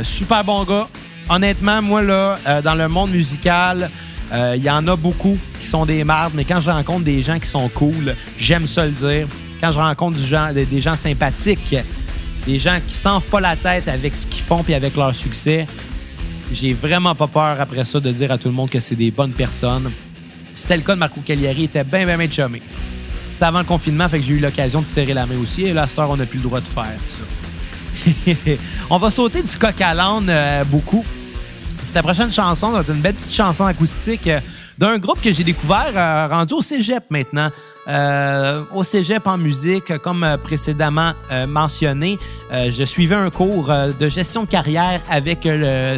super 0.02 0.42
bon 0.42 0.64
gars. 0.64 0.88
Honnêtement, 1.28 1.80
moi, 1.80 2.02
là, 2.02 2.36
dans 2.64 2.74
le 2.74 2.88
monde 2.88 3.10
musical, 3.10 3.88
il 4.32 4.36
euh, 4.36 4.56
y 4.56 4.70
en 4.70 4.86
a 4.86 4.96
beaucoup 4.96 5.36
qui 5.60 5.66
sont 5.66 5.84
des 5.84 6.04
mardes, 6.04 6.32
mais 6.34 6.44
quand 6.44 6.60
je 6.60 6.70
rencontre 6.70 7.04
des 7.04 7.22
gens 7.22 7.38
qui 7.38 7.48
sont 7.48 7.68
cool, 7.68 8.14
j'aime 8.38 8.66
ça 8.66 8.86
le 8.86 8.92
dire. 8.92 9.26
Quand 9.60 9.72
je 9.72 9.78
rencontre 9.78 10.18
des 10.52 10.80
gens 10.80 10.96
sympathiques, 10.96 11.76
des 12.46 12.58
gens 12.58 12.78
qui 12.86 12.94
s'enfent 12.94 13.28
pas 13.28 13.40
la 13.40 13.56
tête 13.56 13.88
avec 13.88 14.14
ce 14.14 14.26
qu'ils 14.26 14.42
font 14.42 14.62
puis 14.62 14.74
avec 14.74 14.96
leur 14.96 15.14
succès, 15.14 15.66
j'ai 16.52 16.72
vraiment 16.72 17.14
pas 17.14 17.26
peur 17.26 17.60
après 17.60 17.84
ça 17.84 18.00
de 18.00 18.10
dire 18.10 18.30
à 18.32 18.38
tout 18.38 18.48
le 18.48 18.54
monde 18.54 18.70
que 18.70 18.80
c'est 18.80 18.94
des 18.94 19.10
bonnes 19.10 19.32
personnes. 19.32 19.90
C'était 20.54 20.76
le 20.76 20.82
cas 20.82 20.94
de 20.94 21.00
Marco 21.00 21.20
Cagliari, 21.20 21.62
il 21.62 21.64
était 21.64 21.84
bien, 21.84 22.06
bien, 22.06 22.16
bien 22.16 22.30
chumé. 22.30 22.62
C'était 23.32 23.44
avant 23.44 23.60
le 23.60 23.64
confinement, 23.64 24.08
fait 24.08 24.18
que 24.18 24.24
j'ai 24.24 24.34
eu 24.34 24.40
l'occasion 24.40 24.80
de 24.80 24.86
serrer 24.86 25.14
la 25.14 25.26
main 25.26 25.38
aussi. 25.42 25.62
Et 25.62 25.72
là, 25.72 25.86
cette 25.86 25.98
heure, 25.98 26.10
on 26.10 26.16
n'a 26.16 26.26
plus 26.26 26.38
le 26.38 26.44
droit 26.44 26.60
de 26.60 26.66
faire 26.66 26.84
ça. 27.06 27.22
on 28.90 28.98
va 28.98 29.10
sauter 29.10 29.42
du 29.42 29.56
coq 29.56 29.80
à 29.80 29.94
l'âne 29.94 30.26
euh, 30.28 30.64
beaucoup. 30.64 31.04
C'est 31.90 31.96
la 31.96 32.04
prochaine 32.04 32.30
chanson, 32.30 32.80
c'est 32.86 32.92
une 32.92 33.00
belle 33.00 33.14
petite 33.14 33.34
chanson 33.34 33.66
acoustique 33.66 34.28
euh, 34.28 34.38
d'un 34.78 34.96
groupe 34.98 35.20
que 35.20 35.32
j'ai 35.32 35.42
découvert 35.42 35.90
euh, 35.96 36.28
rendu 36.28 36.54
au 36.54 36.62
cégep 36.62 37.02
maintenant. 37.10 37.50
Euh, 37.88 38.62
au 38.72 38.84
cégep 38.84 39.26
en 39.26 39.36
musique, 39.36 39.98
comme 39.98 40.24
précédemment 40.44 41.14
mentionné, 41.48 42.16
je 42.52 42.84
suivais 42.84 43.16
un 43.16 43.30
cours 43.30 43.72
de 43.98 44.08
gestion 44.08 44.44
de 44.44 44.48
carrière 44.48 45.00
avec 45.10 45.48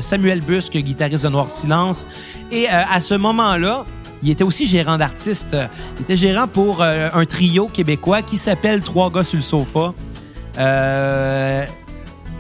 Samuel 0.01 0.41
Busque, 0.41 0.79
guitariste 0.79 1.25
de 1.25 1.29
Noir 1.29 1.51
Silence. 1.51 2.07
Et 2.51 2.69
à 2.69 2.99
ce 3.03 3.13
moment-là, 3.15 3.85
il 4.23 4.31
était 4.31 4.45
aussi 4.45 4.67
gérant 4.67 4.97
d'artiste. 4.97 5.55
Il 5.97 6.03
était 6.03 6.17
gérant 6.17 6.47
pour 6.47 6.83
un 6.83 7.25
trio 7.27 7.67
québécois 7.67 8.23
qui 8.23 8.39
s'appelle 8.39 8.81
Trois 8.81 9.11
gars 9.11 9.25
sur 9.25 9.37
le 9.37 9.43
sofa. 9.43 9.93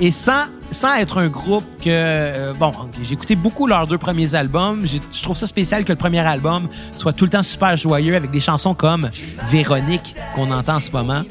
et 0.00 0.10
sans 0.10 0.44
sans 0.72 0.96
être 0.96 1.18
un 1.18 1.28
groupe 1.28 1.64
que. 1.78 1.88
Euh, 1.88 2.52
bon, 2.54 2.72
j'ai 3.02 3.14
écouté 3.14 3.36
beaucoup 3.36 3.66
leurs 3.66 3.86
deux 3.86 3.98
premiers 3.98 4.34
albums. 4.34 4.84
Je 4.86 5.22
trouve 5.22 5.36
ça 5.36 5.46
spécial 5.46 5.84
que 5.84 5.92
le 5.92 5.96
premier 5.96 6.20
album 6.20 6.68
soit 6.98 7.12
tout 7.12 7.24
le 7.24 7.30
temps 7.30 7.42
super 7.42 7.76
joyeux 7.76 8.16
avec 8.16 8.30
des 8.30 8.40
chansons 8.40 8.74
comme 8.74 9.10
Véronique 9.48 10.14
qu'on 10.34 10.50
entend 10.50 10.76
en 10.76 10.80
ce 10.80 10.90
moment. 10.90 11.22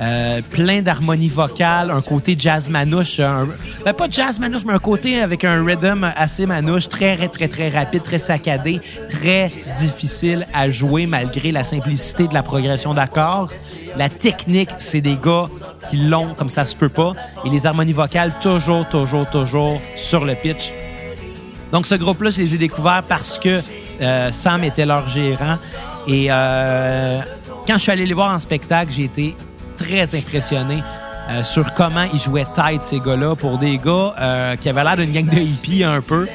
Euh, 0.00 0.40
plein 0.42 0.80
d'harmonies 0.80 1.28
vocales, 1.28 1.90
un 1.90 2.00
côté 2.00 2.36
jazz 2.38 2.70
manouche, 2.70 3.18
un, 3.18 3.48
ben 3.84 3.92
pas 3.92 4.06
jazz 4.08 4.38
manouche, 4.38 4.62
mais 4.64 4.74
un 4.74 4.78
côté 4.78 5.20
avec 5.20 5.44
un 5.44 5.64
rhythm 5.64 6.04
assez 6.14 6.46
manouche, 6.46 6.88
très, 6.88 7.16
très, 7.28 7.48
très 7.48 7.68
rapide, 7.68 8.04
très 8.04 8.18
saccadé, 8.18 8.80
très 9.10 9.50
difficile 9.80 10.46
à 10.54 10.70
jouer 10.70 11.06
malgré 11.06 11.50
la 11.50 11.64
simplicité 11.64 12.28
de 12.28 12.34
la 12.34 12.44
progression 12.44 12.94
d'accords. 12.94 13.50
La 13.98 14.08
technique, 14.08 14.68
c'est 14.78 15.00
des 15.00 15.16
gars 15.16 15.48
qui 15.90 15.96
l'ont 15.96 16.32
comme 16.34 16.48
ça 16.48 16.64
se 16.64 16.76
peut 16.76 16.88
pas. 16.88 17.14
Et 17.44 17.50
les 17.50 17.66
harmonies 17.66 17.92
vocales, 17.92 18.32
toujours, 18.40 18.88
toujours, 18.88 19.28
toujours 19.28 19.80
sur 19.96 20.24
le 20.24 20.36
pitch. 20.36 20.70
Donc, 21.72 21.84
ce 21.84 21.96
groupe-là, 21.96 22.30
je 22.30 22.38
les 22.38 22.54
ai 22.54 22.58
découverts 22.58 23.02
parce 23.08 23.40
que 23.40 23.60
euh, 24.00 24.30
Sam 24.30 24.62
était 24.62 24.86
leur 24.86 25.08
gérant. 25.08 25.58
Et 26.06 26.28
euh, 26.30 27.20
quand 27.66 27.74
je 27.74 27.80
suis 27.80 27.90
allé 27.90 28.06
les 28.06 28.14
voir 28.14 28.32
en 28.32 28.38
spectacle, 28.38 28.92
j'ai 28.92 29.04
été 29.04 29.36
très 29.76 30.14
impressionné 30.14 30.80
euh, 31.30 31.42
sur 31.42 31.74
comment 31.74 32.04
ils 32.14 32.20
jouaient 32.20 32.46
tight, 32.54 32.84
ces 32.84 33.00
gars-là, 33.00 33.34
pour 33.34 33.58
des 33.58 33.78
gars 33.78 34.54
qui 34.60 34.68
avaient 34.68 34.84
l'air 34.84 34.96
d'une 34.96 35.10
gang 35.10 35.28
de 35.28 35.40
hippies 35.40 35.82
un 35.82 36.00
peu. 36.02 36.28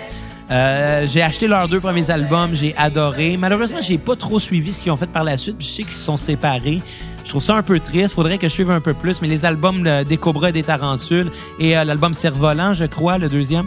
j'ai 0.50 1.22
acheté 1.22 1.48
leurs 1.48 1.70
deux 1.70 1.80
premiers 1.80 2.12
albums, 2.12 2.54
j'ai 2.54 2.76
adoré. 2.78 3.38
Malheureusement, 3.38 3.80
j'ai 3.82 3.98
pas 3.98 4.18
trop 4.18 4.42
suivi 4.42 4.74
ce 4.74 4.84
qu'ils 4.84 4.92
ont 4.92 4.98
fait 4.98 5.08
par 5.08 5.24
la 5.24 5.38
suite. 5.38 5.56
je 5.60 5.66
sais 5.66 5.84
qu'ils 5.84 5.94
se 5.94 6.04
sont 6.04 6.18
séparés. 6.18 6.82
Je 7.24 7.30
trouve 7.30 7.44
ça 7.44 7.56
un 7.56 7.64
peu 7.64 7.80
triste. 7.80 8.16
Faudrait 8.16 8.38
que 8.38 8.48
je 8.48 8.54
suive 8.54 8.72
un 8.72 8.82
peu 8.82 8.94
plus. 8.94 9.22
Mais 9.22 9.28
les 9.28 9.46
albums 9.46 9.84
des 10.08 10.18
Cobras 10.18 10.50
et 10.50 10.52
des 10.52 10.64
Tarentules 10.64 11.32
et 11.60 11.78
euh, 11.78 11.84
l'album 11.84 12.14
Cerf-Volant, 12.14 12.74
je 12.74 12.86
crois, 12.86 13.18
le 13.18 13.30
deuxième, 13.30 13.66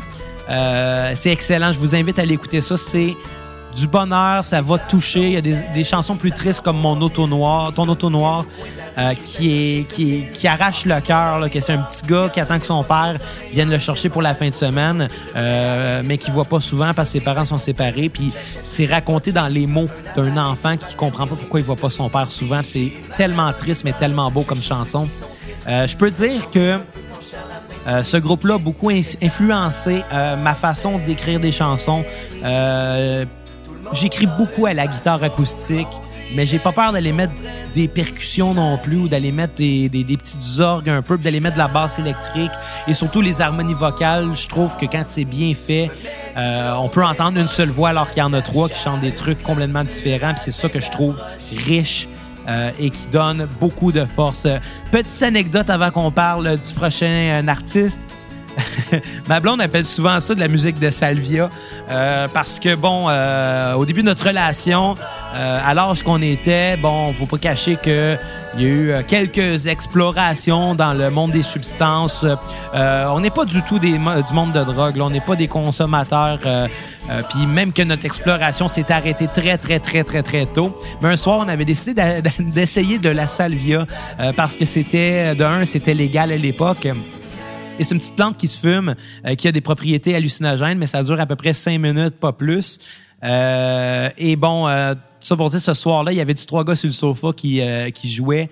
euh, 0.50 1.12
c'est 1.14 1.30
excellent. 1.30 1.72
Je 1.72 1.78
vous 1.78 1.94
invite 1.94 2.18
à 2.18 2.24
l'écouter 2.24 2.60
ça. 2.60 2.76
C'est 2.76 3.16
du 3.76 3.86
bonheur, 3.86 4.44
ça 4.44 4.62
va 4.62 4.78
toucher. 4.78 5.26
Il 5.26 5.32
y 5.32 5.36
a 5.36 5.40
des, 5.42 5.84
chansons 5.84 6.16
plus 6.16 6.32
tristes 6.32 6.62
comme 6.62 6.78
Mon 6.78 7.00
auto 7.00 7.26
noir, 7.26 7.72
Ton 7.72 7.86
auto 7.88 8.08
noir, 8.08 8.44
euh, 8.98 9.12
qui, 9.14 9.80
est, 9.80 9.82
qui, 9.84 10.24
qui 10.32 10.48
arrache 10.48 10.86
le 10.86 10.98
cœur, 11.00 11.50
que 11.50 11.60
c'est 11.60 11.74
un 11.74 11.82
petit 11.82 12.02
gars 12.06 12.30
qui 12.32 12.40
attend 12.40 12.58
que 12.58 12.66
son 12.66 12.82
père 12.82 13.16
vienne 13.52 13.68
le 13.68 13.78
chercher 13.78 14.08
pour 14.08 14.22
la 14.22 14.34
fin 14.34 14.48
de 14.48 14.54
semaine, 14.54 15.08
euh, 15.36 16.02
mais 16.04 16.16
qui 16.16 16.30
voit 16.30 16.46
pas 16.46 16.60
souvent 16.60 16.94
parce 16.94 17.10
que 17.10 17.18
ses 17.18 17.24
parents 17.24 17.44
sont 17.44 17.58
séparés. 17.58 18.08
Puis 18.08 18.32
c'est 18.62 18.86
raconté 18.86 19.32
dans 19.32 19.48
les 19.48 19.66
mots 19.66 19.88
d'un 20.16 20.36
enfant 20.38 20.76
qui 20.76 20.94
comprend 20.94 21.26
pas 21.26 21.36
pourquoi 21.36 21.60
il 21.60 21.66
voit 21.66 21.76
pas 21.76 21.90
son 21.90 22.08
père 22.08 22.26
souvent. 22.26 22.60
C'est 22.64 22.90
tellement 23.18 23.52
triste, 23.52 23.84
mais 23.84 23.92
tellement 23.92 24.30
beau 24.30 24.42
comme 24.42 24.62
chanson. 24.62 25.06
Euh, 25.68 25.86
je 25.86 25.96
peux 25.96 26.10
dire 26.10 26.50
que 26.50 26.78
ce 28.02 28.16
groupe-là 28.16 28.54
a 28.54 28.58
beaucoup 28.58 28.90
influencé 28.90 30.02
ma 30.42 30.54
façon 30.54 30.98
d'écrire 31.06 31.38
des 31.38 31.52
chansons. 31.52 32.02
J'écris 33.92 34.26
beaucoup 34.26 34.66
à 34.66 34.74
la 34.74 34.86
guitare 34.86 35.22
acoustique. 35.22 35.86
mais 36.34 36.44
j'ai 36.46 36.58
pas 36.58 36.72
peur 36.72 36.92
d'aller 36.92 37.12
mettre 37.12 37.32
des 37.74 37.88
percussions 37.88 38.54
non 38.54 38.78
plus 38.78 38.96
ou 38.96 39.08
d'aller 39.08 39.32
mettre 39.32 39.54
des, 39.54 39.88
des, 39.88 40.02
des 40.02 40.16
petites 40.16 40.60
orgues 40.60 40.88
un 40.88 41.02
peu, 41.02 41.16
d'aller 41.18 41.40
mettre 41.40 41.54
de 41.54 41.60
la 41.60 41.68
basse 41.68 41.98
électrique 41.98 42.50
et 42.88 42.94
surtout 42.94 43.20
les 43.20 43.40
harmonies 43.40 43.74
vocales. 43.74 44.28
Je 44.34 44.46
trouve 44.48 44.76
que 44.76 44.86
quand 44.86 45.04
c'est 45.06 45.24
bien 45.24 45.54
fait, 45.54 45.90
euh, 46.36 46.74
on 46.78 46.88
peut 46.88 47.04
entendre 47.04 47.38
une 47.38 47.48
seule 47.48 47.68
voix 47.70 47.90
alors 47.90 48.10
qu'il 48.10 48.18
y 48.18 48.22
en 48.22 48.32
a 48.32 48.42
trois 48.42 48.68
qui 48.68 48.80
chantent 48.80 49.00
des 49.00 49.12
trucs 49.12 49.42
complètement 49.42 49.84
différents. 49.84 50.34
C'est 50.36 50.52
ça 50.52 50.68
que 50.68 50.80
je 50.80 50.90
trouve 50.90 51.22
riche 51.66 52.08
euh, 52.48 52.70
et 52.78 52.90
qui 52.90 53.06
donne 53.08 53.46
beaucoup 53.60 53.92
de 53.92 54.04
force. 54.04 54.46
Petite 54.90 55.22
anecdote 55.22 55.70
avant 55.70 55.90
qu'on 55.90 56.10
parle 56.10 56.58
du 56.58 56.74
prochain 56.74 57.42
euh, 57.42 57.48
artiste. 57.48 58.00
Ma 59.28 59.40
blonde 59.40 59.60
appelle 59.60 59.84
souvent 59.84 60.20
ça 60.20 60.34
de 60.34 60.40
la 60.40 60.48
musique 60.48 60.78
de 60.78 60.90
Salvia 60.90 61.48
euh, 61.90 62.26
parce 62.32 62.58
que, 62.58 62.74
bon, 62.74 63.06
euh, 63.08 63.74
au 63.74 63.84
début 63.84 64.00
de 64.02 64.06
notre 64.06 64.26
relation, 64.28 64.96
euh, 65.34 65.60
à 65.64 65.74
l'âge 65.74 66.02
qu'on 66.02 66.22
était, 66.22 66.76
bon, 66.76 67.12
faut 67.12 67.26
pas 67.26 67.38
cacher 67.38 67.76
que 67.82 68.16
il 68.58 68.62
y 68.62 68.64
a 68.64 68.68
eu 68.68 68.90
euh, 68.90 69.02
quelques 69.06 69.66
explorations 69.66 70.74
dans 70.74 70.94
le 70.94 71.10
monde 71.10 71.32
des 71.32 71.42
substances. 71.42 72.24
Euh, 72.74 73.04
on 73.10 73.20
n'est 73.20 73.28
pas 73.30 73.44
du 73.44 73.60
tout 73.62 73.78
du 73.78 73.98
monde 73.98 74.52
de 74.52 74.64
drogue. 74.64 74.96
là. 74.96 75.04
On 75.04 75.10
n'est 75.10 75.20
pas 75.20 75.36
des 75.36 75.48
consommateurs. 75.48 76.38
euh, 76.46 76.66
euh, 77.10 77.20
Puis 77.28 77.44
même 77.46 77.74
que 77.74 77.82
notre 77.82 78.06
exploration 78.06 78.68
s'est 78.68 78.90
arrêtée 78.90 79.28
très, 79.28 79.58
très, 79.58 79.78
très, 79.78 80.04
très, 80.04 80.22
très 80.22 80.46
tôt. 80.46 80.74
Mais 81.02 81.10
un 81.10 81.16
soir, 81.18 81.40
on 81.44 81.48
avait 81.50 81.66
décidé 81.66 81.92
d'essayer 82.38 82.98
de 82.98 83.10
la 83.10 83.28
salvia 83.28 83.84
euh, 84.20 84.32
parce 84.34 84.54
que 84.54 84.64
c'était, 84.64 85.34
de 85.34 85.44
un, 85.44 85.66
c'était 85.66 85.92
légal 85.94 86.32
à 86.32 86.36
l'époque. 86.36 86.88
Et 87.78 87.84
c'est 87.84 87.94
une 87.94 87.98
petite 88.00 88.16
plante 88.16 88.36
qui 88.38 88.48
se 88.48 88.58
fume, 88.58 88.94
euh, 89.26 89.34
qui 89.34 89.48
a 89.48 89.52
des 89.52 89.60
propriétés 89.60 90.14
hallucinogènes, 90.14 90.78
mais 90.78 90.86
ça 90.86 91.02
dure 91.02 91.20
à 91.20 91.26
peu 91.26 91.36
près 91.36 91.52
cinq 91.52 91.78
minutes, 91.78 92.16
pas 92.18 92.32
plus. 92.32 92.78
Euh, 93.22 94.08
et 94.16 94.36
bon, 94.36 94.66
euh, 94.66 94.94
ça 95.20 95.36
pour 95.36 95.50
dire, 95.50 95.60
ce 95.60 95.74
soir-là, 95.74 96.12
il 96.12 96.18
y 96.18 96.20
avait 96.20 96.34
du 96.34 96.46
trois 96.46 96.64
gars 96.64 96.74
sur 96.76 96.86
le 96.88 96.92
sofa 96.92 97.28
qui, 97.36 97.60
euh, 97.60 97.90
qui 97.90 98.10
jouaient. 98.10 98.48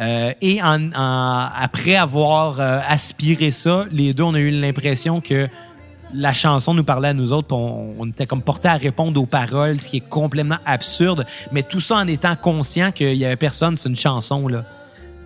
Euh, 0.00 0.32
et 0.40 0.62
en, 0.62 0.90
en- 0.94 1.48
après 1.54 1.96
avoir 1.96 2.60
euh, 2.60 2.80
aspiré 2.88 3.50
ça, 3.50 3.84
les 3.92 4.14
deux, 4.14 4.22
on 4.22 4.34
a 4.34 4.38
eu 4.38 4.50
l'impression 4.50 5.20
que 5.20 5.48
la 6.14 6.32
chanson 6.32 6.72
nous 6.72 6.84
parlait 6.84 7.08
à 7.08 7.14
nous 7.14 7.32
autres, 7.34 7.54
on, 7.54 7.94
on 7.98 8.08
était 8.08 8.26
comme 8.26 8.42
porté 8.42 8.68
à 8.68 8.76
répondre 8.76 9.20
aux 9.20 9.26
paroles, 9.26 9.80
ce 9.80 9.88
qui 9.88 9.98
est 9.98 10.08
complètement 10.08 10.58
absurde, 10.64 11.26
mais 11.52 11.62
tout 11.62 11.80
ça 11.80 11.96
en 11.96 12.06
étant 12.08 12.36
conscient 12.36 12.90
qu'il 12.90 13.14
y 13.14 13.24
avait 13.26 13.36
personne, 13.36 13.76
c'est 13.76 13.88
une 13.90 13.96
chanson, 13.96 14.48
là. 14.48 14.64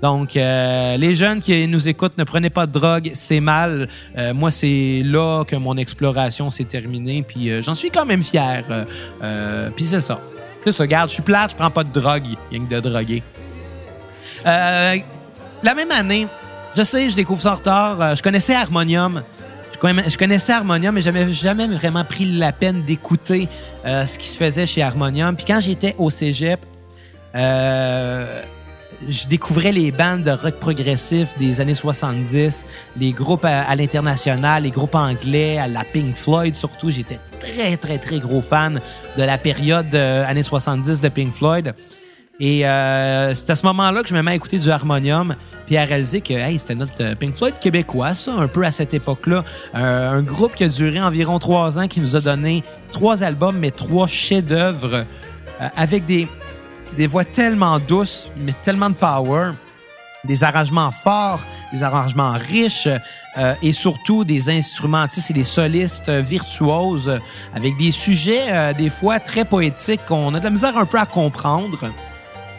Donc, 0.02 0.36
euh, 0.36 0.96
les 0.98 1.14
jeunes 1.14 1.40
qui 1.40 1.66
nous 1.68 1.88
écoutent, 1.88 2.18
ne 2.18 2.24
prenez 2.24 2.50
pas 2.50 2.66
de 2.66 2.72
drogue, 2.72 3.10
c'est 3.14 3.40
mal. 3.40 3.88
Euh, 4.18 4.34
moi, 4.34 4.50
c'est 4.50 5.02
là 5.04 5.44
que 5.44 5.56
mon 5.56 5.76
exploration 5.78 6.50
s'est 6.50 6.64
terminée, 6.64 7.24
puis 7.26 7.50
euh, 7.50 7.62
j'en 7.62 7.74
suis 7.74 7.90
quand 7.90 8.04
même 8.04 8.22
fier. 8.22 8.62
Euh, 9.22 9.70
puis 9.74 9.86
c'est 9.86 10.02
ça. 10.02 10.20
C'est 10.62 10.72
ça, 10.72 10.82
regarde, 10.82 11.08
je 11.08 11.14
suis 11.14 11.22
plate, 11.22 11.52
je 11.52 11.56
prends 11.56 11.70
pas 11.70 11.84
de 11.84 11.88
drogue, 11.90 12.24
rien 12.50 12.60
que 12.60 12.74
de 12.74 12.80
droguer. 12.80 13.22
La 14.44 15.74
même 15.74 15.90
année, 15.90 16.26
je 16.76 16.82
sais, 16.82 17.08
je 17.10 17.16
découvre 17.16 17.40
ça 17.40 17.52
en 17.52 17.56
retard, 17.56 18.16
je 18.16 18.22
connaissais 18.22 18.54
Harmonium. 18.54 19.22
Je 19.72 19.78
connais- 19.78 20.08
Je 20.10 20.16
connaissais 20.18 20.52
Harmonium, 20.52 20.94
mais 20.94 21.02
j'avais 21.02 21.32
jamais 21.32 21.66
vraiment 21.66 22.04
pris 22.04 22.24
la 22.36 22.52
peine 22.52 22.82
d'écouter 22.84 23.48
ce 23.84 24.18
qui 24.18 24.28
se 24.28 24.36
faisait 24.38 24.66
chez 24.66 24.82
Harmonium. 24.82 25.36
Puis 25.36 25.44
quand 25.46 25.60
j'étais 25.60 25.94
au 25.98 26.10
cégep, 26.10 26.60
euh, 27.34 28.42
je 29.08 29.26
découvrais 29.26 29.72
les 29.72 29.92
bandes 29.92 30.22
de 30.22 30.30
rock 30.30 30.54
progressif 30.54 31.28
des 31.38 31.60
années 31.60 31.74
70, 31.74 32.66
les 32.98 33.12
groupes 33.12 33.44
à, 33.44 33.74
l'international, 33.74 34.62
les 34.62 34.70
groupes 34.70 34.94
anglais, 34.94 35.58
à 35.58 35.68
la 35.68 35.84
Pink 35.84 36.16
Floyd 36.16 36.54
surtout. 36.54 36.90
J'étais 36.90 37.18
très, 37.40 37.76
très, 37.76 37.98
très 37.98 38.18
gros 38.18 38.40
fan 38.40 38.80
de 39.16 39.22
la 39.22 39.38
période 39.38 39.94
euh, 39.94 40.26
années 40.26 40.42
70 40.42 41.00
de 41.00 41.08
Pink 41.08 41.34
Floyd. 41.34 41.74
Et 42.38 42.66
euh, 42.66 43.34
c'est 43.34 43.48
à 43.50 43.56
ce 43.56 43.64
moment-là 43.66 44.02
que 44.02 44.08
je 44.08 44.14
me 44.14 44.22
mets 44.22 44.32
à 44.32 44.34
écouter 44.34 44.58
du 44.58 44.70
harmonium, 44.70 45.36
puis 45.66 45.76
à 45.78 45.84
réaliser 45.84 46.20
que 46.20 46.34
hey, 46.34 46.58
c'était 46.58 46.74
notre 46.74 47.02
euh, 47.02 47.14
Pink 47.14 47.34
Floyd 47.34 47.54
québécois, 47.58 48.14
ça, 48.14 48.32
un 48.32 48.48
peu 48.48 48.64
à 48.64 48.70
cette 48.70 48.92
époque-là. 48.92 49.44
Un 49.72 50.22
groupe 50.22 50.54
qui 50.54 50.64
a 50.64 50.68
duré 50.68 51.00
environ 51.00 51.38
trois 51.38 51.78
ans, 51.78 51.88
qui 51.88 52.00
nous 52.00 52.14
a 52.16 52.20
donné 52.20 52.62
trois 52.92 53.22
albums, 53.22 53.56
mais 53.58 53.70
trois 53.70 54.06
chefs-d'œuvre 54.06 55.04
avec 55.74 56.04
des, 56.04 56.28
des 56.96 57.06
voix 57.06 57.24
tellement 57.24 57.78
douces, 57.78 58.28
mais 58.38 58.52
tellement 58.64 58.90
de 58.90 58.94
power, 58.94 59.52
des 60.24 60.42
arrangements 60.44 60.90
forts, 60.90 61.40
des 61.72 61.82
arrangements 61.82 62.32
riches 62.32 62.88
euh, 63.38 63.54
et 63.62 63.72
surtout 63.72 64.24
des 64.24 64.50
instrumentistes 64.50 65.30
et 65.30 65.34
des 65.34 65.44
solistes 65.44 66.08
euh, 66.08 66.20
virtuoses 66.20 67.20
avec 67.54 67.76
des 67.76 67.92
sujets 67.92 68.46
euh, 68.48 68.72
des 68.72 68.90
fois 68.90 69.20
très 69.20 69.44
poétiques 69.44 70.04
qu'on 70.06 70.34
a 70.34 70.38
de 70.38 70.44
la 70.44 70.50
misère 70.50 70.76
un 70.76 70.86
peu 70.86 70.98
à 70.98 71.06
comprendre. 71.06 71.90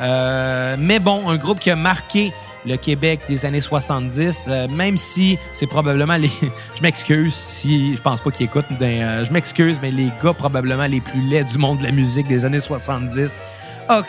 Euh, 0.02 0.76
mais 0.80 1.00
bon, 1.00 1.28
un 1.30 1.38
groupe 1.38 1.60
qui 1.60 1.72
a 1.72 1.76
marqué 1.76 2.32
le 2.66 2.76
Québec 2.76 3.22
des 3.30 3.46
années 3.46 3.62
70, 3.62 4.48
euh, 4.50 4.68
même 4.68 4.98
si 4.98 5.38
c'est 5.54 5.68
probablement 5.68 6.18
les... 6.18 6.30
je 6.76 6.82
m'excuse 6.82 7.34
si 7.34 7.96
je 7.96 8.02
pense 8.02 8.22
pas 8.22 8.32
qu'ils 8.32 8.46
écoutent, 8.46 8.66
euh, 8.82 9.26
je 9.26 9.32
m'excuse, 9.32 9.78
mais 9.82 9.92
les 9.92 10.12
gars 10.24 10.34
probablement 10.34 10.86
les 10.86 11.02
plus 11.02 11.22
laids 11.22 11.46
du 11.46 11.58
monde 11.58 11.80
de 11.80 11.84
la 11.84 11.92
musique 11.92 12.28
des 12.28 12.46
années 12.46 12.60
70. 12.60 13.34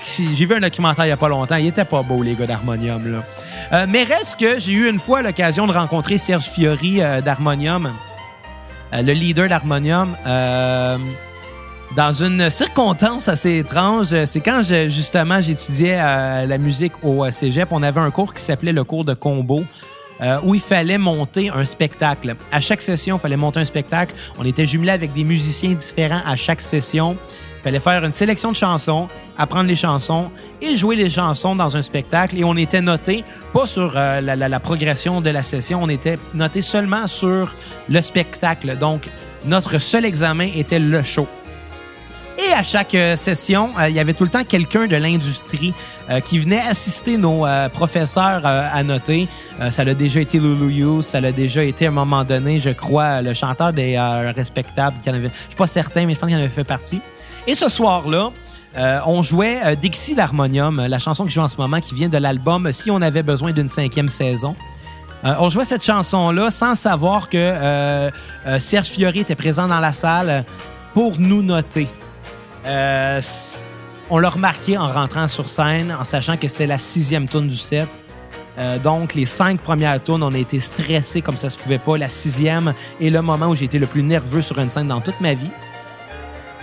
Si, 0.02 0.34
j'ai 0.34 0.44
vu 0.44 0.54
un 0.54 0.60
documentaire 0.60 1.06
il 1.06 1.08
y 1.08 1.12
a 1.12 1.16
pas 1.16 1.28
longtemps, 1.28 1.56
il 1.56 1.66
était 1.66 1.84
pas 1.84 2.02
beau 2.02 2.22
les 2.22 2.34
gars 2.34 2.46
d'Harmonium. 2.46 3.22
Euh, 3.72 3.86
mais 3.88 4.02
reste 4.02 4.40
que 4.40 4.58
j'ai 4.58 4.72
eu 4.72 4.88
une 4.88 4.98
fois 4.98 5.22
l'occasion 5.22 5.66
de 5.66 5.72
rencontrer 5.72 6.18
Serge 6.18 6.44
Fiori 6.44 7.00
euh, 7.00 7.20
d'Harmonium, 7.20 7.92
euh, 8.92 9.02
le 9.02 9.12
leader 9.12 9.48
d'Harmonium. 9.48 10.16
Dans 11.96 12.12
une 12.12 12.50
circonstance 12.50 13.28
assez 13.28 13.58
étrange, 13.58 14.14
c'est 14.26 14.40
quand 14.40 14.62
justement 14.88 15.40
j'étudiais 15.40 15.96
la 15.96 16.58
musique 16.58 16.92
au 17.02 17.28
cégep, 17.30 17.68
on 17.70 17.82
avait 17.82 18.00
un 18.00 18.10
cours 18.10 18.34
qui 18.34 18.42
s'appelait 18.42 18.72
le 18.72 18.84
cours 18.84 19.06
de 19.06 19.14
combo. 19.14 19.62
où 20.42 20.54
il 20.54 20.60
fallait 20.60 20.98
monter 20.98 21.48
un 21.48 21.64
spectacle. 21.64 22.34
À 22.52 22.60
chaque 22.60 22.82
session, 22.82 23.16
il 23.16 23.20
fallait 23.20 23.38
monter 23.38 23.60
un 23.60 23.64
spectacle. 23.64 24.14
On 24.38 24.44
était 24.44 24.66
jumelés 24.66 24.92
avec 24.92 25.14
des 25.14 25.24
musiciens 25.24 25.70
différents 25.70 26.20
à 26.26 26.36
chaque 26.36 26.60
session. 26.60 27.16
Fallait 27.62 27.80
faire 27.80 28.04
une 28.04 28.12
sélection 28.12 28.52
de 28.52 28.56
chansons, 28.56 29.08
apprendre 29.36 29.68
les 29.68 29.76
chansons 29.76 30.30
et 30.62 30.76
jouer 30.76 30.96
les 30.96 31.10
chansons 31.10 31.56
dans 31.56 31.76
un 31.76 31.82
spectacle. 31.82 32.38
Et 32.38 32.44
on 32.44 32.56
était 32.56 32.80
noté, 32.80 33.24
pas 33.52 33.66
sur 33.66 33.94
euh, 33.96 34.20
la, 34.20 34.60
progression 34.60 35.20
de 35.20 35.30
la 35.30 35.42
session, 35.42 35.80
on 35.82 35.88
était 35.88 36.18
noté 36.34 36.62
seulement 36.62 37.08
sur 37.08 37.52
le 37.88 38.00
spectacle. 38.00 38.76
Donc, 38.78 39.08
notre 39.44 39.78
seul 39.78 40.04
examen 40.04 40.48
était 40.54 40.78
le 40.78 41.02
show. 41.02 41.26
Et 42.38 42.52
à 42.52 42.62
chaque 42.62 42.94
euh, 42.94 43.16
session, 43.16 43.70
euh, 43.80 43.88
il 43.88 43.96
y 43.96 44.00
avait 44.00 44.14
tout 44.14 44.22
le 44.22 44.30
temps 44.30 44.44
quelqu'un 44.44 44.86
de 44.86 44.96
l'industrie 44.96 45.74
qui 46.24 46.38
venait 46.38 46.60
assister 46.60 47.18
nos 47.18 47.44
professeurs 47.70 48.40
à 48.46 48.82
noter. 48.82 49.28
Ça 49.70 49.84
l'a 49.84 49.92
déjà 49.92 50.20
été 50.20 50.38
Lulu 50.38 50.72
You, 50.72 51.02
ça 51.02 51.20
l'a 51.20 51.32
déjà 51.32 51.62
été 51.62 51.84
à 51.84 51.88
un 51.90 51.92
moment 51.92 52.24
donné, 52.24 52.60
je 52.60 52.70
crois, 52.70 53.20
le 53.20 53.34
chanteur 53.34 53.74
des 53.74 53.98
Respectables. 54.34 54.96
Qui 55.02 55.10
en 55.10 55.12
avait, 55.12 55.28
je 55.28 55.48
suis 55.48 55.54
pas 55.54 55.66
certain, 55.66 56.06
mais 56.06 56.14
je 56.14 56.18
pense 56.18 56.30
qu'il 56.30 56.38
en 56.38 56.40
avait 56.40 56.48
fait 56.48 56.64
partie. 56.64 57.02
Et 57.48 57.54
ce 57.54 57.70
soir-là, 57.70 58.30
euh, 58.76 58.98
on 59.06 59.22
jouait 59.22 59.58
euh, 59.64 59.74
Dixie 59.74 60.14
l'harmonium, 60.14 60.84
la 60.86 60.98
chanson 60.98 61.24
qui 61.24 61.30
joue 61.30 61.40
en 61.40 61.48
ce 61.48 61.56
moment, 61.56 61.80
qui 61.80 61.94
vient 61.94 62.10
de 62.10 62.18
l'album 62.18 62.70
Si 62.72 62.90
on 62.90 63.00
avait 63.00 63.22
besoin 63.22 63.52
d'une 63.52 63.68
cinquième 63.68 64.10
saison. 64.10 64.54
Euh, 65.24 65.34
on 65.40 65.48
jouait 65.48 65.64
cette 65.64 65.82
chanson-là 65.82 66.50
sans 66.50 66.74
savoir 66.74 67.30
que 67.30 67.38
euh, 67.38 68.10
euh, 68.46 68.60
Serge 68.60 68.88
Fiori 68.88 69.20
était 69.20 69.34
présent 69.34 69.66
dans 69.66 69.80
la 69.80 69.94
salle 69.94 70.44
pour 70.92 71.18
nous 71.18 71.42
noter. 71.42 71.88
Euh, 72.66 73.18
on 74.10 74.18
l'a 74.18 74.28
remarqué 74.28 74.76
en 74.76 74.86
rentrant 74.86 75.26
sur 75.26 75.48
scène, 75.48 75.96
en 75.98 76.04
sachant 76.04 76.36
que 76.36 76.48
c'était 76.48 76.66
la 76.66 76.78
sixième 76.78 77.26
tune 77.26 77.48
du 77.48 77.56
set. 77.56 78.04
Euh, 78.58 78.78
donc, 78.78 79.14
les 79.14 79.24
cinq 79.24 79.60
premières 79.60 80.02
tunes, 80.02 80.22
on 80.22 80.34
a 80.34 80.38
été 80.38 80.60
stressés 80.60 81.22
comme 81.22 81.38
ça 81.38 81.48
se 81.48 81.56
pouvait 81.56 81.78
pas. 81.78 81.96
La 81.96 82.10
sixième 82.10 82.74
est 83.00 83.08
le 83.08 83.22
moment 83.22 83.46
où 83.46 83.54
j'ai 83.54 83.64
été 83.64 83.78
le 83.78 83.86
plus 83.86 84.02
nerveux 84.02 84.42
sur 84.42 84.58
une 84.58 84.68
scène 84.68 84.88
dans 84.88 85.00
toute 85.00 85.18
ma 85.22 85.32
vie. 85.32 85.50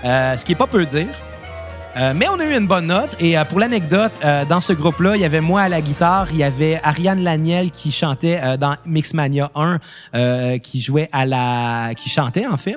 Euh, 0.03 0.37
ce 0.37 0.45
qui 0.45 0.51
est 0.51 0.55
pas 0.55 0.67
peu 0.67 0.85
dire. 0.85 1.07
Euh, 1.97 2.13
mais 2.15 2.27
on 2.27 2.39
a 2.39 2.45
eu 2.45 2.57
une 2.57 2.67
bonne 2.67 2.87
note. 2.87 3.15
Et 3.19 3.37
euh, 3.37 3.43
pour 3.45 3.59
l'anecdote, 3.59 4.11
dans 4.49 4.61
ce 4.61 4.73
groupe-là, 4.73 5.15
il 5.15 5.21
y 5.21 5.25
avait 5.25 5.41
moi 5.41 5.61
à 5.61 5.69
la 5.69 5.81
guitare, 5.81 6.27
il 6.31 6.37
y 6.37 6.43
avait 6.43 6.79
Ariane 6.83 7.23
Laniel 7.23 7.71
qui 7.71 7.91
chantait 7.91 8.57
dans 8.57 8.75
Mixmania 8.85 9.51
1, 9.55 9.79
euh, 10.13 10.57
qui 10.57 10.81
jouait 10.81 11.09
à 11.11 11.25
la... 11.25 11.93
qui 11.95 12.09
chantait 12.09 12.47
en 12.47 12.57
fait. 12.57 12.75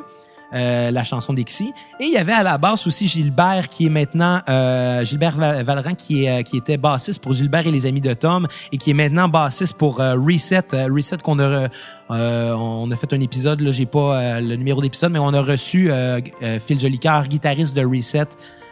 Euh, 0.55 0.91
la 0.91 1.05
chanson 1.05 1.33
d'Exy. 1.33 1.73
Et 2.01 2.07
il 2.07 2.13
y 2.13 2.17
avait 2.17 2.33
à 2.33 2.43
la 2.43 2.59
basse 2.59 2.87
aussi 2.87 3.07
Gilbert, 3.07 3.69
qui 3.69 3.87
est 3.87 3.91
maintenant 3.91 4.41
euh, 4.49 5.05
Gilbert 5.05 5.37
Val- 5.37 5.63
Valran, 5.65 5.95
qui, 5.95 6.25
est, 6.25 6.41
euh, 6.41 6.57
était 6.57 6.77
bassiste 6.77 7.23
pour 7.23 7.33
Gilbert 7.35 7.67
et 7.67 7.71
les 7.71 7.87
Amis 7.87 8.01
de 8.01 8.15
Tom, 8.15 8.47
et 8.73 8.79
qui 8.79 8.91
est 8.91 8.95
maintenant 8.95 9.29
bassiste 9.29 9.75
pour 9.77 9.99
Reset. 9.99 10.63
Reset 10.73 11.19
qu'on 11.19 11.39
a 11.39 11.69
euh, 12.11 12.53
on 12.55 12.91
a 12.91 12.97
fait 12.97 13.13
un 13.13 13.21
épisode, 13.21 13.61
là, 13.61 13.71
j'ai 13.71 13.85
pas 13.87 14.41
le 14.41 14.57
numéro 14.57 14.81
d'épisode, 14.81 15.13
mais 15.13 15.19
on 15.19 15.35
a 15.35 15.43
reçu 15.43 15.91
Phil 16.67 16.81
Jolicoeur, 16.81 17.29
guitariste 17.29 17.77
de 17.77 17.85
Reset, 17.85 18.29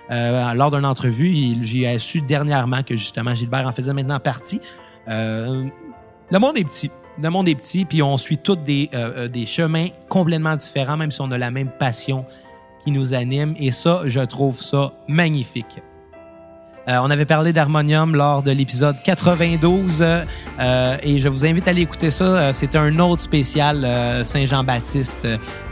lors 0.09 0.71
d'une 0.71 0.87
entrevue. 0.87 1.59
J'ai 1.63 1.99
su 1.99 2.23
dernièrement 2.23 2.83
que 2.83 2.97
justement 2.97 3.35
Gilbert 3.35 3.67
en 3.67 3.73
faisait 3.73 3.93
maintenant 3.93 4.21
partie. 4.21 4.61
Le 5.07 6.39
monde 6.39 6.57
est 6.57 6.65
petit. 6.65 6.91
Le 7.23 7.31
monde 7.31 7.49
est 7.49 7.55
petit, 7.55 7.87
puis 7.87 8.03
on 8.03 8.19
suit 8.19 8.37
tous 8.37 8.57
des, 8.57 8.91
euh, 8.93 9.25
euh, 9.25 9.29
des 9.29 9.47
chemins 9.47 9.89
complètement 10.09 10.55
différents, 10.55 10.99
même 10.99 11.11
si 11.11 11.21
on 11.23 11.31
a 11.31 11.39
la 11.39 11.51
même 11.51 11.71
passion 11.71 12.27
qui 12.85 12.91
nous 12.91 13.15
anime. 13.15 13.55
Et 13.59 13.73
ça, 13.73 14.03
je 14.05 14.21
trouve 14.21 14.61
ça 14.61 14.93
magnifique. 15.09 15.81
Euh, 16.89 16.99
on 17.03 17.11
avait 17.11 17.25
parlé 17.25 17.53
d'harmonium 17.53 18.15
lors 18.15 18.43
de 18.43 18.53
l'épisode 18.53 18.97
92 19.03 20.05
euh, 20.05 20.97
et 21.03 21.19
je 21.19 21.29
vous 21.29 21.45
invite 21.45 21.67
à 21.67 21.71
aller 21.71 21.81
écouter 21.83 22.13
ça. 22.13 22.53
C'était 22.53 22.79
un 22.79 22.99
autre 22.99 23.23
spécial 23.23 24.25
Saint-Jean-Baptiste 24.25 25.27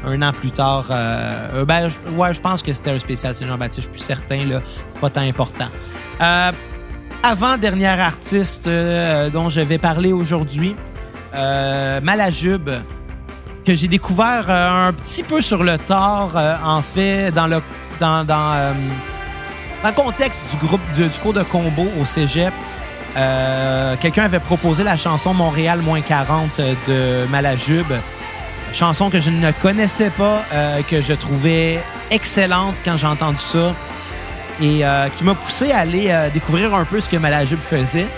un 0.05 0.23
an 0.23 0.33
plus 0.33 0.51
tard. 0.51 0.87
Ben, 0.89 1.89
je, 1.89 2.11
ouais, 2.17 2.35
je 2.35 2.41
pense 2.41 2.63
que 2.63 2.75
c'était 2.75 2.91
un 2.91 2.99
spécial 2.99 3.33
Saint-Jean-Baptiste. 3.33 3.83
Je 3.83 3.83
suis 3.83 3.91
plus 3.93 4.03
certain. 4.03 4.45
là. 4.49 4.61
C'est 4.93 5.01
pas 5.01 5.11
tant 5.11 5.21
important. 5.21 5.67
Avant-dernière 7.23 8.01
artiste 8.01 8.69
dont 9.33 9.49
je 9.49 9.61
vais 9.61 9.79
parler 9.79 10.13
aujourd'hui, 10.13 10.75
euh, 11.35 12.01
Malajube, 12.03 12.71
que 13.65 13.75
j'ai 13.75 13.89
découvert 13.89 14.47
euh, 14.49 14.89
un 14.89 14.93
petit 14.93 15.23
peu 15.23 15.41
sur 15.41 15.65
le 15.65 15.79
tard, 15.79 16.33
euh, 16.37 16.57
en 16.65 16.83
fait, 16.83 17.31
dans 17.33 17.47
le, 17.47 17.63
dans, 17.99 18.25
euh, 18.29 18.73
dans 19.83 19.89
le 19.89 19.95
contexte 19.95 20.43
du 20.51 20.67
groupe 20.67 20.81
du, 20.95 21.09
du 21.09 21.19
cours 21.19 21.33
de 21.33 21.43
combo 21.43 21.89
au 22.01 22.05
cégep. 22.05 22.53
Quelqu'un 24.01 24.25
avait 24.25 24.41
proposé 24.41 24.83
la 24.83 24.97
chanson 24.97 25.33
Montréal 25.33 25.81
moins 25.81 26.01
40 26.01 26.61
de 26.89 27.27
Malajube. 27.31 27.93
Chanson 28.73 29.09
que 29.09 29.21
je 29.21 29.31
ne 29.31 29.53
connaissais 29.53 30.11
pas, 30.11 30.41
que 30.91 31.01
je 31.01 31.13
trouvais 31.13 31.81
excellente 32.11 32.75
quand 32.85 32.97
j'ai 32.97 33.07
entendu 33.07 33.39
ça 33.39 33.73
et 34.61 34.83
qui 35.17 35.23
m'a 35.23 35.35
poussé 35.37 35.71
à 35.71 35.79
aller 35.81 36.13
découvrir 36.33 36.75
un 36.75 36.85
peu 36.85 37.01
ce 37.01 37.09
que 37.09 37.17
Malajube 37.17 37.61
faisait. 37.61 38.09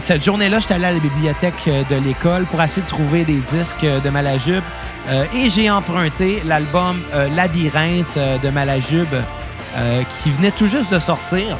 Cette 0.00 0.24
journée-là, 0.24 0.60
j'étais 0.60 0.74
allé 0.74 0.86
à 0.86 0.92
la 0.92 0.98
bibliothèque 0.98 1.54
euh, 1.68 1.82
de 1.88 1.96
l'école 1.96 2.44
pour 2.44 2.62
essayer 2.62 2.82
de 2.82 2.88
trouver 2.88 3.24
des 3.24 3.38
disques 3.38 3.84
euh, 3.84 4.00
de 4.00 4.10
Malajube 4.10 4.62
euh, 5.08 5.24
et 5.34 5.50
j'ai 5.50 5.70
emprunté 5.70 6.42
l'album 6.44 6.98
Labyrinthe 7.34 8.18
de 8.42 8.50
Malajube 8.50 9.14
qui 10.22 10.30
venait 10.30 10.52
tout 10.52 10.66
juste 10.66 10.92
de 10.92 10.98
sortir. 10.98 11.58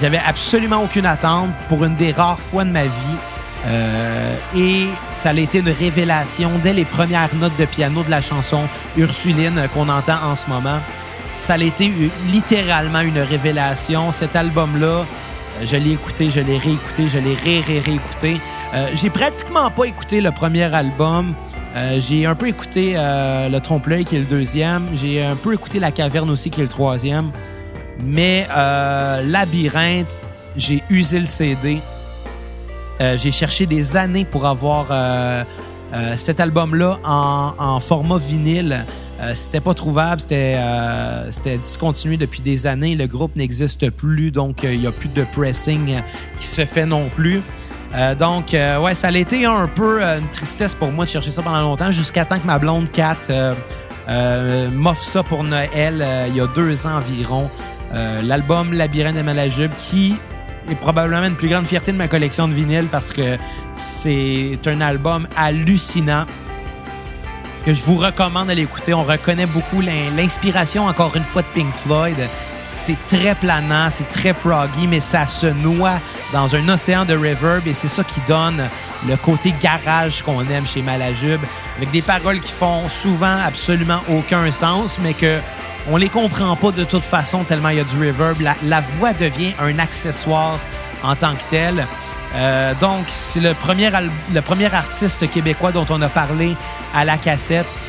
J'avais 0.00 0.20
absolument 0.24 0.84
aucune 0.84 1.06
attente 1.06 1.50
pour 1.68 1.84
une 1.84 1.96
des 1.96 2.12
rares 2.12 2.38
fois 2.38 2.64
de 2.64 2.70
ma 2.70 2.84
vie. 2.84 3.18
Et 4.56 4.86
ça 5.10 5.30
a 5.30 5.34
été 5.34 5.58
une 5.58 5.70
révélation 5.70 6.52
dès 6.62 6.74
les 6.74 6.84
premières 6.84 7.34
notes 7.34 7.56
de 7.58 7.64
piano 7.64 8.04
de 8.04 8.10
la 8.10 8.20
chanson 8.20 8.60
Ursuline 8.96 9.68
qu'on 9.74 9.88
entend 9.88 10.18
en 10.22 10.36
ce 10.36 10.46
moment. 10.48 10.78
Ça 11.40 11.54
a 11.54 11.58
été 11.58 11.90
littéralement 12.30 13.00
une 13.00 13.18
révélation. 13.18 14.12
Cet 14.12 14.36
album-là, 14.36 15.04
je 15.64 15.76
l'ai 15.76 15.92
écouté, 15.92 16.30
je 16.30 16.40
l'ai 16.40 16.58
réécouté, 16.58 17.08
je 17.08 17.18
l'ai 17.18 17.34
ré-ré-réécouté. 17.34 18.40
Euh, 18.74 18.88
j'ai 18.94 19.10
pratiquement 19.10 19.70
pas 19.70 19.84
écouté 19.84 20.20
le 20.20 20.30
premier 20.30 20.64
album. 20.74 21.34
Euh, 21.76 22.00
j'ai 22.00 22.26
un 22.26 22.34
peu 22.34 22.48
écouté 22.48 22.94
euh, 22.96 23.48
Le 23.48 23.60
Trompe-l'œil, 23.60 24.04
qui 24.04 24.16
est 24.16 24.20
le 24.20 24.24
deuxième. 24.24 24.82
J'ai 24.94 25.22
un 25.22 25.36
peu 25.36 25.54
écouté 25.54 25.78
La 25.78 25.92
Caverne 25.92 26.30
aussi, 26.30 26.50
qui 26.50 26.60
est 26.60 26.64
le 26.64 26.70
troisième. 26.70 27.30
Mais 28.04 28.46
euh, 28.56 29.22
Labyrinthe, 29.22 30.16
j'ai 30.56 30.82
usé 30.90 31.18
le 31.18 31.26
CD. 31.26 31.80
Euh, 33.00 33.16
j'ai 33.18 33.30
cherché 33.30 33.66
des 33.66 33.96
années 33.96 34.24
pour 34.24 34.46
avoir 34.46 34.86
euh, 34.90 35.44
euh, 35.94 36.16
cet 36.16 36.40
album-là 36.40 36.98
en, 37.04 37.52
en 37.58 37.80
format 37.80 38.18
vinyle. 38.18 38.84
Euh, 39.20 39.32
c'était 39.34 39.60
pas 39.60 39.72
trouvable, 39.72 40.20
c'était 40.20 40.54
euh, 40.56 41.30
c'était 41.30 41.56
discontinué 41.56 42.16
depuis 42.16 42.42
des 42.42 42.66
années. 42.66 42.94
Le 42.94 43.06
groupe 43.06 43.34
n'existe 43.36 43.88
plus, 43.90 44.30
donc 44.30 44.62
euh, 44.64 44.74
il 44.74 44.82
y 44.82 44.86
a 44.86 44.92
plus 44.92 45.08
de 45.08 45.24
pressing 45.34 45.94
euh, 45.94 46.00
qui 46.38 46.46
se 46.46 46.64
fait 46.66 46.84
non 46.84 47.08
plus. 47.14 47.40
Euh, 47.94 48.14
donc, 48.14 48.52
euh, 48.52 48.78
ouais, 48.80 48.94
ça 48.94 49.08
a 49.08 49.12
été 49.12 49.46
un 49.46 49.68
peu 49.68 50.02
euh, 50.02 50.18
une 50.18 50.28
tristesse 50.28 50.74
pour 50.74 50.92
moi 50.92 51.06
de 51.06 51.10
chercher 51.10 51.30
ça 51.30 51.40
pendant 51.40 51.62
longtemps, 51.62 51.90
jusqu'à 51.90 52.24
temps 52.26 52.38
que 52.38 52.46
ma 52.46 52.58
blonde 52.58 52.90
Kat 52.90 53.16
euh, 53.30 53.54
euh, 54.08 54.68
m'offre 54.70 55.04
ça 55.04 55.22
pour 55.22 55.44
Noël 55.44 56.02
euh, 56.02 56.26
il 56.28 56.36
y 56.36 56.40
a 56.40 56.46
deux 56.48 56.86
ans 56.86 56.96
environ. 56.96 57.48
Euh, 57.94 58.20
L'album 58.22 58.74
Labyrinthe 58.74 59.16
de 59.16 59.22
Malajube, 59.22 59.70
qui 59.78 60.16
est 60.70 60.74
probablement 60.74 61.24
une 61.24 61.36
plus 61.36 61.48
grande 61.48 61.66
fierté 61.66 61.92
de 61.92 61.96
ma 61.96 62.08
collection 62.08 62.48
de 62.48 62.52
vinyles 62.52 62.88
parce 62.90 63.12
que 63.12 63.38
c'est 63.76 64.58
un 64.66 64.80
album 64.80 65.26
hallucinant 65.36 66.24
je 67.74 67.82
vous 67.84 67.96
recommande 67.96 68.48
d'aller 68.48 68.62
écouter. 68.62 68.94
On 68.94 69.02
reconnaît 69.02 69.46
beaucoup 69.46 69.80
l'in- 69.80 70.10
l'inspiration, 70.16 70.86
encore 70.86 71.16
une 71.16 71.24
fois, 71.24 71.42
de 71.42 71.46
Pink 71.48 71.72
Floyd. 71.74 72.16
C'est 72.74 72.98
très 73.06 73.34
planant, 73.34 73.88
c'est 73.90 74.08
très 74.10 74.34
proggy, 74.34 74.86
mais 74.86 75.00
ça 75.00 75.26
se 75.26 75.46
noie 75.46 75.98
dans 76.32 76.54
un 76.54 76.68
océan 76.68 77.04
de 77.06 77.14
reverb 77.14 77.66
et 77.66 77.72
c'est 77.72 77.88
ça 77.88 78.04
qui 78.04 78.20
donne 78.28 78.62
le 79.08 79.16
côté 79.16 79.54
garage 79.62 80.22
qu'on 80.22 80.42
aime 80.50 80.66
chez 80.66 80.82
Malajube, 80.82 81.40
avec 81.78 81.90
des 81.90 82.02
paroles 82.02 82.38
qui 82.40 82.52
font 82.52 82.88
souvent 82.88 83.38
absolument 83.46 84.00
aucun 84.10 84.50
sens, 84.50 84.98
mais 85.02 85.14
que 85.14 85.38
on 85.88 85.96
les 85.96 86.08
comprend 86.10 86.54
pas 86.56 86.70
de 86.72 86.84
toute 86.84 87.04
façon 87.04 87.44
tellement 87.44 87.68
il 87.70 87.78
y 87.78 87.80
a 87.80 87.84
du 87.84 87.96
reverb. 87.98 88.36
La 88.64 88.82
voix 88.98 89.12
devient 89.14 89.52
un 89.60 89.78
accessoire 89.78 90.58
en 91.02 91.14
tant 91.16 91.32
que 91.34 91.42
tel. 91.48 91.86
Euh, 92.34 92.74
donc, 92.80 93.04
c'est 93.08 93.40
le 93.40 93.54
premier, 93.54 93.90
le 94.34 94.40
premier 94.42 94.72
artiste 94.74 95.30
québécois 95.30 95.72
dont 95.72 95.86
on 95.90 96.02
a 96.02 96.08
parlé 96.08 96.56
à 96.94 97.04
la 97.04 97.18
cassette. 97.18 97.80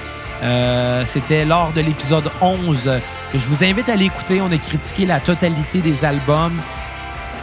Euh, 0.43 1.03
C'était 1.05 1.45
lors 1.45 1.71
de 1.71 1.81
l'épisode 1.81 2.29
11. 2.41 2.91
Je 3.33 3.47
vous 3.47 3.63
invite 3.63 3.89
à 3.89 3.95
l'écouter. 3.95 4.41
On 4.41 4.51
a 4.51 4.57
critiqué 4.57 5.05
la 5.05 5.19
totalité 5.19 5.79
des 5.79 6.05
albums. 6.05 6.57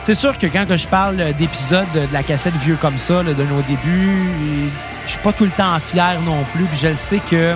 C'est 0.05 0.15
sûr 0.15 0.37
que 0.39 0.47
quand 0.47 0.67
je 0.77 0.87
parle 0.87 1.33
d'épisodes 1.35 1.87
de 1.95 2.13
la 2.13 2.23
cassette 2.23 2.55
vieux 2.57 2.77
comme 2.81 2.99
ça, 2.99 3.23
de 3.23 3.33
nos 3.33 3.63
débuts, 3.63 4.71
je 5.07 5.11
suis 5.11 5.21
pas 5.21 5.33
tout 5.33 5.45
le 5.45 5.51
temps 5.51 5.79
fier 5.81 6.21
non 6.25 6.45
plus. 6.55 6.65
Puis 6.65 6.79
je 6.83 6.89
le 6.89 6.97
sais 6.97 7.21
que 7.31 7.55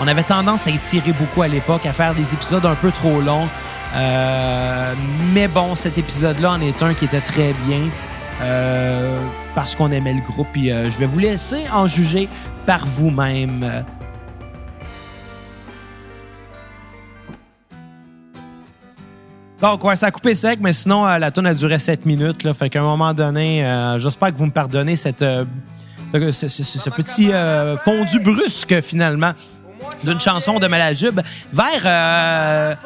on 0.00 0.08
avait 0.08 0.22
tendance 0.22 0.66
à 0.66 0.70
étirer 0.70 1.12
beaucoup 1.12 1.42
à 1.42 1.48
l'époque, 1.48 1.86
à 1.86 1.92
faire 1.92 2.14
des 2.14 2.32
épisodes 2.32 2.64
un 2.66 2.74
peu 2.74 2.90
trop 2.90 3.20
longs. 3.20 3.48
Euh, 3.94 4.92
mais 5.32 5.46
bon, 5.46 5.74
cet 5.76 5.98
épisode-là 5.98 6.52
en 6.52 6.60
est 6.60 6.82
un 6.82 6.94
qui 6.94 7.04
était 7.04 7.20
très 7.20 7.54
bien 7.66 7.80
euh, 8.42 9.18
parce 9.54 9.74
qu'on 9.74 9.90
aimait 9.90 10.14
le 10.14 10.20
groupe. 10.20 10.48
Puis 10.52 10.70
euh, 10.70 10.90
je 10.90 10.98
vais 10.98 11.06
vous 11.06 11.18
laisser 11.18 11.64
en 11.72 11.86
juger 11.86 12.28
par 12.66 12.86
vous-même. 12.86 13.84
Donc, 19.60 19.82
ouais, 19.84 19.96
ça 19.96 20.06
a 20.06 20.10
coupé 20.10 20.34
sec, 20.34 20.58
mais 20.60 20.72
sinon, 20.74 21.06
euh, 21.06 21.18
la 21.18 21.30
tune 21.30 21.46
a 21.46 21.54
duré 21.54 21.78
7 21.78 22.04
minutes. 22.04 22.42
Là, 22.42 22.52
fait 22.52 22.68
qu'à 22.68 22.80
un 22.80 22.84
moment 22.84 23.14
donné, 23.14 23.64
j'espère 23.98 24.32
que 24.32 24.38
vous 24.38 24.46
me 24.46 24.50
pardonnez 24.50 24.96
cette, 24.96 25.24
ce, 25.24 26.90
petit 26.90 27.30
fondu 27.82 28.20
brusque, 28.20 28.80
finalement, 28.82 29.32
d'une 30.02 30.20
chanson 30.20 30.58
de 30.58 30.66
Malajube 30.66 31.20
vers... 31.52 32.76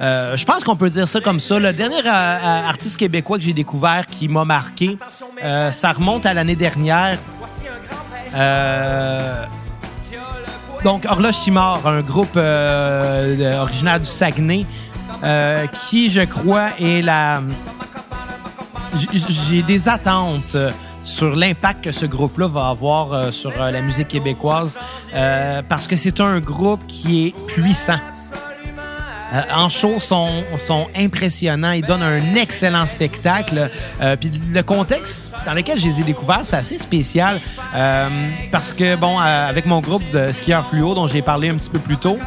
euh, 0.00 0.36
je 0.36 0.44
pense 0.44 0.62
qu'on 0.62 0.76
peut 0.76 0.90
dire 0.90 1.08
ça 1.08 1.20
comme 1.20 1.40
ça. 1.40 1.58
Le 1.58 1.72
dernier 1.72 1.98
euh, 1.98 2.08
euh, 2.08 2.68
artiste 2.68 2.96
québécois 2.96 3.38
que 3.38 3.44
j'ai 3.44 3.52
découvert 3.52 4.06
qui 4.06 4.28
m'a 4.28 4.44
marqué, 4.44 4.98
ça 5.72 5.92
remonte 5.92 6.26
à 6.26 6.34
l'année 6.34 6.56
dernière. 6.56 7.18
Donc, 10.84 11.04
Horloge 11.08 11.36
Chimard, 11.36 11.86
un 11.86 12.00
groupe 12.00 12.36
originaire 12.36 14.00
du 14.00 14.06
Saguenay, 14.06 14.66
qui, 15.88 16.10
je 16.10 16.22
crois, 16.22 16.70
est 16.80 17.02
la... 17.02 17.40
J'ai 19.28 19.62
des 19.62 19.88
attentes 19.88 20.56
sur 21.04 21.36
l'impact 21.36 21.84
que 21.84 21.92
ce 21.92 22.06
groupe-là 22.06 22.48
va 22.48 22.68
avoir 22.68 23.32
sur 23.32 23.52
la 23.58 23.80
musique 23.80 24.08
québécoise, 24.08 24.78
parce 25.68 25.86
que 25.86 25.96
c'est 25.96 26.20
un 26.20 26.38
groupe 26.40 26.86
qui 26.86 27.28
est 27.28 27.46
puissant. 27.46 27.98
Euh, 29.34 29.42
en 29.52 29.68
show, 29.68 29.98
sont, 29.98 30.30
sont 30.56 30.86
impressionnants. 30.96 31.72
Ils 31.72 31.84
donnent 31.84 32.02
un 32.02 32.34
excellent 32.36 32.86
spectacle. 32.86 33.70
Euh, 34.00 34.16
Puis 34.16 34.30
le 34.52 34.62
contexte 34.62 35.34
dans 35.44 35.54
lequel 35.54 35.78
je 35.80 35.86
les 35.86 36.00
ai 36.00 36.04
découverts, 36.04 36.42
c'est 36.44 36.56
assez 36.56 36.78
spécial. 36.78 37.40
euh, 37.74 38.08
parce 38.52 38.72
que, 38.72 38.96
bon, 38.96 39.18
avec 39.18 39.66
mon 39.66 39.80
groupe 39.80 40.04
de 40.12 40.32
skieurs 40.32 40.66
fluo, 40.68 40.94
dont 40.94 41.06
j'ai 41.06 41.22
parlé 41.22 41.48
un 41.48 41.54
petit 41.54 41.70
peu 41.70 41.78
plus 41.78 41.96
tôt, 41.96 42.18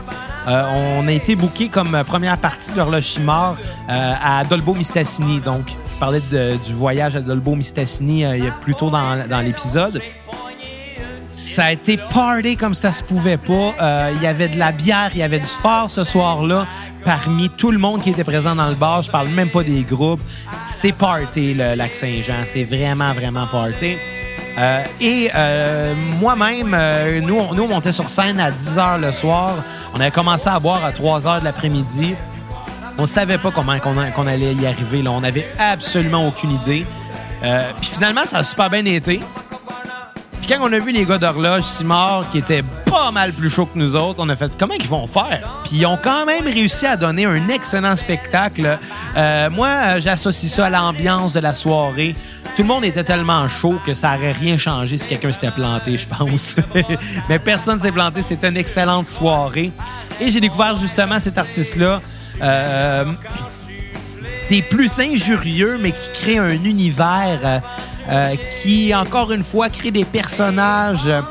on 0.47 1.07
a 1.07 1.11
été 1.11 1.35
booké 1.35 1.69
comme 1.69 2.03
première 2.07 2.37
partie 2.37 2.71
de 2.71 2.77
l'horloge 2.77 3.03
Chimard 3.03 3.55
à 3.87 4.43
Dolbo 4.45 4.73
Mistassini. 4.73 5.39
Donc, 5.39 5.69
je 5.69 5.99
parlais 5.99 6.21
du 6.65 6.73
voyage 6.73 7.15
à 7.15 7.21
Dolbo 7.21 7.55
Mistassini 7.55 8.21
il 8.21 8.43
y 8.43 8.47
a 8.47 8.51
plus 8.51 8.73
tôt 8.73 8.89
dans 8.89 9.41
l'épisode. 9.45 10.01
Ça 11.39 11.67
a 11.67 11.71
été 11.71 11.95
party 11.95 12.57
comme 12.57 12.73
ça 12.73 12.91
se 12.91 13.01
pouvait 13.01 13.37
pas. 13.37 13.73
Euh, 13.81 14.11
Il 14.13 14.21
y 14.21 14.27
avait 14.27 14.49
de 14.49 14.59
la 14.59 14.73
bière, 14.73 15.09
il 15.13 15.19
y 15.19 15.23
avait 15.23 15.39
du 15.39 15.45
fort 15.45 15.89
ce 15.89 16.03
soir-là. 16.03 16.67
Parmi 17.05 17.49
tout 17.49 17.71
le 17.71 17.77
monde 17.77 18.01
qui 18.01 18.09
était 18.09 18.25
présent 18.25 18.57
dans 18.57 18.67
le 18.67 18.75
bar, 18.75 19.03
je 19.03 19.09
parle 19.09 19.29
même 19.29 19.47
pas 19.47 19.63
des 19.63 19.83
groupes. 19.83 20.19
C'est 20.67 20.91
party, 20.91 21.53
le 21.53 21.75
lac 21.75 21.95
Saint-Jean. 21.95 22.43
C'est 22.43 22.63
vraiment, 22.63 23.13
vraiment 23.13 23.47
party. 23.47 23.95
Euh, 24.57 24.83
et 24.99 25.29
euh, 25.33 25.95
moi-même, 26.19 26.77
nous, 27.25 27.55
nous, 27.55 27.63
on 27.63 27.67
montait 27.69 27.93
sur 27.93 28.09
scène 28.09 28.37
à 28.41 28.51
10 28.51 28.75
h 28.75 28.99
le 28.99 29.13
soir. 29.13 29.55
On 29.93 29.99
avait 30.01 30.11
commencé 30.11 30.49
à 30.49 30.59
boire 30.59 30.83
à 30.83 30.91
3 30.91 31.21
h 31.21 31.39
de 31.39 31.45
l'après-midi. 31.45 32.15
On 32.97 33.05
savait 33.05 33.37
pas 33.37 33.51
comment 33.51 33.79
qu'on 33.79 34.27
allait 34.27 34.53
y 34.55 34.67
arriver. 34.67 35.07
On 35.07 35.23
avait 35.23 35.47
absolument 35.57 36.27
aucune 36.27 36.51
idée. 36.51 36.85
Puis 37.79 37.91
finalement, 37.93 38.25
ça 38.25 38.39
a 38.39 38.43
super 38.43 38.69
bien 38.69 38.83
été. 38.83 39.21
Quand 40.49 40.67
on 40.67 40.73
a 40.73 40.79
vu 40.79 40.91
les 40.91 41.05
gars 41.05 41.19
d'horloge 41.19 41.61
Simard 41.61 42.25
qui 42.31 42.39
étaient 42.39 42.63
pas 42.87 43.11
mal 43.11 43.31
plus 43.33 43.51
chauds 43.51 43.67
que 43.67 43.77
nous 43.77 43.95
autres, 43.95 44.15
on 44.17 44.27
a 44.29 44.35
fait 44.35 44.51
comment 44.57 44.73
ils 44.73 44.87
vont 44.87 45.05
faire? 45.05 45.61
Puis 45.63 45.77
ils 45.77 45.85
ont 45.85 45.99
quand 46.01 46.25
même 46.25 46.47
réussi 46.47 46.87
à 46.87 46.97
donner 46.97 47.25
un 47.25 47.49
excellent 47.49 47.95
spectacle. 47.95 48.79
Euh, 49.15 49.49
moi, 49.51 49.99
j'associe 49.99 50.51
ça 50.51 50.65
à 50.65 50.69
l'ambiance 50.71 51.33
de 51.33 51.39
la 51.39 51.53
soirée. 51.53 52.15
Tout 52.55 52.63
le 52.63 52.67
monde 52.67 52.83
était 52.83 53.03
tellement 53.03 53.47
chaud 53.47 53.79
que 53.85 53.93
ça 53.93 54.15
aurait 54.15 54.31
rien 54.31 54.57
changé 54.57 54.97
si 54.97 55.07
quelqu'un 55.07 55.31
s'était 55.31 55.51
planté, 55.51 55.99
je 55.99 56.07
pense. 56.07 56.55
Mais 57.29 57.37
personne 57.37 57.77
s'est 57.77 57.91
planté. 57.91 58.23
C'était 58.23 58.49
une 58.49 58.57
excellente 58.57 59.05
soirée. 59.05 59.71
Et 60.19 60.31
j'ai 60.31 60.39
découvert 60.41 60.75
justement 60.77 61.19
cet 61.19 61.37
artiste-là. 61.37 62.01
Euh, 62.41 63.05
des 64.49 64.61
plus 64.63 64.99
injurieux, 64.99 65.77
mais 65.79 65.91
qui 65.91 66.09
crée 66.13 66.37
un 66.37 66.63
univers 66.63 67.39
euh, 67.43 67.59
euh, 67.59 67.59
qui, 68.61 68.93
encore 68.95 69.31
une 69.31 69.43
fois, 69.43 69.69
crée 69.69 69.91
des 69.91 70.05
personnages 70.05 71.05
euh, 71.05 71.21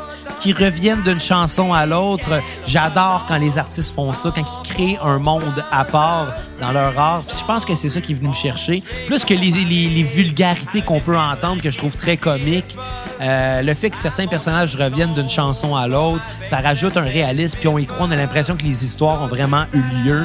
qui 0.41 0.53
reviennent 0.53 1.03
d'une 1.03 1.21
chanson 1.21 1.73
à 1.73 1.87
l'autre. 1.87 2.43
J'adore 2.67 3.25
quand 3.29 3.39
les 3.39 3.59
artistes 3.59 3.95
font 3.95 4.13
ça, 4.13 4.33
quand 4.35 4.43
ils 4.43 4.69
créent 4.69 4.99
un 5.03 5.19
monde 5.19 5.65
à 5.71 5.85
part 5.85 6.29
dans 6.61 6.73
leur 6.73 6.99
art. 6.99 7.23
Je 7.29 7.45
pense 7.45 7.65
que 7.65 7.75
c'est 7.75 7.89
ça 7.89 8.01
qui 8.01 8.13
est 8.13 8.15
venu 8.17 8.29
me 8.29 8.35
chercher. 8.35 8.83
Plus 9.07 9.25
que 9.25 9.35
les, 9.35 9.51
les, 9.51 10.03
vulgarités 10.03 10.83
qu'on 10.83 11.01
peut 11.01 11.17
entendre, 11.17 11.63
que 11.63 11.71
je 11.71 11.79
trouve 11.79 11.97
très 11.97 12.17
comiques. 12.17 12.77
Euh, 13.21 13.63
le 13.63 13.75
fait 13.75 13.91
que 13.91 13.97
certains 13.97 14.27
personnages 14.27 14.77
reviennent 14.77 15.15
d'une 15.15 15.31
chanson 15.31 15.75
à 15.75 15.89
l'autre, 15.89 16.23
ça 16.47 16.59
rajoute 16.59 16.97
un 16.97 17.03
réalisme, 17.03 17.59
puis 17.59 17.69
on 17.69 17.79
y 17.79 17.87
croit, 17.87 18.07
on 18.07 18.11
a 18.13 18.17
l'impression 18.17 18.57
que 18.57 18.63
les 18.63 18.85
histoires 18.85 19.23
ont 19.23 19.27
vraiment 19.27 19.65
eu 19.73 19.83
lieu 20.05 20.25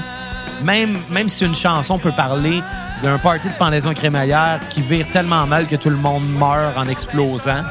même, 0.63 0.97
même 1.11 1.29
si 1.29 1.45
une 1.45 1.55
chanson 1.55 1.97
peut 1.97 2.11
parler 2.11 2.61
d'un 3.01 3.17
party 3.17 3.47
de 3.49 3.53
pendaison 3.53 3.93
crémaillère 3.93 4.59
qui 4.69 4.81
vire 4.81 5.05
tellement 5.11 5.45
mal 5.45 5.67
que 5.67 5.75
tout 5.75 5.89
le 5.89 5.97
monde 5.97 6.23
meurt 6.25 6.77
en 6.77 6.87
explosant. 6.87 7.63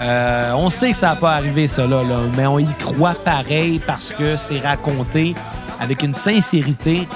Euh, 0.00 0.52
on 0.54 0.70
sait 0.70 0.92
que 0.92 0.96
ça 0.96 1.10
va 1.10 1.16
pas 1.16 1.34
arrivé, 1.34 1.66
ça, 1.66 1.86
là, 1.86 2.02
mais 2.36 2.46
on 2.46 2.58
y 2.58 2.72
croit 2.78 3.14
pareil 3.14 3.80
parce 3.84 4.12
que 4.12 4.36
c'est 4.36 4.60
raconté 4.60 5.34
avec 5.80 6.02
une 6.02 6.14
sincérité. 6.14 7.08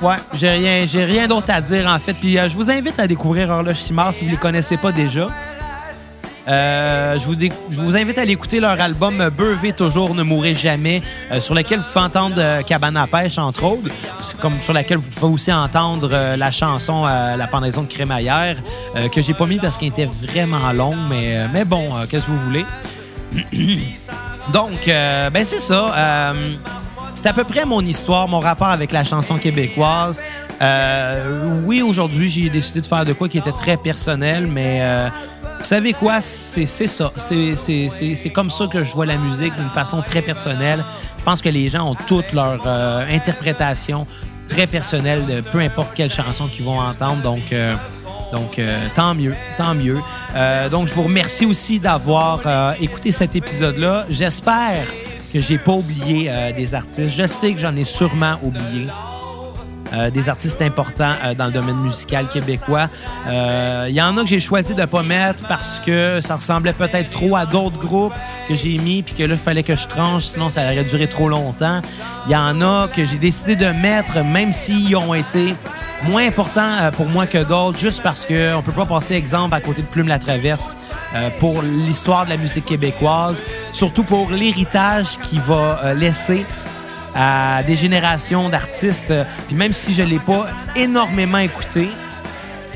Ouais, 0.00 0.16
j'ai 0.34 0.50
rien, 0.50 0.86
rien 0.86 1.28
d'autre 1.28 1.50
à 1.50 1.60
dire, 1.60 1.86
en 1.86 1.98
fait. 1.98 2.14
Puis 2.14 2.38
euh, 2.38 2.48
je 2.48 2.56
vous 2.56 2.70
invite 2.70 2.98
à 2.98 3.06
découvrir 3.06 3.50
Horloge 3.50 3.76
Simard 3.76 4.14
si 4.14 4.20
vous 4.24 4.30
ne 4.30 4.32
les 4.32 4.40
connaissez 4.40 4.76
pas 4.76 4.90
déjà. 4.90 5.28
Euh, 6.48 7.18
je, 7.18 7.80
vous 7.80 7.96
invite 7.96 8.18
à 8.18 8.22
aller 8.22 8.32
écouter 8.32 8.58
leur 8.58 8.80
album 8.80 9.30
Beurvé 9.36 9.72
toujours, 9.72 10.14
ne 10.14 10.22
mourrez 10.22 10.54
jamais, 10.54 11.02
euh, 11.30 11.40
sur 11.40 11.54
lequel 11.54 11.78
vous 11.78 11.84
pouvez 11.92 12.04
entendre 12.04 12.34
euh, 12.38 12.62
Cabane 12.62 12.96
à 12.96 13.06
pêche, 13.06 13.38
entre 13.38 13.64
autres, 13.64 13.88
comme 14.40 14.58
sur 14.60 14.72
laquelle 14.72 14.98
vous 14.98 15.10
pouvez 15.10 15.32
aussi 15.32 15.52
entendre 15.52 16.36
la 16.36 16.50
chanson 16.50 17.04
La 17.04 17.46
pendaison 17.46 17.82
de 17.82 17.88
crémaillère, 17.88 18.56
que 19.12 19.20
j'ai 19.20 19.34
pas 19.34 19.46
mis 19.46 19.58
parce 19.58 19.76
qu'elle 19.76 19.88
était 19.88 20.06
vraiment 20.06 20.72
longue, 20.72 20.98
mais, 21.08 21.48
mais 21.52 21.64
bon, 21.64 21.90
qu'est-ce 22.10 22.26
que 22.26 22.30
vous 22.30 22.44
voulez? 22.44 22.66
Donc, 24.52 24.86
ben 24.86 25.44
c'est 25.44 25.60
ça. 25.60 26.32
c'est 27.14 27.28
à 27.28 27.32
peu 27.32 27.44
près 27.44 27.64
mon 27.64 27.84
histoire, 27.84 28.28
mon 28.28 28.40
rapport 28.40 28.68
avec 28.68 28.92
la 28.92 29.04
chanson 29.04 29.38
québécoise. 29.38 30.20
oui, 31.64 31.82
aujourd'hui, 31.82 32.28
j'ai 32.28 32.50
décidé 32.50 32.80
de 32.80 32.86
faire 32.86 33.04
de 33.04 33.12
quoi 33.12 33.28
qui 33.28 33.38
était 33.38 33.52
très 33.52 33.76
personnel, 33.76 34.46
mais 34.46 34.82
vous 35.62 35.68
savez 35.68 35.92
quoi? 35.92 36.20
C'est 36.20 36.66
ça. 36.66 37.10
C'est 37.18 38.30
comme 38.30 38.50
ça 38.50 38.66
que 38.66 38.82
je 38.82 38.92
vois 38.92 39.06
la 39.06 39.16
musique 39.16 39.54
d'une 39.56 39.70
façon 39.70 40.02
très 40.02 40.20
personnelle. 40.20 40.84
Je 41.18 41.24
pense 41.24 41.40
que 41.40 41.48
les 41.48 41.68
gens 41.68 41.88
ont 41.88 41.94
toutes 41.94 42.32
leur 42.32 42.60
euh, 42.66 43.06
interprétation 43.08 44.08
très 44.48 44.66
personnelle 44.66 45.24
de 45.24 45.40
peu 45.40 45.60
importe 45.60 45.94
quelle 45.94 46.10
chanson 46.10 46.48
qu'ils 46.48 46.64
vont 46.64 46.80
entendre. 46.80 47.22
Donc, 47.22 47.52
euh, 47.52 47.76
donc 48.32 48.58
euh, 48.58 48.84
tant 48.96 49.14
mieux, 49.14 49.36
tant 49.56 49.74
mieux. 49.74 50.00
donc, 50.70 50.88
je 50.88 50.94
vous 50.94 51.04
remercie 51.04 51.46
aussi 51.46 51.78
d'avoir 51.78 52.40
écouté 52.80 53.12
cet 53.12 53.36
épisode-là. 53.36 54.06
J'espère 54.10 54.86
que 55.32 55.40
j'ai 55.40 55.58
pas 55.58 55.72
oublié 55.72 56.30
des 56.56 56.74
artistes. 56.74 57.10
Je 57.16 57.26
sais 57.26 57.52
que 57.52 57.60
j'en 57.60 57.76
ai 57.76 57.84
sûrement 57.84 58.36
oublié. 58.42 58.88
Euh, 59.94 60.10
des 60.10 60.30
artistes 60.30 60.62
importants 60.62 61.12
euh, 61.22 61.34
dans 61.34 61.46
le 61.46 61.52
domaine 61.52 61.76
musical 61.76 62.26
québécois. 62.26 62.88
Il 63.26 63.32
euh, 63.32 63.88
y 63.90 64.00
en 64.00 64.16
a 64.16 64.22
que 64.22 64.26
j'ai 64.26 64.40
choisi 64.40 64.74
de 64.74 64.86
pas 64.86 65.02
mettre 65.02 65.46
parce 65.48 65.80
que 65.84 66.18
ça 66.22 66.36
ressemblait 66.36 66.72
peut-être 66.72 67.10
trop 67.10 67.36
à 67.36 67.44
d'autres 67.44 67.76
groupes 67.76 68.14
que 68.48 68.54
j'ai 68.54 68.78
mis 68.78 69.02
puis 69.02 69.14
que 69.14 69.22
là 69.24 69.34
il 69.34 69.36
fallait 69.36 69.62
que 69.62 69.74
je 69.74 69.86
tranche 69.86 70.22
sinon 70.24 70.48
ça 70.48 70.62
aurait 70.62 70.84
duré 70.84 71.08
trop 71.08 71.28
longtemps. 71.28 71.82
Il 72.26 72.32
y 72.32 72.36
en 72.36 72.62
a 72.62 72.88
que 72.88 73.04
j'ai 73.04 73.18
décidé 73.18 73.54
de 73.54 73.66
mettre 73.66 74.24
même 74.24 74.52
s'ils 74.52 74.96
ont 74.96 75.12
été 75.12 75.54
moins 76.04 76.26
importants 76.26 76.90
pour 76.96 77.06
moi 77.06 77.26
que 77.26 77.44
d'autres 77.44 77.78
juste 77.78 78.02
parce 78.02 78.24
que 78.24 78.54
on 78.54 78.62
peut 78.62 78.72
pas 78.72 78.86
passer 78.86 79.14
exemple 79.14 79.54
à 79.54 79.60
côté 79.60 79.82
de 79.82 79.86
Plume 79.88 80.08
la 80.08 80.18
Traverse 80.18 80.74
pour 81.38 81.60
l'histoire 81.60 82.24
de 82.24 82.30
la 82.30 82.38
musique 82.38 82.64
québécoise, 82.64 83.42
surtout 83.74 84.04
pour 84.04 84.30
l'héritage 84.30 85.18
qu'il 85.22 85.40
va 85.40 85.92
laisser 85.94 86.46
à 87.14 87.62
des 87.62 87.76
générations 87.76 88.48
d'artistes. 88.48 89.12
Puis 89.46 89.56
même 89.56 89.72
si 89.72 89.94
je 89.94 90.02
ne 90.02 90.08
l'ai 90.08 90.18
pas 90.18 90.46
énormément 90.76 91.38
écouté, 91.38 91.88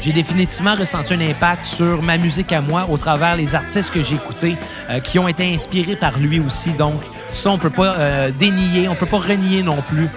j'ai 0.01 0.13
définitivement 0.13 0.75
ressenti 0.75 1.15
un 1.15 1.21
impact 1.21 1.65
sur 1.65 2.03
ma 2.03 2.17
musique 2.17 2.53
à 2.53 2.61
moi 2.61 2.87
au 2.89 2.97
travers 2.97 3.37
les 3.37 3.55
artistes 3.55 3.91
que 3.91 4.03
j'ai 4.03 4.15
écoutés 4.15 4.57
euh, 4.91 5.01
qui 5.01 5.19
ont 5.19 5.27
été 5.27 5.53
inspirés 5.53 5.97
par 5.97 6.19
lui 6.19 6.39
aussi. 6.39 6.71
Donc 6.71 7.01
ça, 7.33 7.51
on 7.51 7.59
peut 7.59 7.71
pas 7.71 7.95
euh, 7.95 8.31
dénier, 8.31 8.89
on 8.89 8.95
peut 8.95 9.07
pas 9.07 9.19
renier 9.19 9.63
non 9.63 9.83
plus 9.83 10.09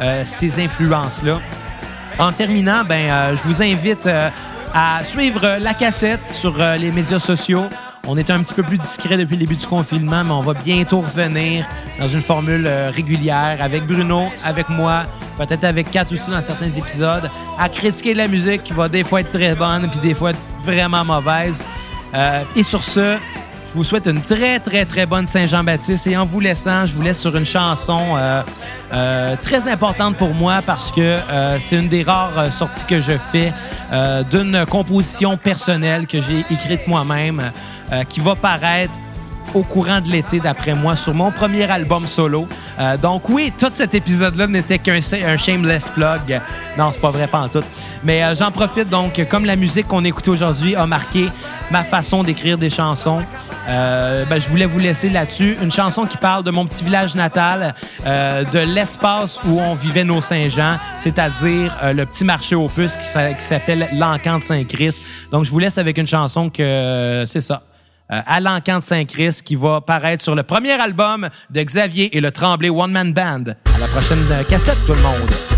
euh, 0.00 0.22
ces 0.24 0.62
influences-là. 0.64 1.40
En 2.18 2.32
terminant, 2.32 2.82
ben, 2.84 3.36
je 3.36 3.42
vous 3.46 3.62
invite 3.62 4.08
à 4.72 5.04
suivre 5.04 5.58
la 5.60 5.74
cassette 5.74 6.22
sur 6.32 6.56
les 6.56 6.90
médias 6.90 7.18
sociaux. 7.18 7.66
On 8.08 8.16
est 8.16 8.30
un 8.30 8.40
petit 8.40 8.54
peu 8.54 8.62
plus 8.62 8.78
discret 8.78 9.16
depuis 9.16 9.34
le 9.34 9.40
début 9.40 9.56
du 9.56 9.66
confinement, 9.66 10.22
mais 10.22 10.30
on 10.30 10.40
va 10.40 10.54
bientôt 10.54 11.00
revenir 11.00 11.66
dans 11.98 12.06
une 12.06 12.20
formule 12.20 12.64
euh, 12.64 12.92
régulière 12.94 13.58
avec 13.60 13.84
Bruno, 13.84 14.26
avec 14.44 14.68
moi, 14.68 15.06
peut-être 15.36 15.64
avec 15.64 15.90
Kat 15.90 16.04
aussi 16.12 16.30
dans 16.30 16.40
certains 16.40 16.70
épisodes, 16.70 17.28
à 17.58 17.68
critiquer 17.68 18.14
la 18.14 18.28
musique 18.28 18.62
qui 18.62 18.72
va 18.72 18.88
des 18.88 19.02
fois 19.02 19.22
être 19.22 19.32
très 19.32 19.56
bonne 19.56 19.88
puis 19.90 19.98
des 19.98 20.14
fois 20.14 20.30
être 20.30 20.38
vraiment 20.64 21.04
mauvaise. 21.04 21.64
Euh, 22.14 22.42
et 22.54 22.62
sur 22.62 22.84
ce, 22.84 23.16
je 23.16 23.74
vous 23.74 23.82
souhaite 23.82 24.06
une 24.06 24.22
très, 24.22 24.60
très, 24.60 24.84
très 24.84 25.04
bonne 25.04 25.26
Saint-Jean-Baptiste. 25.26 26.06
Et 26.06 26.16
en 26.16 26.24
vous 26.24 26.38
laissant, 26.38 26.86
je 26.86 26.94
vous 26.94 27.02
laisse 27.02 27.20
sur 27.20 27.36
une 27.36 27.44
chanson 27.44 28.00
euh, 28.92 29.34
très 29.42 29.68
importante 29.68 30.16
pour 30.16 30.32
moi 30.32 30.60
parce 30.64 30.92
que 30.92 31.18
c'est 31.58 31.76
une 31.76 31.88
des 31.88 32.04
rares 32.04 32.52
sorties 32.52 32.84
que 32.84 33.00
je 33.00 33.12
fais 33.32 33.52
d'une 34.30 34.64
composition 34.70 35.36
personnelle 35.36 36.06
que 36.06 36.22
j'ai 36.22 36.40
écrite 36.54 36.86
moi-même. 36.86 37.42
Euh, 37.92 38.02
qui 38.02 38.18
va 38.18 38.34
paraître 38.34 38.94
au 39.54 39.62
courant 39.62 40.00
de 40.00 40.08
l'été, 40.08 40.40
d'après 40.40 40.74
moi, 40.74 40.96
sur 40.96 41.14
mon 41.14 41.30
premier 41.30 41.70
album 41.70 42.04
solo. 42.04 42.48
Euh, 42.80 42.96
donc 42.96 43.28
oui, 43.28 43.52
tout 43.56 43.70
cet 43.72 43.94
épisode-là 43.94 44.48
n'était 44.48 44.80
qu'un 44.80 45.00
shameless 45.00 45.88
plug. 45.90 46.40
Non, 46.76 46.90
c'est 46.92 47.00
pas 47.00 47.12
vrai, 47.12 47.28
pas 47.28 47.42
en 47.42 47.48
tout. 47.48 47.62
Mais 48.02 48.24
euh, 48.24 48.34
j'en 48.34 48.50
profite 48.50 48.88
donc, 48.88 49.24
comme 49.30 49.44
la 49.44 49.54
musique 49.54 49.86
qu'on 49.86 50.04
écoute 50.04 50.26
aujourd'hui 50.26 50.74
a 50.74 50.84
marqué 50.86 51.28
ma 51.70 51.84
façon 51.84 52.24
d'écrire 52.24 52.58
des 52.58 52.70
chansons, 52.70 53.22
ben, 53.68 54.40
je 54.40 54.48
voulais 54.48 54.66
vous 54.66 54.78
laisser 54.80 55.08
là-dessus. 55.08 55.56
Une 55.62 55.72
chanson 55.72 56.06
qui 56.06 56.16
parle 56.16 56.42
de 56.42 56.50
mon 56.50 56.66
petit 56.66 56.84
village 56.84 57.16
natal, 57.16 57.74
de 58.04 58.58
l'espace 58.60 59.40
où 59.44 59.60
on 59.60 59.74
vivait 59.74 60.04
nos 60.04 60.20
Saint-Jean, 60.20 60.76
c'est-à-dire 60.96 61.76
le 61.82 62.04
petit 62.04 62.24
marché 62.24 62.54
aux 62.54 62.68
puces 62.68 62.96
qui, 62.96 63.42
s'appelle 63.42 63.88
l'Encan 63.94 64.38
de 64.38 64.44
Saint-Christ. 64.44 65.02
Donc 65.32 65.44
je 65.44 65.50
vous 65.50 65.58
laisse 65.58 65.78
avec 65.78 65.98
une 65.98 66.06
chanson 66.06 66.48
que 66.48 67.24
c'est 67.26 67.40
ça 67.40 67.62
euh, 68.12 68.20
à 68.24 68.40
de 68.78 68.84
Saint-Christ 68.84 69.42
qui 69.42 69.56
va 69.56 69.80
paraître 69.80 70.22
sur 70.22 70.34
le 70.34 70.42
premier 70.42 70.72
album 70.72 71.28
de 71.50 71.62
Xavier 71.62 72.16
et 72.16 72.20
le 72.20 72.30
Tremblay 72.30 72.70
One 72.70 72.92
Man 72.92 73.12
Band. 73.12 73.44
À 73.74 73.78
la 73.78 73.86
prochaine 73.86 74.18
euh, 74.30 74.42
cassette, 74.44 74.78
tout 74.86 74.94
le 74.94 75.02
monde. 75.02 75.55